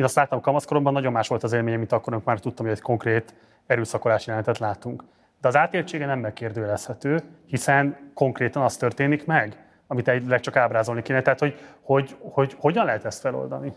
Én 0.00 0.06
azt 0.06 0.14
láttam 0.14 0.40
kamaszkoromban, 0.40 0.92
nagyon 0.92 1.12
más 1.12 1.28
volt 1.28 1.42
az 1.42 1.52
élményem, 1.52 1.78
mint 1.78 1.92
akkor, 1.92 2.12
amikor 2.12 2.32
már 2.32 2.42
tudtam, 2.42 2.66
hogy 2.66 2.74
egy 2.74 2.82
konkrét 2.82 3.34
erőszakolási 3.66 4.24
jelenetet 4.28 4.58
látunk. 4.58 5.04
De 5.40 5.48
az 5.48 5.56
átéltsége 5.56 6.06
nem 6.06 6.18
megkérdőjelezhető, 6.18 7.22
hiszen 7.46 8.10
konkrétan 8.14 8.62
az 8.62 8.76
történik 8.76 9.26
meg, 9.26 9.64
amit 9.86 10.08
egyleg 10.08 10.40
csak 10.40 10.56
ábrázolni 10.56 11.02
kéne. 11.02 11.22
Tehát, 11.22 11.38
hogy, 11.38 11.58
hogy, 11.80 12.16
hogy 12.20 12.56
hogyan 12.58 12.84
lehet 12.84 13.04
ezt 13.04 13.20
feloldani? 13.20 13.72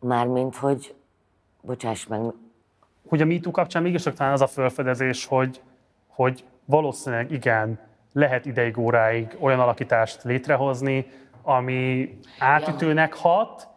Mármint, 0.00 0.56
hogy, 0.56 0.94
bocsáss 1.60 2.06
meg, 2.06 2.20
hogy 3.08 3.20
a 3.20 3.24
MeToo 3.24 3.50
kapcsán 3.50 3.82
mégis 3.82 4.02
csak 4.02 4.14
talán 4.14 4.32
az 4.32 4.40
a 4.40 4.46
felfedezés, 4.46 5.26
hogy, 5.26 5.60
hogy 6.06 6.44
valószínűleg 6.64 7.30
igen, 7.30 7.78
lehet 8.12 8.46
ideig, 8.46 8.78
óráig 8.78 9.36
olyan 9.40 9.60
alakítást 9.60 10.22
létrehozni, 10.22 11.06
ami 11.42 12.18
átütőnek 12.38 13.14
hat, 13.14 13.69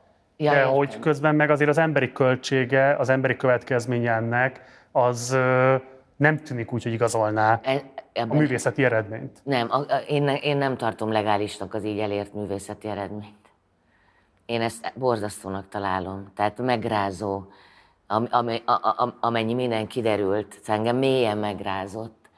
Ja, 0.43 0.51
de 0.51 0.57
értem. 0.57 0.73
hogy 0.73 0.99
közben 0.99 1.35
meg 1.35 1.49
azért 1.49 1.69
az 1.69 1.77
emberi 1.77 2.11
költsége, 2.11 2.95
az 2.95 3.09
emberi 3.09 3.35
következménye 3.35 4.11
ennek, 4.11 4.61
az 4.91 5.37
nem 6.15 6.37
tűnik 6.37 6.73
úgy, 6.73 6.83
hogy 6.83 6.93
igazolná 6.93 7.59
e- 7.63 7.81
a 8.13 8.33
művészeti 8.33 8.83
eredményt. 8.83 9.39
Nem, 9.43 9.67
a, 9.71 9.77
a, 9.77 9.97
én, 10.07 10.23
ne, 10.23 10.35
én 10.35 10.57
nem 10.57 10.77
tartom 10.77 11.11
legálisnak 11.11 11.73
az 11.73 11.83
így 11.83 11.99
elért 11.99 12.33
művészeti 12.33 12.87
eredményt. 12.87 13.51
Én 14.45 14.61
ezt 14.61 14.93
borzasztónak 14.95 15.69
találom. 15.69 16.31
Tehát 16.35 16.57
megrázó, 16.57 17.43
am, 18.07 18.27
am, 18.31 18.47
a, 18.65 18.71
a, 18.71 19.17
amennyi 19.19 19.53
minden 19.53 19.87
kiderült, 19.87 20.59
engem 20.65 20.97
mélyen 20.97 21.37
megrázott. 21.37 22.29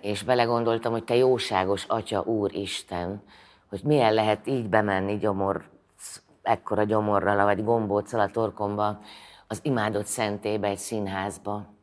És 0.00 0.22
belegondoltam, 0.22 0.92
hogy 0.92 1.04
te 1.04 1.14
jóságos 1.16 1.84
Atya 1.84 2.20
Úr 2.20 2.54
Isten, 2.54 3.22
hogy 3.68 3.80
milyen 3.84 4.14
lehet 4.14 4.46
így 4.46 4.68
bemenni 4.68 5.16
gyomor, 5.16 5.64
ekkora 6.46 6.84
gyomorral, 6.84 7.44
vagy 7.44 7.64
gombóccal 7.64 8.20
a 8.20 8.30
torkomba, 8.30 8.98
az 9.46 9.60
imádott 9.62 10.06
szentébe, 10.06 10.68
egy 10.68 10.78
színházba 10.78 11.74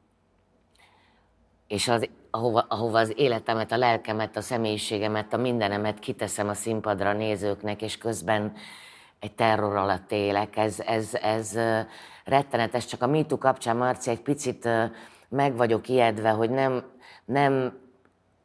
és 1.73 1.87
az, 1.87 2.09
ahova, 2.31 2.65
ahova 2.67 2.99
az 2.99 3.13
életemet, 3.15 3.71
a 3.71 3.77
lelkemet, 3.77 4.37
a 4.37 4.41
személyiségemet, 4.41 5.33
a 5.33 5.37
mindenemet 5.37 5.99
kiteszem 5.99 6.49
a 6.49 6.53
színpadra 6.53 7.09
a 7.09 7.13
nézőknek, 7.13 7.81
és 7.81 7.97
közben 7.97 8.53
egy 9.19 9.33
terror 9.33 9.75
alatt 9.75 10.11
élek. 10.11 10.57
Ez, 10.57 10.79
ez, 10.79 11.13
ez 11.21 11.59
rettenetes, 12.25 12.85
csak 12.85 13.01
a 13.01 13.07
MeToo 13.07 13.37
kapcsán, 13.37 13.77
Marci, 13.77 14.09
egy 14.09 14.21
picit 14.21 14.69
meg 15.29 15.55
vagyok 15.55 15.89
ijedve, 15.89 16.29
hogy 16.29 16.49
nem, 16.49 16.83
nem 17.25 17.77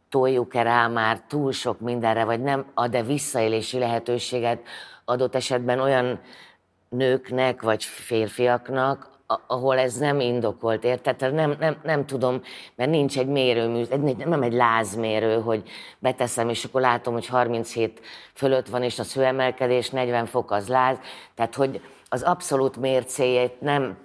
toljuk-e 0.09 0.63
rá 0.63 0.87
már 0.87 1.21
túl 1.21 1.53
sok 1.53 1.81
mindenre, 1.81 2.25
vagy 2.25 2.41
nem 2.41 2.67
ad-e 2.75 3.03
visszaélési 3.03 3.79
lehetőséget 3.79 4.61
adott 5.09 5.35
esetben 5.35 5.81
olyan 5.81 6.21
nőknek 6.89 7.63
vagy 7.63 7.85
férfiaknak, 7.85 9.17
a- 9.27 9.41
ahol 9.47 9.79
ez 9.79 9.95
nem 9.97 10.21
indokolt, 10.21 10.85
érted? 10.85 11.17
Tehát 11.17 11.35
nem, 11.35 11.57
nem, 11.59 11.81
nem 11.83 12.07
tudom, 12.07 12.43
mert 12.75 12.91
nincs 12.91 13.19
egy 13.19 13.27
mérőmű, 13.27 13.85
nem 14.25 14.43
egy 14.43 14.53
lázmérő, 14.53 15.41
hogy 15.41 15.63
beteszem, 15.99 16.49
és 16.49 16.65
akkor 16.65 16.81
látom, 16.81 17.13
hogy 17.15 17.27
37 17.27 18.01
fölött 18.35 18.69
van, 18.69 18.83
és 18.83 18.99
az 18.99 19.13
hőemelkedés 19.13 19.91
40 19.91 20.27
fok 20.27 20.51
az 20.51 20.69
láz. 20.69 20.97
Tehát, 21.35 21.55
hogy 21.55 21.81
az 22.09 22.23
abszolút 22.23 22.77
mércéjét 22.77 23.61
nem, 23.61 23.97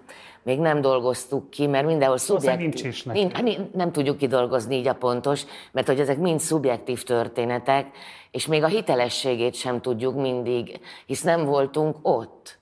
még 0.43 0.59
nem 0.59 0.81
dolgoztuk 0.81 1.49
ki, 1.49 1.67
mert 1.67 1.85
mindenhol 1.85 2.17
Valószínűleg 2.27 2.59
szubjektív. 2.59 2.83
nincs 2.83 2.95
is. 2.95 3.03
Nincs, 3.03 3.41
ni- 3.41 3.69
nem 3.73 3.91
tudjuk 3.91 4.17
kidolgozni 4.17 4.75
így 4.75 4.87
a 4.87 4.95
pontos, 4.95 5.43
mert 5.71 5.87
hogy 5.87 5.99
ezek 5.99 6.17
mind 6.17 6.39
szubjektív 6.39 7.03
történetek, 7.03 7.87
és 8.31 8.47
még 8.47 8.63
a 8.63 8.67
hitelességét 8.67 9.53
sem 9.55 9.81
tudjuk 9.81 10.15
mindig, 10.15 10.79
hisz 11.05 11.21
nem 11.21 11.45
voltunk 11.45 11.95
ott. 12.01 12.57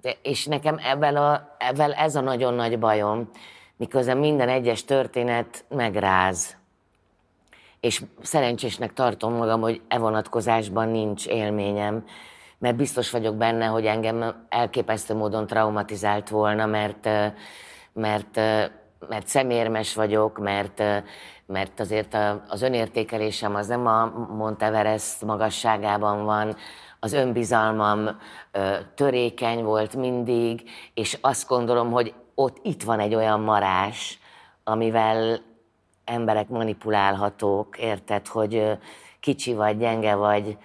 De, 0.00 0.16
és 0.22 0.46
nekem 0.46 0.78
ebben, 0.84 1.16
a, 1.16 1.56
ebben 1.58 1.92
ez 1.92 2.16
a 2.16 2.20
nagyon 2.20 2.54
nagy 2.54 2.78
bajom, 2.78 3.30
miközben 3.76 4.16
minden 4.16 4.48
egyes 4.48 4.84
történet 4.84 5.64
megráz. 5.68 6.56
És 7.80 8.02
szerencsésnek 8.22 8.92
tartom 8.92 9.32
magam, 9.32 9.60
hogy 9.60 9.80
e 9.88 9.98
vonatkozásban 9.98 10.88
nincs 10.88 11.26
élményem, 11.26 12.04
mert 12.58 12.76
biztos 12.76 13.10
vagyok 13.10 13.36
benne, 13.36 13.66
hogy 13.66 13.86
engem 13.86 14.46
elképesztő 14.48 15.14
módon 15.14 15.46
traumatizált 15.46 16.28
volna, 16.28 16.66
mert, 16.66 17.08
mert, 17.92 18.36
mert 19.08 19.26
szemérmes 19.26 19.94
vagyok, 19.94 20.38
mert, 20.38 20.82
mert 21.46 21.80
azért 21.80 22.16
az 22.48 22.62
önértékelésem 22.62 23.54
az 23.54 23.66
nem 23.66 23.86
a 23.86 24.04
Monteverest 24.36 25.24
magasságában 25.24 26.24
van, 26.24 26.56
az 27.00 27.12
önbizalmam 27.12 28.08
törékeny 28.94 29.62
volt 29.62 29.96
mindig, 29.96 30.70
és 30.94 31.18
azt 31.20 31.48
gondolom, 31.48 31.90
hogy 31.90 32.14
ott 32.34 32.58
itt 32.62 32.82
van 32.82 33.00
egy 33.00 33.14
olyan 33.14 33.40
marás, 33.40 34.18
amivel 34.64 35.40
emberek 36.04 36.48
manipulálhatók, 36.48 37.78
érted, 37.78 38.26
hogy 38.26 38.78
kicsi 39.20 39.54
vagy, 39.54 39.78
gyenge 39.78 40.14
vagy, 40.14 40.56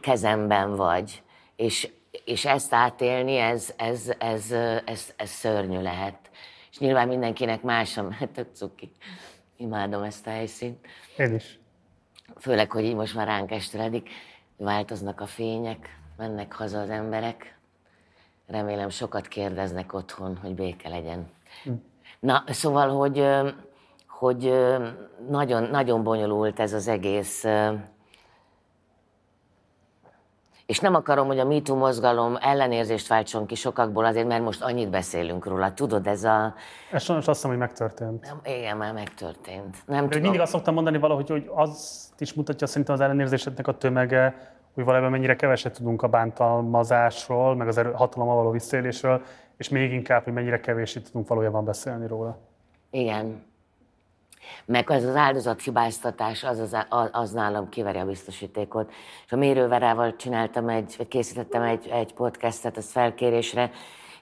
kezemben 0.00 0.76
vagy. 0.76 1.22
És, 1.56 1.90
és 2.24 2.44
ezt 2.44 2.72
átélni, 2.74 3.36
ez, 3.36 3.74
ez, 3.76 4.12
ez, 4.18 4.50
ez, 4.84 5.12
ez 5.16 5.30
szörnyű 5.30 5.80
lehet. 5.80 6.30
És 6.70 6.78
nyilván 6.78 7.08
mindenkinek 7.08 7.62
más, 7.62 7.96
a- 7.96 8.08
tök 8.34 8.48
cuki. 8.54 8.92
Imádom 9.56 10.02
ezt 10.02 10.26
a 10.26 10.30
helyszínt. 10.30 10.86
Én 11.16 11.34
is. 11.34 11.58
Főleg, 12.38 12.70
hogy 12.70 12.84
így 12.84 12.94
most 12.94 13.14
már 13.14 13.26
ránk 13.26 13.50
esteledik, 13.50 14.08
változnak 14.56 15.20
a 15.20 15.26
fények, 15.26 15.98
mennek 16.16 16.52
haza 16.52 16.80
az 16.80 16.90
emberek. 16.90 17.58
Remélem 18.46 18.88
sokat 18.88 19.28
kérdeznek 19.28 19.92
otthon, 19.92 20.36
hogy 20.36 20.54
béke 20.54 20.88
legyen. 20.88 21.30
Na, 22.20 22.44
szóval, 22.46 22.88
hogy, 22.88 23.26
hogy 24.08 24.52
nagyon, 25.28 25.62
nagyon 25.62 26.02
bonyolult 26.02 26.60
ez 26.60 26.72
az 26.72 26.88
egész. 26.88 27.44
És 30.72 30.78
nem 30.78 30.94
akarom, 30.94 31.26
hogy 31.26 31.38
a 31.38 31.44
MeToo 31.44 31.76
mozgalom 31.76 32.36
ellenérzést 32.40 33.08
váltson 33.08 33.46
ki 33.46 33.54
sokakból, 33.54 34.04
azért, 34.04 34.26
mert 34.26 34.42
most 34.42 34.62
annyit 34.62 34.90
beszélünk 34.90 35.46
róla. 35.46 35.72
Tudod, 35.74 36.06
ez 36.06 36.24
a... 36.24 36.54
Ez 36.92 37.02
sajnos 37.02 37.26
azt 37.26 37.36
hiszem, 37.36 37.50
hogy 37.50 37.58
megtörtént. 37.58 38.22
Nem, 38.22 38.56
igen, 38.58 38.76
már 38.76 38.92
megtörtént. 38.92 39.76
Nem 39.86 40.02
De 40.02 40.02
tudom. 40.02 40.22
mindig 40.22 40.40
azt 40.40 40.52
szoktam 40.52 40.74
mondani 40.74 40.98
valahogy, 40.98 41.28
hogy 41.28 41.50
azt 41.54 42.20
is 42.20 42.32
mutatja 42.32 42.66
szerintem 42.66 42.94
az 42.94 43.00
ellenérzésednek 43.00 43.66
a 43.66 43.76
tömege, 43.76 44.54
hogy 44.74 44.84
valójában 44.84 45.10
mennyire 45.10 45.36
keveset 45.36 45.76
tudunk 45.76 46.02
a 46.02 46.08
bántalmazásról, 46.08 47.56
meg 47.56 47.68
az 47.68 47.78
erő, 47.78 47.92
hatalommal 47.92 48.36
való 48.36 48.50
visszaélésről, 48.50 49.22
és 49.56 49.68
még 49.68 49.92
inkább, 49.92 50.24
hogy 50.24 50.32
mennyire 50.32 50.60
kevésé 50.60 51.00
tudunk 51.00 51.28
valójában 51.28 51.64
beszélni 51.64 52.06
róla. 52.06 52.38
Igen. 52.90 53.42
Meg 54.64 54.90
az 54.90 55.04
az 55.04 55.16
áldozathibáztatás, 55.16 56.44
az, 56.44 56.58
az, 56.58 56.76
az, 56.88 57.08
az 57.12 57.30
nálam 57.30 57.68
kiveri 57.68 57.98
a 57.98 58.04
biztosítékot. 58.04 58.92
És 59.26 59.32
a 59.32 59.36
Mérőverával 59.36 60.16
csináltam 60.16 60.68
egy, 60.68 60.94
vagy 60.98 61.08
készítettem 61.08 61.62
egy, 61.62 61.88
egy 61.88 62.14
podcastet, 62.14 62.76
ezt 62.76 62.90
felkérésre, 62.90 63.70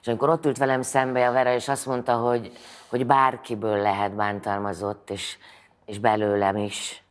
és 0.01 0.07
amikor 0.07 0.29
ott 0.29 0.45
ült 0.45 0.57
velem 0.57 0.81
szembe 0.81 1.27
a 1.27 1.31
Vera, 1.31 1.53
és 1.53 1.67
azt 1.67 1.85
mondta, 1.85 2.15
hogy, 2.15 2.51
hogy 2.89 3.05
bárkiből 3.05 3.81
lehet 3.81 4.15
bántalmazott, 4.15 5.09
és, 5.09 5.37
és 5.85 5.99
belőlem 5.99 6.57
is. 6.57 7.03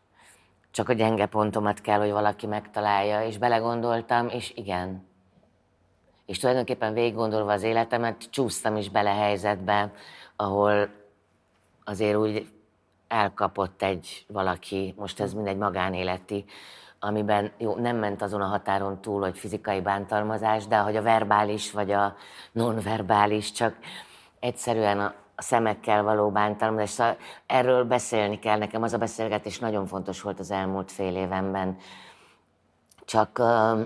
Csak 0.70 0.88
a 0.88 0.92
gyenge 0.92 1.26
pontomat 1.26 1.80
kell, 1.80 1.98
hogy 1.98 2.10
valaki 2.10 2.46
megtalálja, 2.46 3.26
és 3.26 3.38
belegondoltam, 3.38 4.28
és 4.28 4.52
igen. 4.56 5.08
És 6.26 6.38
tulajdonképpen 6.38 6.92
végig 6.92 7.14
gondolva 7.14 7.52
az 7.52 7.62
életemet, 7.62 8.30
csúsztam 8.30 8.76
is 8.76 8.88
bele 8.88 9.10
helyzetbe, 9.10 9.92
ahol 10.36 10.88
azért 11.84 12.16
úgy 12.16 12.48
elkapott 13.10 13.82
egy 13.82 14.24
valaki, 14.28 14.94
most 14.96 15.20
ez 15.20 15.34
mindegy 15.34 15.56
magánéleti, 15.56 16.44
amiben 16.98 17.52
jó, 17.58 17.74
nem 17.76 17.96
ment 17.96 18.22
azon 18.22 18.40
a 18.40 18.46
határon 18.46 19.00
túl, 19.00 19.20
hogy 19.20 19.38
fizikai 19.38 19.80
bántalmazás, 19.80 20.66
de 20.66 20.78
hogy 20.78 20.96
a 20.96 21.02
verbális 21.02 21.72
vagy 21.72 21.90
a 21.90 22.14
nonverbális, 22.52 23.52
csak 23.52 23.76
egyszerűen 24.40 25.00
a 25.00 25.42
szemekkel 25.42 26.02
való 26.02 26.30
bántalmazás. 26.30 26.90
Szóval 26.90 27.16
erről 27.46 27.84
beszélni 27.84 28.38
kell 28.38 28.58
nekem, 28.58 28.82
az 28.82 28.92
a 28.92 28.98
beszélgetés 28.98 29.58
nagyon 29.58 29.86
fontos 29.86 30.22
volt 30.22 30.38
az 30.38 30.50
elmúlt 30.50 30.92
fél 30.92 31.16
évemben. 31.16 31.76
Csak 33.04 33.38
uh, 33.38 33.80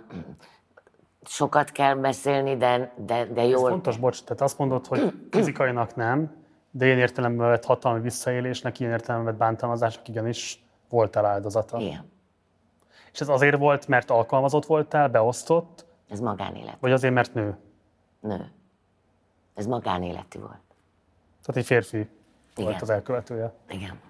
sokat 1.25 1.71
kell 1.71 1.95
beszélni, 1.95 2.57
de, 2.57 2.93
de, 2.97 3.25
de 3.25 3.41
Ez 3.41 3.49
jól... 3.49 3.71
fontos, 3.71 3.97
bocs, 3.97 4.23
tehát 4.23 4.43
azt 4.43 4.59
mondod, 4.59 4.87
hogy 4.87 5.13
fizikainak 5.31 5.95
nem, 5.95 6.44
de 6.77 6.87
ilyen 6.87 6.99
értelemben 6.99 7.49
vett 7.49 7.65
hatalmi 7.65 8.01
visszaélésnek, 8.01 8.81
ilyen 8.81 8.93
értelemben 8.93 9.31
vett 9.31 9.41
bántalmazásnak 9.41 10.09
igenis 10.09 10.65
voltál 10.89 11.25
áldozata. 11.25 11.79
Igen, 11.79 12.11
És 13.13 13.21
ez 13.21 13.29
azért 13.29 13.59
volt, 13.59 13.89
mert 13.89 14.11
alkalmazott 14.11 14.67
voltál, 14.67 15.09
beosztott, 15.09 15.87
ez 16.09 16.21
magánélet. 16.21 16.77
vagy 16.81 16.93
azért, 16.93 17.15
mert 17.15 17.35
nő? 17.35 17.57
Nő. 18.21 18.51
Ez 19.55 19.67
magánéletű 19.67 20.39
volt. 20.39 20.61
Tehát 21.43 21.57
egy 21.57 21.65
férfi 21.65 21.97
Igen. 21.97 22.09
volt 22.71 22.83
az 22.83 22.91
elkövetője. 22.91 23.53
Igen. 23.69 24.01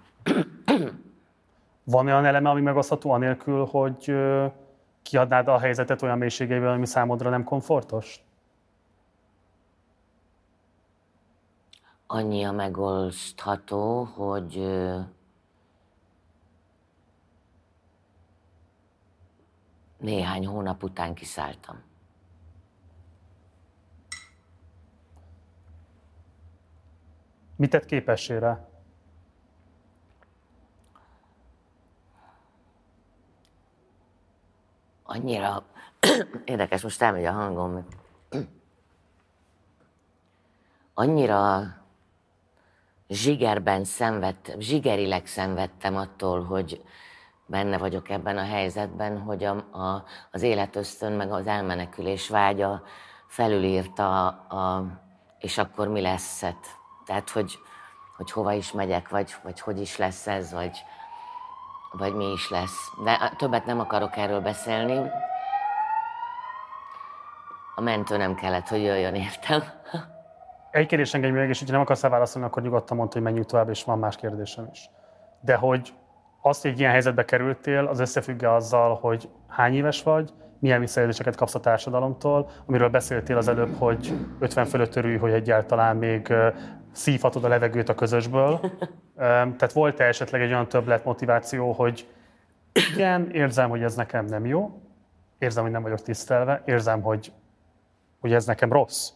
Van 1.83 2.05
olyan 2.05 2.25
eleme, 2.25 2.49
ami 2.49 2.61
megosztható 2.61 3.11
anélkül, 3.11 3.65
hogy 3.65 4.15
kiadnád 5.01 5.47
a 5.47 5.59
helyzetet 5.59 6.01
olyan 6.01 6.17
mélységeivel, 6.17 6.71
ami 6.71 6.85
számodra 6.85 7.29
nem 7.29 7.43
komfortos? 7.43 8.24
Annyi 12.15 12.43
a 12.43 12.51
megosztható, 12.51 14.03
hogy 14.03 14.55
néhány 19.97 20.47
hónap 20.47 20.83
után 20.83 21.13
kiszálltam. 21.13 21.83
Mit 27.55 27.69
tett 27.69 27.85
képessé 27.85 28.37
rá? 28.37 28.67
Annyira 35.03 35.65
érdekes, 36.45 36.81
most 36.81 37.01
elmegy 37.01 37.25
a 37.25 37.31
hangom. 37.31 37.85
Annyira 40.93 41.63
zsigerben 43.09 43.83
szenvedtem, 43.83 44.59
zsigerileg 44.59 45.25
szenvedtem 45.25 45.95
attól, 45.95 46.43
hogy 46.43 46.81
benne 47.45 47.77
vagyok 47.77 48.09
ebben 48.09 48.37
a 48.37 48.43
helyzetben, 48.45 49.19
hogy 49.19 49.43
a, 49.43 49.55
a, 49.55 50.03
az 50.31 50.41
életösztön 50.41 51.11
meg 51.11 51.31
az 51.31 51.47
elmenekülés 51.47 52.29
vágya 52.29 52.83
felülírta, 53.27 54.27
a, 54.27 54.85
és 55.39 55.57
akkor 55.57 55.87
mi 55.87 56.01
lesz? 56.01 56.41
Hát, 56.41 56.65
Tehát, 57.05 57.29
hogy, 57.29 57.59
hogy 58.17 58.31
hova 58.31 58.53
is 58.53 58.71
megyek, 58.71 59.09
vagy, 59.09 59.35
vagy 59.43 59.59
hogy 59.59 59.81
is 59.81 59.97
lesz 59.97 60.27
ez, 60.27 60.53
vagy, 60.53 60.83
vagy 61.91 62.13
mi 62.13 62.31
is 62.31 62.49
lesz. 62.49 62.91
De 63.03 63.33
többet 63.37 63.65
nem 63.65 63.79
akarok 63.79 64.17
erről 64.17 64.41
beszélni. 64.41 65.09
A 67.75 67.81
mentő 67.81 68.17
nem 68.17 68.35
kellett, 68.35 68.67
hogy 68.67 68.81
jöjjön, 68.81 69.15
értem. 69.15 69.63
Egy 70.75 70.85
kérdés 70.85 71.13
engedj 71.13 71.33
meg, 71.33 71.49
és 71.49 71.59
ha 71.59 71.71
nem 71.71 71.81
akarsz 71.81 72.01
válaszolni, 72.01 72.47
akkor 72.47 72.61
nyugodtan 72.61 72.97
mondta, 72.97 73.15
hogy 73.15 73.23
menjünk 73.23 73.45
tovább, 73.45 73.69
és 73.69 73.83
van 73.83 73.99
más 73.99 74.15
kérdésem 74.15 74.67
is. 74.71 74.89
De 75.41 75.55
hogy 75.55 75.93
azt, 76.41 76.61
hogy 76.61 76.71
egy 76.71 76.79
ilyen 76.79 76.91
helyzetbe 76.91 77.25
kerültél, 77.25 77.85
az 77.85 77.99
összefügg 77.99 78.43
azzal, 78.43 78.95
hogy 78.95 79.29
hány 79.47 79.73
éves 79.73 80.03
vagy, 80.03 80.33
milyen 80.59 80.79
visszajelzéseket 80.79 81.35
kapsz 81.35 81.55
a 81.55 81.59
társadalomtól, 81.59 82.49
amiről 82.65 82.89
beszéltél 82.89 83.37
az 83.37 83.47
előbb, 83.47 83.77
hogy 83.77 84.13
50 84.39 84.65
fölött 84.65 84.95
örülj, 84.95 85.17
hogy 85.17 85.31
egyáltalán 85.31 85.97
még 85.97 86.33
szívhatod 86.91 87.43
a 87.43 87.47
levegőt 87.47 87.89
a 87.89 87.95
közösből. 87.95 88.59
Tehát 89.17 89.73
volt-e 89.73 90.03
esetleg 90.03 90.41
egy 90.41 90.51
olyan 90.51 90.67
többlet 90.67 91.05
motiváció, 91.05 91.71
hogy 91.71 92.07
igen, 92.93 93.29
érzem, 93.31 93.69
hogy 93.69 93.83
ez 93.83 93.95
nekem 93.95 94.25
nem 94.25 94.45
jó, 94.45 94.81
érzem, 95.37 95.63
hogy 95.63 95.71
nem 95.71 95.81
vagyok 95.81 96.01
tisztelve, 96.01 96.61
érzem, 96.65 97.01
hogy, 97.01 97.31
hogy 98.19 98.33
ez 98.33 98.45
nekem 98.45 98.71
rossz, 98.71 99.09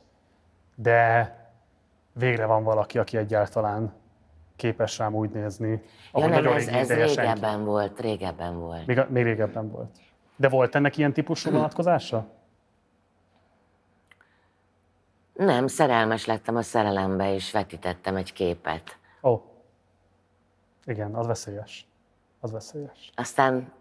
de 0.76 1.38
végre 2.19 2.45
van 2.45 2.63
valaki, 2.63 2.97
aki 2.97 3.17
egyáltalán 3.17 3.93
képes 4.55 4.97
rám 4.97 5.15
úgy 5.15 5.29
nézni, 5.29 5.81
Ja, 6.13 6.19
nem, 6.19 6.29
nagyon 6.29 6.55
ez, 6.55 6.67
ez 6.67 6.87
senki. 6.87 7.03
régebben 7.03 7.65
volt, 7.65 7.99
régebben 7.99 8.59
volt. 8.59 8.85
Még, 8.85 8.99
még 9.09 9.23
régebben 9.23 9.71
volt. 9.71 9.97
De 10.35 10.49
volt 10.49 10.75
ennek 10.75 10.97
ilyen 10.97 11.13
típusú 11.13 11.51
vonatkozása? 11.57 12.27
Nem, 15.33 15.67
szerelmes 15.67 16.25
lettem 16.25 16.55
a 16.55 16.61
szerelembe, 16.61 17.33
és 17.33 17.51
vetítettem 17.51 18.15
egy 18.15 18.33
képet. 18.33 18.97
Ó. 19.23 19.29
Oh. 19.31 19.41
Igen, 20.85 21.15
az 21.15 21.27
veszélyes. 21.27 21.87
Az 22.39 22.51
veszélyes. 22.51 23.11
Aztán 23.15 23.71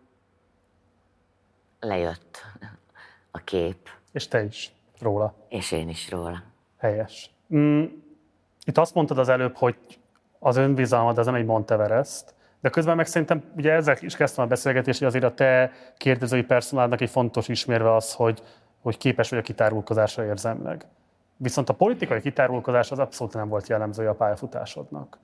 lejött 1.81 2.43
a 3.31 3.39
kép, 3.39 3.89
És 4.13 4.29
te 4.29 4.43
is 4.45 4.73
róla. 5.01 5.35
és 5.49 5.73
én 5.73 5.89
is 5.89 6.11
róla. 6.11 6.43
Helyes. 6.79 7.31
Mm, 7.55 7.85
itt 8.69 8.79
azt 8.79 8.95
mondtad 8.95 9.19
az 9.19 9.29
előbb, 9.29 9.57
hogy 9.57 9.77
az 10.39 10.57
önbizalmad 10.57 11.19
az 11.19 11.27
nem 11.27 11.35
egy 11.35 11.45
Monteverest, 11.45 12.35
de 12.61 12.69
közben 12.69 12.97
meg 12.97 13.07
szerintem, 13.07 13.43
ugye 13.57 13.73
ezzel 13.73 13.97
is 14.01 14.17
kezdtem 14.17 14.45
a 14.45 14.49
beszélgetést, 14.49 14.99
hogy 14.99 15.09
azért 15.09 15.25
a 15.25 15.35
te 15.35 15.73
kérdezői 15.97 16.43
personálnak 16.43 17.01
egy 17.01 17.11
fontos 17.11 17.49
ismérve 17.49 17.95
az, 17.95 18.15
hogy, 18.15 18.43
hogy 18.83 18.97
képes 18.97 19.31
vagy 19.31 19.39
a 19.39 19.43
kitárulkozásra 19.43 20.25
érzelmileg. 20.25 20.87
Viszont 21.37 21.69
a 21.69 21.75
politikai 21.75 22.21
kitárulkozás 22.21 22.91
az 22.91 22.99
abszolút 22.99 23.35
nem 23.35 23.49
volt 23.49 23.69
jellemzője 23.69 24.09
a 24.09 24.15
pályafutásodnak. 24.15 25.19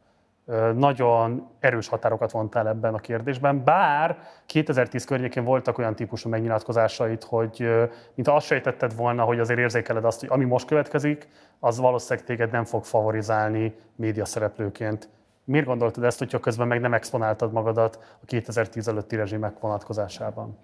Nagyon 0.75 1.49
erős 1.61 1.89
határokat 1.89 2.31
vontál 2.31 2.69
ebben 2.69 2.95
a 2.95 2.99
kérdésben, 2.99 3.65
bár 3.65 4.19
2010 4.47 5.05
környékén 5.05 5.45
voltak 5.45 5.79
olyan 5.79 5.95
típusú 5.95 6.29
megnyilatkozásait, 6.29 7.25
hogy 7.25 7.89
mint 8.15 8.29
azt 8.29 8.47
sejtetted 8.47 8.97
volna, 8.97 9.25
hogy 9.25 9.39
azért 9.39 9.59
érzékeled 9.59 10.05
azt, 10.05 10.21
hogy 10.21 10.29
ami 10.33 10.45
most 10.45 10.67
következik, 10.67 11.29
az 11.61 11.79
valószínűleg 11.79 12.27
téged 12.27 12.51
nem 12.51 12.65
fog 12.65 12.85
favorizálni 12.85 13.77
média 13.97 14.25
szereplőként. 14.25 15.09
Miért 15.45 15.67
gondoltad 15.67 16.05
ezt, 16.05 16.19
hogyha 16.19 16.41
közben 16.41 16.67
meg 16.67 16.81
nem 16.81 16.95
exponáltad 16.95 17.53
magadat 17.53 17.99
a 18.23 18.25
2010 18.25 18.89
előtti 18.89 19.17
rezsimek 19.17 19.59
vonatkozásában? 19.61 20.59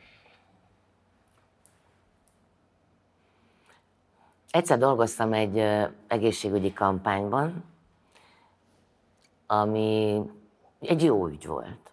Egyszer 4.51 4.79
dolgoztam 4.79 5.33
egy 5.33 5.65
egészségügyi 6.07 6.73
kampányban, 6.73 7.65
ami 9.53 10.21
egy 10.81 11.03
jó 11.03 11.27
ügy 11.27 11.47
volt. 11.47 11.93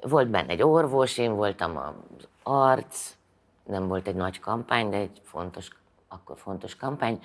Volt 0.00 0.28
benne 0.28 0.48
egy 0.48 0.62
orvos, 0.62 1.18
én 1.18 1.34
voltam 1.34 1.76
az 1.76 2.28
arc, 2.42 3.14
nem 3.64 3.88
volt 3.88 4.06
egy 4.06 4.14
nagy 4.14 4.40
kampány, 4.40 4.88
de 4.88 4.96
egy 4.96 5.20
fontos, 5.24 5.68
akkor 6.08 6.36
fontos 6.38 6.76
kampány. 6.76 7.22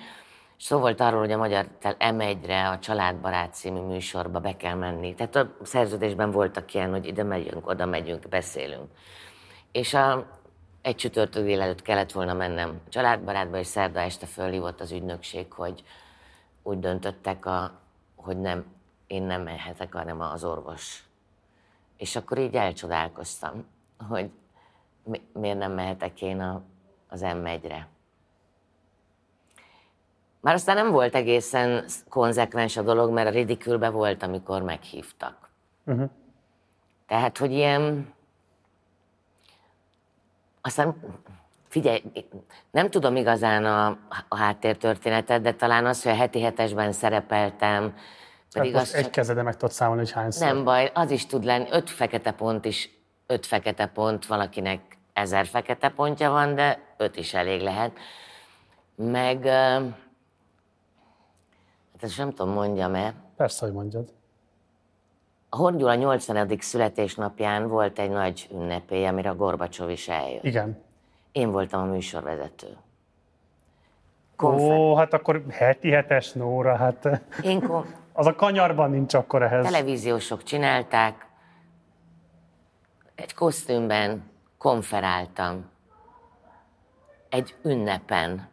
Szó 0.58 0.78
volt 0.78 1.00
arról, 1.00 1.20
hogy 1.20 1.32
a 1.32 1.36
Magyar 1.36 1.66
Tel 1.78 1.96
M1-re, 1.98 2.68
a 2.68 2.78
Családbarát 2.78 3.54
című 3.54 3.80
műsorba 3.80 4.40
be 4.40 4.56
kell 4.56 4.74
menni. 4.74 5.14
Tehát 5.14 5.36
a 5.36 5.50
szerződésben 5.62 6.30
voltak 6.30 6.74
ilyen, 6.74 6.90
hogy 6.90 7.06
ide 7.06 7.22
megyünk, 7.22 7.68
oda 7.68 7.86
megyünk, 7.86 8.28
beszélünk. 8.28 8.90
És 9.72 9.94
a, 9.94 10.26
egy 10.82 10.96
csütörtök 10.96 11.44
délelőtt 11.44 11.82
kellett 11.82 12.12
volna 12.12 12.34
mennem 12.34 12.80
családbarátba, 12.88 13.58
és 13.58 13.66
szerda 13.66 14.00
este 14.00 14.26
fölhívott 14.26 14.80
az 14.80 14.92
ügynökség, 14.92 15.52
hogy 15.52 15.84
úgy 16.62 16.78
döntöttek, 16.78 17.46
a, 17.46 17.80
hogy 18.16 18.40
nem, 18.40 18.64
én 19.06 19.22
nem 19.22 19.42
mehetek, 19.42 19.92
hanem 19.92 20.20
az 20.20 20.44
orvos. 20.44 21.04
És 21.96 22.16
akkor 22.16 22.38
így 22.38 22.54
elcsodálkoztam, 22.54 23.66
hogy 24.08 24.30
mi, 25.04 25.20
miért 25.32 25.58
nem 25.58 25.72
mehetek 25.72 26.22
én 26.22 26.40
a, 26.40 26.62
az 27.08 27.20
M1-re. 27.24 27.88
Már 30.40 30.54
aztán 30.54 30.76
nem 30.76 30.90
volt 30.90 31.14
egészen 31.14 31.84
konzekvens 32.08 32.76
a 32.76 32.82
dolog, 32.82 33.12
mert 33.12 33.28
a 33.28 33.30
ridikülbe 33.30 33.88
volt, 33.88 34.22
amikor 34.22 34.62
meghívtak. 34.62 35.48
Uh-huh. 35.84 36.10
Tehát, 37.06 37.38
hogy 37.38 37.52
ilyen... 37.52 38.12
Aztán 40.60 40.96
figyelj, 41.68 42.02
nem 42.70 42.90
tudom 42.90 43.16
igazán 43.16 43.64
a, 43.64 43.86
a 44.28 44.36
háttértörténetet, 44.36 45.42
de 45.42 45.54
talán 45.54 45.86
az, 45.86 46.02
hogy 46.02 46.12
a 46.12 46.16
heti 46.16 46.40
hetesben 46.40 46.92
szerepeltem, 46.92 47.96
pedig 48.54 48.72
most 48.72 48.84
az 48.84 48.94
egy 48.94 49.10
kezede 49.10 49.42
meg 49.42 49.52
tudod 49.56 49.70
számolni, 49.72 50.00
hogy 50.02 50.12
hányszor. 50.12 50.46
nem 50.46 50.64
baj, 50.64 50.90
az 50.94 51.10
is 51.10 51.26
tud 51.26 51.44
lenni. 51.44 51.68
Öt 51.70 51.90
fekete 51.90 52.32
pont 52.32 52.64
is, 52.64 52.90
öt 53.26 53.46
fekete 53.46 53.86
pont, 53.86 54.26
valakinek 54.26 54.80
ezer 55.12 55.46
fekete 55.46 55.88
pontja 55.88 56.30
van, 56.30 56.54
de 56.54 56.78
öt 56.96 57.16
is 57.16 57.34
elég 57.34 57.60
lehet. 57.60 57.92
Meg, 58.96 59.44
hát 59.44 59.92
ezt 62.00 62.18
nem 62.18 62.30
tudom 62.30 62.52
mondjam-e, 62.52 63.14
Persze, 63.36 63.64
hogy 63.64 63.74
mondjad. 63.74 64.12
a 65.48 65.56
Horn 65.56 65.76
Gyula 65.76 65.94
80. 65.94 66.56
születésnapján 66.60 67.68
volt 67.68 67.98
egy 67.98 68.10
nagy 68.10 68.48
ünnepély, 68.52 69.06
amire 69.06 69.30
a 69.30 69.36
Gorbacsov 69.36 69.90
is 69.90 70.08
eljött. 70.08 70.44
Igen. 70.44 70.82
Én 71.32 71.50
voltam 71.50 71.82
a 71.82 71.92
műsorvezető. 71.92 72.76
Konfer- 74.36 74.78
Ó, 74.78 74.94
hát 74.94 75.12
akkor 75.12 75.42
heti 75.50 75.90
hetes 75.90 76.32
Nóra, 76.32 76.76
hát 76.76 77.08
Én 77.42 77.60
kon- 77.66 77.94
az 78.16 78.26
a 78.26 78.34
kanyarban 78.34 78.90
nincs 78.90 79.14
akkor 79.14 79.42
ehhez. 79.42 79.64
televíziósok 79.64 80.42
csinálták, 80.42 81.26
egy 83.14 83.34
kosztümben 83.34 84.30
konferáltam, 84.58 85.70
egy 87.28 87.56
ünnepen. 87.62 88.48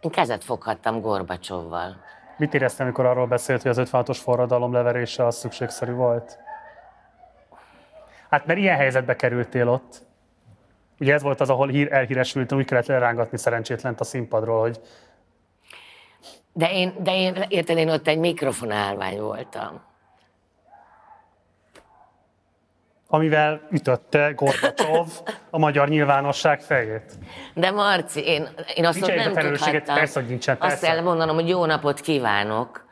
Én 0.00 0.10
kezet 0.10 0.44
foghattam 0.44 1.00
Gorbacsovval. 1.00 1.96
Mit 2.36 2.54
éreztem, 2.54 2.86
amikor 2.86 3.06
arról 3.06 3.26
beszélt, 3.26 3.62
hogy 3.62 3.70
az 3.70 3.90
56-os 3.90 4.18
forradalom 4.22 4.72
leverése 4.72 5.26
az 5.26 5.36
szükségszerű 5.36 5.92
volt? 5.92 6.38
Hát 8.30 8.46
mert 8.46 8.58
ilyen 8.58 8.76
helyzetbe 8.76 9.16
kerültél 9.16 9.68
ott. 9.68 10.02
Ugye 11.00 11.14
ez 11.14 11.22
volt 11.22 11.40
az, 11.40 11.50
ahol 11.50 11.68
hír 11.68 11.92
elhíresült, 11.92 12.52
úgy 12.52 12.64
kellett 12.64 12.86
lerángatni 12.86 13.38
szerencsétlent 13.38 14.00
a 14.00 14.04
színpadról, 14.04 14.60
hogy 14.60 14.80
De 16.58 16.72
én, 16.72 16.94
de 17.02 17.14
én, 17.16 17.44
érted, 17.48 17.76
én 17.76 17.88
ott 17.90 18.06
egy 18.08 18.18
mikrofonálvány 18.18 19.20
voltam. 19.20 19.80
amivel 23.10 23.60
ütötte 23.70 24.32
Gorbacsov 24.36 25.06
a 25.50 25.58
magyar 25.58 25.88
nyilvánosság 25.88 26.60
fejét. 26.60 27.12
De 27.54 27.70
Marci, 27.70 28.20
én, 28.26 28.48
én 28.74 28.86
azt 28.86 29.00
Nincs 29.00 29.14
nem 29.14 29.32
tudhattam. 29.34 29.94
persze, 29.94 30.20
hogy 30.20 30.28
nincsen, 30.28 30.56
Azt 30.60 30.68
persze. 30.68 30.86
kell 30.86 31.00
mondanom, 31.00 31.34
hogy 31.34 31.48
jó 31.48 31.64
napot 31.64 32.00
kívánok. 32.00 32.84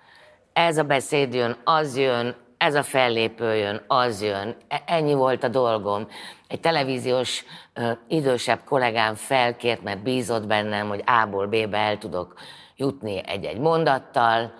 Ez 0.53 0.79
a 0.79 0.83
beszéd 0.83 1.35
jön, 1.35 1.57
az 1.65 1.97
jön, 1.97 2.35
ez 2.59 2.75
a 2.75 2.83
fellépő 2.83 3.55
jön, 3.55 3.85
az 3.87 4.23
jön. 4.23 4.57
E- 4.69 4.83
Ennyi 4.87 5.15
volt 5.15 5.45
a 5.45 5.49
dolgom. 5.49 6.09
Egy 6.49 6.61
televíziós 6.61 7.45
ö, 7.75 7.91
idősebb 8.09 8.61
kollégám 8.65 9.15
felkért, 9.15 9.83
mert 9.83 10.03
bízott 10.03 10.47
bennem, 10.47 10.89
hogy 10.89 11.03
A-ból 11.07 11.47
B-be 11.47 11.79
el 11.79 11.99
tudok 11.99 12.35
jutni 12.77 13.23
egy-egy 13.27 13.59
mondattal. 13.59 14.53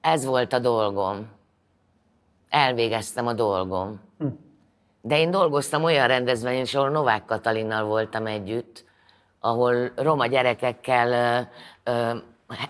Ez 0.00 0.24
volt 0.24 0.52
a 0.52 0.58
dolgom. 0.58 1.28
Elvégeztem 2.48 3.26
a 3.26 3.32
dolgom. 3.32 4.00
De 5.02 5.18
én 5.18 5.30
dolgoztam 5.30 5.84
olyan 5.84 6.06
rendezvényen, 6.06 6.66
ahol 6.72 6.90
Novák 6.90 7.24
Katalinnal 7.24 7.84
voltam 7.84 8.26
együtt, 8.26 8.84
ahol 9.40 9.92
roma 9.96 10.26
gyerekekkel 10.26 11.48
ö, 11.84 11.90
ö, 11.90 12.16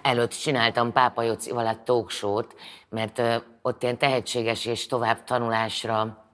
előtt 0.02 0.30
csináltam 0.30 0.92
Pápa 0.92 1.22
Jocival 1.22 1.66
egy 1.66 1.80
talk 1.80 2.10
show-t, 2.10 2.54
mert 2.88 3.18
ö, 3.18 3.36
ott 3.62 3.82
ilyen 3.82 3.98
tehetséges 3.98 4.66
és 4.66 4.86
tovább 4.86 5.24
tanulásra 5.24 5.98
ta- 5.98 6.29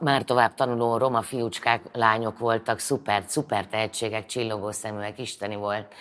már 0.00 0.22
tovább 0.22 0.54
tanuló 0.54 0.96
roma 0.96 1.22
fiúcskák, 1.22 1.82
lányok 1.92 2.38
voltak, 2.38 2.78
szuper, 2.78 3.22
szuper 3.26 3.66
tehetségek, 3.66 4.26
csillogó 4.26 4.70
szeműek, 4.70 5.18
isteni 5.18 5.56
volt. 5.56 5.94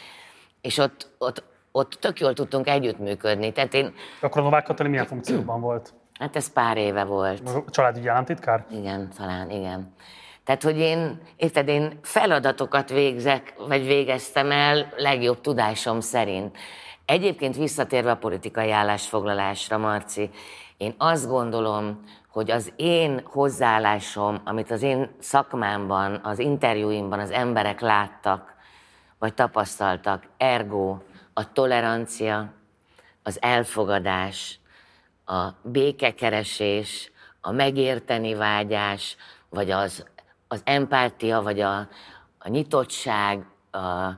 És 0.62 0.78
ott, 0.78 1.10
ott, 1.18 1.44
ott 1.72 1.92
tök 1.92 2.20
jól 2.20 2.34
tudtunk 2.34 2.68
együttműködni. 2.68 3.52
Tehát 3.52 3.74
én, 3.74 3.94
Akkor 4.22 4.42
a 4.42 4.44
Novák 4.44 4.64
Katalin 4.64 4.92
milyen 4.92 5.06
funkcióban 5.06 5.62
volt? 5.62 5.94
hát 6.20 6.36
ez 6.36 6.54
pár 6.54 6.78
éve 6.78 7.04
volt. 7.04 7.50
A 7.50 7.64
családügyi 7.70 8.08
államtitkár? 8.08 8.66
Igen, 8.72 9.10
talán, 9.18 9.50
igen. 9.50 9.94
Tehát, 10.44 10.64
hogy 10.64 10.78
én, 10.78 11.22
érted, 11.36 11.68
én 11.68 12.00
feladatokat 12.02 12.90
végzek, 12.90 13.54
vagy 13.68 13.86
végeztem 13.86 14.52
el 14.52 14.94
legjobb 14.98 15.42
tudásom 15.42 16.00
szerint. 16.00 16.58
Egyébként 17.06 17.56
visszatérve 17.56 18.12
a 18.12 18.18
politikai 18.18 18.72
állásfoglalásra, 18.72 19.78
Marci, 19.78 20.30
én 20.78 20.96
azt 20.98 21.28
gondolom, 21.28 22.04
hogy 22.38 22.52
az 22.52 22.74
én 22.76 23.22
hozzáállásom, 23.24 24.42
amit 24.44 24.72
az 24.72 24.82
én 24.82 25.10
szakmámban, 25.20 26.20
az 26.24 26.40
interjúimban 26.40 27.20
az 27.20 27.32
emberek 27.32 27.82
láttak, 27.82 28.54
vagy 29.20 29.34
tapasztaltak, 29.34 30.24
ergo 30.38 30.98
a 31.34 31.52
tolerancia, 31.52 32.54
az 33.24 33.42
elfogadás, 33.42 34.60
a 35.26 35.48
békekeresés, 35.62 37.12
a 37.42 37.52
megérteni 37.52 38.34
vágyás, 38.34 39.18
vagy 39.50 39.72
az, 39.72 40.06
az 40.48 40.62
empátia, 40.64 41.42
vagy 41.42 41.60
a, 41.60 41.78
a 42.38 42.50
nyitottság, 42.50 43.46
a, 43.72 44.10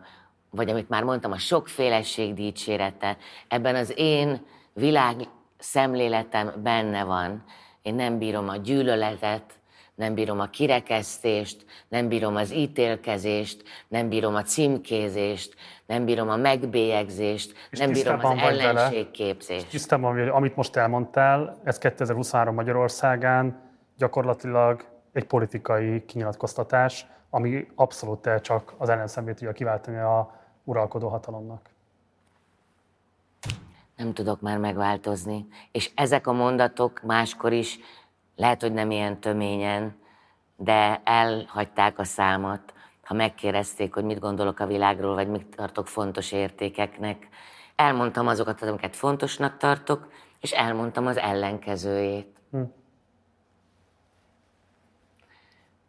vagy 0.50 0.70
amit 0.70 0.90
már 0.90 1.04
mondtam, 1.04 1.32
a 1.32 1.38
sokféleség 1.38 2.34
dicsérete, 2.34 3.18
ebben 3.48 3.76
az 3.76 3.94
én 3.96 4.46
világ 4.74 5.16
szemléletem 5.58 6.54
benne 6.64 7.04
van. 7.04 7.44
Én 7.82 7.96
nem 7.96 8.18
bírom 8.18 8.50
a 8.50 8.56
gyűlöletet, 8.56 9.60
nem 9.96 10.14
bírom 10.14 10.40
a 10.40 10.50
kirekesztést, 10.50 11.66
nem 11.88 12.08
bírom 12.08 12.36
az 12.36 12.52
ítélkezést, 12.52 13.64
nem 13.88 14.10
bírom 14.10 14.36
a 14.36 14.42
címkézést, 14.42 15.56
nem 15.86 16.06
bírom 16.06 16.30
a 16.30 16.36
megbélyegzést, 16.36 17.54
És 17.70 17.80
nem 17.80 17.92
bírom 17.92 18.16
az 18.16 18.24
vagy 18.24 18.38
vele? 18.40 18.64
ellenségképzést. 18.64 19.70
Tisztában, 19.70 20.18
hogy 20.18 20.28
amit 20.28 20.56
most 20.56 20.76
elmondtál, 20.76 21.62
ez 21.64 21.78
2023 21.78 22.56
Magyarországán 22.56 23.62
gyakorlatilag 23.98 24.86
egy 25.14 25.26
politikai 25.26 26.06
kinyilatkoztatás, 26.06 27.06
ami 27.30 27.68
abszolút 27.76 28.30
csak 28.42 28.74
az 28.78 28.90
ellenszemét 28.90 29.36
tudja 29.36 29.52
kiváltani 29.52 29.98
a 29.98 30.36
uralkodó 30.64 31.08
hatalomnak. 31.08 31.70
Nem 34.00 34.14
tudok 34.14 34.42
már 34.42 34.58
megváltozni. 34.58 35.48
És 35.72 35.92
ezek 35.96 36.28
a 36.28 36.32
mondatok 36.32 37.02
máskor 37.02 37.54
is, 37.54 37.80
lehet, 38.36 38.62
hogy 38.62 38.74
nem 38.74 38.92
ilyen 38.92 39.20
töményen, 39.20 39.96
de 40.56 41.02
elhagyták 41.04 42.00
a 42.00 42.04
számot, 42.04 42.74
ha 43.04 43.14
megkérdezték, 43.14 43.94
hogy 43.94 44.04
mit 44.04 44.20
gondolok 44.20 44.60
a 44.60 44.66
világról, 44.66 45.16
vagy 45.16 45.28
mit 45.28 45.56
tartok 45.56 45.88
fontos 45.88 46.32
értékeknek. 46.32 47.28
Elmondtam 47.76 48.28
azokat, 48.28 48.62
amiket 48.62 48.96
fontosnak 48.96 49.58
tartok, 49.58 50.12
és 50.40 50.52
elmondtam 50.52 51.06
az 51.06 51.18
ellenkezőjét. 51.18 52.38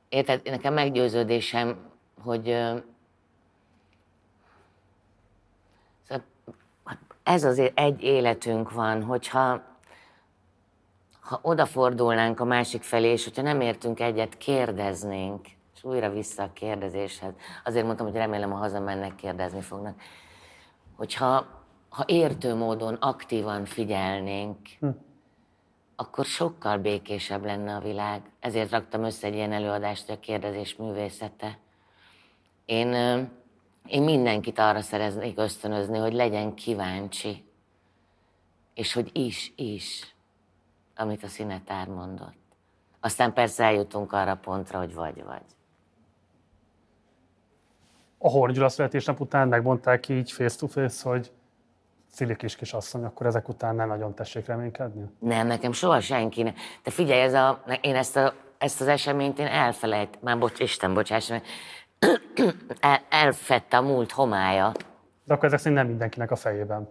Érted? 0.09 0.41
Nekem 0.45 0.75
meggyőződésem, 0.75 1.91
hogy 2.23 2.49
ö, 2.49 2.77
Szóval 6.03 6.25
ez 7.31 7.45
azért 7.45 7.79
egy 7.79 8.03
életünk 8.03 8.73
van, 8.73 9.03
hogyha 9.03 9.63
ha 11.21 11.39
odafordulnánk 11.43 12.41
a 12.41 12.45
másik 12.45 12.83
felé, 12.83 13.09
és 13.09 13.25
hogyha 13.25 13.43
nem 13.43 13.61
értünk 13.61 14.01
egyet, 14.01 14.37
kérdeznénk, 14.39 15.47
és 15.75 15.85
újra 15.85 16.11
vissza 16.11 16.43
a 16.43 16.53
kérdezéshez. 16.53 17.33
Azért 17.65 17.85
mondtam, 17.85 18.07
hogy 18.07 18.15
remélem, 18.15 18.51
ha 18.51 18.59
hazamennek, 18.59 19.15
kérdezni 19.15 19.61
fognak. 19.61 20.01
Hogyha 20.97 21.47
ha 21.89 22.05
értő 22.07 22.55
módon 22.55 22.95
aktívan 22.95 23.65
figyelnénk, 23.65 24.59
akkor 25.97 26.25
sokkal 26.25 26.79
békésebb 26.79 27.45
lenne 27.45 27.75
a 27.75 27.81
világ. 27.81 28.23
Ezért 28.41 28.71
raktam 28.71 29.05
össze 29.05 29.27
egy 29.27 29.35
ilyen 29.35 29.53
előadást, 29.53 30.07
hogy 30.07 30.15
a 30.15 30.21
kérdezés 30.21 30.77
művészete. 30.77 31.59
Én, 32.65 32.89
én 33.91 34.03
mindenkit 34.03 34.59
arra 34.59 34.81
szeretnék 34.81 35.39
ösztönözni, 35.39 35.99
hogy 35.99 36.13
legyen 36.13 36.55
kíváncsi, 36.55 37.45
és 38.75 38.93
hogy 38.93 39.11
is, 39.13 39.53
is, 39.57 40.15
amit 40.97 41.23
a 41.23 41.27
színetár 41.27 41.89
mondott. 41.89 42.39
Aztán 43.01 43.33
persze 43.33 43.65
eljutunk 43.65 44.13
arra 44.13 44.35
pontra, 44.37 44.79
hogy 44.79 44.95
vagy, 44.95 45.25
vagy. 45.25 45.43
A 48.19 48.29
Horn 48.29 48.69
születésnap 48.69 49.21
után 49.21 49.49
megmondták 49.49 50.09
így 50.09 50.33
face 50.33 50.59
to 50.59 50.67
face, 50.67 51.09
hogy 51.09 51.31
Cili 52.13 52.37
kis 52.37 52.57
kisasszony, 52.57 53.05
akkor 53.05 53.27
ezek 53.27 53.49
után 53.49 53.75
nem 53.75 53.89
nagyon 53.89 54.15
tessék 54.15 54.47
reménykedni? 54.47 55.05
Nem, 55.19 55.47
nekem 55.47 55.73
soha 55.73 56.01
senki 56.01 56.43
ne. 56.43 56.53
Te 56.83 56.91
figyelj, 56.91 57.21
ez 57.21 57.35
a, 57.35 57.63
én 57.81 57.95
ezt, 57.95 58.17
a, 58.17 58.35
ezt 58.59 58.81
az 58.81 58.87
eseményt 58.87 59.39
én 59.39 59.47
elfelejt, 59.47 60.23
már 60.23 60.39
bocs, 60.39 60.61
Isten 60.61 60.95
bocsáss, 60.95 61.29
meg, 61.29 61.43
el, 62.81 63.01
elfette 63.09 63.77
a 63.77 63.83
múlt 63.83 64.13
homája. 64.13 64.73
De 65.25 65.35
akkor 65.35 65.45
ezek 65.45 65.59
szerint 65.59 65.79
nem 65.79 65.89
mindenkinek 65.89 66.31
a 66.31 66.37
fejében. 66.37 66.89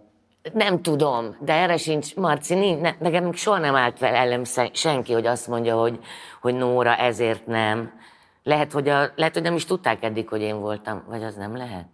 Nem 0.52 0.82
tudom, 0.82 1.36
de 1.40 1.52
erre 1.52 1.76
sincs, 1.76 2.14
Marci, 2.14 2.54
nincs, 2.54 2.80
ne, 2.80 2.94
nekem 2.98 3.32
soha 3.32 3.58
nem 3.58 3.74
állt 3.74 3.98
fel 3.98 4.14
ellen 4.14 4.44
sze- 4.44 4.76
senki, 4.76 5.12
hogy 5.12 5.26
azt 5.26 5.46
mondja, 5.46 5.76
hogy, 5.76 5.98
hogy 6.40 6.54
Nóra 6.54 6.96
ezért 6.96 7.46
nem. 7.46 7.92
Lehet 8.42 8.72
hogy, 8.72 8.88
a, 8.88 9.10
lehet, 9.14 9.34
hogy 9.34 9.42
nem 9.42 9.54
is 9.54 9.64
tudták 9.64 10.02
eddig, 10.02 10.28
hogy 10.28 10.40
én 10.40 10.60
voltam, 10.60 11.04
vagy 11.06 11.22
az 11.22 11.34
nem 11.34 11.56
lehet. 11.56 11.86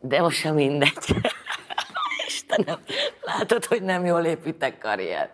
De 0.00 0.20
most 0.20 0.38
sem 0.38 0.54
mindegy. 0.54 0.92
Istenem, 2.26 2.78
látod, 3.20 3.64
hogy 3.64 3.82
nem 3.82 4.04
jól 4.04 4.24
építek 4.24 4.78
karriert. 4.78 5.32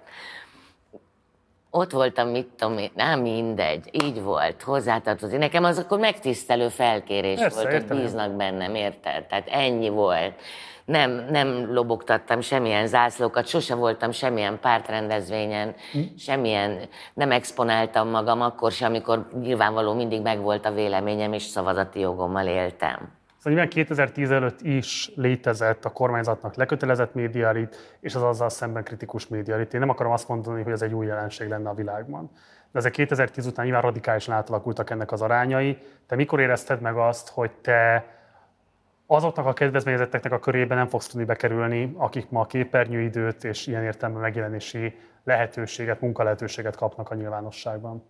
Ott 1.70 1.90
voltam, 1.90 2.28
mit 2.28 2.46
tudom 2.56 2.78
én, 2.78 2.90
nem 2.94 3.20
mindegy, 3.20 3.88
így 4.04 4.22
volt, 4.22 4.62
hozzátartozik. 4.62 5.38
Nekem 5.38 5.64
az 5.64 5.78
akkor 5.78 5.98
megtisztelő 5.98 6.68
felkérés 6.68 7.38
Persze, 7.38 7.54
volt, 7.54 7.72
hogy 7.72 7.82
értem. 7.82 8.00
bíznak 8.00 8.32
bennem, 8.32 8.74
érted? 8.74 9.26
Tehát 9.26 9.48
ennyi 9.48 9.88
volt. 9.88 10.34
Nem, 10.84 11.26
nem 11.30 11.74
lobogtattam 11.74 12.40
semmilyen 12.40 12.86
zászlókat, 12.86 13.46
sose 13.46 13.74
voltam 13.74 14.10
semmilyen 14.10 14.58
pártrendezvényen, 14.60 15.74
semmilyen, 16.18 16.78
nem 17.14 17.30
exponáltam 17.30 18.08
magam 18.08 18.40
akkor 18.40 18.72
sem, 18.72 18.88
amikor 18.88 19.28
nyilvánvaló 19.40 19.94
mindig 19.94 20.22
megvolt 20.22 20.66
a 20.66 20.72
véleményem, 20.72 21.32
és 21.32 21.42
szavazati 21.42 22.00
jogommal 22.00 22.46
éltem. 22.46 23.19
Szóval 23.42 23.52
nyilván 23.52 23.68
2010 23.68 24.30
előtt 24.30 24.60
is 24.60 25.12
létezett 25.14 25.84
a 25.84 25.90
kormányzatnak 25.90 26.54
lekötelezett 26.54 27.14
médiaelit, 27.14 27.96
és 28.00 28.14
az 28.14 28.22
azzal 28.22 28.48
szemben 28.48 28.84
kritikus 28.84 29.28
médiaelit. 29.28 29.74
Én 29.74 29.80
nem 29.80 29.88
akarom 29.88 30.12
azt 30.12 30.28
mondani, 30.28 30.62
hogy 30.62 30.72
ez 30.72 30.82
egy 30.82 30.94
új 30.94 31.06
jelenség 31.06 31.48
lenne 31.48 31.68
a 31.68 31.74
világban. 31.74 32.30
De 32.72 32.78
ezek 32.78 32.92
2010 32.92 33.46
után 33.46 33.64
nyilván 33.64 33.82
radikálisan 33.82 34.34
átalakultak 34.34 34.90
ennek 34.90 35.12
az 35.12 35.22
arányai. 35.22 35.78
Te 36.06 36.14
mikor 36.14 36.40
érezted 36.40 36.80
meg 36.80 36.96
azt, 36.96 37.28
hogy 37.28 37.50
te 37.50 38.06
azoknak 39.06 39.46
a 39.46 39.52
kedvezményezetteknek 39.52 40.32
a 40.32 40.38
körében 40.38 40.76
nem 40.76 40.88
fogsz 40.88 41.06
tudni 41.06 41.26
bekerülni, 41.26 41.94
akik 41.96 42.30
ma 42.30 42.46
képernyőidőt 42.46 43.44
és 43.44 43.66
ilyen 43.66 43.84
értelemben 43.84 44.22
megjelenési 44.22 44.98
lehetőséget, 45.24 46.00
munkalehetőséget 46.00 46.76
kapnak 46.76 47.10
a 47.10 47.14
nyilvánosságban? 47.14 48.04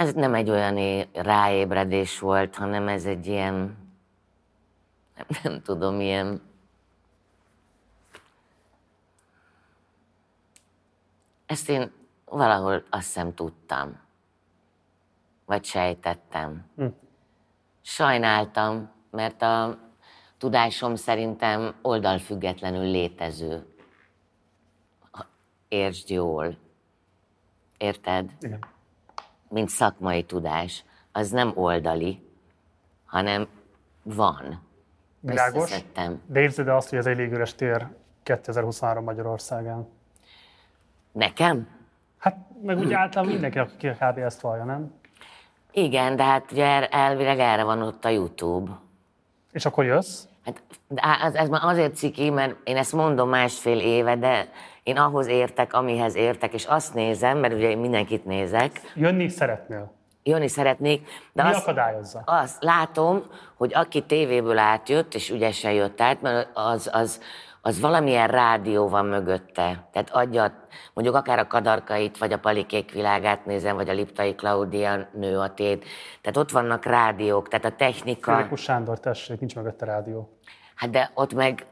Ez 0.00 0.12
nem 0.12 0.34
egy 0.34 0.50
olyan 0.50 1.06
ráébredés 1.12 2.18
volt, 2.18 2.56
hanem 2.56 2.88
ez 2.88 3.04
egy 3.04 3.26
ilyen, 3.26 3.76
nem, 5.16 5.26
nem 5.42 5.62
tudom, 5.62 6.00
ilyen 6.00 6.42
Ezt 11.46 11.68
én 11.68 11.92
valahol 12.24 12.84
azt 12.90 13.06
hiszem 13.06 13.34
tudtam. 13.34 14.00
Vagy 15.44 15.64
sejtettem. 15.64 16.70
Hm. 16.76 16.86
Sajnáltam, 17.82 18.90
mert 19.10 19.42
a 19.42 19.78
tudásom 20.38 20.94
szerintem 20.94 21.74
oldalfüggetlenül 21.82 22.84
létező. 22.84 23.66
Értsd 25.68 26.10
jól. 26.10 26.56
Érted? 27.78 28.30
Igen. 28.40 28.78
Mint 29.50 29.68
szakmai 29.68 30.24
tudás. 30.24 30.84
Az 31.12 31.30
nem 31.30 31.52
oldali, 31.54 32.22
hanem 33.06 33.46
van. 34.02 34.60
Világos. 35.20 35.84
De 36.26 36.40
érzed 36.40 36.68
azt, 36.68 36.88
hogy 36.88 36.98
ez 36.98 37.06
egy 37.06 37.16
légüres 37.16 37.54
tér 37.54 37.86
2023 38.22 39.04
Magyarországán? 39.04 39.88
Nekem? 41.12 41.68
Hát 42.18 42.36
meg 42.62 42.78
úgy 42.78 42.92
általában 42.92 43.32
mindenki, 43.32 43.58
aki 43.58 43.88
kb. 43.88 44.18
ezt 44.18 44.40
vallja, 44.40 44.64
nem? 44.64 44.94
Igen, 45.72 46.16
de 46.16 46.24
hát 46.24 46.52
ugye 46.52 46.64
er- 46.64 46.92
elvileg 46.92 47.38
erre 47.38 47.64
van 47.64 47.82
ott 47.82 48.04
a 48.04 48.08
YouTube. 48.08 48.70
És 49.52 49.66
akkor 49.66 49.84
jössz? 49.84 50.24
Hát, 50.44 50.62
de 50.88 51.02
ez, 51.22 51.34
ez 51.34 51.48
már 51.48 51.64
azért 51.64 51.96
ciki, 51.96 52.30
mert 52.30 52.56
én 52.64 52.76
ezt 52.76 52.92
mondom 52.92 53.28
másfél 53.28 53.78
éve, 53.78 54.16
de 54.16 54.48
én 54.82 54.96
ahhoz 54.96 55.26
értek, 55.26 55.72
amihez 55.74 56.14
értek, 56.14 56.52
és 56.52 56.64
azt 56.64 56.94
nézem, 56.94 57.38
mert 57.38 57.54
ugye 57.54 57.70
én 57.70 57.78
mindenkit 57.78 58.24
nézek, 58.24 58.80
Jönni 58.94 59.28
szeretnél. 59.28 59.92
jönni 60.22 60.48
szeretnék, 60.48 61.08
de 61.32 61.42
Mi 61.42 61.48
azt, 61.48 61.62
akadályozza? 61.62 62.22
azt 62.24 62.62
látom, 62.62 63.22
hogy 63.56 63.74
aki 63.74 64.02
tévéből 64.02 64.58
átjött, 64.58 65.14
és 65.14 65.30
ügyesen 65.30 65.72
jött 65.72 66.00
át, 66.00 66.20
mert 66.22 66.48
az, 66.54 66.90
az, 66.92 67.20
az 67.62 67.80
valamilyen 67.80 68.28
rádió 68.28 68.88
van 68.88 69.06
mögötte. 69.06 69.88
Tehát 69.92 70.10
adja, 70.10 70.52
mondjuk 70.94 71.16
akár 71.16 71.38
a 71.38 71.46
kadarkait, 71.46 72.18
vagy 72.18 72.32
a 72.32 72.38
palikék 72.38 72.92
világát 72.92 73.46
nézem, 73.46 73.76
vagy 73.76 73.88
a 73.88 73.92
Liptai 73.92 74.34
Klaudia 74.34 75.08
nő 75.12 75.38
a 75.38 75.54
tét. 75.54 75.84
Tehát 76.20 76.36
ott 76.36 76.50
vannak 76.50 76.84
rádiók, 76.84 77.48
tehát 77.48 77.64
a 77.64 77.76
technika... 77.76 78.36
Filikus 78.36 78.60
Sándor, 78.60 79.00
tessék, 79.00 79.38
nincs 79.40 79.54
mögötte 79.56 79.84
rádió. 79.84 80.38
Hát 80.74 80.90
de 80.90 81.10
ott 81.14 81.34
meg, 81.34 81.66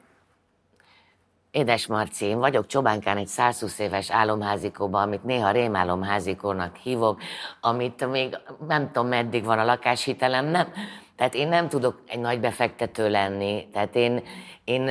édes 1.51 1.87
Marci, 1.87 2.25
én 2.25 2.39
vagyok 2.39 2.67
Csobánkán 2.67 3.17
egy 3.17 3.27
120 3.27 3.79
éves 3.79 4.11
álomházikóban, 4.11 5.03
amit 5.03 5.25
néha 5.25 5.51
rémálomházikónak 5.51 6.77
hívok, 6.77 7.21
amit 7.61 8.11
még 8.11 8.39
nem 8.67 8.87
tudom 8.87 9.09
meddig 9.09 9.45
van 9.45 9.59
a 9.59 9.65
lakáshitelem, 9.65 10.47
nem. 10.47 10.73
Tehát 11.17 11.35
én 11.35 11.49
nem 11.49 11.69
tudok 11.69 12.03
egy 12.07 12.19
nagy 12.19 12.41
befektető 12.41 13.11
lenni. 13.11 13.69
Tehát 13.73 13.95
én, 13.95 14.23
én 14.65 14.91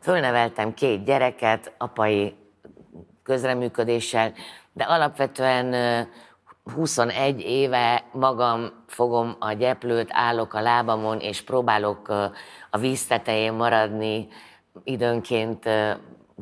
fölneveltem 0.00 0.74
két 0.74 1.04
gyereket 1.04 1.72
apai 1.78 2.34
közreműködéssel, 3.22 4.32
de 4.72 4.84
alapvetően 4.84 5.72
ö, 5.72 6.00
21 6.74 7.40
éve 7.40 8.04
magam 8.12 8.84
fogom 8.86 9.36
a 9.38 9.52
gyeplőt, 9.52 10.08
állok 10.10 10.54
a 10.54 10.60
lábamon, 10.60 11.18
és 11.18 11.42
próbálok 11.42 12.08
a 12.70 12.78
víz 12.78 13.06
tetején 13.06 13.52
maradni, 13.52 14.28
időnként 14.84 15.68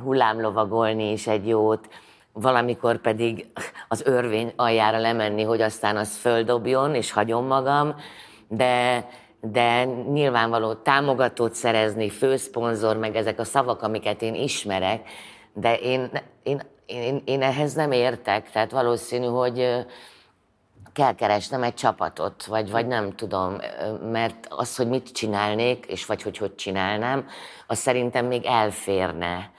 hullámlovagolni 0.03 1.13
is 1.13 1.27
egy 1.27 1.49
jót, 1.49 1.89
valamikor 2.33 2.97
pedig 2.97 3.47
az 3.89 4.03
örvény 4.07 4.53
aljára 4.57 4.99
lemenni, 4.99 5.43
hogy 5.43 5.61
aztán 5.61 5.97
az 5.97 6.17
földobjon, 6.17 6.95
és 6.95 7.13
hagyom 7.13 7.47
magam, 7.47 7.95
de, 8.49 9.07
de 9.41 9.85
nyilvánvaló 9.85 10.75
támogatót 10.75 11.55
szerezni, 11.55 12.11
főszponzor, 12.11 12.97
meg 12.97 13.17
ezek 13.17 13.39
a 13.39 13.45
szavak, 13.45 13.83
amiket 13.83 14.23
én 14.23 14.35
ismerek, 14.35 15.09
de 15.53 15.77
én, 15.77 16.11
én, 16.43 16.63
én, 16.87 17.23
én 17.25 17.43
ehhez 17.43 17.75
nem 17.75 17.93
értek, 17.93 18.51
tehát 18.51 18.71
valószínű, 18.71 19.27
hogy 19.27 19.87
kell 20.97 21.15
keresnem 21.15 21.63
egy 21.63 21.75
csapatot, 21.75 22.45
vagy, 22.45 22.71
vagy 22.71 22.87
nem 22.87 23.15
tudom, 23.15 23.57
mert 24.03 24.47
az, 24.49 24.77
hogy 24.77 24.89
mit 24.89 25.13
csinálnék, 25.13 25.87
és 25.87 26.07
vagy 26.07 26.23
hogy 26.23 26.37
hogy 26.39 26.55
csinálnám, 26.55 27.27
az 27.67 27.79
szerintem 27.79 28.27
még 28.27 28.45
elférne 28.45 29.51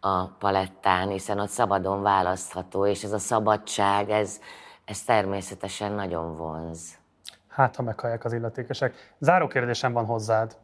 a 0.00 0.26
palettán, 0.26 1.08
hiszen 1.08 1.38
ott 1.38 1.48
szabadon 1.48 2.02
választható, 2.02 2.86
és 2.86 3.04
ez 3.04 3.12
a 3.12 3.18
szabadság, 3.18 4.10
ez, 4.10 4.40
ez 4.84 5.02
természetesen 5.02 5.92
nagyon 5.92 6.36
vonz. 6.36 6.98
Hát, 7.48 7.76
ha 7.76 7.82
meghallják 7.82 8.24
az 8.24 8.32
illetékesek. 8.32 9.14
Záró 9.18 9.46
kérdésem 9.46 9.92
van 9.92 10.04
hozzád. 10.04 10.56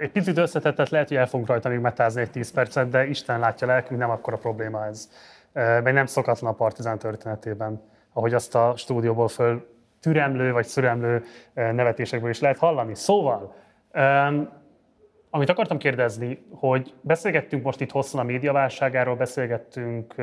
Egy 0.00 0.12
picit 0.12 0.38
összetettet, 0.38 0.88
lehet, 0.88 1.08
hogy 1.08 1.16
el 1.16 1.26
fogunk 1.26 1.48
rajta 1.48 1.68
még 1.68 1.78
metázni 1.78 2.20
egy 2.20 2.30
10 2.30 2.52
percet, 2.52 2.88
de 2.88 3.06
Isten 3.06 3.38
látja 3.38 3.66
lelkünk, 3.66 4.00
nem 4.00 4.10
akkora 4.10 4.36
probléma 4.36 4.86
ez. 4.86 5.08
Meg 5.52 5.92
nem 5.92 6.06
szokatlan 6.06 6.52
a 6.52 6.54
Partizán 6.54 6.98
történetében, 6.98 7.92
ahogy 8.14 8.34
azt 8.34 8.54
a 8.54 8.72
stúdióból 8.76 9.28
föl 9.28 9.72
türemlő 10.00 10.52
vagy 10.52 10.66
szüremlő 10.66 11.24
nevetésekből 11.54 12.30
is 12.30 12.40
lehet 12.40 12.58
hallani. 12.58 12.94
Szóval, 12.94 13.54
amit 15.30 15.48
akartam 15.48 15.78
kérdezni, 15.78 16.46
hogy 16.50 16.94
beszélgettünk 17.00 17.62
most 17.62 17.80
itt 17.80 17.90
hosszan 17.90 18.20
a 18.20 18.24
médiaválságáról, 18.24 19.16
beszélgettünk 19.16 20.14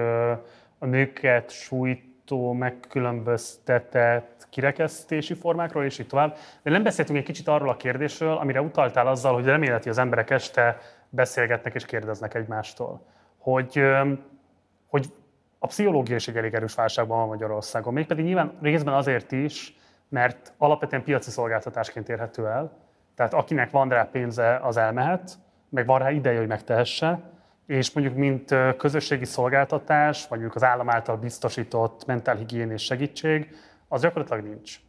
a 0.78 0.86
nőket 0.86 1.50
sújtó, 1.50 2.54
megkülönböztetett 2.54 4.48
kirekesztési 4.50 5.34
formákról, 5.34 5.84
és 5.84 6.00
így 6.00 6.08
tovább. 6.08 6.38
De 6.64 6.72
nem 6.72 6.84
beszéltünk 6.84 7.18
egy 7.18 7.26
kicsit 7.26 7.48
arról 7.48 7.70
a 7.70 7.78
kérdésről, 7.78 8.36
amire 8.36 8.62
utaltál 8.62 9.08
azzal, 9.08 9.34
hogy 9.34 9.46
reméleti 9.46 9.90
az 9.90 9.98
emberek 9.98 10.30
este 10.30 10.78
beszélgetnek 11.10 11.74
és 11.74 11.86
kérdeznek 11.86 12.34
egymástól. 12.34 13.02
Hogy, 13.38 13.82
hogy 14.88 15.14
a 15.64 15.68
pszichológia 15.68 16.16
is 16.16 16.28
egy 16.28 16.38
elég 16.38 16.54
erős 16.54 16.76
válságban 16.76 17.18
van 17.18 17.28
Magyarországon. 17.28 17.94
Mégpedig 17.94 18.26
nyilván 18.26 18.58
részben 18.62 18.94
azért 18.94 19.32
is, 19.32 19.76
mert 20.10 20.54
alapvetően 20.58 21.04
piaci 21.04 21.30
szolgáltatásként 21.30 22.10
érhető 22.10 22.48
el. 22.48 22.72
Tehát 23.16 23.34
akinek 23.34 23.72
van 23.72 23.90
rá 23.90 24.04
pénze, 24.12 24.56
az 24.56 24.78
elmehet, 24.78 25.32
meg 25.70 25.86
van 25.86 26.00
rá 26.00 26.12
ideje, 26.12 26.38
hogy 26.38 26.48
megtehesse, 26.48 27.20
és 27.66 27.92
mondjuk 27.92 28.18
mint 28.18 28.56
közösségi 28.78 29.26
szolgáltatás, 29.26 30.22
vagy 30.22 30.40
mondjuk 30.40 30.56
az 30.56 30.64
állam 30.64 30.90
által 30.90 31.18
biztosított 31.18 32.06
mentálhigiénés 32.06 32.84
segítség, 32.84 33.56
az 33.88 34.02
gyakorlatilag 34.02 34.44
nincs. 34.44 34.80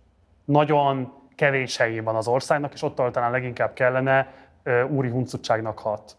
Nagyon 0.45 1.13
kevés 1.35 1.77
helyén 1.77 2.05
van 2.05 2.17
az 2.17 2.29
országnak, 2.29 2.73
és 2.73 2.83
ott 2.83 2.97
talán 3.13 3.31
leginkább 3.31 3.73
kellene, 3.73 4.35
úri 4.89 5.09
huncutságnak 5.09 5.79
hat. 5.79 6.17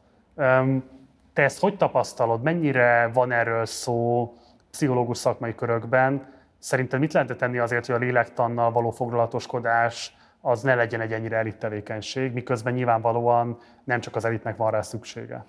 Te 1.33 1.41
ezt 1.43 1.59
hogy 1.59 1.77
tapasztalod? 1.77 2.41
Mennyire 2.41 3.09
van 3.13 3.31
erről 3.31 3.65
szó 3.65 4.33
pszichológus 4.73 5.17
szakmai 5.17 5.55
körökben? 5.55 6.33
Szerinted 6.59 6.99
mit 6.99 7.13
lehetne 7.13 7.35
tenni 7.35 7.57
azért, 7.57 7.85
hogy 7.85 7.95
a 7.95 7.97
lélektannal 7.97 8.71
való 8.71 8.91
foglalatoskodás 8.91 10.15
az 10.41 10.61
ne 10.61 10.75
legyen 10.75 11.01
egy 11.01 11.11
ennyire 11.11 11.37
elit 11.37 11.57
tevékenység, 11.57 12.33
miközben 12.33 12.73
nyilvánvalóan 12.73 13.57
nem 13.83 13.99
csak 13.99 14.15
az 14.15 14.25
elitnek 14.25 14.57
van 14.57 14.71
rá 14.71 14.81
szüksége? 14.81 15.45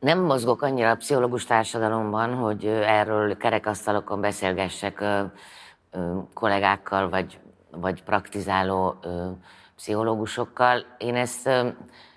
Nem 0.00 0.18
mozgok 0.18 0.62
annyira 0.62 0.90
a 0.90 0.96
pszichológus 0.96 1.44
társadalomban, 1.44 2.34
hogy 2.34 2.66
erről 2.66 3.36
kerekasztalokon 3.36 4.20
beszélgessek 4.20 5.04
kollégákkal, 6.34 7.08
vagy, 7.08 7.40
vagy 7.70 8.02
praktizáló 8.02 8.94
pszichológusokkal. 9.76 10.84
Én 10.98 11.14
ezt 11.14 11.50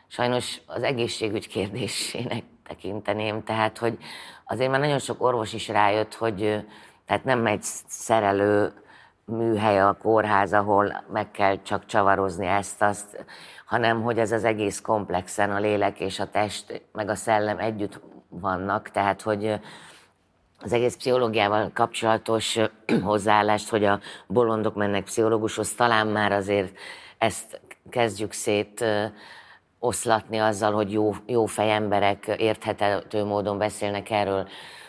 sajnos 0.08 0.62
az 0.66 0.84
egészségügy 0.84 1.48
kérdésének 1.48 2.44
tekinteném, 2.68 3.44
tehát 3.44 3.78
hogy 3.78 3.98
azért 4.46 4.72
már 4.72 4.80
nagyon 4.80 5.00
sok 5.00 5.24
orvos 5.24 5.54
is 5.54 5.68
rájött, 5.68 6.14
hogy 6.14 6.66
tehát 7.06 7.24
nem 7.24 7.46
egy 7.46 7.64
szerelő 7.88 8.74
műhely 9.26 9.82
a 9.82 9.98
kórház, 10.02 10.54
ahol 10.54 11.04
meg 11.12 11.32
kell 11.32 11.62
csak 11.62 11.86
csavarozni 11.86 12.46
ezt-azt, 12.46 13.26
hanem 13.66 14.04
hogy 14.04 14.20
ez 14.20 14.32
az 14.32 14.44
egész 14.44 14.82
komplexen 14.82 15.52
a 15.52 15.60
lélek 15.60 16.00
és 16.00 16.20
a 16.20 16.30
test, 16.30 16.82
meg 16.92 17.10
a 17.10 17.16
szellem 17.16 17.60
együtt 17.60 18.00
vannak, 18.30 18.90
tehát 18.90 19.22
hogy 19.22 19.60
az 20.60 20.74
egész 20.74 20.96
pszichológiával 20.96 21.72
kapcsolatos 21.74 22.60
hozzáállást, 23.04 23.70
hogy 23.70 23.84
a 23.84 24.00
bolondok 24.28 24.76
mennek 24.76 25.04
pszichológushoz, 25.04 25.74
talán 25.74 26.08
már 26.08 26.32
azért 26.32 26.78
ezt 27.18 27.62
kezdjük 27.90 28.32
szét 28.32 28.86
oszlatni 29.86 30.38
azzal, 30.38 30.74
hogy 30.74 30.92
jó, 30.92 31.14
jó 31.26 31.46
fejemberek 31.46 32.36
érthető 32.38 33.24
módon 33.24 33.58
beszélnek 33.58 34.10
erről. 34.10 34.48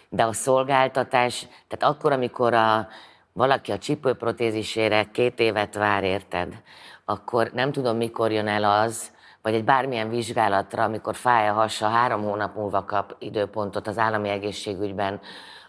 De 0.08 0.24
a 0.24 0.32
szolgáltatás, 0.32 1.46
tehát 1.68 1.94
akkor, 1.94 2.12
amikor 2.12 2.54
a, 2.54 2.88
valaki 3.32 3.72
a 3.72 3.78
csípőprotézisére 3.78 5.04
két 5.12 5.40
évet 5.40 5.74
vár, 5.74 6.04
érted, 6.04 6.62
akkor 7.04 7.50
nem 7.54 7.72
tudom, 7.72 7.96
mikor 7.96 8.32
jön 8.32 8.48
el 8.48 8.64
az, 8.64 9.10
vagy 9.42 9.54
egy 9.54 9.64
bármilyen 9.64 10.08
vizsgálatra, 10.08 10.82
amikor 10.82 11.14
fáj 11.14 11.48
a 11.48 11.52
hasa, 11.52 11.88
három 11.88 12.22
hónap 12.22 12.54
múlva 12.56 12.84
kap 12.84 13.16
időpontot 13.18 13.86
az 13.86 13.98
állami 13.98 14.28
egészségügyben, 14.28 15.20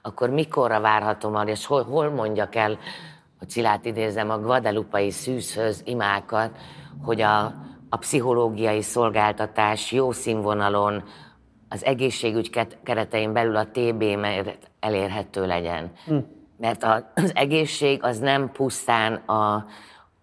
akkor 0.02 0.30
mikorra 0.30 0.80
várhatom 0.80 1.36
arra, 1.36 1.50
és 1.50 1.66
hol, 1.66 1.84
hol 1.84 2.10
mondjak 2.10 2.56
el, 2.56 2.78
hogy 3.40 3.50
Cilát 3.50 3.86
idézem, 3.86 4.30
a 4.30 4.40
guadalupai 4.40 5.12
szűzhöz 5.12 5.82
imákat, 5.86 6.52
hogy 7.04 7.22
a, 7.22 7.54
a 7.90 7.98
pszichológiai 7.98 8.82
szolgáltatás 8.82 9.92
jó 9.92 10.12
színvonalon, 10.12 11.04
az 11.70 11.86
egészségügy 11.86 12.50
keretein 12.84 13.34
belül 13.34 13.56
a 13.56 13.68
TB 13.72 14.04
elérhető 14.80 15.46
legyen. 15.46 15.92
Hm. 16.06 16.18
Mert 16.58 16.84
az 16.84 17.32
egésszég 17.34 18.04
az 18.04 18.20
nem 18.20 18.52
pusztán 18.52 19.14
a, 19.14 19.66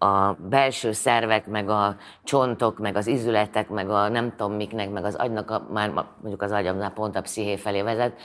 a 0.05 0.33
belső 0.49 0.91
szervek, 0.91 1.47
meg 1.47 1.69
a 1.69 1.95
csontok, 2.23 2.79
meg 2.79 2.95
az 2.95 3.07
izületek, 3.07 3.69
meg 3.69 3.89
a 3.89 4.07
nem 4.07 4.33
tudom 4.35 4.53
miknek, 4.53 4.89
meg 4.89 5.03
az 5.03 5.15
agynak, 5.15 5.51
a, 5.51 5.67
már 5.71 5.91
mondjuk 6.21 6.41
az 6.41 6.51
agyamnál 6.51 6.91
pont 6.91 7.15
a 7.15 7.21
psziché 7.21 7.57
felé 7.57 7.81
vezet, 7.81 8.19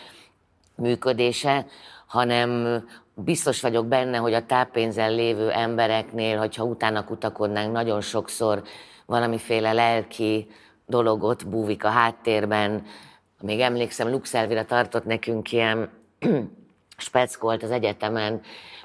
működése, 0.75 1.67
hanem 2.07 2.83
biztos 3.15 3.61
vagyok 3.61 3.87
benne, 3.87 4.17
hogy 4.17 4.35
a 4.35 4.47
táppénzen 4.47 5.15
lévő 5.15 5.51
embereknél, 5.51 6.39
hogyha 6.39 6.65
utána 6.65 7.05
kutakodnánk, 7.05 7.73
nagyon 7.73 8.01
sokszor 8.01 8.62
valamiféle 9.11 9.73
lelki 9.73 10.47
dologot 10.87 11.49
búvik 11.49 11.85
a 11.85 11.89
háttérben. 11.89 12.82
Még 13.41 13.61
emlékszem, 13.61 14.11
Luxelvira 14.11 14.65
tartott 14.65 15.05
nekünk 15.05 15.53
ilyen 15.53 15.91
speckolt 16.97 17.62
az 17.62 17.70
egyetemen, 17.70 18.41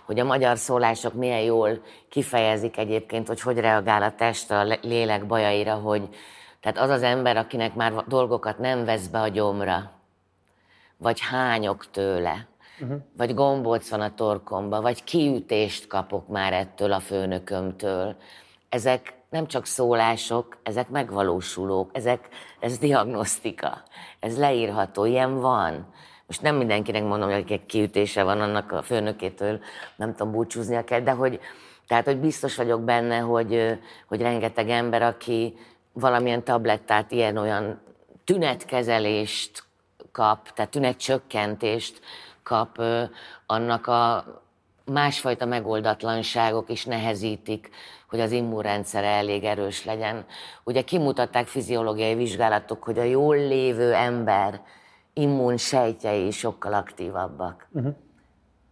hogy 0.05 0.19
a 0.19 0.23
magyar 0.23 0.57
szólások 0.57 1.13
milyen 1.13 1.41
jól 1.41 1.81
kifejezik 2.09 2.77
egyébként, 2.77 3.27
hogy 3.27 3.41
hogy 3.41 3.57
reagál 3.57 4.03
a 4.03 4.15
test 4.15 4.51
a 4.51 4.77
lélek 4.81 5.25
bajaira, 5.25 5.73
hogy 5.73 6.09
tehát 6.61 6.77
az 6.77 6.89
az 6.89 7.03
ember, 7.03 7.37
akinek 7.37 7.75
már 7.75 7.93
dolgokat 8.07 8.59
nem 8.59 8.85
vesz 8.85 9.07
be 9.07 9.19
a 9.19 9.27
gyomra, 9.27 9.91
vagy 10.97 11.19
hányok 11.19 11.91
tőle, 11.91 12.47
uh-huh. 12.81 12.97
vagy 13.17 13.33
gombóc 13.33 13.89
van 13.89 14.01
a 14.01 14.13
torkomba, 14.13 14.81
vagy 14.81 15.03
kiütést 15.03 15.87
kapok 15.87 16.27
már 16.27 16.53
ettől 16.53 16.91
a 16.91 16.99
főnökömtől. 16.99 18.15
Ezek 18.69 19.14
nem 19.35 19.47
csak 19.47 19.65
szólások, 19.65 20.57
ezek 20.63 20.89
megvalósulók, 20.89 21.89
ezek, 21.93 22.27
ez 22.59 22.77
diagnosztika, 22.77 23.83
ez 24.19 24.37
leírható, 24.37 25.05
ilyen 25.05 25.39
van. 25.39 25.93
Most 26.27 26.41
nem 26.41 26.55
mindenkinek 26.55 27.03
mondom, 27.03 27.31
hogy 27.31 27.51
egy 27.51 27.65
kiütése 27.65 28.23
van 28.23 28.41
annak 28.41 28.71
a 28.71 28.81
főnökétől, 28.81 29.59
nem 29.95 30.15
tudom, 30.15 30.31
búcsúznia 30.31 30.83
kell, 30.83 30.99
de 30.99 31.11
hogy, 31.11 31.39
tehát, 31.87 32.05
hogy 32.05 32.17
biztos 32.17 32.55
vagyok 32.55 32.81
benne, 32.81 33.17
hogy, 33.17 33.79
hogy 34.07 34.21
rengeteg 34.21 34.69
ember, 34.69 35.01
aki 35.01 35.57
valamilyen 35.93 36.43
tablettát, 36.43 37.11
ilyen-olyan 37.11 37.81
tünetkezelést 38.23 39.63
kap, 40.11 40.51
tehát 40.53 40.71
tünetcsökkentést 40.71 42.01
kap, 42.43 42.81
annak 43.45 43.87
a 43.87 44.25
másfajta 44.85 45.45
megoldatlanságok 45.45 46.69
is 46.69 46.85
nehezítik, 46.85 47.69
hogy 48.15 48.23
az 48.23 48.31
immunrendszere 48.31 49.07
elég 49.07 49.43
erős 49.43 49.85
legyen. 49.85 50.25
Ugye 50.63 50.81
kimutatták 50.81 51.47
fiziológiai 51.47 52.15
vizsgálatok, 52.15 52.83
hogy 52.83 52.99
a 52.99 53.03
jól 53.03 53.35
lévő 53.35 53.93
ember 53.93 54.61
immunsejtjei 55.13 56.31
sokkal 56.31 56.73
aktívabbak. 56.73 57.67
Uh-huh. 57.71 57.95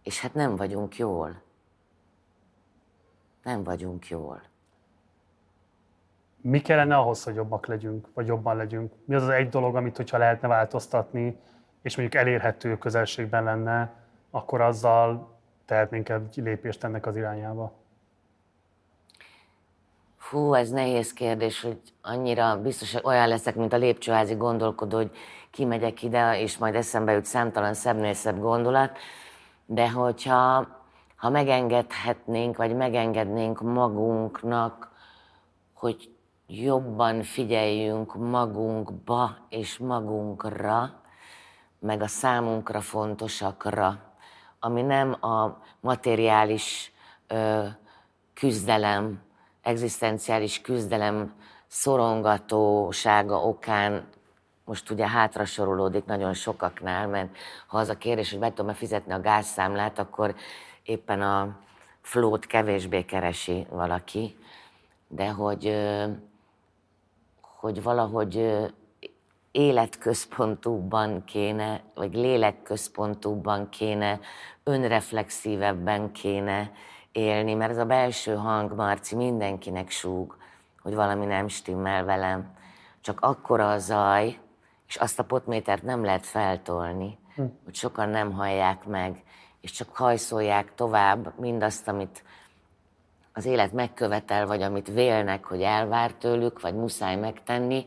És 0.02 0.20
hát 0.20 0.34
nem 0.34 0.56
vagyunk 0.56 0.96
jól. 0.96 1.42
Nem 3.42 3.62
vagyunk 3.62 4.08
jól. 4.08 4.42
Mi 6.40 6.60
kellene 6.60 6.96
ahhoz, 6.96 7.24
hogy 7.24 7.34
jobbak 7.34 7.66
legyünk, 7.66 8.08
vagy 8.14 8.26
jobban 8.26 8.56
legyünk? 8.56 8.92
Mi 9.04 9.14
az 9.14 9.22
az 9.22 9.28
egy 9.28 9.48
dolog, 9.48 9.76
amit, 9.76 9.96
hogyha 9.96 10.18
lehetne 10.18 10.48
változtatni, 10.48 11.38
és 11.82 11.96
mondjuk 11.96 12.22
elérhető 12.22 12.78
közelségben 12.78 13.44
lenne, 13.44 13.92
akkor 14.30 14.60
azzal 14.60 15.38
tehetnénk 15.64 16.08
egy 16.08 16.36
lépést 16.36 16.84
ennek 16.84 17.06
az 17.06 17.16
irányába? 17.16 17.83
Fú, 20.34 20.54
ez 20.54 20.70
nehéz 20.70 21.12
kérdés, 21.12 21.60
hogy 21.60 21.78
annyira 22.02 22.60
biztos, 22.60 22.92
hogy 22.92 23.02
olyan 23.04 23.28
leszek, 23.28 23.54
mint 23.54 23.72
a 23.72 23.76
lépcsőházi 23.76 24.34
gondolkodó, 24.34 24.96
hogy 24.96 25.10
kimegyek 25.50 26.02
ide, 26.02 26.40
és 26.40 26.58
majd 26.58 26.74
eszembe 26.74 27.12
jut 27.12 27.24
számtalan 27.24 27.74
szebbnél 27.74 28.14
szebb 28.14 28.40
gondolat, 28.40 28.98
de 29.66 29.90
hogyha 29.90 30.68
ha 31.16 31.30
megengedhetnénk, 31.30 32.56
vagy 32.56 32.76
megengednénk 32.76 33.60
magunknak, 33.60 34.90
hogy 35.74 36.10
jobban 36.46 37.22
figyeljünk 37.22 38.14
magunkba 38.14 39.36
és 39.48 39.78
magunkra, 39.78 41.00
meg 41.78 42.02
a 42.02 42.08
számunkra 42.08 42.80
fontosakra, 42.80 44.00
ami 44.60 44.82
nem 44.82 45.24
a 45.24 45.58
materiális 45.80 46.92
ö, 47.26 47.64
küzdelem, 48.32 49.22
egzisztenciális 49.64 50.60
küzdelem 50.60 51.34
szorongatósága 51.66 53.46
okán 53.46 54.08
most 54.64 54.90
ugye 54.90 55.08
hátra 55.08 55.44
nagyon 56.06 56.34
sokaknál, 56.34 57.08
mert 57.08 57.36
ha 57.66 57.78
az 57.78 57.88
a 57.88 57.98
kérdés, 57.98 58.30
hogy 58.30 58.38
be 58.38 58.48
tudom-e 58.48 58.74
fizetni 58.74 59.12
a 59.12 59.20
gázszámlát, 59.20 59.98
akkor 59.98 60.34
éppen 60.82 61.22
a 61.22 61.56
flót 62.00 62.46
kevésbé 62.46 63.04
keresi 63.04 63.66
valaki, 63.70 64.36
de 65.08 65.28
hogy, 65.28 65.76
hogy 67.40 67.82
valahogy 67.82 68.56
életközpontúban 69.50 71.24
kéne, 71.24 71.82
vagy 71.94 72.14
lélekközpontúban 72.14 73.68
kéne, 73.68 74.20
önreflexívebben 74.64 76.12
kéne 76.12 76.72
élni, 77.14 77.54
mert 77.54 77.70
ez 77.70 77.78
a 77.78 77.84
belső 77.84 78.34
hang, 78.34 78.74
Marci, 78.74 79.14
mindenkinek 79.14 79.90
súg, 79.90 80.36
hogy 80.82 80.94
valami 80.94 81.24
nem 81.24 81.48
stimmel 81.48 82.04
velem. 82.04 82.56
Csak 83.00 83.20
akkora 83.20 83.70
a 83.70 83.78
zaj, 83.78 84.38
és 84.88 84.96
azt 84.96 85.18
a 85.18 85.24
potmétert 85.24 85.82
nem 85.82 86.04
lehet 86.04 86.26
feltolni, 86.26 87.18
hm. 87.34 87.42
hogy 87.64 87.74
sokan 87.74 88.08
nem 88.08 88.32
hallják 88.32 88.84
meg, 88.84 89.22
és 89.60 89.70
csak 89.70 89.96
hajszolják 89.96 90.74
tovább 90.74 91.38
mindazt, 91.38 91.88
amit 91.88 92.24
az 93.32 93.44
élet 93.44 93.72
megkövetel, 93.72 94.46
vagy 94.46 94.62
amit 94.62 94.88
vélnek, 94.88 95.44
hogy 95.44 95.62
elvár 95.62 96.12
tőlük, 96.12 96.60
vagy 96.60 96.74
muszáj 96.74 97.16
megtenni. 97.16 97.86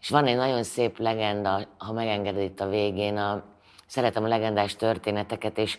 És 0.00 0.08
van 0.08 0.26
egy 0.26 0.36
nagyon 0.36 0.62
szép 0.62 0.98
legenda, 0.98 1.66
ha 1.78 1.92
megengeded 1.92 2.42
itt 2.42 2.60
a 2.60 2.68
végén, 2.68 3.16
a, 3.16 3.42
szeretem 3.86 4.24
a 4.24 4.28
legendás 4.28 4.76
történeteket, 4.76 5.58
és 5.58 5.78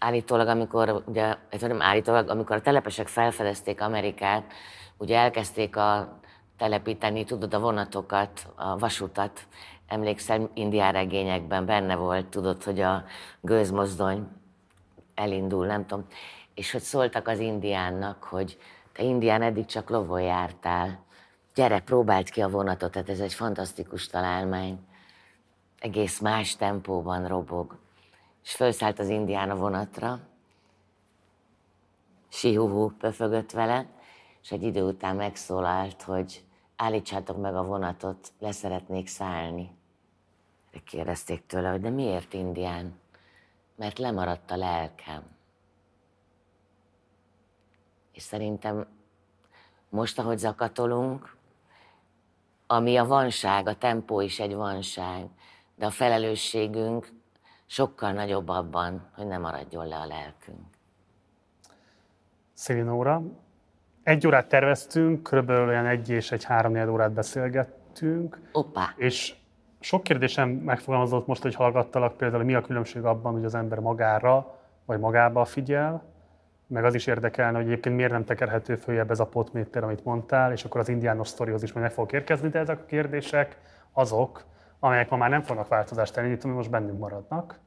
állítólag, 0.00 0.48
amikor, 0.48 1.02
ugye, 1.06 1.36
nem 1.60 1.82
állítólag, 1.82 2.28
amikor 2.28 2.56
a 2.56 2.60
telepesek 2.60 3.08
felfedezték 3.08 3.80
Amerikát, 3.80 4.52
ugye 4.96 5.18
elkezdték 5.18 5.76
a 5.76 6.18
telepíteni, 6.56 7.24
tudod, 7.24 7.54
a 7.54 7.60
vonatokat, 7.60 8.52
a 8.54 8.78
vasutat. 8.78 9.40
Emlékszel, 9.86 10.50
indián 10.54 10.92
regényekben 10.92 11.66
benne 11.66 11.96
volt, 11.96 12.26
tudod, 12.26 12.62
hogy 12.62 12.80
a 12.80 13.04
gőzmozdony 13.40 14.28
elindul, 15.14 15.66
nem 15.66 15.86
tudom. 15.86 16.06
És 16.54 16.72
hogy 16.72 16.80
szóltak 16.80 17.28
az 17.28 17.38
indiánnak, 17.38 18.24
hogy 18.24 18.58
te 18.92 19.02
indián 19.02 19.42
eddig 19.42 19.64
csak 19.64 19.90
lovon 19.90 20.20
jártál, 20.20 21.04
gyere, 21.54 21.80
próbáld 21.80 22.30
ki 22.30 22.40
a 22.40 22.48
vonatot, 22.48 22.90
tehát 22.90 23.08
ez 23.08 23.20
egy 23.20 23.34
fantasztikus 23.34 24.06
találmány. 24.06 24.78
Egész 25.78 26.20
más 26.20 26.56
tempóban 26.56 27.26
robog. 27.26 27.78
És 28.42 28.54
felszállt 28.54 28.98
az 28.98 29.08
indián 29.08 29.50
a 29.50 29.56
vonatra, 29.56 30.20
sihuhu 32.28 32.90
pöfögött 32.90 33.50
vele, 33.50 33.86
és 34.42 34.52
egy 34.52 34.62
idő 34.62 34.82
után 34.82 35.16
megszólalt, 35.16 36.02
hogy 36.02 36.44
állítsátok 36.76 37.40
meg 37.40 37.54
a 37.54 37.64
vonatot, 37.64 38.32
leszeretnék 38.38 39.08
szállni. 39.08 39.78
Kérdezték 40.84 41.46
tőle, 41.46 41.70
hogy 41.70 41.80
de 41.80 41.90
miért 41.90 42.34
indián? 42.34 43.00
Mert 43.76 43.98
lemaradt 43.98 44.50
a 44.50 44.56
lelkem. 44.56 45.22
És 48.12 48.22
szerintem 48.22 48.86
most, 49.88 50.18
ahogy 50.18 50.38
zakatolunk, 50.38 51.36
ami 52.66 52.96
a 52.96 53.06
vanság, 53.06 53.66
a 53.66 53.78
tempó 53.78 54.20
is 54.20 54.40
egy 54.40 54.54
vanság, 54.54 55.28
de 55.74 55.86
a 55.86 55.90
felelősségünk 55.90 57.19
sokkal 57.70 58.12
nagyobb 58.12 58.48
abban, 58.48 59.08
hogy 59.14 59.26
ne 59.26 59.38
maradjon 59.38 59.88
le 59.88 59.96
a 59.96 60.06
lelkünk. 60.06 60.58
Szelinóra, 62.52 63.22
egy 64.02 64.26
órát 64.26 64.48
terveztünk, 64.48 65.22
körülbelül 65.22 65.68
olyan 65.68 65.86
egy 65.86 66.08
és 66.08 66.32
egy 66.32 66.44
három 66.44 66.88
órát 66.88 67.12
beszélgettünk. 67.12 68.40
Opa. 68.52 68.82
És 68.96 69.34
sok 69.80 70.02
kérdésem 70.02 70.48
megfogalmazott 70.48 71.26
most, 71.26 71.42
hogy 71.42 71.54
hallgattalak 71.54 72.16
például, 72.16 72.44
mi 72.44 72.54
a 72.54 72.60
különbség 72.60 73.04
abban, 73.04 73.32
hogy 73.32 73.44
az 73.44 73.54
ember 73.54 73.78
magára 73.78 74.58
vagy 74.84 74.98
magába 74.98 75.44
figyel, 75.44 76.02
meg 76.66 76.84
az 76.84 76.94
is 76.94 77.06
érdekelne, 77.06 77.56
hogy 77.56 77.66
egyébként 77.66 77.96
miért 77.96 78.12
nem 78.12 78.24
tekerhető 78.24 78.76
följebb 78.76 79.10
ez 79.10 79.20
a 79.20 79.26
potméter, 79.26 79.82
amit 79.82 80.04
mondtál, 80.04 80.52
és 80.52 80.64
akkor 80.64 80.80
az 80.80 80.88
indiános 80.88 81.28
sztorihoz 81.28 81.62
is 81.62 81.72
majd 81.72 81.86
meg 81.86 81.94
fog 81.94 82.12
érkezni, 82.12 82.48
de 82.48 82.58
ezek 82.58 82.80
a 82.80 82.84
kérdések 82.84 83.58
azok, 83.92 84.44
amelyek 84.80 85.10
ma 85.10 85.16
már 85.16 85.30
nem 85.30 85.42
fognak 85.42 85.68
változást 85.68 86.16
elindítani, 86.16 86.54
most 86.54 86.70
bennünk 86.70 86.98
maradnak, 86.98 87.58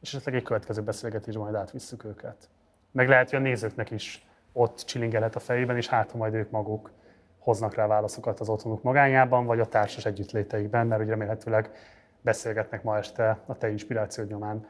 és 0.00 0.14
esetleg 0.14 0.34
egy 0.34 0.42
következő 0.42 0.82
beszélgetésben 0.82 1.42
majd 1.42 1.54
átvisszük 1.54 2.04
őket. 2.04 2.48
Meg 2.90 3.08
lehet, 3.08 3.30
hogy 3.30 3.38
a 3.38 3.42
nézőknek 3.42 3.90
is 3.90 4.26
ott 4.52 4.76
csilingelhet 4.76 5.36
a 5.36 5.40
fejében, 5.40 5.76
és 5.76 5.88
hát, 5.88 6.10
ha 6.10 6.18
majd 6.18 6.34
ők 6.34 6.50
maguk 6.50 6.90
hoznak 7.38 7.74
rá 7.74 7.86
válaszokat 7.86 8.40
az 8.40 8.48
otthonuk 8.48 8.82
magányában, 8.82 9.46
vagy 9.46 9.60
a 9.60 9.66
társas 9.66 10.04
együttléteikben, 10.04 10.86
mert 10.86 11.00
ugye 11.00 11.10
remélhetőleg 11.10 11.70
beszélgetnek 12.20 12.82
ma 12.82 12.96
este 12.96 13.38
a 13.46 13.58
te 13.58 13.70
inspirációd 13.70 14.28
nyomán. 14.28 14.66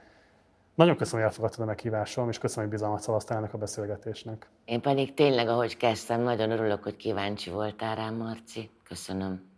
Nagyon 0.74 0.96
köszönöm, 0.96 1.20
hogy 1.20 1.30
elfogadtad 1.30 1.60
a 1.60 1.66
meghívásom, 1.66 2.28
és 2.28 2.38
köszönöm, 2.38 2.64
hogy 2.64 2.78
bizalmat 2.78 3.00
szavaztál 3.00 3.38
ennek 3.38 3.54
a 3.54 3.58
beszélgetésnek. 3.58 4.48
Én 4.64 4.80
pedig 4.80 5.14
tényleg, 5.14 5.48
ahogy 5.48 5.76
kezdtem, 5.76 6.20
nagyon 6.20 6.50
örülök, 6.50 6.82
hogy 6.82 6.96
kíváncsi 6.96 7.50
voltál 7.50 7.94
rám, 7.96 8.14
Marci. 8.14 8.70
Köszönöm. 8.84 9.51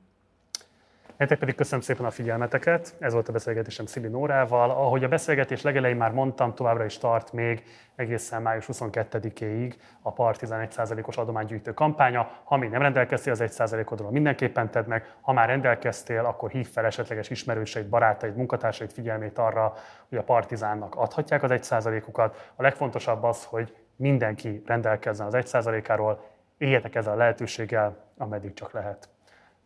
Nektek 1.16 1.38
pedig 1.38 1.54
köszönöm 1.54 1.80
szépen 1.80 2.04
a 2.04 2.10
figyelmeteket. 2.10 2.94
Ez 2.98 3.12
volt 3.12 3.28
a 3.28 3.32
beszélgetésem 3.32 3.86
Szili 3.86 4.08
Nórával. 4.08 4.70
Ahogy 4.70 5.04
a 5.04 5.08
beszélgetés 5.08 5.62
legelején 5.62 5.96
már 5.96 6.12
mondtam, 6.12 6.54
továbbra 6.54 6.84
is 6.84 6.98
tart 6.98 7.32
még 7.32 7.62
egészen 7.94 8.42
május 8.42 8.64
22-éig 8.72 9.74
a 10.02 10.12
Partizán 10.12 10.68
1%-os 10.70 11.16
adománygyűjtő 11.16 11.74
kampánya. 11.74 12.30
Ha 12.44 12.56
még 12.56 12.70
nem 12.70 12.82
rendelkeztél 12.82 13.32
az 13.32 13.42
1%-odról, 13.42 14.10
mindenképpen 14.10 14.70
tedd 14.70 14.88
meg. 14.88 15.14
Ha 15.20 15.32
már 15.32 15.48
rendelkeztél, 15.48 16.24
akkor 16.24 16.50
hív 16.50 16.68
fel 16.68 16.84
esetleges 16.84 17.30
ismerőseid, 17.30 17.86
barátaid, 17.86 18.36
munkatársaid 18.36 18.92
figyelmét 18.92 19.38
arra, 19.38 19.74
hogy 20.08 20.18
a 20.18 20.22
Partizánnak 20.22 20.94
adhatják 20.94 21.42
az 21.42 21.50
1%-ukat. 21.52 22.52
A 22.56 22.62
legfontosabb 22.62 23.22
az, 23.22 23.44
hogy 23.44 23.76
mindenki 23.96 24.62
rendelkezzen 24.66 25.26
az 25.26 25.34
1%-áról, 25.36 26.32
éljetek 26.58 26.94
ezzel 26.94 27.12
a 27.12 27.16
lehetőséggel, 27.16 27.96
ameddig 28.16 28.54
csak 28.54 28.72
lehet. 28.72 29.13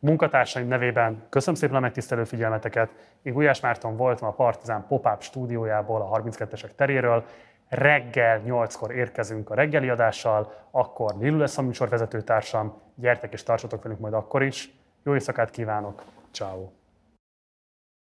Munkatársaim 0.00 0.68
nevében 0.68 1.22
köszönöm 1.28 1.60
szépen 1.60 1.76
a 1.76 1.80
megtisztelő 1.80 2.24
figyelmeteket. 2.24 2.90
Én 3.22 3.32
Gulyás 3.32 3.60
Márton 3.60 3.96
voltam 3.96 4.28
a 4.28 4.32
Partizán 4.32 4.86
Pop-Up 4.88 5.22
stúdiójából, 5.22 6.00
a 6.00 6.20
32-esek 6.20 6.74
teréről. 6.76 7.24
Reggel 7.68 8.42
8-kor 8.46 8.94
érkezünk 8.94 9.50
a 9.50 9.54
reggeli 9.54 9.88
adással, 9.88 10.52
akkor 10.70 11.14
Lilu 11.18 11.38
lesz 11.38 11.58
a 11.58 11.62
műsorvezetőtársam. 11.62 12.80
Gyertek 12.94 13.32
és 13.32 13.42
tartsatok 13.42 13.82
velünk 13.82 14.00
majd 14.00 14.14
akkor 14.14 14.42
is. 14.42 14.70
Jó 15.04 15.12
éjszakát 15.12 15.50
kívánok, 15.50 16.02
ciao. 16.32 16.77